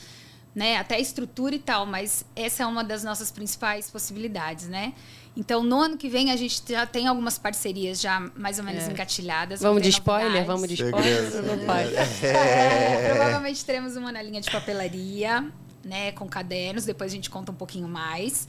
Né, 0.55 0.75
até 0.75 0.99
estrutura 0.99 1.53
e 1.53 1.59
tal, 1.59 1.85
mas 1.85 2.25
essa 2.35 2.63
é 2.63 2.65
uma 2.65 2.83
das 2.83 3.03
nossas 3.03 3.29
principais 3.29 3.91
possibilidades, 3.91 4.67
né? 4.67 4.93
Então, 5.37 5.61
no 5.61 5.79
ano 5.79 5.97
que 5.97 6.09
vem, 6.09 6.31
a 6.31 6.35
gente 6.35 6.63
já 6.67 6.87
tem 6.87 7.05
algumas 7.05 7.37
parcerias 7.37 8.01
já 8.01 8.19
mais 8.35 8.57
ou 8.57 8.65
menos 8.65 8.87
engatilhadas. 8.87 9.61
Vamos 9.61 9.83
de 9.83 9.89
spoiler? 9.89 10.43
novidades. 10.43 10.47
Vamos 10.47 10.67
de 10.67 10.73
spoiler? 10.73 11.43
Não 11.43 11.59
pode. 11.59 12.25
É, 12.25 13.09
provavelmente 13.13 13.63
teremos 13.63 13.95
uma 13.95 14.11
na 14.11 14.19
linha 14.23 14.41
de 14.41 14.49
papelaria, 14.49 15.47
né, 15.85 16.11
com 16.13 16.27
cadernos. 16.27 16.85
Depois 16.85 17.11
a 17.11 17.15
gente 17.15 17.29
conta 17.29 17.51
um 17.51 17.55
pouquinho 17.55 17.87
mais. 17.87 18.47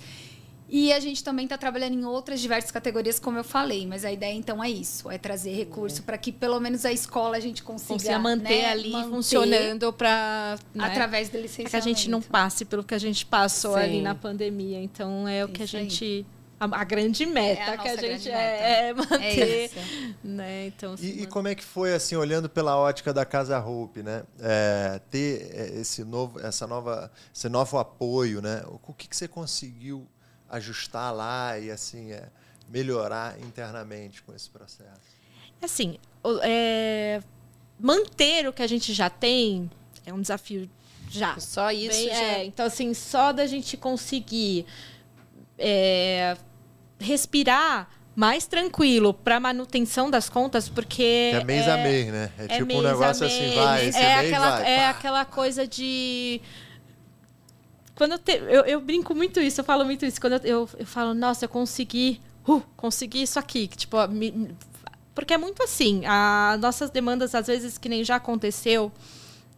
E 0.70 0.90
a 0.90 0.98
gente 0.98 1.22
também 1.22 1.44
está 1.44 1.58
trabalhando 1.58 1.92
em 1.92 2.06
outras 2.06 2.40
diversas 2.40 2.70
categorias, 2.70 3.18
como 3.18 3.36
eu 3.36 3.44
falei. 3.44 3.86
Mas 3.86 4.02
a 4.02 4.10
ideia, 4.10 4.32
então, 4.32 4.64
é 4.64 4.70
isso. 4.70 5.10
É 5.10 5.18
trazer 5.18 5.54
recurso 5.54 6.02
para 6.02 6.16
que, 6.16 6.32
pelo 6.32 6.58
menos, 6.58 6.86
a 6.86 6.92
escola 6.92 7.36
a 7.36 7.40
gente 7.40 7.62
consiga, 7.62 7.94
Consiga 7.94 8.18
manter 8.18 8.62
né, 8.62 8.70
ali 8.70 8.92
manter 8.92 9.10
funcionando 9.10 9.92
para 9.92 10.58
Através 10.78 11.28
do 11.28 11.36
licenciamento. 11.36 11.70
que 11.70 11.76
a 11.76 11.80
gente 11.80 12.08
não 12.08 12.22
passe 12.22 12.64
pelo 12.64 12.82
que 12.82 12.94
a 12.94 12.98
gente 12.98 13.26
passou 13.26 13.74
Sim. 13.74 13.80
ali 13.80 14.00
na 14.00 14.14
pandemia. 14.14 14.80
Então 14.80 15.28
é 15.28 15.44
o 15.44 15.48
que 15.48 15.62
a 15.62 15.64
Isso 15.66 15.76
aí. 15.76 16.26
A, 16.60 16.80
a 16.80 16.84
grande 16.84 17.24
meta 17.24 17.62
É 17.62 17.74
a 17.74 17.78
que 17.78 17.88
a 17.88 17.96
gente 17.96 18.28
é, 18.28 18.32
é. 18.32 18.88
É 18.88 18.94
manter. 18.94 19.66
isso. 19.66 20.14
né? 20.24 20.66
Então, 20.66 20.92
assim, 20.94 21.06
E, 21.06 21.22
e 21.22 21.26
como 21.26 21.48
é 21.48 21.54
que 21.54 21.64
foi, 21.64 21.94
assim, 21.94 22.16
olhando 22.16 22.48
pela 22.48 22.76
ótica 22.76 23.12
da 23.14 23.24
Casa 23.24 23.58
Hope, 23.60 24.02
né? 24.02 24.24
É, 24.40 25.00
ter 25.10 25.50
é, 25.54 25.80
esse 25.80 26.02
novo, 26.04 26.40
essa 26.40 26.66
nova, 26.66 27.10
esse 27.34 27.48
novo 27.48 27.78
apoio, 27.78 28.42
né? 28.42 28.62
O 28.84 28.92
que, 28.92 29.08
que 29.08 29.16
você 29.16 29.28
conseguiu 29.28 30.06
ajustar 30.50 31.14
lá 31.14 31.58
e, 31.58 31.70
assim, 31.70 32.12
é, 32.12 32.28
melhorar 32.68 33.38
internamente 33.40 34.22
com 34.22 34.34
esse 34.34 34.50
processo? 34.50 35.18
assim, 35.60 35.98
é, 36.42 37.20
manter 37.78 38.46
o 38.48 38.52
que 38.52 38.62
a 38.62 38.66
gente 38.66 38.94
já 38.94 39.10
tem 39.10 39.68
é 40.06 40.12
um 40.12 40.20
desafio 40.20 40.70
já. 41.10 41.38
Só 41.40 41.70
isso 41.72 41.98
Bem, 41.98 42.08
já. 42.08 42.14
é, 42.14 42.44
então, 42.44 42.66
assim, 42.66 42.92
só 42.94 43.32
da 43.32 43.46
gente 43.46 43.76
conseguir 43.76 44.66
é, 45.58 46.36
respirar 46.98 47.88
mais 48.14 48.46
tranquilo 48.46 49.14
para 49.14 49.38
manutenção 49.38 50.10
das 50.10 50.28
contas, 50.28 50.68
porque. 50.68 51.30
Que 51.30 51.36
é 51.36 51.44
mês 51.44 51.68
a 51.68 51.76
mês, 51.76 52.06
né? 52.08 52.30
É, 52.36 52.46
tipo 52.48 52.66
mês 52.66 52.80
um 52.80 52.82
negócio 52.82 53.26
assim, 53.26 53.54
vai, 53.54 53.86
esse 53.86 53.98
é 53.98 54.16
mês 54.22 54.32
aquela, 54.32 54.50
vai. 54.58 54.72
É 54.72 54.78
pá. 54.78 54.90
aquela 54.90 55.24
coisa 55.24 55.66
de. 55.66 56.40
Quando 57.94 58.12
eu, 58.12 58.18
te- 58.18 58.32
eu, 58.48 58.64
eu 58.64 58.80
brinco 58.80 59.14
muito 59.14 59.40
isso, 59.40 59.60
eu 59.60 59.64
falo 59.64 59.84
muito 59.84 60.04
isso. 60.04 60.20
Quando 60.20 60.34
eu, 60.34 60.40
eu, 60.44 60.70
eu 60.78 60.86
falo, 60.86 61.14
nossa, 61.14 61.44
eu 61.44 61.48
consegui, 61.48 62.20
uh, 62.46 62.60
consegui 62.76 63.22
isso 63.22 63.38
aqui. 63.38 63.68
Tipo, 63.68 64.06
me- 64.08 64.30
me- 64.30 64.56
porque 65.14 65.34
é 65.34 65.38
muito 65.38 65.62
assim. 65.62 66.02
As 66.06 66.60
nossas 66.60 66.90
demandas, 66.90 67.34
às 67.34 67.46
vezes, 67.48 67.76
que 67.78 67.88
nem 67.88 68.02
já 68.04 68.16
aconteceu, 68.16 68.90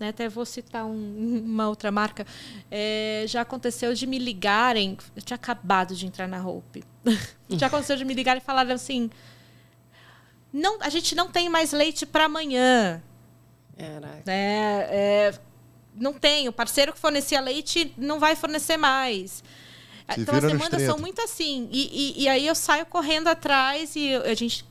né, 0.00 0.08
até 0.08 0.28
vou 0.28 0.44
citar 0.46 0.84
um- 0.86 1.42
uma 1.44 1.68
outra 1.68 1.92
marca, 1.92 2.26
é, 2.70 3.24
já 3.28 3.42
aconteceu 3.42 3.92
de 3.94 4.06
me 4.06 4.18
ligarem. 4.18 4.96
Eu 5.14 5.22
tinha 5.22 5.34
acabado 5.36 5.94
de 5.94 6.06
entrar 6.06 6.26
na 6.26 6.42
Hope. 6.44 6.82
já 7.50 7.66
aconteceu 7.68 7.96
de 7.96 8.04
me 8.04 8.14
ligarem 8.14 8.40
e 8.42 8.44
falaram 8.44 8.74
assim. 8.74 9.10
Não, 10.52 10.78
a 10.80 10.88
gente 10.88 11.14
não 11.14 11.28
tem 11.30 11.48
mais 11.48 11.72
leite 11.72 12.04
para 12.04 12.24
amanhã. 12.24 13.00
Caraca. 13.78 14.22
né? 14.26 14.86
É, 14.90 15.34
não 15.94 16.12
tem. 16.12 16.48
O 16.48 16.52
parceiro 16.52 16.92
que 16.92 16.98
fornecia 16.98 17.40
leite 17.40 17.94
não 17.96 18.18
vai 18.18 18.34
fornecer 18.34 18.76
mais. 18.76 19.44
Se 20.12 20.20
então 20.22 20.34
as 20.34 20.42
demandas 20.42 20.82
são 20.82 20.94
30. 20.96 20.98
muito 20.98 21.20
assim. 21.22 21.68
E, 21.70 22.16
e- 22.18 22.22
e 22.24 22.28
aí 22.28 22.44
eu 22.46 22.54
saio 22.56 22.84
correndo 22.84 23.28
atrás 23.28 23.94
e 23.94 24.12
a 24.16 24.34
gente. 24.34 24.64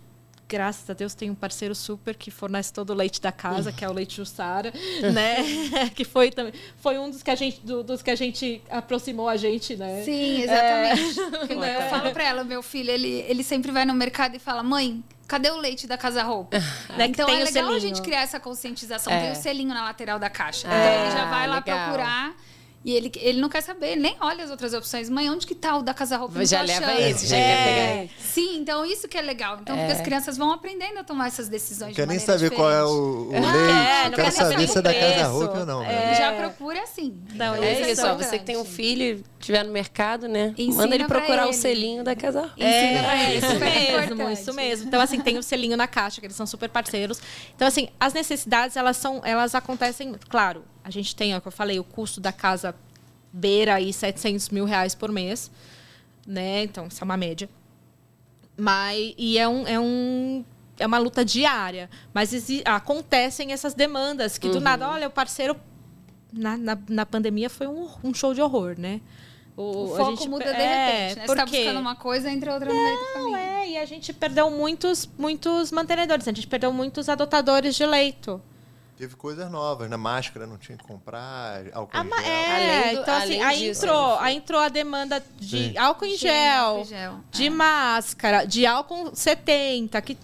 Graças 0.49 0.89
a 0.89 0.93
Deus 0.93 1.13
tem 1.13 1.29
um 1.29 1.35
parceiro 1.35 1.75
super 1.75 2.15
que 2.15 2.31
fornece 2.31 2.73
todo 2.73 2.89
o 2.89 2.93
leite 2.95 3.21
da 3.21 3.31
casa, 3.31 3.71
que 3.71 3.85
é 3.85 3.87
o 3.89 3.93
leite 3.93 4.15
Jussara, 4.17 4.73
né? 5.13 5.37
que 5.95 6.03
foi 6.03 6.31
também 6.31 6.53
foi 6.77 6.97
um 6.97 7.07
dos 7.09 7.21
que 7.21 7.29
a 7.29 7.35
gente 7.35 7.61
do- 7.61 7.83
dos 7.83 8.01
que 8.01 8.09
a 8.09 8.15
gente 8.15 8.59
aproximou 8.69 9.29
a 9.29 9.37
gente, 9.37 9.75
né? 9.75 10.01
Sim, 10.03 10.41
exatamente. 10.41 11.19
É. 11.69 11.77
Eu 11.85 11.89
falo 11.89 12.11
pra 12.11 12.23
ela, 12.23 12.43
meu 12.43 12.63
filho, 12.63 12.89
ele, 12.89 13.23
ele 13.27 13.43
sempre 13.43 13.71
vai 13.71 13.85
no 13.85 13.93
mercado 13.93 14.35
e 14.35 14.39
fala, 14.39 14.63
mãe, 14.63 15.03
cadê 15.27 15.51
o 15.51 15.57
leite 15.57 15.85
da 15.85 15.97
Casa 15.97 16.23
Roupa? 16.23 16.57
Né, 16.97 17.05
então 17.07 17.27
tem 17.27 17.35
é 17.39 17.41
o 17.41 17.45
legal 17.45 17.65
a 17.65 17.67
selinho. 17.73 17.79
gente 17.95 18.01
criar 18.01 18.21
essa 18.21 18.39
conscientização. 18.39 19.13
É. 19.13 19.21
Tem 19.21 19.31
o 19.31 19.35
selinho 19.35 19.69
na 19.69 19.83
lateral 19.83 20.17
da 20.17 20.29
caixa. 20.29 20.67
Ah, 20.69 20.75
então 20.75 21.03
ele 21.05 21.11
já 21.11 21.25
vai 21.29 21.47
lá 21.47 21.55
legal. 21.57 21.83
procurar. 21.89 22.33
E 22.83 22.93
ele, 22.95 23.11
ele 23.17 23.41
não 23.41 23.49
quer 23.49 23.59
saber, 23.61 23.97
nem 23.97 24.15
olha 24.21 24.41
as 24.41 24.49
outras 24.49 24.73
opções. 24.73 25.09
Mãe, 25.09 25.29
onde 25.29 25.45
que 25.45 25.53
tá 25.53 25.75
o 25.77 25.81
da 25.81 25.93
Casa 25.93 26.15
Roupa? 26.15 26.39
Não 26.39 26.45
Já 26.45 26.61
leva 26.61 26.85
achando. 26.85 27.01
esse, 27.01 27.27
já 27.27 27.35
quer 27.35 28.07
pegar. 28.07 28.13
Sim, 28.23 28.57
então 28.57 28.85
isso 28.85 29.05
que 29.09 29.17
é 29.17 29.21
legal. 29.21 29.57
Então, 29.61 29.75
porque 29.77 29.91
as 29.91 29.99
crianças 30.01 30.37
vão 30.37 30.51
aprendendo 30.53 30.97
a 30.97 31.03
tomar 31.03 31.27
essas 31.27 31.49
decisões 31.49 31.89
Não 31.89 31.89
de 31.89 31.95
quer 31.97 32.07
nem 32.07 32.19
saber 32.19 32.49
qual 32.51 32.71
é 32.71 32.83
o, 32.85 33.27
o 33.27 33.29
quer, 33.31 33.41
leite. 33.41 33.51
não 33.51 34.03
Eu 34.05 34.11
quer 34.11 34.15
quero 34.15 34.31
saber 34.31 34.51
saber 34.53 34.63
o 34.63 34.67
se 34.69 34.77
é 34.77 34.81
da 34.81 34.93
Casa 34.93 35.13
preço. 35.13 35.43
Hope 35.43 35.57
ou 35.57 35.65
não. 35.65 35.83
É. 35.83 35.87
Né? 35.87 36.15
Já 36.15 36.31
procura 36.33 36.81
assim. 36.83 37.21
Não, 37.35 37.55
Isso 37.55 37.63
É 37.65 37.91
isso, 37.91 38.01
importante. 38.01 38.25
você 38.25 38.39
que 38.39 38.45
tem 38.45 38.57
um 38.57 38.63
filho 38.65 39.03
e 39.03 39.23
estiver 39.37 39.63
no 39.65 39.71
mercado, 39.73 40.29
né? 40.29 40.53
Ensina 40.57 40.83
Manda 40.83 40.95
ele 40.95 41.05
procurar 41.05 41.45
o 41.47 41.49
ele. 41.49 41.53
selinho 41.57 42.01
da 42.03 42.15
Casa 42.15 42.41
Rosa. 42.43 42.53
Ensina 42.57 43.03
pra 43.03 43.23
ele, 43.23 43.37
isso 43.37 43.59
mesmo, 43.59 44.29
isso 44.31 44.53
mesmo. 44.53 44.87
Então, 44.87 45.01
assim, 45.01 45.19
tem 45.19 45.37
o 45.37 45.43
selinho 45.43 45.75
na 45.75 45.87
caixa, 45.87 46.21
que 46.21 46.27
eles 46.27 46.35
são 46.37 46.47
super 46.47 46.69
parceiros. 46.69 47.19
Então, 47.55 47.67
assim, 47.67 47.89
as 47.99 48.13
necessidades, 48.13 48.77
elas 48.77 48.95
são, 48.95 49.21
elas 49.25 49.53
acontecem, 49.53 50.15
claro, 50.29 50.63
a 50.89 50.91
gente 50.91 51.15
tem, 51.15 51.35
ó, 51.35 51.39
que 51.39 51.47
eu 51.47 51.51
falei, 51.51 51.79
o 51.79 51.83
custo 51.83 52.19
da 52.19 52.31
casa 52.31 52.75
beira 53.31 53.75
aí 53.75 53.93
700 53.93 54.49
mil 54.49 54.65
reais 54.65 54.95
por 54.95 55.11
mês, 55.11 55.51
né? 56.25 56.63
Então, 56.63 56.87
isso 56.87 57.01
é 57.01 57.05
uma 57.05 57.15
média. 57.15 57.47
Mas, 58.57 59.13
e 59.17 59.37
é 59.37 59.47
um, 59.47 59.67
é 59.67 59.79
um 59.79 60.43
é 60.77 60.85
uma 60.87 60.97
luta 60.97 61.23
diária, 61.25 61.89
mas 62.13 62.31
acontecem 62.65 63.51
essas 63.51 63.73
demandas 63.73 64.37
que 64.37 64.47
do 64.49 64.59
nada, 64.61 64.89
olha, 64.89 65.07
o 65.07 65.11
parceiro 65.11 65.55
na, 66.31 66.57
na, 66.57 66.77
na 66.87 67.05
pandemia 67.05 67.49
foi 67.49 67.67
um, 67.67 67.87
um 68.03 68.13
show 68.13 68.33
de 68.33 68.41
horror, 68.41 68.75
né? 68.77 69.01
O 69.57 69.93
a 69.93 69.97
foco 69.97 70.09
gente- 70.15 70.29
muda 70.29 70.45
de 70.45 70.51
é, 70.61 70.85
repente, 71.09 71.19
né? 71.19 71.27
Você 71.27 71.35
tá 71.35 71.43
porque- 71.43 71.57
buscando 71.57 71.79
uma 71.81 71.95
coisa, 71.95 72.31
entra 72.31 72.53
outra 72.53 72.73
no 72.73 72.81
meio 72.81 72.95
do 72.95 73.01
não, 73.03 73.13
caminho. 73.13 73.35
é, 73.35 73.69
e 73.71 73.77
a 73.77 73.85
gente 73.85 74.13
perdeu 74.13 74.49
muitos, 74.49 75.09
muitos 75.17 75.69
mantenedores, 75.71 76.25
a 76.27 76.31
gente 76.31 76.47
perdeu 76.47 76.71
muitos 76.71 77.09
adotadores 77.09 77.75
de 77.75 77.85
leito. 77.85 78.41
Teve 78.99 79.15
coisas 79.15 79.49
novas, 79.49 79.89
né? 79.89 79.95
Máscara 79.95 80.45
não 80.45 80.57
tinha 80.57 80.77
que 80.77 80.83
comprar, 80.83 81.61
álcool 81.73 81.97
em 81.97 82.09
gel. 82.09 82.19
é, 82.21 82.51
Além 82.83 82.95
do- 82.95 83.01
então 83.01 83.15
assim, 83.15 83.41
aí 83.41 83.57
disso, 83.59 83.85
entrou, 83.85 84.09
né? 84.11 84.17
aí 84.19 84.35
entrou 84.35 84.59
a 84.59 84.67
demanda 84.67 85.23
de 85.39 85.69
Sim. 85.71 85.77
álcool 85.77 86.03
em 86.05 86.11
Sim, 86.11 86.17
gel, 86.17 86.83
gel, 86.83 87.19
de 87.31 87.45
é. 87.45 87.49
máscara, 87.49 88.43
de 88.45 88.65
álcool 88.65 89.15
70, 89.15 90.01
que 90.01 90.17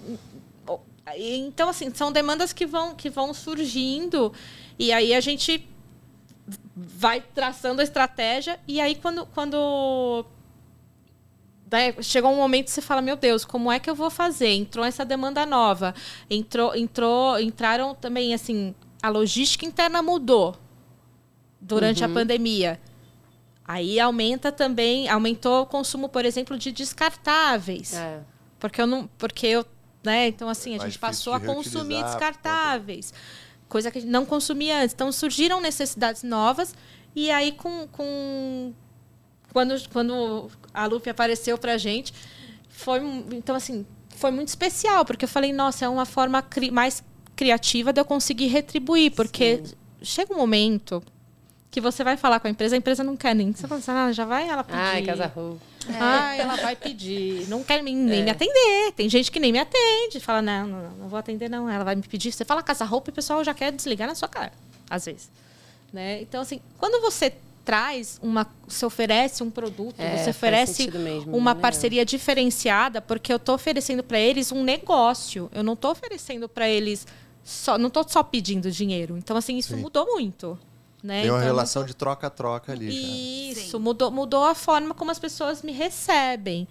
então 1.17 1.69
assim, 1.69 1.89
são 1.93 2.11
demandas 2.11 2.51
que 2.51 2.65
vão 2.65 2.93
que 2.95 3.09
vão 3.09 3.33
surgindo 3.33 4.33
e 4.77 4.91
aí 4.91 5.13
a 5.13 5.21
gente 5.21 5.65
vai 6.75 7.21
traçando 7.21 7.79
a 7.79 7.83
estratégia 7.83 8.59
e 8.67 8.81
aí 8.81 8.95
quando 8.95 9.25
quando 9.27 10.25
né, 11.71 11.93
chegou 12.01 12.31
um 12.31 12.35
momento 12.35 12.65
que 12.65 12.71
você 12.71 12.81
fala 12.81 13.01
meu 13.01 13.15
Deus 13.15 13.43
como 13.43 13.71
é 13.71 13.79
que 13.79 13.89
eu 13.89 13.95
vou 13.95 14.09
fazer? 14.09 14.49
Entrou 14.49 14.85
essa 14.85 15.03
demanda 15.03 15.45
nova. 15.45 15.93
Entrou 16.29 16.75
entrou 16.75 17.39
entraram 17.39 17.95
também 17.95 18.33
assim 18.33 18.73
a 19.01 19.09
logística 19.09 19.65
interna 19.65 20.01
mudou 20.01 20.55
durante 21.59 22.03
a 22.03 22.09
pandemia. 22.09 22.79
Aí 23.67 23.99
aumenta 23.99 24.51
também 24.51 25.09
aumentou 25.09 25.63
o 25.63 25.65
consumo 25.65 26.07
por 26.07 26.25
exemplo 26.25 26.57
de 26.57 26.71
descartáveis. 26.71 27.93
É. 27.93 28.21
porque 28.59 28.81
eu 28.81 28.87
não 28.87 29.09
porque 29.17 29.47
eu 29.47 29.65
né 30.03 30.27
então 30.27 30.47
assim 30.47 30.75
a 30.75 30.77
mais 30.77 30.93
gente 30.93 30.99
passou 30.99 31.33
a 31.33 31.39
consumir 31.39 32.03
descartáveis 32.03 33.11
coisa 33.67 33.91
que 33.91 33.97
a 33.97 34.01
gente 34.01 34.09
não 34.09 34.25
consumia 34.25 34.81
antes. 34.81 34.93
Então 34.93 35.11
surgiram 35.11 35.59
necessidades 35.59 36.23
novas 36.23 36.73
e 37.15 37.31
aí 37.31 37.51
com, 37.51 37.87
com 37.91 38.73
quando 39.51 39.75
quando 39.89 40.49
a 40.75 40.85
Lupe 40.85 41.09
apareceu 41.09 41.57
pra 41.57 41.77
gente 41.77 42.13
foi 42.69 42.99
então 43.31 43.55
assim 43.55 43.85
foi 44.09 44.31
muito 44.31 44.49
especial 44.49 45.05
porque 45.05 45.25
eu 45.25 45.29
falei 45.29 45.51
nossa 45.53 45.85
é 45.85 45.89
uma 45.89 46.05
forma 46.05 46.41
cri- 46.41 46.71
mais 46.71 47.03
criativa 47.35 47.91
de 47.93 47.99
eu 48.01 48.05
conseguir 48.05 48.47
retribuir 48.47 49.11
porque 49.11 49.63
chega 50.01 50.33
um 50.33 50.37
momento 50.37 51.01
que 51.71 51.81
você 51.81 52.03
vai 52.03 52.15
falar 52.15 52.39
com 52.39 52.47
a 52.47 52.49
empresa 52.51 52.75
a 52.75 52.77
empresa 52.77 53.03
não 53.03 53.17
quer 53.17 53.33
nem 53.35 53.51
você 53.51 53.67
fala 53.67 53.79
assim, 53.79 53.91
ah, 53.91 54.11
já 54.11 54.23
vai 54.25 54.47
ela 54.47 54.63
pedir 54.63 54.79
Ai, 54.79 55.01
Casa 55.03 55.25
Rosa. 55.27 55.59
ah, 55.99 56.35
ela 56.35 56.55
vai 56.55 56.75
pedir. 56.75 57.47
Não 57.49 57.63
quer 57.63 57.83
nem, 57.83 57.95
nem 57.95 58.23
me 58.23 58.29
atender. 58.31 58.93
Tem 58.95 59.07
gente 59.09 59.29
que 59.31 59.39
nem 59.39 59.51
me 59.51 59.59
atende. 59.59 60.19
Fala, 60.21 60.41
não, 60.41 60.65
não, 60.65 60.89
não 60.91 61.07
vou 61.09 61.19
atender, 61.19 61.47
não. 61.49 61.69
Ela 61.69 61.83
vai 61.83 61.95
me 61.95 62.01
pedir. 62.01 62.31
Você 62.31 62.43
fala 62.45 62.63
casa 62.63 62.83
roupa 62.85 63.09
e 63.09 63.11
o 63.11 63.13
pessoal 63.13 63.43
já 63.43 63.53
quer 63.53 63.71
desligar 63.71 64.07
na 64.07 64.15
sua 64.15 64.27
cara, 64.27 64.51
às 64.89 65.05
vezes. 65.05 65.29
Né? 65.93 66.21
Então, 66.21 66.41
assim, 66.41 66.59
quando 66.79 66.99
você 67.01 67.31
traz 67.65 68.19
uma. 68.21 68.47
Você 68.67 68.85
oferece 68.85 69.41
um 69.43 69.49
produto, 69.49 69.99
É, 69.99 70.23
você 70.23 70.29
oferece 70.29 70.89
mesmo, 70.91 71.35
uma 71.35 71.53
né? 71.53 71.59
parceria 71.59 72.05
diferenciada, 72.05 73.01
porque 73.01 73.33
eu 73.33 73.37
estou 73.37 73.55
oferecendo 73.55 74.03
para 74.03 74.19
eles 74.19 74.51
um 74.51 74.63
negócio. 74.63 75.49
Eu 75.51 75.63
não 75.63 75.73
estou 75.73 75.91
oferecendo 75.91 76.47
para 76.47 76.69
eles 76.69 77.05
só. 77.43 77.77
Não 77.77 77.87
estou 77.87 78.07
só 78.07 78.21
pedindo 78.23 78.69
dinheiro. 78.71 79.17
Então, 79.17 79.35
assim, 79.35 79.57
isso 79.57 79.75
Sim. 79.75 79.81
mudou 79.81 80.05
muito. 80.05 80.57
Né? 81.03 81.21
Tem 81.21 81.29
uma 81.31 81.37
Então, 81.37 81.45
relação 81.47 81.81
mudou- 81.81 81.87
de 81.93 81.95
troca-troca 81.97 82.71
ali. 82.71 83.51
Isso, 83.51 83.71
Sim. 83.71 83.79
mudou, 83.79 84.09
mudou 84.09 84.43
a 84.45 84.55
forma 84.55 84.93
como 84.93 85.11
as 85.11 85.19
pessoas 85.19 85.61
me 85.61 85.71
recebem. 85.71 86.67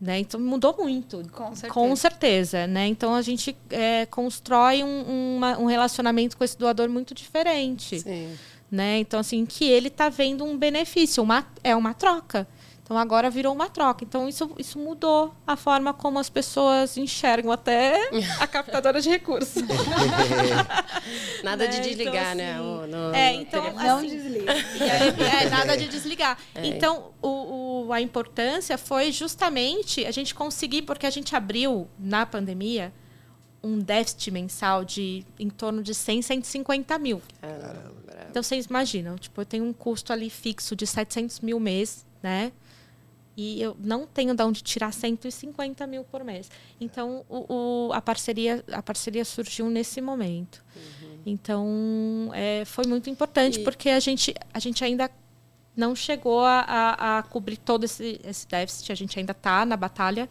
Né? 0.00 0.20
Então 0.20 0.38
mudou 0.40 0.76
muito. 0.78 1.22
Com 1.32 1.48
certeza. 1.56 1.74
Com 1.74 1.96
certeza, 1.96 2.66
né? 2.68 2.86
Então 2.86 3.14
a 3.16 3.22
gente 3.22 3.56
é, 3.70 4.06
constrói 4.06 4.84
um, 4.84 5.36
uma- 5.36 5.58
um 5.58 5.66
relacionamento 5.66 6.36
com 6.36 6.44
esse 6.44 6.56
doador 6.56 6.88
muito 6.88 7.12
diferente. 7.14 7.98
Sim. 8.00 8.36
Né? 8.70 8.98
Então, 8.98 9.18
assim, 9.20 9.46
que 9.46 9.64
ele 9.64 9.88
está 9.88 10.08
vendo 10.08 10.44
um 10.44 10.56
benefício, 10.56 11.22
uma, 11.22 11.46
é 11.64 11.74
uma 11.74 11.94
troca. 11.94 12.46
Então 12.84 12.96
agora 12.96 13.28
virou 13.28 13.52
uma 13.54 13.68
troca. 13.68 14.02
Então 14.02 14.26
isso, 14.26 14.50
isso 14.58 14.78
mudou 14.78 15.34
a 15.46 15.56
forma 15.56 15.92
como 15.92 16.18
as 16.18 16.30
pessoas 16.30 16.96
enxergam 16.96 17.52
até 17.52 18.08
a 18.40 18.46
captadora 18.48 18.98
de 19.00 19.10
recursos. 19.10 19.62
Nada 21.44 21.64
Né? 21.64 21.70
de 21.70 21.80
desligar, 21.80 22.34
Então, 22.34 22.34
né? 22.36 22.52
assim, 22.54 22.60
o- 22.62 22.86
no- 22.86 23.14
é, 23.14 23.32
então, 23.34 23.62
telefone. 23.62 23.86
Não 23.86 23.98
assim, 23.98 24.08
desliga. 24.08 24.52
é, 25.32 25.44
é, 25.44 25.48
nada 25.50 25.76
de 25.76 25.88
desligar. 25.88 26.38
É. 26.54 26.66
Então, 26.66 27.10
o, 27.22 27.86
o- 27.88 27.92
a 27.92 28.00
importância 28.00 28.76
foi 28.78 29.12
justamente 29.12 30.04
a 30.06 30.10
gente 30.10 30.34
conseguir, 30.34 30.82
porque 30.82 31.06
a 31.06 31.10
gente 31.10 31.34
abriu 31.36 31.88
na 31.98 32.24
pandemia 32.26 32.92
um 33.62 33.78
déficit 33.78 34.30
mensal 34.30 34.84
de 34.84 35.24
em 35.38 35.50
torno 35.50 35.82
de 35.82 35.94
100, 35.94 36.22
150 36.22 36.98
mil. 36.98 37.20
Caramba, 37.40 37.97
bravo. 38.18 38.30
Então, 38.30 38.42
vocês 38.42 38.66
imaginam, 38.66 39.16
tipo, 39.16 39.40
eu 39.40 39.46
tenho 39.46 39.64
um 39.64 39.72
custo 39.72 40.12
ali 40.12 40.28
fixo 40.30 40.74
de 40.76 40.86
700 40.86 41.40
mil 41.40 41.58
mês, 41.58 42.04
né? 42.22 42.52
E 43.36 43.62
eu 43.62 43.76
não 43.78 44.04
tenho 44.04 44.34
de 44.34 44.42
onde 44.42 44.62
tirar 44.62 44.92
150 44.92 45.86
mil 45.86 46.02
por 46.02 46.24
mês. 46.24 46.50
Então, 46.80 47.24
o, 47.28 47.86
o- 47.88 47.92
a, 47.92 48.00
parceria, 48.02 48.64
a 48.72 48.82
parceria 48.82 49.24
surgiu 49.24 49.70
nesse 49.70 50.00
momento. 50.00 50.64
Então, 51.24 52.30
é, 52.34 52.64
foi 52.64 52.84
muito 52.86 53.08
importante, 53.10 53.60
E- 53.60 53.64
porque 53.64 53.90
a 53.90 54.00
gente, 54.00 54.34
a 54.52 54.58
gente 54.58 54.82
ainda 54.84 55.10
não 55.76 55.94
chegou 55.94 56.40
a, 56.40 56.60
a- 56.60 57.18
a 57.18 57.22
cobrir 57.22 57.56
todo 57.58 57.84
esse, 57.84 58.20
esse 58.24 58.48
déficit. 58.48 58.90
A 58.90 58.94
gente 58.94 59.18
ainda 59.18 59.32
está 59.32 59.64
na 59.64 59.76
batalha, 59.76 60.28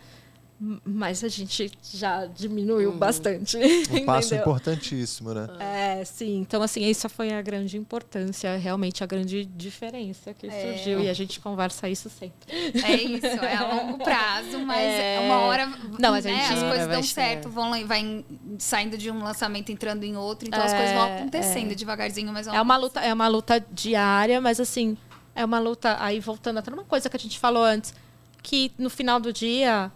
mas 0.83 1.23
a 1.23 1.27
gente 1.27 1.71
já 1.93 2.25
diminuiu 2.25 2.91
bastante. 2.93 3.57
Um 3.91 4.03
passo 4.05 4.33
importantíssimo, 4.33 5.31
né? 5.33 5.47
É, 5.59 6.03
sim. 6.03 6.37
Então, 6.39 6.63
assim, 6.63 6.89
essa 6.89 7.07
foi 7.07 7.31
a 7.31 7.41
grande 7.43 7.77
importância, 7.77 8.57
realmente 8.57 9.03
a 9.03 9.07
grande 9.07 9.45
diferença 9.45 10.33
que 10.33 10.47
É. 10.47 10.61
surgiu. 10.73 10.99
E 11.01 11.09
a 11.09 11.13
gente 11.13 11.39
conversa 11.39 11.87
isso 11.87 12.09
sempre. 12.09 12.51
É 12.83 12.95
isso, 12.95 13.25
é 13.27 13.55
a 13.55 13.67
longo 13.67 13.99
prazo, 14.03 14.57
mas 14.65 14.81
É. 14.81 15.19
uma 15.19 15.41
hora 15.41 15.67
Não, 15.99 16.11
mas 16.11 16.25
a 16.25 16.29
né, 16.29 16.35
gente- 16.41 16.53
as 16.53 16.63
coisas 16.63 16.87
dão 16.87 17.03
certo, 17.03 17.49
vão 17.49 17.69
lá- 17.69 17.83
vai 17.85 18.25
saindo 18.57 18.97
de 18.97 19.11
um 19.11 19.21
lançamento, 19.23 19.71
entrando 19.71 20.03
em 20.05 20.15
outro, 20.17 20.47
então 20.47 20.61
as 20.63 20.73
coisas 20.73 20.91
vão 20.91 21.03
acontecendo 21.03 21.75
devagarzinho, 21.75 22.33
mas 22.33 22.47
vão 22.47 22.55
É 22.55 22.61
uma 22.61 22.77
luta, 22.77 22.99
é 22.99 23.13
uma 23.13 23.27
luta 23.27 23.63
diária, 23.71 24.41
mas 24.41 24.59
assim, 24.59 24.97
é 25.35 25.45
uma 25.45 25.59
luta. 25.59 25.97
Aí 25.99 26.19
voltando 26.19 26.57
até 26.57 26.71
uma 26.73 26.83
coisa 26.83 27.07
que 27.09 27.15
a 27.15 27.19
gente 27.19 27.37
falou 27.37 27.63
antes, 27.63 27.93
que 28.41 28.71
no 28.77 28.89
final 28.89 29.19
do 29.19 29.31
dia 29.31 29.91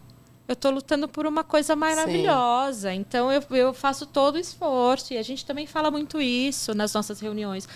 eu 0.51 0.53
estou 0.53 0.71
lutando 0.71 1.07
por 1.07 1.25
uma 1.25 1.43
coisa 1.43 1.75
maravilhosa. 1.75 2.93
Então 2.93 3.31
eu, 3.31 3.43
eu 3.51 3.73
faço 3.73 4.05
todo 4.05 4.35
o 4.35 4.39
esforço. 4.39 5.13
E 5.13 5.17
a 5.17 5.23
gente 5.23 5.45
também 5.45 5.65
fala 5.65 5.89
muito 5.89 6.21
isso 6.21 6.73
nas 6.73 6.93
nossas 6.93 7.19
reuniões. 7.19 7.67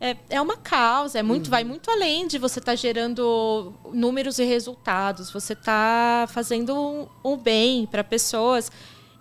É, 0.00 0.16
é 0.28 0.40
uma 0.40 0.56
causa, 0.56 1.18
é 1.18 1.22
muito, 1.22 1.48
vai 1.48 1.64
muito 1.64 1.90
além 1.90 2.26
de 2.26 2.38
você 2.38 2.58
estar 2.58 2.74
gerando 2.74 3.72
números 3.92 4.38
e 4.38 4.44
resultados. 4.44 5.30
Você 5.30 5.54
está 5.54 6.26
fazendo 6.30 6.76
um, 6.76 7.08
um 7.24 7.36
bem 7.36 7.86
para 7.86 8.04
pessoas. 8.04 8.70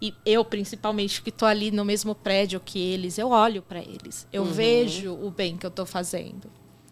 E 0.02 0.14
eu, 0.26 0.46
principalmente, 0.46 1.22
que 1.22 1.30
estou 1.30 1.48
ali 1.48 1.72
no 1.72 1.84
mesmo 1.84 2.16
prédio 2.16 2.60
que 2.60 2.80
eles, 2.80 3.18
eu 3.18 3.30
olho 3.30 3.62
para 3.62 3.80
eles. 3.80 4.26
Eu 4.32 4.46
vejo 4.46 5.14
o 5.14 5.30
bem 5.30 5.58
que 5.58 5.66
eu 5.66 5.70
estou 5.70 5.86
fazendo. 5.86 6.50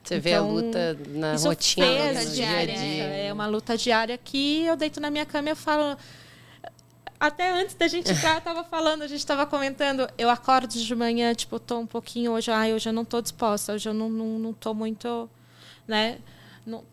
Você 0.07 0.19
vê 0.19 0.33
a 0.33 0.37
Então, 0.37 0.51
luta 0.51 0.97
na 1.09 1.35
rotina, 1.35 1.85
fez 1.85 2.15
no 2.15 2.21
a 2.21 2.33
dia 2.33 2.47
a 2.47 2.49
diária, 2.51 2.73
dia. 2.77 3.03
É 3.03 3.33
uma 3.33 3.45
luta 3.45 3.77
diária 3.77 4.17
que 4.17 4.63
eu 4.63 4.77
deito 4.77 5.01
na 5.01 5.09
minha 5.11 5.25
cama 5.25 5.49
e 5.49 5.51
eu 5.51 5.55
falo. 5.55 5.97
Até 7.19 7.51
antes 7.51 7.75
da 7.75 7.87
gente 7.87 8.11
entrar, 8.11 8.35
eu 8.35 8.41
tava 8.41 8.63
falando, 8.63 9.01
a 9.01 9.07
gente 9.07 9.25
tava 9.25 9.45
comentando. 9.45 10.07
Eu 10.17 10.29
acordo 10.29 10.69
de 10.71 10.95
manhã, 10.95 11.33
tipo, 11.33 11.59
tô 11.59 11.79
um 11.79 11.85
pouquinho 11.85 12.31
hoje, 12.31 12.49
ai, 12.51 12.73
hoje 12.73 12.87
eu 12.87 12.93
não 12.93 13.03
tô 13.03 13.21
disposta, 13.21 13.73
hoje 13.73 13.89
eu 13.89 13.93
não, 13.93 14.07
não, 14.07 14.39
não 14.39 14.53
tô 14.53 14.73
muito, 14.73 15.29
né? 15.87 16.19
Não, 16.65 16.83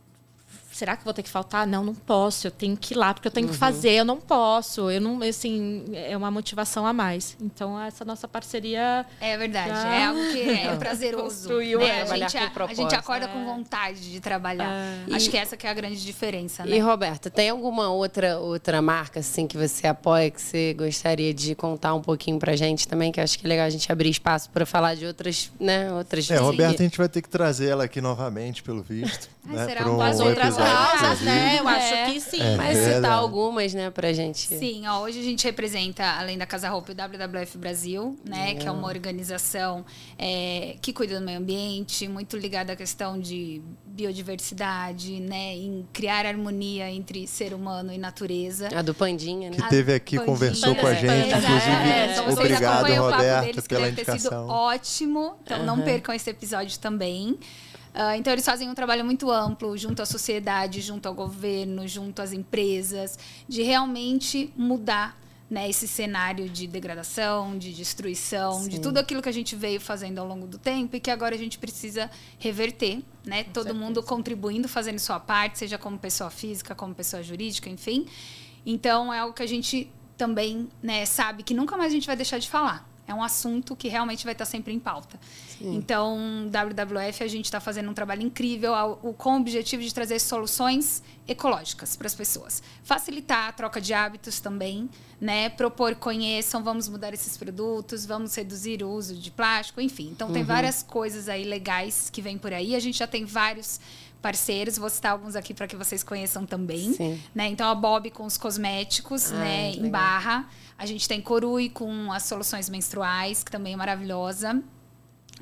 será 0.75 0.97
que 0.97 1.05
vou 1.05 1.15
ter 1.15 1.23
que 1.23 1.31
faltar? 1.31 1.67
Não, 1.67 1.85
não 1.85 1.95
posso. 1.95 2.47
Eu 2.47 2.51
tenho 2.51 2.77
que 2.77 2.95
ir 2.95 2.97
lá 2.97 3.15
porque 3.15 3.29
eu 3.29 3.33
tenho 3.33 3.49
que 3.49 3.55
fazer. 3.55 3.93
Eu 3.93 4.05
não 4.05 4.21
posso. 4.21 4.91
Eu 4.91 5.01
não, 5.01 5.23
assim, 5.23 5.85
é 5.95 6.17
uma 6.17 6.31
motivação 6.31 6.87
a 6.87 6.93
mais. 6.93 7.37
Então 7.41 7.81
essa 7.81 8.05
nossa 8.05 8.27
parceria 8.27 9.07
É 9.21 9.37
verdade, 9.37 9.69
Já. 9.69 9.95
é 9.95 10.05
algo 10.05 10.21
que 10.33 10.51
é 10.51 10.77
prazeroso. 10.77 11.25
Construiu, 11.25 11.79
né? 11.79 11.87
é, 11.87 12.03
a, 12.03 12.17
gente, 12.17 12.51
com 12.51 12.63
a, 12.65 12.75
gente 12.75 12.95
acorda 12.95 13.29
com 13.29 13.45
vontade 13.45 14.11
de 14.13 14.21
trabalhar. 14.21 14.71
Acho 15.13 15.31
que 15.31 15.37
essa 15.37 15.57
que 15.57 15.67
é 15.67 15.71
a 15.71 15.75
grande 15.75 16.03
diferença, 16.03 16.65
né? 16.65 16.77
E 16.77 16.81
Roberta, 16.81 17.31
tem 17.31 17.51
alguma 17.51 17.91
outra 17.91 18.39
outra 18.39 18.83
marca 18.83 19.21
assim 19.21 19.47
que 19.47 19.57
você 19.57 19.87
apoia 19.87 20.31
que 20.31 20.41
você 20.41 20.75
gostaria 20.75 21.33
de 21.33 21.55
contar 21.55 21.95
um 21.95 22.03
pouquinho 22.03 22.39
pra 22.39 22.57
gente 22.57 22.89
também, 22.89 23.13
que 23.13 23.21
eu 23.21 23.25
acho 23.25 23.39
que 23.39 23.47
é 23.47 23.49
legal 23.49 23.67
a 23.67 23.71
gente 23.71 23.91
abrir 23.91 24.11
espaço 24.11 24.51
para 24.51 24.67
falar 24.67 24.95
de 24.95 25.07
outras, 25.07 25.51
né, 25.59 25.93
outras 25.93 26.31
É, 26.31 26.37
Roberta, 26.37 26.83
a 26.83 26.85
gente 26.85 26.99
vai 26.99 27.09
ter 27.09 27.23
que 27.23 27.29
trazer 27.29 27.69
ela 27.69 27.85
aqui 27.85 28.01
novamente, 28.01 28.63
pelo 28.63 28.83
visto. 28.83 29.29
Ai, 29.47 29.57
né, 29.57 29.67
será 29.67 29.87
um 29.89 29.97
um 29.97 30.27
outras 30.27 30.57
causas, 30.73 31.03
exclusivo. 31.03 31.25
né? 31.27 31.59
Eu 31.61 31.69
É. 31.69 31.73
acho 32.05 32.13
que 32.13 32.21
sim. 32.21 32.41
É. 32.43 32.57
Mas 32.57 32.79
citar 32.79 33.13
algumas, 33.13 33.75
né, 33.75 33.91
pra 33.91 34.13
gente. 34.13 34.39
Sim, 34.47 34.87
ó, 34.87 35.01
hoje 35.03 35.21
a 35.21 35.23
gente 35.23 35.45
representa, 35.45 36.05
além 36.19 36.37
da 36.39 36.47
Casa 36.47 36.69
Roupa, 36.69 36.93
o 36.93 36.95
WWF 36.95 37.59
Brasil, 37.59 38.17
né? 38.25 38.55
Que 38.55 38.67
é 38.67 38.71
uma 38.71 38.89
organização 38.89 39.85
é, 40.19 40.77
que 40.81 40.93
cuida 40.93 41.19
do 41.19 41.25
meio 41.25 41.39
ambiente, 41.39 42.07
muito 42.09 42.37
ligada 42.37 42.73
à 42.73 42.77
questão 42.77 43.19
de 43.19 43.63
biodiversidade, 43.87 45.21
né? 45.21 45.55
Em 45.55 45.87
criar 45.93 46.27
harmonia 46.27 46.91
entre 46.91 47.27
ser 47.27 47.53
humano 47.55 47.93
e 47.93 47.99
natureza. 47.99 48.69
A 48.77 48.83
do 48.83 48.95
Pandinha, 48.95 49.51
né? 49.51 49.57
Que 49.57 49.69
teve 49.69 49.95
aqui, 49.95 50.17
Pandinha. 50.17 50.33
conversou 50.35 50.75
com 50.75 50.87
a 50.87 50.95
gente. 50.95 51.07
É, 51.11 51.29
Inclusive, 51.29 51.71
é, 51.71 52.13
então 52.13 52.25
vocês 52.25 52.39
obrigado, 52.39 52.75
acompanham 52.77 53.07
o 53.07 53.11
papo 53.11 53.23
Roberta, 53.23 53.47
deles, 53.47 53.63
que 53.63 53.69
pela 53.69 53.81
deve 53.87 53.97
ter 53.97 54.05
sido 54.05 54.15
indicação. 54.17 54.49
ótimo. 54.49 55.35
Então 55.45 55.65
não 55.65 55.81
percam 55.83 56.15
esse 56.15 56.31
episódio 56.31 56.79
também. 56.79 57.39
Ah, 57.95 58.17
então 58.17 58.33
eles 58.33 58.45
fazem 58.45 58.69
um 58.69 58.75
trabalho 58.75 59.05
muito 59.05 59.31
amplo 59.31 59.77
junto 59.79 60.03
à 60.03 60.07
sociedade, 60.07 60.81
junto 60.81 61.07
ao 61.07 61.15
governo, 61.15 61.87
junto 61.87 62.21
às 62.21 62.33
empresas, 62.33 63.17
de 63.49 63.63
realmente 63.63 64.53
mudar 64.57 65.17
né, 65.49 65.69
esse 65.69 65.87
cenário 65.87 66.49
de 66.49 66.67
degradação, 66.67 67.57
de 67.57 67.73
destruição, 67.73 68.67
de 68.67 68.81
tudo 68.81 68.99
aquilo 68.99 69.23
que 69.23 69.29
a 69.29 69.33
gente 69.33 69.55
veio 69.55 69.81
fazendo 69.81 70.19
ao 70.19 70.27
longo 70.27 70.49
do 70.49 70.59
tempo 70.59 70.97
e 70.97 71.01
que 71.01 71.11
agora 71.11 71.37
a 71.37 71.39
gente 71.39 71.59
precisa 71.59 72.11
reverter, 72.39 73.01
né? 73.25 73.45
Todo 73.45 73.73
mundo 73.73 74.03
contribuindo, 74.03 74.67
fazendo 74.67 74.99
sua 74.99 75.21
parte, 75.21 75.59
seja 75.59 75.79
como 75.79 75.97
pessoa 75.97 76.31
física, 76.31 76.75
como 76.75 76.93
pessoa 76.95 77.23
jurídica, 77.23 77.71
enfim. 77.71 78.07
Então 78.67 79.15
é 79.15 79.21
algo 79.21 79.33
que 79.33 79.43
a 79.43 79.47
gente 79.47 79.89
também 80.17 80.69
né, 80.83 81.05
sabe 81.07 81.45
que 81.45 81.55
nunca 81.55 81.77
mais 81.77 81.93
a 81.93 81.95
gente 81.95 82.07
vai 82.07 82.17
deixar 82.17 82.39
de 82.39 82.49
falar. 82.49 82.89
É 83.07 83.13
um 83.15 83.23
assunto 83.23 83.77
que 83.77 83.87
realmente 83.89 84.25
vai 84.25 84.33
estar 84.33 84.47
sempre 84.47 84.73
em 84.73 84.79
pauta. 84.81 85.21
Então, 85.61 86.49
WWF, 86.51 87.23
a 87.23 87.29
gente 87.29 87.45
está 87.45 87.61
fazendo 87.61 87.91
um 87.91 87.95
trabalho 87.95 88.23
incrível 88.23 88.75
ao- 88.75 88.97
com 88.97 89.35
o 89.35 89.41
objetivo 89.41 89.83
de 89.83 89.93
trazer 89.93 90.19
soluções 90.19 91.03
ecológicas 91.29 91.97
para 91.97 92.07
as 92.07 92.15
pessoas. 92.15 92.63
Facilitar 92.83 93.49
a 93.49 93.53
troca 93.53 93.81
de 93.81 93.93
hábitos 93.93 94.41
também, 94.41 94.89
né? 95.21 95.49
Propor, 95.51 95.95
conheçam, 95.97 96.63
vamos 96.63 96.89
mudar 96.89 97.13
esses 97.15 97.37
produtos, 97.37 98.05
vamos 98.07 98.35
reduzir 98.35 98.83
o 98.83 98.91
uso 98.91 99.15
de 99.15 99.31
plástico, 99.31 99.81
enfim. 99.81 100.09
Então, 100.11 100.33
tem 100.33 100.43
várias 100.43 100.83
coisas 100.83 101.29
aí 101.29 101.45
legais 101.45 102.09
que 102.11 102.21
vêm 102.23 102.39
por 102.39 102.53
aí. 102.53 102.75
A 102.75 102.81
gente 102.81 102.99
já 102.99 103.07
tem 103.07 103.25
vários 103.25 103.81
parceiros, 104.25 104.79
vou 104.79 104.89
citar 104.89 105.13
alguns 105.13 105.37
aqui 105.37 105.53
para 105.53 105.67
que 105.67 105.77
vocês 105.77 106.03
conheçam 106.03 106.47
também. 106.47 106.95
Sim. 106.95 107.21
Né? 107.35 107.49
Então, 107.49 107.69
a 107.69 107.75
Bob 107.75 108.11
com 108.11 108.25
os 108.25 108.39
cosméticos, 108.39 109.31
Ah, 109.31 109.37
né? 109.37 109.71
Em 109.73 109.83
legal. 109.83 109.91
barra. 109.91 110.49
A 110.79 110.87
gente 110.87 111.07
tem 111.07 111.21
Corui 111.21 111.69
com 111.69 112.11
as 112.11 112.23
soluções 112.23 112.71
menstruais, 112.71 113.45
que 113.45 113.51
também 113.51 113.75
é 113.75 113.77
maravilhosa. 113.77 114.63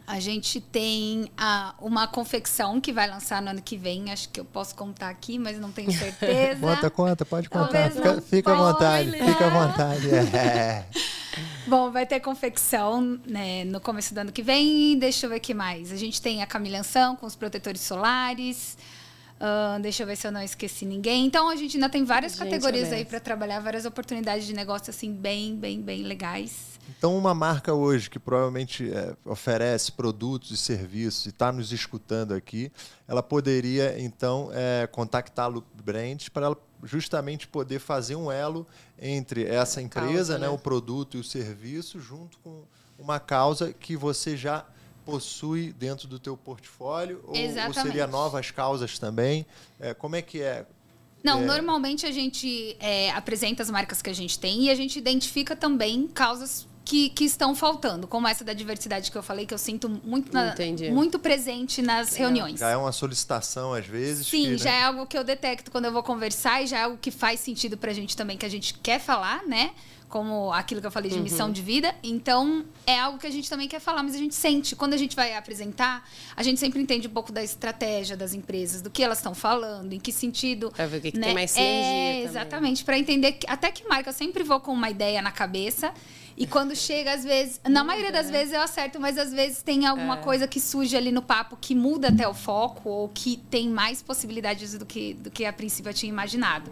A 0.06 0.18
gente 0.18 0.60
tem 0.60 1.30
a, 1.36 1.74
uma 1.80 2.06
confecção 2.06 2.80
que 2.80 2.92
vai 2.92 3.08
lançar 3.08 3.40
no 3.40 3.50
ano 3.50 3.62
que 3.62 3.76
vem. 3.76 4.10
Acho 4.10 4.28
que 4.28 4.40
eu 4.40 4.44
posso 4.44 4.74
contar 4.74 5.08
aqui, 5.08 5.38
mas 5.38 5.58
não 5.58 5.70
tenho 5.70 5.92
certeza. 5.92 6.60
Conta, 6.60 6.90
conta, 6.90 7.24
pode 7.24 7.48
contar. 7.48 7.90
Fica, 7.90 8.20
fica 8.20 8.52
à 8.52 8.54
vontade, 8.54 9.10
fica 9.12 9.46
à 9.46 9.50
vontade. 9.50 10.10
É. 10.10 10.84
Bom, 11.66 11.90
vai 11.90 12.04
ter 12.04 12.20
confecção 12.20 13.20
né, 13.26 13.64
no 13.64 13.80
começo 13.80 14.12
do 14.12 14.18
ano 14.18 14.32
que 14.32 14.42
vem. 14.42 14.98
Deixa 14.98 15.26
eu 15.26 15.30
ver 15.30 15.36
o 15.36 15.40
que 15.40 15.54
mais. 15.54 15.92
A 15.92 15.96
gente 15.96 16.20
tem 16.20 16.42
a 16.42 16.46
Camilhanção 16.46 17.16
com 17.16 17.24
os 17.24 17.36
protetores 17.36 17.80
solares. 17.80 18.76
Uh, 19.42 19.80
deixa 19.80 20.02
eu 20.02 20.06
ver 20.06 20.16
se 20.16 20.26
eu 20.26 20.32
não 20.32 20.42
esqueci 20.42 20.84
ninguém. 20.84 21.26
Então 21.26 21.48
a 21.48 21.56
gente 21.56 21.76
ainda 21.76 21.88
tem 21.88 22.04
várias 22.04 22.32
Gente, 22.32 22.44
categorias 22.44 22.92
aí 22.92 23.04
para 23.04 23.18
trabalhar, 23.18 23.60
várias 23.60 23.84
oportunidades 23.84 24.46
de 24.46 24.52
negócio 24.52 24.90
assim 24.90 25.12
bem, 25.12 25.56
bem, 25.56 25.80
bem 25.80 26.02
legais. 26.02 26.71
Então, 26.98 27.16
uma 27.16 27.34
marca 27.34 27.72
hoje 27.72 28.10
que 28.10 28.18
provavelmente 28.18 28.92
é, 28.92 29.14
oferece 29.24 29.92
produtos 29.92 30.50
e 30.50 30.56
serviços 30.56 31.26
e 31.26 31.28
está 31.30 31.50
nos 31.50 31.72
escutando 31.72 32.32
aqui, 32.34 32.70
ela 33.08 33.22
poderia, 33.22 33.98
então, 34.00 34.50
é, 34.52 34.86
contactar 34.86 35.46
a 35.46 35.48
Loop 35.48 35.66
Brands 35.82 36.28
para 36.28 36.46
ela 36.46 36.56
justamente 36.84 37.46
poder 37.46 37.78
fazer 37.78 38.16
um 38.16 38.30
elo 38.30 38.66
entre 39.00 39.44
essa 39.44 39.80
empresa, 39.80 40.08
Causa, 40.12 40.38
né, 40.38 40.46
né? 40.46 40.48
o 40.48 40.58
produto 40.58 41.16
e 41.16 41.20
o 41.20 41.24
serviço, 41.24 42.00
junto 42.00 42.38
com 42.38 42.62
uma 42.98 43.18
causa 43.18 43.72
que 43.72 43.96
você 43.96 44.36
já 44.36 44.64
possui 45.04 45.72
dentro 45.72 46.06
do 46.06 46.18
teu 46.18 46.36
portfólio 46.36 47.22
ou, 47.26 47.34
ou 47.66 47.74
seria 47.74 48.06
novas 48.06 48.50
causas 48.50 48.98
também? 48.98 49.44
É, 49.80 49.94
como 49.94 50.14
é 50.16 50.22
que 50.22 50.40
é? 50.40 50.66
Não, 51.22 51.40
É. 51.40 51.44
normalmente 51.44 52.04
a 52.06 52.10
gente 52.10 52.76
é, 52.80 53.10
apresenta 53.12 53.62
as 53.62 53.70
marcas 53.70 54.02
que 54.02 54.10
a 54.10 54.12
gente 54.12 54.38
tem 54.38 54.64
e 54.64 54.70
a 54.70 54.74
gente 54.74 54.98
identifica 54.98 55.54
também 55.54 56.06
causas 56.08 56.66
que, 56.84 57.10
que 57.10 57.24
estão 57.24 57.54
faltando, 57.54 58.06
como 58.08 58.26
essa 58.26 58.42
da 58.44 58.52
diversidade 58.52 59.10
que 59.10 59.16
eu 59.16 59.22
falei, 59.22 59.46
que 59.46 59.54
eu 59.54 59.58
sinto 59.58 59.88
muito, 60.04 60.32
na- 60.32 60.54
muito 60.92 61.18
presente 61.18 61.80
nas 61.80 62.14
reuniões. 62.14 62.58
Já 62.60 62.70
é 62.70 62.76
uma 62.76 62.92
solicitação 62.92 63.72
às 63.72 63.86
vezes? 63.86 64.26
Sim, 64.26 64.42
que, 64.44 64.50
né, 64.50 64.58
já 64.58 64.72
é 64.72 64.82
algo 64.84 65.06
que 65.06 65.16
eu 65.16 65.22
detecto 65.24 65.70
quando 65.70 65.84
eu 65.86 65.92
vou 65.92 66.02
conversar 66.02 66.62
e 66.62 66.66
já 66.66 66.78
é 66.78 66.82
algo 66.82 66.98
que 67.00 67.10
faz 67.10 67.40
sentido 67.40 67.76
pra 67.76 67.92
gente 67.92 68.16
também, 68.16 68.36
que 68.36 68.44
a 68.46 68.48
gente 68.48 68.74
quer 68.74 68.98
falar, 69.00 69.44
né? 69.46 69.70
Como 70.08 70.52
aquilo 70.52 70.78
que 70.82 70.86
eu 70.86 70.90
falei 70.90 71.10
de 71.10 71.18
missão 71.18 71.50
de 71.50 71.62
vida. 71.62 71.94
Então, 72.02 72.66
é 72.86 73.00
algo 73.00 73.18
que 73.18 73.26
a 73.26 73.30
gente 73.30 73.48
também 73.48 73.66
quer 73.66 73.80
falar, 73.80 74.02
mas 74.02 74.14
a 74.14 74.18
gente 74.18 74.34
sente. 74.34 74.76
Quando 74.76 74.92
a 74.92 74.98
gente 74.98 75.16
vai 75.16 75.34
apresentar, 75.34 76.06
a 76.36 76.42
gente 76.42 76.60
sempre 76.60 76.82
entende 76.82 77.08
um 77.08 77.10
pouco 77.10 77.32
da 77.32 77.42
estratégia 77.42 78.14
das 78.14 78.34
empresas, 78.34 78.82
do 78.82 78.90
que 78.90 79.02
elas 79.02 79.18
estão 79.18 79.34
falando, 79.34 79.90
em 79.94 79.98
que 79.98 80.12
sentido. 80.12 80.70
Pra 80.70 80.84
ver 80.86 80.98
o 80.98 81.00
que, 81.00 81.12
que 81.12 81.18
né? 81.18 81.26
tem 81.28 81.34
mais 81.34 81.50
sinergia 81.52 81.90
É, 81.90 82.22
exatamente. 82.24 82.84
Pra 82.84 82.98
entender. 82.98 83.32
que- 83.32 83.48
Até 83.48 83.70
que 83.70 83.88
marca, 83.88 84.10
eu 84.10 84.12
sempre 84.12 84.42
vou 84.42 84.60
com 84.60 84.72
uma 84.74 84.90
ideia 84.90 85.22
na 85.22 85.30
cabeça. 85.32 85.94
E 86.36 86.46
quando 86.46 86.74
chega, 86.74 87.12
às 87.12 87.24
vezes. 87.24 87.60
Na 87.68 87.84
maioria 87.84 88.10
das 88.12 88.30
vezes 88.30 88.54
eu 88.54 88.60
acerto, 88.60 88.98
mas 88.98 89.18
às 89.18 89.32
vezes 89.32 89.62
tem 89.62 89.86
alguma 89.86 90.16
coisa 90.16 90.46
que 90.46 90.60
surge 90.60 90.96
ali 90.96 91.12
no 91.12 91.22
papo 91.22 91.56
que 91.60 91.74
muda 91.74 92.08
até 92.08 92.26
o 92.26 92.34
foco 92.34 92.88
ou 92.88 93.08
que 93.08 93.36
tem 93.50 93.68
mais 93.68 94.02
possibilidades 94.02 94.76
do 94.78 94.86
que, 94.86 95.14
do 95.14 95.30
que 95.30 95.44
a 95.44 95.52
princípio 95.52 95.90
eu 95.90 95.94
tinha 95.94 96.10
imaginado. 96.10 96.70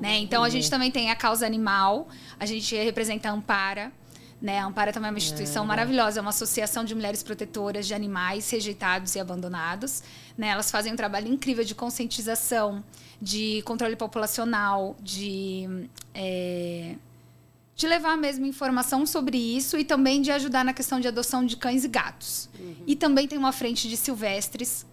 Né? 0.00 0.18
Então 0.18 0.42
a 0.42 0.48
gente 0.48 0.70
também 0.70 0.90
tem 0.90 1.10
a 1.10 1.16
causa 1.16 1.46
animal, 1.46 2.08
a 2.38 2.46
gente 2.46 2.74
representa 2.74 3.28
a 3.28 3.32
Ampara. 3.32 3.92
Né? 4.40 4.58
A 4.58 4.66
Ampara 4.66 4.92
também 4.92 5.08
é 5.08 5.10
uma 5.10 5.18
instituição 5.18 5.64
maravilhosa, 5.64 6.20
é 6.20 6.22
uma 6.22 6.30
associação 6.30 6.84
de 6.84 6.94
mulheres 6.94 7.22
protetoras 7.22 7.86
de 7.86 7.94
animais 7.94 8.50
rejeitados 8.50 9.14
e 9.14 9.20
abandonados. 9.20 10.02
Né? 10.36 10.48
Elas 10.48 10.70
fazem 10.70 10.92
um 10.92 10.96
trabalho 10.96 11.28
incrível 11.28 11.64
de 11.64 11.74
conscientização, 11.74 12.84
de 13.20 13.62
controle 13.62 13.96
populacional, 13.96 14.94
de 15.00 15.88
é, 16.14 16.96
de 17.76 17.86
levar 17.86 18.16
mesmo 18.16 18.46
informação 18.46 19.04
sobre 19.04 19.36
isso 19.36 19.78
e 19.78 19.84
também 19.84 20.22
de 20.22 20.30
ajudar 20.30 20.64
na 20.64 20.72
questão 20.72 20.98
de 20.98 21.06
adoção 21.06 21.44
de 21.44 21.56
cães 21.58 21.84
e 21.84 21.88
gatos. 21.88 22.48
E 22.86 22.96
também 22.96 23.28
tem 23.28 23.38
uma 23.38 23.52
frente 23.52 23.86
de 23.86 23.98
silvestres 23.98 24.86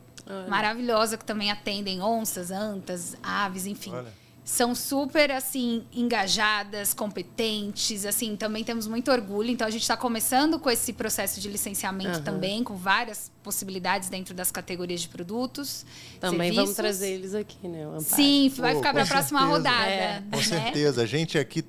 maravilhosa 0.49 1.17
que 1.17 1.23
também 1.23 1.49
atendem 1.49 2.01
onças, 2.01 2.51
antas, 2.51 3.15
aves, 3.23 3.65
enfim. 3.65 3.91
Olha. 3.93 4.23
São 4.45 4.75
super 4.75 5.31
assim 5.31 5.85
engajadas, 5.93 6.93
competentes, 6.93 8.05
assim, 8.05 8.35
também 8.35 8.61
temos 8.61 8.85
muito 8.87 9.09
orgulho. 9.09 9.49
Então 9.49 9.65
a 9.65 9.69
gente 9.69 9.83
está 9.83 9.95
começando 9.95 10.59
com 10.59 10.69
esse 10.69 10.91
processo 10.91 11.39
de 11.39 11.47
licenciamento 11.47 12.17
Aham. 12.17 12.23
também, 12.23 12.61
com 12.61 12.75
várias 12.75 13.31
possibilidades 13.41 14.09
dentro 14.09 14.33
das 14.33 14.51
categorias 14.51 14.99
de 14.99 15.07
produtos. 15.07 15.85
Também 16.19 16.49
serviços. 16.49 16.57
vamos 16.57 16.75
trazer 16.75 17.11
eles 17.11 17.33
aqui, 17.33 17.65
né? 17.69 17.85
Amparo. 17.85 18.03
Sim, 18.03 18.51
vai 18.57 18.73
Pô, 18.73 18.79
ficar 18.79 18.89
com 18.89 18.95
para 18.95 19.03
a 19.03 19.07
próxima 19.07 19.45
rodada. 19.45 19.89
É, 19.89 20.23
Com 20.29 20.35
né? 20.35 20.43
certeza. 20.43 21.03
A 21.03 21.05
gente 21.05 21.37
aqui, 21.37 21.63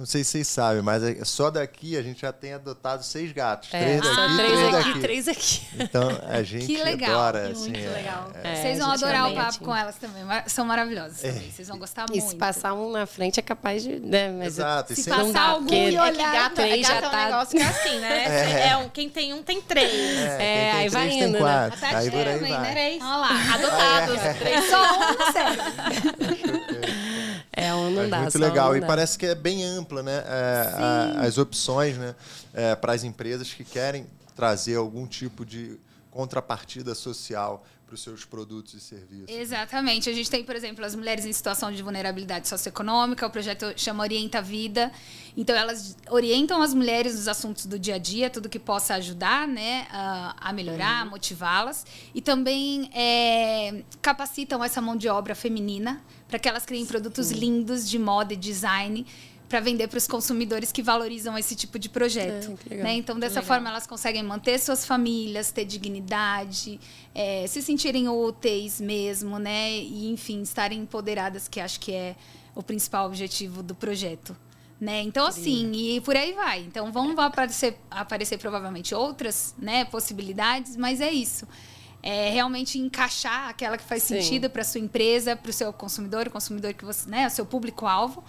não 0.00 0.06
sei 0.06 0.24
se 0.24 0.30
vocês 0.30 0.48
sabem, 0.48 0.80
mas 0.82 1.02
é- 1.02 1.24
só 1.24 1.50
daqui 1.50 1.96
a 1.96 2.02
gente 2.02 2.22
já 2.22 2.32
tem 2.32 2.54
adotado 2.54 3.04
seis 3.04 3.30
gatos. 3.32 3.68
É, 3.72 3.98
três 3.98 4.04
só 4.04 4.14
daqui, 4.14 4.36
três 4.36 4.50
três 4.50 4.64
aqui, 4.74 4.88
daqui. 4.88 5.00
três 5.00 5.28
aqui. 5.28 5.60
Então 5.78 6.08
a 6.28 6.42
gente 6.42 6.66
Que 6.66 6.82
legal, 6.82 7.10
adora. 7.20 7.44
muito 7.44 7.58
assim, 7.60 7.76
é- 7.76 7.88
legal. 7.90 8.30
É, 8.42 8.54
Vocês 8.62 8.78
vão 8.78 8.90
adorar 8.90 9.30
o 9.30 9.34
papo 9.34 9.58
com 9.60 9.76
elas 9.76 9.96
também. 9.96 10.22
São 10.46 10.64
maravilhosas 10.64 11.20
também. 11.20 11.50
Vocês 11.50 11.68
vão 11.68 11.78
gostar 11.78 12.06
E 12.08 12.12
muito. 12.18 12.30
se 12.30 12.36
passar 12.36 12.72
um 12.72 12.90
na 12.90 13.04
frente 13.06 13.38
é 13.38 13.42
capaz 13.42 13.82
de. 13.82 14.00
Né? 14.00 14.30
Mas 14.30 14.46
Exato. 14.58 14.92
e 14.92 14.96
Se 14.96 15.10
passar 15.10 15.32
dá, 15.32 15.40
algum 15.42 15.66
porque 15.66 15.76
e 15.76 15.86
é 15.88 15.90
que 15.90 15.98
olhar, 15.98 16.32
gato 16.32 16.60
aí 16.62 16.82
já 16.82 16.94
é 16.94 16.98
um 16.98 17.10
tá. 17.10 17.24
negócio 17.26 17.58
que 17.58 17.62
é 17.62 17.66
assim, 17.68 17.98
né? 18.00 18.70
É. 18.70 18.76
um, 18.78 18.88
quem 18.88 19.08
tem 19.10 19.34
um, 19.34 19.42
tem 19.42 19.60
três. 19.60 19.92
É, 19.92 20.36
quem 20.38 20.46
É, 20.46 20.70
tem 20.70 20.80
aí 20.80 20.88
vai 20.88 21.02
três 21.08 21.14
indo, 21.22 21.22
tem 21.24 21.32
né? 21.32 21.38
quatro. 21.38 21.76
Até 21.86 21.96
Aí 21.96 22.10
por 22.10 22.26
aí 22.26 22.38
vai. 22.38 22.50
né? 22.50 22.70
Três. 22.70 23.02
Olha 23.02 23.16
lá. 23.16 23.54
Adotados. 23.54 24.38
Três. 24.38 24.70
Só 24.70 24.82
um 24.82 26.49
não. 27.84 27.88
É, 27.88 27.90
não 27.90 28.00
Mas 28.02 28.10
dá. 28.10 28.18
muito 28.20 28.38
legal. 28.38 28.76
E 28.76 28.80
dá. 28.80 28.86
parece 28.86 29.18
que 29.18 29.26
é 29.26 29.34
bem 29.34 29.64
ampla, 29.64 30.02
né? 30.02 30.22
É, 30.26 30.74
a- 30.76 31.20
as 31.22 31.38
opções 31.38 31.96
né? 31.96 32.14
para 32.80 32.92
as 32.92 33.04
empresas 33.04 33.52
que 33.54 33.64
querem 33.64 34.06
trazer 34.36 34.76
algum 34.76 35.06
tipo 35.06 35.44
de 35.46 35.78
contrapartida 36.10 36.94
social 36.94 37.64
para 37.90 37.96
os 37.96 38.02
seus 38.02 38.24
produtos 38.24 38.72
e 38.74 38.80
serviços. 38.80 39.28
Exatamente. 39.28 40.08
A 40.08 40.12
gente 40.12 40.30
tem, 40.30 40.44
por 40.44 40.54
exemplo, 40.54 40.84
as 40.84 40.94
mulheres 40.94 41.24
em 41.24 41.32
situação 41.32 41.72
de 41.72 41.82
vulnerabilidade 41.82 42.46
socioeconômica, 42.46 43.26
o 43.26 43.30
projeto 43.30 43.72
chama 43.76 44.04
Orienta 44.04 44.38
a 44.38 44.40
Vida. 44.40 44.92
Então, 45.36 45.56
elas 45.56 45.96
orientam 46.08 46.62
as 46.62 46.72
mulheres 46.72 47.16
nos 47.16 47.26
assuntos 47.26 47.66
do 47.66 47.76
dia 47.76 47.96
a 47.96 47.98
dia, 47.98 48.30
tudo 48.30 48.48
que 48.48 48.60
possa 48.60 48.94
ajudar 48.94 49.48
né, 49.48 49.88
a, 49.90 50.52
melhorar, 50.52 51.02
a 51.02 51.04
motivá-las. 51.04 51.84
E 52.14 52.22
também 52.22 52.88
é, 52.94 53.82
capacitam 54.00 54.62
essa 54.62 54.80
mão 54.80 54.96
de 54.96 55.08
obra 55.08 55.34
feminina 55.34 56.00
para 56.28 56.38
que 56.38 56.48
elas 56.48 56.64
criem 56.64 56.86
produtos 56.86 57.32
lindos 57.32 57.90
de 57.90 57.98
moda 57.98 58.32
e 58.32 58.36
design 58.36 59.04
para 59.50 59.58
vender 59.58 59.88
para 59.88 59.98
os 59.98 60.06
consumidores 60.06 60.70
que 60.70 60.80
valorizam 60.80 61.36
esse 61.36 61.56
tipo 61.56 61.76
de 61.76 61.88
projeto. 61.88 62.56
É, 62.70 62.76
né? 62.76 62.94
Então, 62.94 63.18
dessa 63.18 63.42
forma, 63.42 63.68
elas 63.68 63.84
conseguem 63.84 64.22
manter 64.22 64.60
suas 64.60 64.86
famílias, 64.86 65.50
ter 65.50 65.64
dignidade, 65.64 66.78
é, 67.12 67.44
se 67.48 67.60
sentirem 67.60 68.08
úteis 68.08 68.80
mesmo, 68.80 69.40
né? 69.40 69.72
E, 69.72 70.08
enfim, 70.08 70.40
estarem 70.40 70.78
empoderadas, 70.78 71.48
que 71.48 71.58
acho 71.58 71.80
que 71.80 71.90
é 71.92 72.14
o 72.54 72.62
principal 72.62 73.06
objetivo 73.06 73.60
do 73.60 73.74
projeto. 73.74 74.36
Né? 74.80 75.02
Então, 75.02 75.26
assim, 75.26 75.72
e 75.72 76.00
por 76.00 76.16
aí 76.16 76.32
vai. 76.32 76.60
Então, 76.60 76.92
vão 76.92 77.18
aparecer, 77.20 77.76
aparecer 77.90 78.38
provavelmente 78.38 78.94
outras 78.94 79.52
né, 79.58 79.84
possibilidades, 79.84 80.76
mas 80.76 81.00
é 81.00 81.10
isso. 81.10 81.46
É 82.02 82.30
realmente 82.30 82.78
encaixar 82.78 83.48
aquela 83.48 83.76
que 83.76 83.84
faz 83.84 84.04
sentido 84.04 84.48
para 84.48 84.64
sua 84.64 84.80
empresa, 84.80 85.36
para 85.36 85.50
o 85.50 85.52
seu 85.52 85.70
consumidor, 85.72 86.28
o 86.28 86.30
consumidor 86.30 86.72
que 86.72 86.84
você, 86.84 87.10
né, 87.10 87.26
o 87.26 87.30
seu 87.30 87.44
público-alvo, 87.44 88.24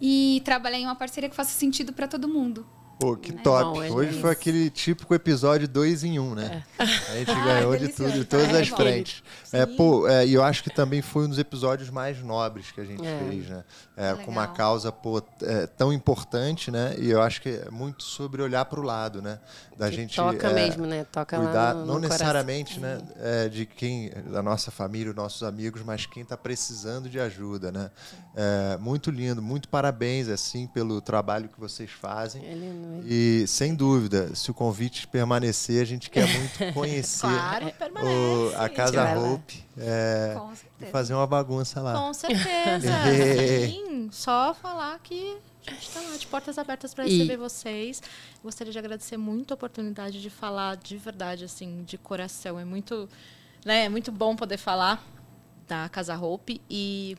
e 0.00 0.42
trabalhar 0.44 0.78
em 0.78 0.84
uma 0.84 0.94
parceria 0.96 1.28
que 1.28 1.36
faça 1.36 1.50
sentido 1.50 1.92
para 1.92 2.06
todo 2.08 2.28
mundo. 2.28 2.66
Pô, 3.00 3.16
que 3.16 3.32
top. 3.32 3.78
Bom, 3.78 3.82
é 3.84 3.90
Hoje 3.92 4.10
isso. 4.10 4.20
foi 4.20 4.32
aquele 4.32 4.68
típico 4.70 5.14
episódio 5.14 5.68
dois 5.68 6.02
em 6.02 6.18
um, 6.18 6.34
né? 6.34 6.64
A 6.76 6.84
gente 6.84 7.32
ganhou 7.32 7.72
de 7.78 7.82
delicioso. 7.82 8.10
tudo, 8.12 8.20
de 8.22 8.24
todas 8.24 8.48
É 8.48 8.60
as 8.60 8.68
bom. 8.70 8.76
frentes. 8.76 9.22
É, 9.52 9.64
pô, 9.66 10.08
é, 10.08 10.26
e 10.26 10.34
eu 10.34 10.42
acho 10.42 10.64
que 10.64 10.70
também 10.70 11.00
foi 11.00 11.26
um 11.26 11.28
dos 11.28 11.38
episódios 11.38 11.90
mais 11.90 12.20
nobres 12.20 12.72
que 12.72 12.80
a 12.80 12.84
gente 12.84 13.06
É. 13.06 13.18
fez, 13.20 13.48
né? 13.48 13.62
É, 14.00 14.14
com 14.24 14.30
uma 14.30 14.46
causa 14.46 14.92
pô, 14.92 15.20
é, 15.42 15.66
tão 15.66 15.92
importante, 15.92 16.70
né? 16.70 16.94
E 16.98 17.10
eu 17.10 17.20
acho 17.20 17.42
que 17.42 17.48
é 17.48 17.68
muito 17.68 18.04
sobre 18.04 18.40
olhar 18.40 18.64
para 18.64 18.78
o 18.78 18.82
lado, 18.84 19.20
né? 19.20 19.40
Da 19.76 19.90
Que 19.90 19.96
gente 19.96 20.14
toca 20.14 20.48
é, 20.48 20.54
mesmo, 20.54 20.86
né? 20.86 21.04
Toca 21.10 21.36
cuidar, 21.36 21.74
no, 21.74 21.80
não 21.80 21.86
no 21.86 21.92
coração. 21.94 22.08
necessariamente, 22.10 22.78
né, 22.80 23.00
é, 23.16 23.48
de 23.48 23.66
quem, 23.66 24.10
da 24.32 24.42
nossa 24.42 24.70
família, 24.70 25.10
os 25.10 25.16
nossos 25.16 25.42
amigos, 25.42 25.82
mas 25.82 26.06
quem 26.06 26.22
está 26.22 26.36
precisando 26.36 27.08
de 27.08 27.18
ajuda, 27.18 27.72
né? 27.72 27.90
É, 28.36 28.76
muito 28.78 29.10
lindo, 29.10 29.42
muito 29.42 29.68
parabéns 29.68 30.28
assim 30.28 30.66
pelo 30.68 31.00
trabalho 31.00 31.48
que 31.48 31.58
vocês 31.58 31.90
fazem. 31.90 32.44
É 32.44 32.54
lindo? 32.54 33.02
E 33.04 33.44
sem 33.48 33.74
dúvida, 33.74 34.34
se 34.34 34.50
o 34.50 34.54
convite 34.54 35.08
permanecer, 35.08 35.82
a 35.82 35.84
gente 35.84 36.08
quer 36.08 36.26
muito 36.28 36.58
conhecer 36.72 37.26
Claro, 37.26 37.72
o- 38.00 38.52
a 38.56 38.68
Casa. 38.68 39.18
Hope 39.18 39.67
é, 39.80 40.34
Com 40.38 40.52
e 40.52 40.56
certeza. 40.56 40.92
fazer 40.92 41.14
uma 41.14 41.26
bagunça 41.26 41.80
lá. 41.80 41.94
Com 41.98 42.12
certeza. 42.14 42.88
Sim, 43.68 44.08
só 44.12 44.54
falar 44.54 44.98
que 45.00 45.36
a 45.66 45.70
gente 45.70 45.82
está 45.88 46.00
lá 46.00 46.16
de 46.16 46.26
portas 46.26 46.58
abertas 46.58 46.94
para 46.94 47.06
E- 47.06 47.10
receber 47.18 47.36
vocês. 47.36 48.02
Gostaria 48.42 48.72
de 48.72 48.78
agradecer 48.78 49.16
muito 49.16 49.52
a 49.52 49.54
oportunidade 49.54 50.20
de 50.20 50.30
falar 50.30 50.76
de 50.76 50.96
verdade, 50.96 51.44
assim, 51.44 51.82
de 51.84 51.98
coração. 51.98 52.58
É 52.58 52.64
muito, 52.64 53.08
né, 53.64 53.84
é 53.84 53.88
muito 53.88 54.10
bom 54.12 54.34
poder 54.36 54.56
falar 54.56 55.04
da 55.66 55.88
Casa 55.88 56.16
Hope 56.18 56.60
e 56.70 57.16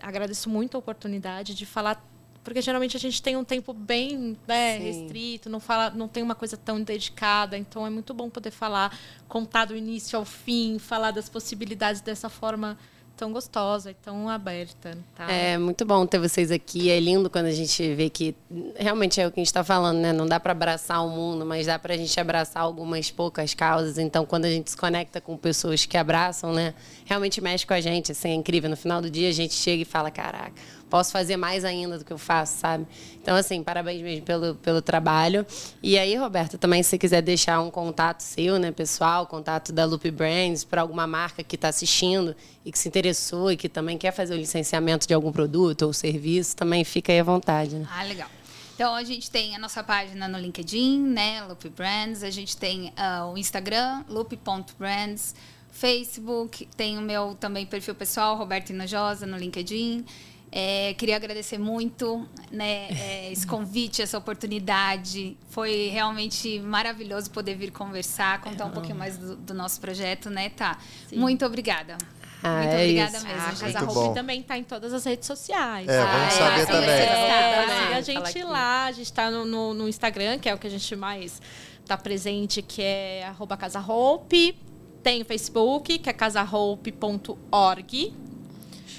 agradeço 0.00 0.48
muito 0.48 0.76
a 0.76 0.78
oportunidade 0.78 1.54
de 1.54 1.66
falar 1.66 2.04
porque 2.48 2.62
geralmente 2.62 2.96
a 2.96 3.00
gente 3.00 3.22
tem 3.22 3.36
um 3.36 3.44
tempo 3.44 3.74
bem 3.74 4.36
né, 4.46 4.78
restrito, 4.78 5.50
não 5.50 5.60
fala, 5.60 5.90
não 5.90 6.08
tem 6.08 6.22
uma 6.22 6.34
coisa 6.34 6.56
tão 6.56 6.82
dedicada, 6.82 7.58
então 7.58 7.86
é 7.86 7.90
muito 7.90 8.14
bom 8.14 8.30
poder 8.30 8.50
falar, 8.50 8.96
contar 9.28 9.66
do 9.66 9.76
início 9.76 10.18
ao 10.18 10.24
fim, 10.24 10.78
falar 10.78 11.10
das 11.10 11.28
possibilidades 11.28 12.00
dessa 12.00 12.30
forma 12.30 12.78
tão 13.18 13.32
gostosa 13.32 13.90
e 13.90 13.94
tão 13.94 14.28
aberta. 14.28 14.96
Tá? 15.14 15.30
É 15.30 15.58
muito 15.58 15.84
bom 15.84 16.06
ter 16.06 16.20
vocês 16.20 16.52
aqui. 16.52 16.88
É 16.88 17.00
lindo 17.00 17.28
quando 17.28 17.46
a 17.46 17.52
gente 17.52 17.94
vê 17.94 18.08
que 18.08 18.34
realmente 18.76 19.20
é 19.20 19.26
o 19.26 19.32
que 19.32 19.40
a 19.40 19.42
gente 19.42 19.48
está 19.48 19.64
falando, 19.64 19.98
né? 19.98 20.12
Não 20.12 20.24
dá 20.24 20.38
para 20.38 20.52
abraçar 20.52 21.04
o 21.04 21.10
mundo, 21.10 21.44
mas 21.44 21.66
dá 21.66 21.78
para 21.80 21.94
a 21.94 21.96
gente 21.96 22.18
abraçar 22.20 22.62
algumas 22.62 23.10
poucas 23.10 23.54
causas. 23.54 23.98
Então, 23.98 24.24
quando 24.24 24.44
a 24.44 24.50
gente 24.50 24.70
se 24.70 24.76
conecta 24.76 25.20
com 25.20 25.36
pessoas 25.36 25.84
que 25.84 25.96
abraçam, 25.96 26.52
né? 26.52 26.74
Realmente 27.04 27.40
mexe 27.40 27.66
com 27.66 27.74
a 27.74 27.80
gente. 27.80 28.12
Assim, 28.12 28.30
é 28.30 28.34
incrível. 28.34 28.70
No 28.70 28.76
final 28.76 29.02
do 29.02 29.10
dia, 29.10 29.28
a 29.28 29.32
gente 29.32 29.52
chega 29.52 29.82
e 29.82 29.84
fala: 29.84 30.12
caraca 30.12 30.77
posso 30.88 31.12
fazer 31.12 31.36
mais 31.36 31.64
ainda 31.64 31.98
do 31.98 32.04
que 32.04 32.12
eu 32.12 32.18
faço, 32.18 32.58
sabe? 32.60 32.86
Então, 33.20 33.36
assim, 33.36 33.62
parabéns 33.62 34.02
mesmo 34.02 34.24
pelo, 34.24 34.54
pelo 34.56 34.80
trabalho. 34.80 35.46
E 35.82 35.98
aí, 35.98 36.16
Roberto, 36.16 36.58
também 36.58 36.82
se 36.82 36.98
quiser 36.98 37.22
deixar 37.22 37.60
um 37.60 37.70
contato 37.70 38.20
seu, 38.20 38.58
né, 38.58 38.72
pessoal, 38.72 39.26
contato 39.26 39.72
da 39.72 39.84
Loop 39.84 40.10
Brands 40.10 40.64
para 40.64 40.80
alguma 40.80 41.06
marca 41.06 41.42
que 41.42 41.54
está 41.54 41.68
assistindo 41.68 42.34
e 42.64 42.72
que 42.72 42.78
se 42.78 42.88
interessou 42.88 43.52
e 43.52 43.56
que 43.56 43.68
também 43.68 43.98
quer 43.98 44.12
fazer 44.12 44.34
o 44.34 44.36
licenciamento 44.36 45.06
de 45.06 45.14
algum 45.14 45.30
produto 45.30 45.82
ou 45.82 45.92
serviço, 45.92 46.56
também 46.56 46.84
fica 46.84 47.12
aí 47.12 47.20
à 47.20 47.24
vontade. 47.24 47.76
Né? 47.76 47.86
Ah, 47.90 48.02
legal. 48.04 48.28
Então 48.74 48.94
a 48.94 49.02
gente 49.02 49.28
tem 49.28 49.56
a 49.56 49.58
nossa 49.58 49.82
página 49.82 50.28
no 50.28 50.38
LinkedIn, 50.38 51.00
né, 51.00 51.42
Loop 51.42 51.68
Brands. 51.70 52.22
A 52.22 52.30
gente 52.30 52.56
tem 52.56 52.92
uh, 52.96 53.32
o 53.32 53.36
Instagram, 53.36 54.04
loop.brands. 54.08 55.34
Facebook, 55.70 56.66
tem 56.76 56.98
o 56.98 57.00
meu 57.00 57.36
também 57.38 57.64
perfil 57.64 57.94
pessoal, 57.94 58.36
Roberto 58.36 58.70
Inojosa, 58.70 59.26
no 59.26 59.36
LinkedIn. 59.36 60.04
É, 60.50 60.94
queria 60.94 61.16
agradecer 61.16 61.58
muito 61.58 62.26
né, 62.50 62.88
é, 62.90 63.32
esse 63.32 63.44
convite, 63.48 64.00
essa 64.00 64.16
oportunidade. 64.16 65.36
Foi 65.50 65.88
realmente 65.88 66.58
maravilhoso 66.60 67.30
poder 67.30 67.54
vir 67.54 67.70
conversar, 67.70 68.40
contar 68.40 68.64
um 68.64 68.70
pouquinho 68.70 68.96
mais 68.96 69.18
do, 69.18 69.36
do 69.36 69.54
nosso 69.54 69.80
projeto, 69.80 70.30
né, 70.30 70.50
tá? 70.50 70.78
Sim. 71.08 71.16
Muito 71.16 71.44
obrigada. 71.44 71.98
Ah, 72.42 72.58
muito 72.58 72.72
é 72.72 72.82
obrigada 72.82 73.16
isso. 73.16 73.26
mesmo. 73.26 73.42
A 73.42 73.52
Casa 73.52 73.78
Roupe 73.80 74.14
também 74.14 74.40
está 74.40 74.56
em 74.56 74.64
todas 74.64 74.92
as 74.92 75.04
redes 75.04 75.26
sociais. 75.26 75.88
É, 75.88 76.04
vamos 76.04 76.26
ah, 76.26 76.30
saber 76.30 76.60
é, 76.60 76.66
também. 76.66 76.90
É, 76.90 77.94
a 77.94 78.00
gente 78.00 78.42
lá, 78.44 78.84
a 78.86 78.92
gente 78.92 79.06
está 79.06 79.30
no, 79.30 79.44
no, 79.44 79.74
no, 79.74 79.88
Instagram, 79.88 80.38
que 80.38 80.48
é 80.48 80.54
o 80.54 80.58
que 80.58 80.66
a 80.66 80.70
gente 80.70 80.96
mais 80.96 81.42
está 81.80 81.96
presente, 81.96 82.62
que 82.62 82.80
é 82.80 83.24
arroba 83.26 83.56
Casa 83.56 83.80
Roupe. 83.80 84.56
Tem 85.02 85.22
o 85.22 85.24
Facebook, 85.24 85.98
que 85.98 86.10
é 86.10 86.12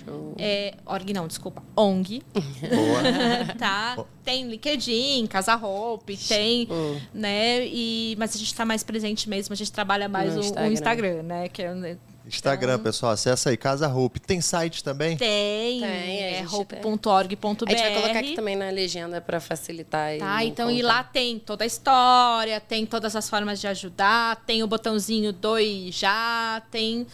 casaroupe.org. 0.10 0.36
É, 0.40 0.74
org 0.86 1.14
não, 1.14 1.28
desculpa. 1.28 1.64
ONG. 1.76 2.24
Boa. 2.34 3.56
tá? 3.58 4.06
Tem 4.24 4.48
LinkedIn, 4.48 5.28
Casa 5.28 5.56
Hope, 5.56 6.18
tem, 6.18 6.68
uh. 6.70 7.02
né? 7.14 7.66
E, 7.66 8.16
mas 8.18 8.36
a 8.36 8.38
gente 8.38 8.48
está 8.48 8.66
mais 8.66 8.84
presente 8.84 9.30
mesmo, 9.30 9.54
a 9.54 9.56
gente 9.56 9.72
trabalha 9.72 10.08
mais 10.08 10.36
o 10.36 10.40
Instagram. 10.40 10.70
o, 10.70 10.74
Instagram, 10.74 11.24
né? 11.24 11.50
Que 11.50 11.64
é, 11.64 11.98
Instagram, 12.28 12.74
então... 12.74 12.84
pessoal, 12.84 13.12
acessa 13.14 13.50
aí, 13.50 13.58
Casa 13.58 13.88
Hope. 13.88 14.20
Tem 14.20 14.40
site 14.40 14.84
também? 14.84 15.18
Tem, 15.18 15.82
tem 15.82 16.24
é 16.36 16.46
hope.org.br. 16.48 17.66
A 17.66 17.72
gente 17.72 17.82
vai 17.82 17.94
colocar 17.94 18.20
aqui 18.20 18.36
também 18.36 18.56
na 18.56 18.70
legenda 18.70 19.20
para 19.20 19.40
facilitar. 19.40 20.18
Tá, 20.20 20.44
então 20.44 20.68
conta. 20.68 20.80
e 20.80 20.82
lá 20.84 21.04
tem 21.04 21.40
toda 21.40 21.64
a 21.64 21.68
história, 21.68 22.60
tem 22.60 22.86
todas 22.86 23.16
as 23.16 23.28
formas 23.28 23.60
de 23.60 23.68
ajudar, 23.68 24.36
tem 24.46 24.62
o 24.62 24.68
botãozinho 24.68 25.34
dois 25.34 25.96
já, 25.96 26.62
tem... 26.70 27.08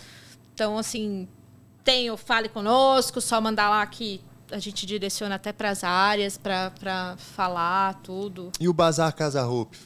Então, 0.54 0.78
assim, 0.78 1.28
tem 1.86 2.10
o 2.10 2.18
Fale 2.18 2.50
Conosco, 2.50 3.22
só 3.22 3.40
mandar 3.40 3.70
lá 3.70 3.86
que 3.86 4.20
a 4.52 4.58
gente 4.58 4.86
direciona 4.86 5.36
até 5.36 5.54
para 5.54 5.70
as 5.70 5.84
áreas 5.84 6.38
para 6.38 7.16
falar 7.18 7.94
tudo. 8.04 8.52
E 8.60 8.68
o 8.68 8.74
Bazar 8.74 9.14
Casa 9.16 9.44
Roupe? 9.44 9.78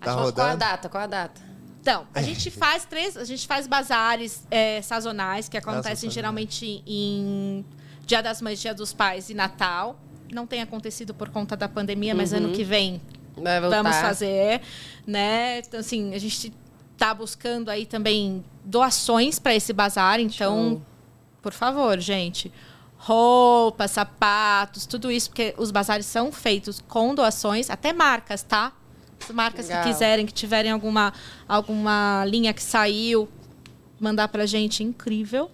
Tá 0.00 0.12
rodando? 0.12 0.34
Qual 0.34 0.48
a 0.48 0.54
data? 0.56 0.88
Qual 0.88 1.02
a 1.02 1.06
data? 1.06 1.40
Então, 1.80 2.06
a 2.12 2.20
gente 2.20 2.50
faz 2.50 2.84
três, 2.84 3.16
a 3.16 3.24
gente 3.24 3.46
faz 3.46 3.66
bazares 3.66 4.44
é, 4.50 4.82
sazonais 4.82 5.48
que 5.48 5.56
acontecem 5.56 6.10
geralmente 6.10 6.82
em 6.86 7.64
Dia 8.04 8.22
das 8.22 8.42
Mães, 8.42 8.60
Dia 8.60 8.74
dos 8.74 8.92
Pais 8.92 9.30
e 9.30 9.34
Natal. 9.34 9.98
Não 10.32 10.46
tem 10.46 10.60
acontecido 10.60 11.14
por 11.14 11.30
conta 11.30 11.56
da 11.56 11.68
pandemia, 11.68 12.14
mas 12.14 12.32
uhum. 12.32 12.38
ano 12.38 12.52
que 12.52 12.64
vem 12.64 13.00
vamos 13.70 13.96
fazer, 13.96 14.60
né? 15.06 15.60
Então, 15.60 15.78
assim, 15.78 16.12
a 16.14 16.18
gente 16.18 16.52
está 16.92 17.14
buscando 17.14 17.70
aí 17.70 17.86
também 17.86 18.44
doações 18.64 19.38
para 19.38 19.54
esse 19.54 19.72
bazar, 19.72 20.18
então 20.18 20.70
Show 20.70 20.82
por 21.48 21.54
favor, 21.54 21.98
gente. 21.98 22.52
Roupas, 22.98 23.92
sapatos, 23.92 24.84
tudo 24.84 25.10
isso, 25.10 25.30
porque 25.30 25.54
os 25.56 25.70
bazares 25.70 26.04
são 26.04 26.30
feitos 26.30 26.82
com 26.86 27.14
doações, 27.14 27.70
até 27.70 27.90
marcas, 27.90 28.42
tá? 28.42 28.72
As 29.18 29.30
marcas 29.30 29.68
Legal. 29.68 29.82
que 29.82 29.88
quiserem, 29.88 30.26
que 30.26 30.32
tiverem 30.32 30.70
alguma, 30.70 31.14
alguma 31.48 32.22
linha 32.26 32.52
que 32.52 32.62
saiu, 32.62 33.28
mandar 33.98 34.28
pra 34.28 34.44
gente, 34.44 34.82
incrível. 34.84 35.50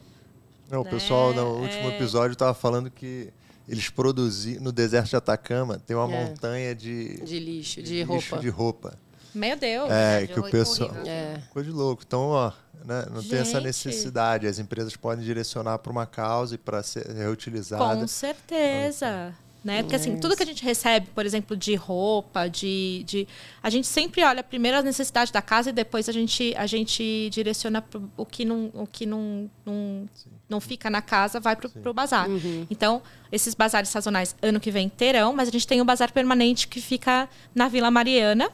Não, 0.69 0.83
né? 0.83 0.89
o 0.89 0.91
pessoal 0.91 1.33
no 1.33 1.61
último 1.61 1.91
é... 1.91 1.95
episódio 1.95 2.33
estava 2.33 2.55
falando 2.55 2.91
que 2.91 3.33
eles 3.69 3.89
produziram 3.89 4.65
no 4.65 4.73
deserto 4.73 5.11
de 5.11 5.17
Atacama 5.17 5.79
tem 5.79 5.97
uma 5.97 6.13
é. 6.13 6.25
montanha 6.25 6.75
de 6.75 7.21
de 7.23 7.39
lixo, 7.39 7.83
de, 7.83 7.89
de 7.89 8.03
roupa. 8.03 8.21
Lixo 8.21 8.39
de 8.41 8.49
roupa. 8.49 8.99
Meu 9.33 9.57
Deus. 9.57 9.91
É, 9.91 10.27
que 10.27 10.39
o 10.39 10.51
pessoal. 10.51 10.91
É. 11.07 11.41
Coisa 11.51 11.71
de 11.71 11.75
louco. 11.75 12.03
Então, 12.07 12.29
ó, 12.31 12.53
né, 12.85 13.07
não 13.11 13.21
Gente. 13.21 13.31
tem 13.31 13.39
essa 13.41 13.61
necessidade. 13.61 14.47
As 14.47 14.59
empresas 14.59 14.95
podem 14.97 15.25
direcionar 15.25 15.79
para 15.79 15.91
uma 15.91 16.07
causa 16.07 16.55
e 16.55 16.59
para 16.59 16.83
ser 16.83 17.07
reutilizada. 17.07 18.01
Com 18.01 18.07
certeza. 18.07 19.35
Né? 19.65 19.83
Porque 19.83 19.97
assim, 19.97 20.19
tudo 20.19 20.37
que 20.37 20.43
a 20.43 20.47
gente 20.47 20.63
recebe, 20.63 21.07
por 21.15 21.25
exemplo, 21.25 21.57
de 21.57 21.75
roupa, 21.75 22.49
de, 22.49 23.03
de 23.07 23.27
a 23.63 23.71
gente 23.71 23.87
sempre 23.87 24.23
olha 24.23 24.43
primeiro 24.43 24.77
as 24.77 24.85
necessidades 24.85 25.33
da 25.33 25.41
casa 25.41 25.71
e 25.71 25.73
depois 25.73 26.07
a 26.07 26.13
gente 26.13 26.55
a 26.55 26.67
gente 26.67 27.31
direciona 27.31 27.81
pro, 27.81 28.11
o 28.15 28.27
que 28.27 28.45
não 28.45 28.71
o 28.75 28.87
que 28.87 29.07
não 29.07 29.51
não, 29.65 30.07
não 30.51 30.61
fica 30.61 30.91
na 30.91 31.01
casa 31.01 31.41
vai 31.41 31.57
para 31.57 31.91
o 31.91 31.95
bazar. 31.95 32.29
Uhum. 32.29 32.67
Então, 32.69 33.01
esses 33.33 33.55
bazares 33.55 33.89
sazonais 33.89 34.37
ano 34.43 34.61
que 34.61 34.71
vem 34.71 34.87
terão, 34.87 35.33
mas 35.33 35.49
a 35.49 35.51
gente 35.51 35.67
tem 35.67 35.81
o 35.81 35.85
bazar 35.85 36.13
permanente 36.13 36.69
que 36.69 36.79
fica 36.79 37.27
na 37.55 37.67
Vila 37.67 37.91
Mariana, 37.91 38.51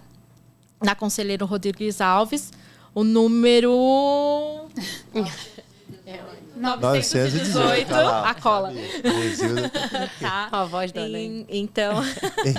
na 0.80 0.94
Conselheiro 0.94 1.44
Rodrigues 1.44 2.00
Alves, 2.00 2.52
o 2.94 3.04
número. 3.04 4.68
918, 6.56 7.94
a 7.94 8.34
cola. 8.34 8.72
tá. 10.20 10.48
A 10.52 10.64
voz 10.64 10.92
da 10.92 11.08
em, 11.08 11.46
Então, 11.48 12.02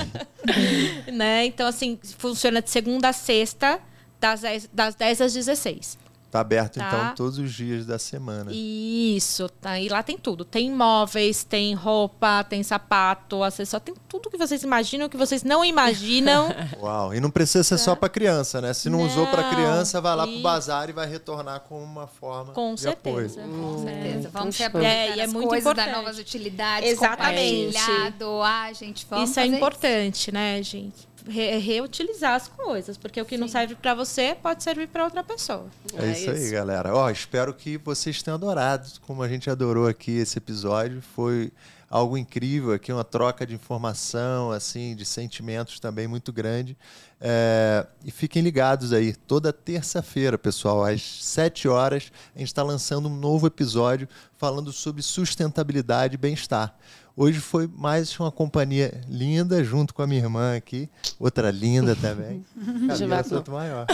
né? 1.13 1.45
então, 1.45 1.67
assim, 1.67 1.99
funciona 2.17 2.61
de 2.61 2.69
segunda 2.69 3.09
a 3.09 3.13
sexta, 3.13 3.79
das 4.19 4.41
10, 4.41 4.69
das 4.73 4.95
10 4.95 5.21
às 5.21 5.33
16. 5.33 5.97
Tá 6.31 6.39
aberto, 6.39 6.79
tá. 6.79 6.87
então, 6.87 7.15
todos 7.15 7.37
os 7.37 7.53
dias 7.53 7.85
da 7.85 7.99
semana. 7.99 8.51
Isso, 8.53 9.49
tá. 9.49 9.77
E 9.77 9.89
lá 9.89 10.01
tem 10.01 10.17
tudo. 10.17 10.45
Tem 10.45 10.71
móveis, 10.71 11.43
tem 11.43 11.73
roupa, 11.73 12.41
tem 12.45 12.63
sapato, 12.63 13.43
acessório, 13.43 13.87
tem 13.87 13.95
tudo 14.07 14.29
que 14.29 14.37
vocês 14.37 14.63
imaginam, 14.63 15.09
que 15.09 15.17
vocês 15.17 15.43
não 15.43 15.65
imaginam. 15.65 16.47
Uau, 16.81 17.13
e 17.13 17.19
não 17.19 17.29
precisa 17.29 17.65
ser 17.65 17.77
só 17.77 17.97
para 17.97 18.07
criança, 18.07 18.61
né? 18.61 18.73
Se 18.73 18.89
não, 18.89 18.99
não, 18.99 19.07
usou 19.07 19.27
para 19.27 19.49
criança, 19.49 19.99
vai 19.99 20.15
lá 20.15 20.25
e... 20.25 20.31
pro 20.31 20.41
bazar 20.41 20.89
e 20.89 20.93
vai 20.93 21.05
retornar 21.05 21.59
com 21.67 21.83
uma 21.83 22.07
forma 22.07 22.53
com 22.53 22.75
de 22.75 22.79
certeza, 22.81 23.41
apoio. 23.41 23.51
Com 23.51 23.83
certeza. 23.83 24.29
Vamos 24.31 24.55
se 24.55 24.63
aproveitar 24.63 24.95
é, 24.95 25.17
e 25.17 25.19
é 25.19 25.27
muito 25.27 25.49
coisas, 25.49 25.69
importante. 25.69 25.93
novas 25.93 26.17
utilidades, 26.17 26.91
Exatamente. 26.91 27.73
compartilhar, 27.73 28.11
doar, 28.11 28.73
gente. 28.73 29.05
Vamos 29.09 29.29
isso 29.29 29.39
é 29.41 29.45
importante, 29.47 30.21
isso. 30.21 30.31
né, 30.31 30.63
gente? 30.63 31.10
Re 31.27 31.57
reutilizar 31.57 32.35
as 32.35 32.47
coisas, 32.47 32.97
porque 32.97 33.21
o 33.21 33.25
que 33.25 33.35
Sim. 33.35 33.41
não 33.41 33.47
serve 33.47 33.75
para 33.75 33.93
você 33.93 34.35
pode 34.41 34.63
servir 34.63 34.87
para 34.87 35.03
outra 35.03 35.23
pessoa. 35.23 35.65
É, 35.93 36.05
é 36.05 36.11
isso, 36.11 36.31
isso, 36.31 36.45
aí, 36.45 36.51
galera. 36.51 36.93
Ó, 36.93 37.09
espero 37.09 37.53
que 37.53 37.77
vocês 37.77 38.21
tenham 38.21 38.35
adorado, 38.35 38.87
como 39.05 39.21
a 39.23 39.27
gente 39.27 39.49
adorou 39.49 39.87
aqui 39.87 40.11
esse 40.11 40.37
episódio. 40.37 41.01
Foi 41.01 41.51
algo 41.91 42.17
incrível 42.17 42.71
aqui, 42.71 42.91
uma 42.91 43.03
troca 43.03 43.45
de 43.45 43.53
informação, 43.53 44.49
assim, 44.49 44.95
de 44.95 45.03
sentimentos 45.03 45.77
também 45.77 46.07
muito 46.07 46.31
grande. 46.31 46.77
É, 47.19 47.85
e 48.05 48.09
fiquem 48.09 48.41
ligados 48.41 48.93
aí, 48.93 49.13
toda 49.13 49.51
terça-feira, 49.51 50.37
pessoal, 50.37 50.85
às 50.85 51.01
7 51.01 51.67
horas, 51.67 52.11
a 52.33 52.39
gente 52.39 52.47
está 52.47 52.63
lançando 52.63 53.09
um 53.09 53.15
novo 53.15 53.45
episódio 53.45 54.07
falando 54.37 54.71
sobre 54.71 55.01
sustentabilidade 55.01 56.15
e 56.15 56.17
bem-estar. 56.17 56.73
Hoje 57.15 57.39
foi 57.39 57.69
mais 57.75 58.17
uma 58.19 58.31
companhia 58.31 59.01
linda, 59.07 59.63
junto 59.63 59.93
com 59.93 60.01
a 60.01 60.07
minha 60.07 60.21
irmã 60.21 60.55
aqui, 60.55 60.89
outra 61.19 61.51
linda 61.51 61.95
também. 61.95 62.45
Camila 62.87 63.23
Santo 63.23 63.51
Maior. 63.51 63.85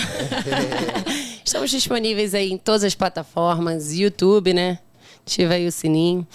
Estamos 1.43 1.71
disponíveis 1.71 2.35
aí 2.35 2.51
em 2.51 2.57
todas 2.57 2.83
as 2.83 2.93
plataformas, 2.93 3.91
YouTube, 3.91 4.53
né? 4.53 4.79
Ativa 5.25 5.55
aí 5.55 5.65
o 5.65 5.71
sininho. 5.71 6.27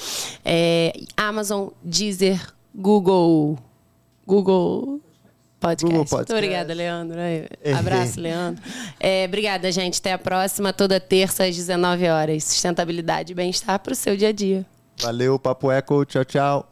É, 0.45 0.93
Amazon, 1.17 1.69
Deezer, 1.83 2.41
Google. 2.75 3.59
Google 4.27 5.01
Podcast. 5.61 5.85
Google 5.85 6.05
Podcast. 6.05 6.33
Muito 6.33 6.33
obrigada, 6.33 6.75
Leandro. 6.75 7.19
Abraço, 7.79 8.21
Leandro. 8.21 8.63
É, 8.99 9.25
obrigada, 9.25 9.71
gente. 9.71 10.01
Até 10.01 10.13
a 10.13 10.19
próxima, 10.19 10.73
toda 10.73 10.99
terça 10.99 11.45
às 11.45 11.55
19 11.55 12.09
horas. 12.09 12.45
Sustentabilidade 12.45 13.33
e 13.33 13.35
bem-estar 13.35 13.79
para 13.79 13.93
o 13.93 13.97
seu 13.97 14.17
dia 14.17 14.29
a 14.29 14.33
dia. 14.33 14.67
Valeu, 15.01 15.39
Papo 15.39 15.71
Eco. 15.71 16.05
Tchau, 16.05 16.25
tchau. 16.25 16.72